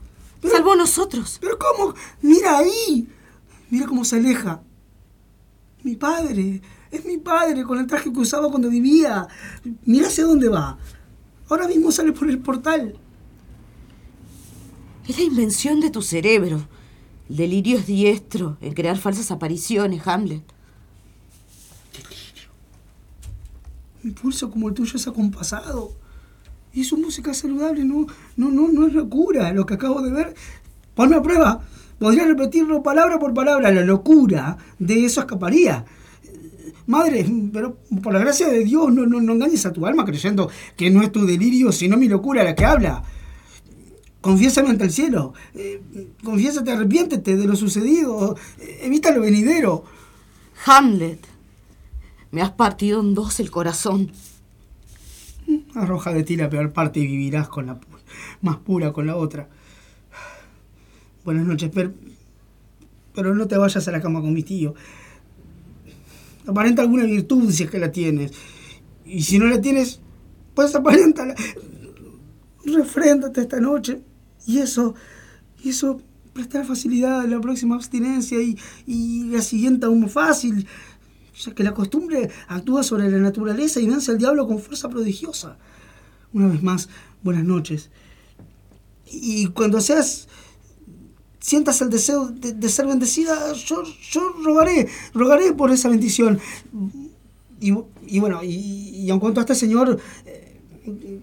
Salvo 0.49 0.75
nosotros. 0.75 1.37
¿Pero 1.41 1.57
cómo? 1.57 1.93
Mira 2.21 2.57
ahí. 2.59 3.07
Mira 3.69 3.87
cómo 3.87 4.05
se 4.05 4.17
aleja. 4.17 4.61
Mi 5.83 5.95
padre. 5.95 6.61
Es 6.91 7.05
mi 7.05 7.17
padre 7.17 7.63
con 7.63 7.79
el 7.79 7.87
traje 7.87 8.13
que 8.13 8.19
usaba 8.19 8.49
cuando 8.49 8.69
vivía. 8.69 9.27
Mira 9.85 10.07
hacia 10.07 10.25
dónde 10.25 10.49
va. 10.49 10.77
Ahora 11.49 11.67
mismo 11.67 11.91
sale 11.91 12.11
por 12.11 12.29
el 12.29 12.39
portal. 12.39 12.95
Es 15.07 15.17
la 15.17 15.23
invención 15.23 15.79
de 15.79 15.89
tu 15.89 16.01
cerebro. 16.01 16.67
El 17.29 17.37
delirio 17.37 17.77
es 17.77 17.87
diestro 17.87 18.57
en 18.61 18.73
crear 18.73 18.97
falsas 18.97 19.31
apariciones, 19.31 20.05
Hamlet. 20.05 20.43
Mi 24.03 24.11
pulso 24.11 24.51
como 24.51 24.67
el 24.67 24.73
tuyo 24.73 24.97
es 24.97 25.07
acompasado. 25.07 25.93
Y 26.73 26.83
su 26.83 26.97
música 26.97 27.33
saludable 27.33 27.85
no, 27.85 28.07
no, 28.35 28.49
no, 28.49 28.67
no 28.67 28.87
es 28.87 28.93
locura. 28.93 29.53
Lo 29.53 29.65
que 29.65 29.75
acabo 29.75 30.01
de 30.01 30.11
ver. 30.11 30.35
Ponme 30.95 31.15
a 31.15 31.21
prueba. 31.21 31.61
Podría 31.99 32.25
repetirlo 32.25 32.83
palabra 32.83 33.17
por 33.19 33.33
palabra. 33.33 33.71
La 33.71 33.83
locura 33.83 34.57
de 34.79 35.05
eso 35.05 35.21
escaparía. 35.21 35.85
Madre, 36.85 37.25
pero 37.53 37.77
por 38.01 38.11
la 38.11 38.19
gracia 38.19 38.49
de 38.49 38.63
Dios, 38.65 38.91
no, 38.91 39.05
no, 39.05 39.21
no 39.21 39.33
engañes 39.33 39.65
a 39.65 39.71
tu 39.71 39.85
alma 39.85 40.03
creyendo 40.03 40.49
que 40.75 40.89
no 40.89 41.01
es 41.01 41.13
tu 41.13 41.25
delirio, 41.25 41.71
sino 41.71 41.95
mi 41.95 42.09
locura 42.09 42.43
la 42.43 42.55
que 42.55 42.65
habla. 42.65 43.03
Confiésame 44.23 44.69
ante 44.69 44.85
el 44.85 44.91
cielo. 44.91 45.33
Eh, 45.53 45.81
confiésate, 46.23 46.71
arrepiéntete 46.71 47.35
de 47.35 47.45
lo 47.45 47.57
sucedido. 47.57 48.37
Eh, 48.57 48.79
evita 48.83 49.11
lo 49.11 49.19
venidero. 49.19 49.83
Hamlet, 50.65 51.19
me 52.31 52.41
has 52.41 52.51
partido 52.51 53.01
en 53.01 53.13
dos 53.15 53.41
el 53.41 53.51
corazón. 53.51 54.11
Arroja 55.75 56.13
de 56.13 56.23
ti 56.23 56.37
la 56.37 56.49
peor 56.49 56.71
parte 56.71 57.01
y 57.01 57.05
vivirás 57.07 57.49
con 57.49 57.65
la 57.65 57.75
pu- 57.81 57.83
más 58.41 58.55
pura 58.57 58.93
con 58.93 59.07
la 59.07 59.17
otra. 59.17 59.49
Buenas 61.25 61.45
noches, 61.45 61.69
pero, 61.73 61.91
pero 63.13 63.35
no 63.35 63.45
te 63.45 63.57
vayas 63.57 63.85
a 63.89 63.91
la 63.91 64.01
cama 64.01 64.21
con 64.21 64.33
mi 64.33 64.43
tío. 64.43 64.73
Aparenta 66.47 66.81
alguna 66.81 67.03
virtud 67.03 67.51
si 67.51 67.63
es 67.63 67.69
que 67.69 67.77
la 67.79 67.91
tienes. 67.91 68.31
Y 69.05 69.21
si 69.23 69.37
no 69.37 69.47
la 69.47 69.59
tienes, 69.59 69.99
pues 70.55 70.73
aparéntala. 70.75 71.35
Refréndate 72.65 73.41
esta 73.41 73.59
noche. 73.59 73.99
Y 74.45 74.59
eso, 74.59 74.95
y 75.63 75.69
eso 75.69 76.01
prestar 76.33 76.65
facilidad 76.65 77.21
a 77.21 77.27
la 77.27 77.39
próxima 77.39 77.75
abstinencia 77.75 78.41
y, 78.41 78.57
y 78.85 79.25
la 79.25 79.41
siguiente 79.41 79.85
aún 79.85 80.01
más 80.01 80.11
fácil. 80.11 80.67
Ya 81.43 81.53
que 81.53 81.63
la 81.63 81.73
costumbre 81.73 82.29
actúa 82.47 82.83
sobre 82.83 83.09
la 83.09 83.17
naturaleza 83.17 83.79
y 83.79 83.87
vence 83.87 84.11
al 84.11 84.17
diablo 84.17 84.47
con 84.47 84.59
fuerza 84.59 84.89
prodigiosa. 84.89 85.57
Una 86.31 86.47
vez 86.47 86.61
más, 86.61 86.89
buenas 87.23 87.43
noches. 87.43 87.89
Y 89.05 89.47
cuando 89.47 89.81
seas 89.81 90.27
sientas 91.43 91.81
el 91.81 91.89
deseo 91.89 92.29
de, 92.29 92.69
ser 92.69 92.87
bendecida, 92.87 93.51
yo, 93.53 93.83
yo 94.09 94.21
rogaré, 94.43 94.87
rogaré 95.13 95.51
por 95.51 95.71
esa 95.71 95.89
bendición. 95.89 96.39
Y, 97.59 97.73
y 98.07 98.19
bueno, 98.19 98.41
y, 98.43 99.11
en 99.11 99.19
cuanto 99.19 99.41
a 99.41 99.43
este 99.43 99.53
señor, 99.53 99.99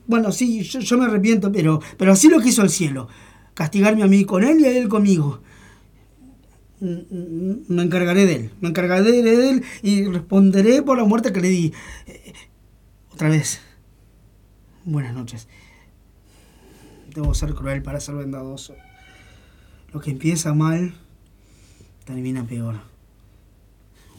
bueno, 0.07 0.33
sí, 0.33 0.63
yo, 0.63 0.99
me 0.99 1.07
arrepiento, 1.07 1.51
pero, 1.53 1.81
pero 1.97 2.13
así 2.13 2.29
lo 2.29 2.41
quiso 2.41 2.63
el 2.63 2.71
cielo. 2.71 3.09
Castigarme 3.55 4.03
a 4.03 4.07
mí 4.07 4.25
con 4.25 4.45
él 4.45 4.61
y 4.61 4.65
a 4.65 4.77
él 4.77 4.89
conmigo. 4.89 5.41
Mm, 6.81 6.87
mm, 7.11 7.57
Me 7.69 7.83
encargaré 7.83 8.25
de 8.27 8.37
él, 8.37 8.51
me 8.61 8.71
encargaré 8.71 9.11
de 9.23 9.51
él 9.51 9.65
y 9.83 10.07
responderé 10.07 10.83
por 10.83 10.97
la 10.97 11.05
muerte 11.05 11.33
que 11.33 11.41
le 11.41 11.49
di. 11.49 11.73
Eh, 12.07 12.33
Otra 13.13 13.29
vez. 13.29 13.61
Buenas 14.85 15.13
noches. 15.15 15.47
Debo 17.15 17.35
ser 17.35 17.55
cruel 17.55 17.83
para 17.83 18.01
ser 18.01 18.15
bondadoso. 18.15 18.75
Lo 19.93 20.01
que 20.01 20.11
empieza 20.11 20.55
mal 20.55 20.95
termina 22.05 22.47
peor. 22.47 22.77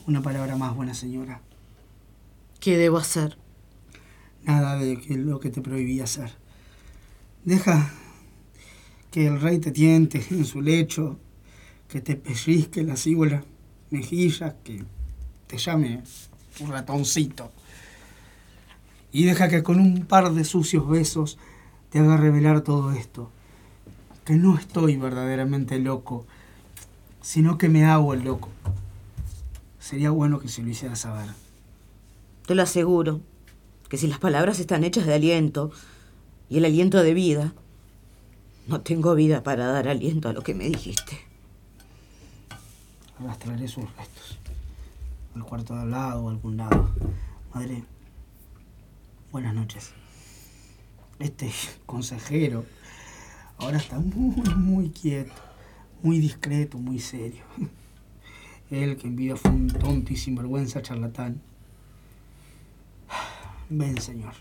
Una 0.06 0.22
palabra 0.22 0.56
más, 0.56 0.76
buena 0.76 0.94
señora. 0.94 1.42
¿Qué 2.60 2.78
debo 2.78 2.98
hacer? 2.98 3.38
Nada 4.44 4.76
de 4.76 4.98
lo 5.18 5.40
que 5.40 5.50
te 5.50 5.62
prohibí 5.62 6.00
hacer. 6.00 6.32
Deja 7.46 7.92
que 9.12 9.28
el 9.28 9.42
rey 9.42 9.60
te 9.60 9.72
tiente 9.72 10.24
en 10.32 10.46
su 10.46 10.62
lecho, 10.62 11.20
que 11.88 12.02
te 12.02 12.16
pellizque 12.16 12.84
la 12.84 12.96
cíbola, 12.96 13.44
mejilla, 13.90 14.56
que 14.64 14.84
te 15.48 15.58
llame 15.58 16.02
un 16.60 16.72
ratoncito. 16.72 17.52
Y 19.12 19.26
deja 19.26 19.50
que 19.50 19.62
con 19.62 19.80
un 19.80 20.06
par 20.06 20.32
de 20.34 20.46
sucios 20.46 20.88
besos 20.88 21.38
te 21.90 22.00
haga 22.00 22.16
revelar 22.16 22.62
todo 22.62 22.94
esto. 22.94 23.30
Que 24.24 24.36
no 24.36 24.58
estoy 24.58 24.96
verdaderamente 24.96 25.80
loco, 25.80 26.26
sino 27.22 27.58
que 27.58 27.68
me 27.68 27.86
hago 27.86 28.14
el 28.14 28.24
loco. 28.24 28.50
Sería 29.80 30.12
bueno 30.12 30.40
que 30.40 30.48
se 30.48 30.64
lo 30.64 30.70
hiciera 30.70 30.96
saber. 30.96 31.30
Te 32.46 32.56
lo 32.56 32.64
aseguro, 32.64 33.20
que 33.92 33.98
si 33.98 34.08
las 34.08 34.20
palabras 34.20 34.62
están 34.62 34.86
hechas 34.86 35.06
de 35.06 35.14
aliento 35.14 35.70
y 36.48 36.60
el 36.60 36.64
aliento 36.64 37.04
de 37.04 37.14
vida, 37.14 37.54
no 38.66 38.80
tengo 38.80 39.16
vida 39.16 39.44
para 39.44 39.68
dar 39.68 39.90
aliento 39.90 40.30
a 40.30 40.34
lo 40.34 40.44
que 40.44 40.56
me 40.56 40.70
dijiste. 40.70 41.20
Arrastraré 43.20 43.68
sus 43.68 43.84
restos. 43.98 44.40
Al 45.36 45.44
cuarto 45.44 45.76
de 45.76 45.82
al 45.82 45.92
lado 45.92 46.24
o 46.24 46.30
a 46.30 46.32
algún 46.32 46.56
lado. 46.56 46.90
Madre, 47.54 47.84
buenas 49.30 49.54
noches. 49.54 49.92
Este 51.20 51.52
consejero 51.86 52.64
ahora 53.58 53.76
está 53.76 54.00
muy, 54.00 54.56
muy 54.56 54.90
quieto, 54.92 55.34
muy 56.02 56.20
discreto, 56.20 56.78
muy 56.78 57.00
serio. 57.00 57.44
Él 58.72 58.96
que 58.96 59.08
en 59.08 59.18
vida 59.18 59.36
fue 59.36 59.52
un 59.52 59.68
tonto 59.68 60.14
y 60.14 60.16
sinvergüenza 60.16 60.82
charlatán. 60.82 61.42
Ven, 63.74 64.02
señor. 64.02 64.34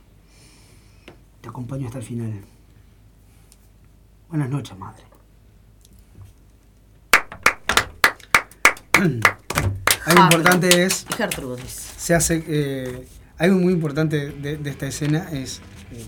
Te 1.40 1.48
acompaño 1.48 1.86
hasta 1.86 1.98
el 1.98 2.05
final. 2.05 2.32
Buenas 4.28 4.51
noches, 4.51 4.77
madre. 4.77 5.05
Algo 10.07 10.23
importante 10.24 10.85
es 10.85 11.07
Gertrudis. 11.16 11.70
se 11.70 12.15
hace 12.15 12.44
eh, 12.48 13.07
algo 13.39 13.59
muy 13.61 13.73
importante 13.73 14.31
de, 14.31 14.57
de 14.57 14.70
esta 14.70 14.86
escena 14.89 15.28
es 15.31 15.61
eh, 15.93 16.05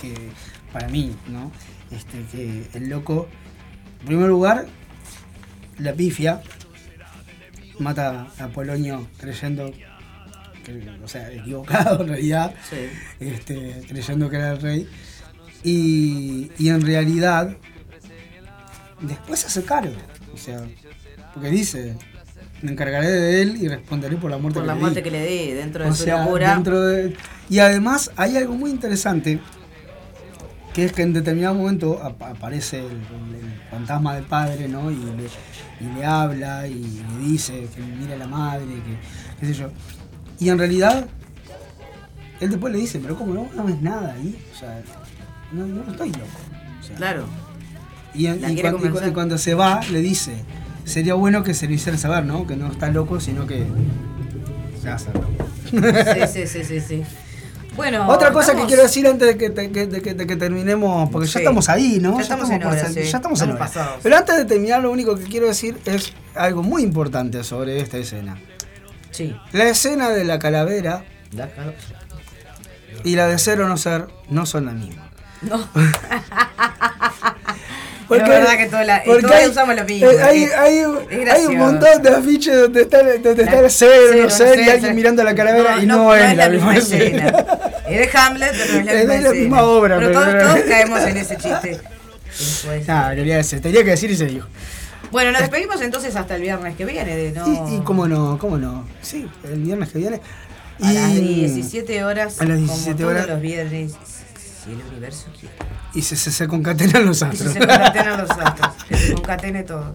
que 0.00 0.14
para 0.72 0.88
mí 0.88 1.16
no 1.28 1.50
este 1.90 2.24
que 2.30 2.68
el 2.74 2.88
loco 2.88 3.28
en 4.00 4.06
primer 4.06 4.28
lugar 4.28 4.66
la 5.78 5.94
pifia 5.94 6.42
mata 7.78 8.26
a 8.38 8.48
Polonio 8.48 9.06
creyendo 9.18 9.72
o 11.02 11.08
sea 11.08 11.30
equivocado 11.32 12.02
en 12.02 12.08
realidad 12.08 12.54
Sí. 12.68 12.76
este, 13.20 13.82
creyendo 13.88 14.28
que 14.30 14.36
era 14.36 14.52
el 14.52 14.60
rey 14.60 14.88
y, 15.64 16.50
y 16.58 16.68
en 16.68 16.80
realidad 16.80 17.56
después 19.00 19.40
se 19.40 19.46
hace 19.46 19.64
cargo 19.64 19.94
o 20.34 20.36
sea 20.36 20.62
porque 21.34 21.50
dice 21.50 21.96
me 22.62 22.72
encargaré 22.72 23.08
de 23.10 23.42
él 23.42 23.56
y 23.62 23.68
responderé 23.68 24.16
por 24.16 24.30
la 24.30 24.38
muerte 24.38 24.54
Por 24.60 24.62
que 24.64 24.66
la 24.68 24.74
le 24.74 24.80
muerte 24.80 25.00
di". 25.00 25.04
que 25.04 25.10
le 25.10 25.26
di 25.26 25.52
dentro 25.52 25.84
de 25.84 25.90
O 25.90 25.94
su 25.94 26.04
sea, 26.04 26.22
locura. 26.24 26.54
dentro 26.54 26.80
de- 26.82 27.14
Y 27.50 27.58
además 27.58 28.10
hay 28.16 28.38
algo 28.38 28.54
muy 28.54 28.70
interesante, 28.70 29.38
que 30.72 30.84
es 30.86 30.92
que 30.92 31.02
en 31.02 31.12
determinado 31.12 31.54
momento 31.54 32.02
ap- 32.02 32.22
aparece 32.22 32.78
el, 32.78 32.86
el 32.86 33.60
fantasma 33.70 34.14
del 34.14 34.24
padre, 34.24 34.68
¿no? 34.68 34.90
Y 34.90 34.94
le, 34.96 35.84
y 35.86 35.94
le 35.98 36.06
habla 36.06 36.66
y 36.66 36.74
le 37.20 37.26
dice 37.28 37.68
que 37.76 37.82
mire 37.82 38.14
a 38.14 38.16
la 38.16 38.26
madre, 38.26 38.64
que 38.66 39.38
qué 39.46 39.52
sé 39.52 39.60
yo. 39.60 39.70
Y 40.38 40.48
en 40.50 40.58
realidad, 40.58 41.06
él 42.40 42.50
después 42.50 42.72
le 42.72 42.78
dice, 42.78 42.98
pero 43.00 43.16
como 43.16 43.32
no, 43.34 43.48
no 43.54 43.64
ves 43.64 43.80
nada 43.80 44.12
ahí, 44.14 44.36
o 44.54 44.58
sea, 44.58 44.82
no, 45.52 45.66
no 45.66 45.90
estoy 45.90 46.10
loco. 46.10 46.26
O 46.80 46.82
sea, 46.86 46.96
Claro. 46.96 47.24
y, 48.14 48.26
en- 48.26 48.38
cuando, 48.60 49.04
y 49.04 49.08
y 49.08 49.12
cuando 49.12 49.38
se 49.38 49.54
va, 49.54 49.80
le 49.90 50.00
dice, 50.00 50.44
sería 50.84 51.14
bueno 51.14 51.42
que 51.42 51.54
se 51.54 51.66
lo 51.66 51.72
hiciera 51.74 51.96
saber, 51.98 52.24
¿no? 52.24 52.46
Que 52.46 52.56
no 52.56 52.70
está 52.70 52.88
loco, 52.90 53.20
sino 53.20 53.46
que 53.46 53.66
se 54.82 54.90
hace 54.90 55.10
loco. 55.14 55.26
Sí, 55.70 56.26
sí, 56.32 56.46
sí, 56.46 56.64
sí, 56.64 56.80
sí. 56.80 57.02
Bueno, 57.74 58.08
Otra 58.08 58.32
cosa 58.32 58.46
que 58.54 58.62
estamos- 58.62 58.66
quiero 58.68 58.82
decir 58.84 59.06
antes 59.06 59.28
de 59.28 59.36
que, 59.36 59.50
de 59.50 59.70
que- 60.02 60.14
de 60.14 60.26
que 60.26 60.36
terminemos, 60.36 61.10
porque 61.10 61.28
ya 61.28 61.40
estamos 61.40 61.68
ahí, 61.68 61.98
¿no? 62.00 62.16
Ya 62.16 62.22
estamos 62.22 62.48
en 62.50 62.58
por 62.60 62.72
hora, 62.72 62.80
salir, 62.80 63.04
sí. 63.04 63.10
Ya 63.10 63.16
estamos 63.18 63.40
en 63.42 63.50
Estamos 63.50 63.76
hora. 63.76 63.96
Pero 64.02 64.16
antes 64.16 64.36
de 64.38 64.44
terminar, 64.46 64.80
lo 64.82 64.90
único 64.90 65.14
que 65.16 65.24
quiero 65.24 65.46
decir 65.46 65.76
es 65.84 66.12
algo 66.34 66.62
muy 66.62 66.82
importante 66.82 67.42
sobre 67.44 67.80
esta 67.80 67.98
escena. 67.98 68.38
Sí. 69.16 69.34
La 69.52 69.64
escena 69.68 70.10
de 70.10 70.24
la 70.24 70.38
calavera 70.38 71.04
La 71.32 71.48
cal- 71.48 71.74
y 73.04 73.16
la 73.16 73.26
de 73.28 73.38
ser 73.38 73.60
o 73.60 73.68
no 73.68 73.76
ser 73.76 74.06
no 74.28 74.44
son 74.46 74.66
la 74.66 74.72
misma. 74.72 75.10
No. 75.42 75.68
Porque- 78.08 78.22
es 78.22 78.28
verdad 78.28 78.56
que 78.56 78.66
toda 78.66 78.84
la, 78.84 79.02
porque 79.04 79.22
todos 79.22 79.34
hay- 79.34 79.48
usamos 79.48 79.74
lo 79.74 79.84
mismo. 79.84 80.08
eh, 80.08 80.50
hay, 80.56 80.84
un 80.84 81.56
montón 81.58 82.02
de 82.02 82.10
afiches 82.10 82.54
donde 82.56 82.82
está, 82.82 83.02
donde 83.02 83.42
está 83.42 83.58
el 83.58 83.70
ser, 83.70 83.90
Cero, 84.12 84.22
no 84.24 84.30
ser, 84.30 84.60
y 84.60 84.64
sé, 84.64 84.70
alguien 84.70 84.90
sé. 84.90 84.94
mirando 84.94 85.24
la 85.24 85.34
calavera 85.34 85.78
y 85.82 85.86
no, 85.86 86.14
es, 86.14 86.36
la 86.36 86.48
misma 86.48 86.76
escena. 86.76 87.26
Es 87.88 88.12
de 88.12 88.18
Hamlet, 88.18 88.52
pero 88.56 88.72
no 88.74 88.78
es 88.80 88.86
la 88.86 88.92
Es 88.92 88.98
misma 88.98 89.12
la 89.14 89.16
escena. 89.18 89.32
misma 89.40 89.62
obra, 89.64 89.98
Pero 89.98 90.08
pero- 90.08 90.20
todos, 90.20 90.42
todos 90.54 90.60
caemos 90.68 91.00
en 91.02 91.16
ese 91.16 91.36
chiste. 91.36 91.80
Nah, 92.86 93.14
quería, 93.14 93.36
decir, 93.38 93.62
tenía 93.62 93.82
que 93.82 93.90
decir 93.90 94.10
y 94.10 94.16
se 94.16 94.26
dijo. 94.26 94.46
Bueno, 95.10 95.32
nos 95.32 95.40
despedimos 95.40 95.80
entonces 95.80 96.14
hasta 96.16 96.36
el 96.36 96.42
viernes 96.42 96.76
que 96.76 96.84
viene. 96.84 97.16
De 97.16 97.32
no... 97.32 97.46
Y, 97.70 97.76
y 97.76 97.80
cómo 97.80 98.06
no, 98.08 98.38
cómo 98.38 98.58
no. 98.58 98.86
Sí, 99.02 99.28
el 99.44 99.60
viernes 99.62 99.90
que 99.90 99.98
viene. 99.98 100.20
A 100.82 100.92
las 100.92 101.10
Y- 101.12 101.20
17 101.20 102.04
horas. 102.04 102.40
A 102.40 102.44
las 102.44 102.58
17 102.58 102.96
como 102.96 103.08
horas. 103.10 103.22
Todos 103.22 103.34
los 103.36 103.42
viernes. 103.42 103.94
Si 104.64 104.72
el 104.72 104.80
universo 104.90 105.26
quiere. 105.38 105.54
Y 105.94 106.02
se, 106.02 106.16
se, 106.16 106.30
se 106.30 106.46
concatenan 106.48 107.06
los 107.06 107.22
Y 107.22 107.24
astros. 107.24 107.52
se 107.52 107.58
concatenan 107.60 108.20
los 108.20 108.30
astros. 108.30 108.72
Que 108.88 108.96
se 108.96 109.14
concatene 109.14 109.62
todo. 109.62 109.94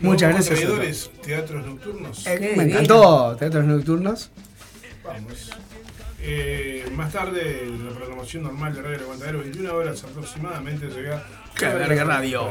Muchas 0.00 0.32
gracias. 0.32 0.58
traidores, 0.58 1.10
teatros 1.24 1.64
nocturnos. 1.64 2.26
Eh, 2.26 2.54
me 2.56 2.64
encantó 2.64 3.36
Teatros 3.38 3.64
Nocturnos. 3.64 4.30
Vamos. 5.04 5.50
Eh, 6.20 6.84
más 6.94 7.12
tarde, 7.12 7.62
la 7.84 7.90
programación 7.94 8.42
normal 8.42 8.74
de 8.74 8.82
Radio 8.82 8.96
El 8.96 9.02
Aguantadero, 9.04 9.38
21 9.40 9.72
horas 9.74 10.02
aproximadamente, 10.04 10.86
llega. 10.88 11.24
Qué 11.56 11.66
verga 11.66 12.02
radio. 12.04 12.50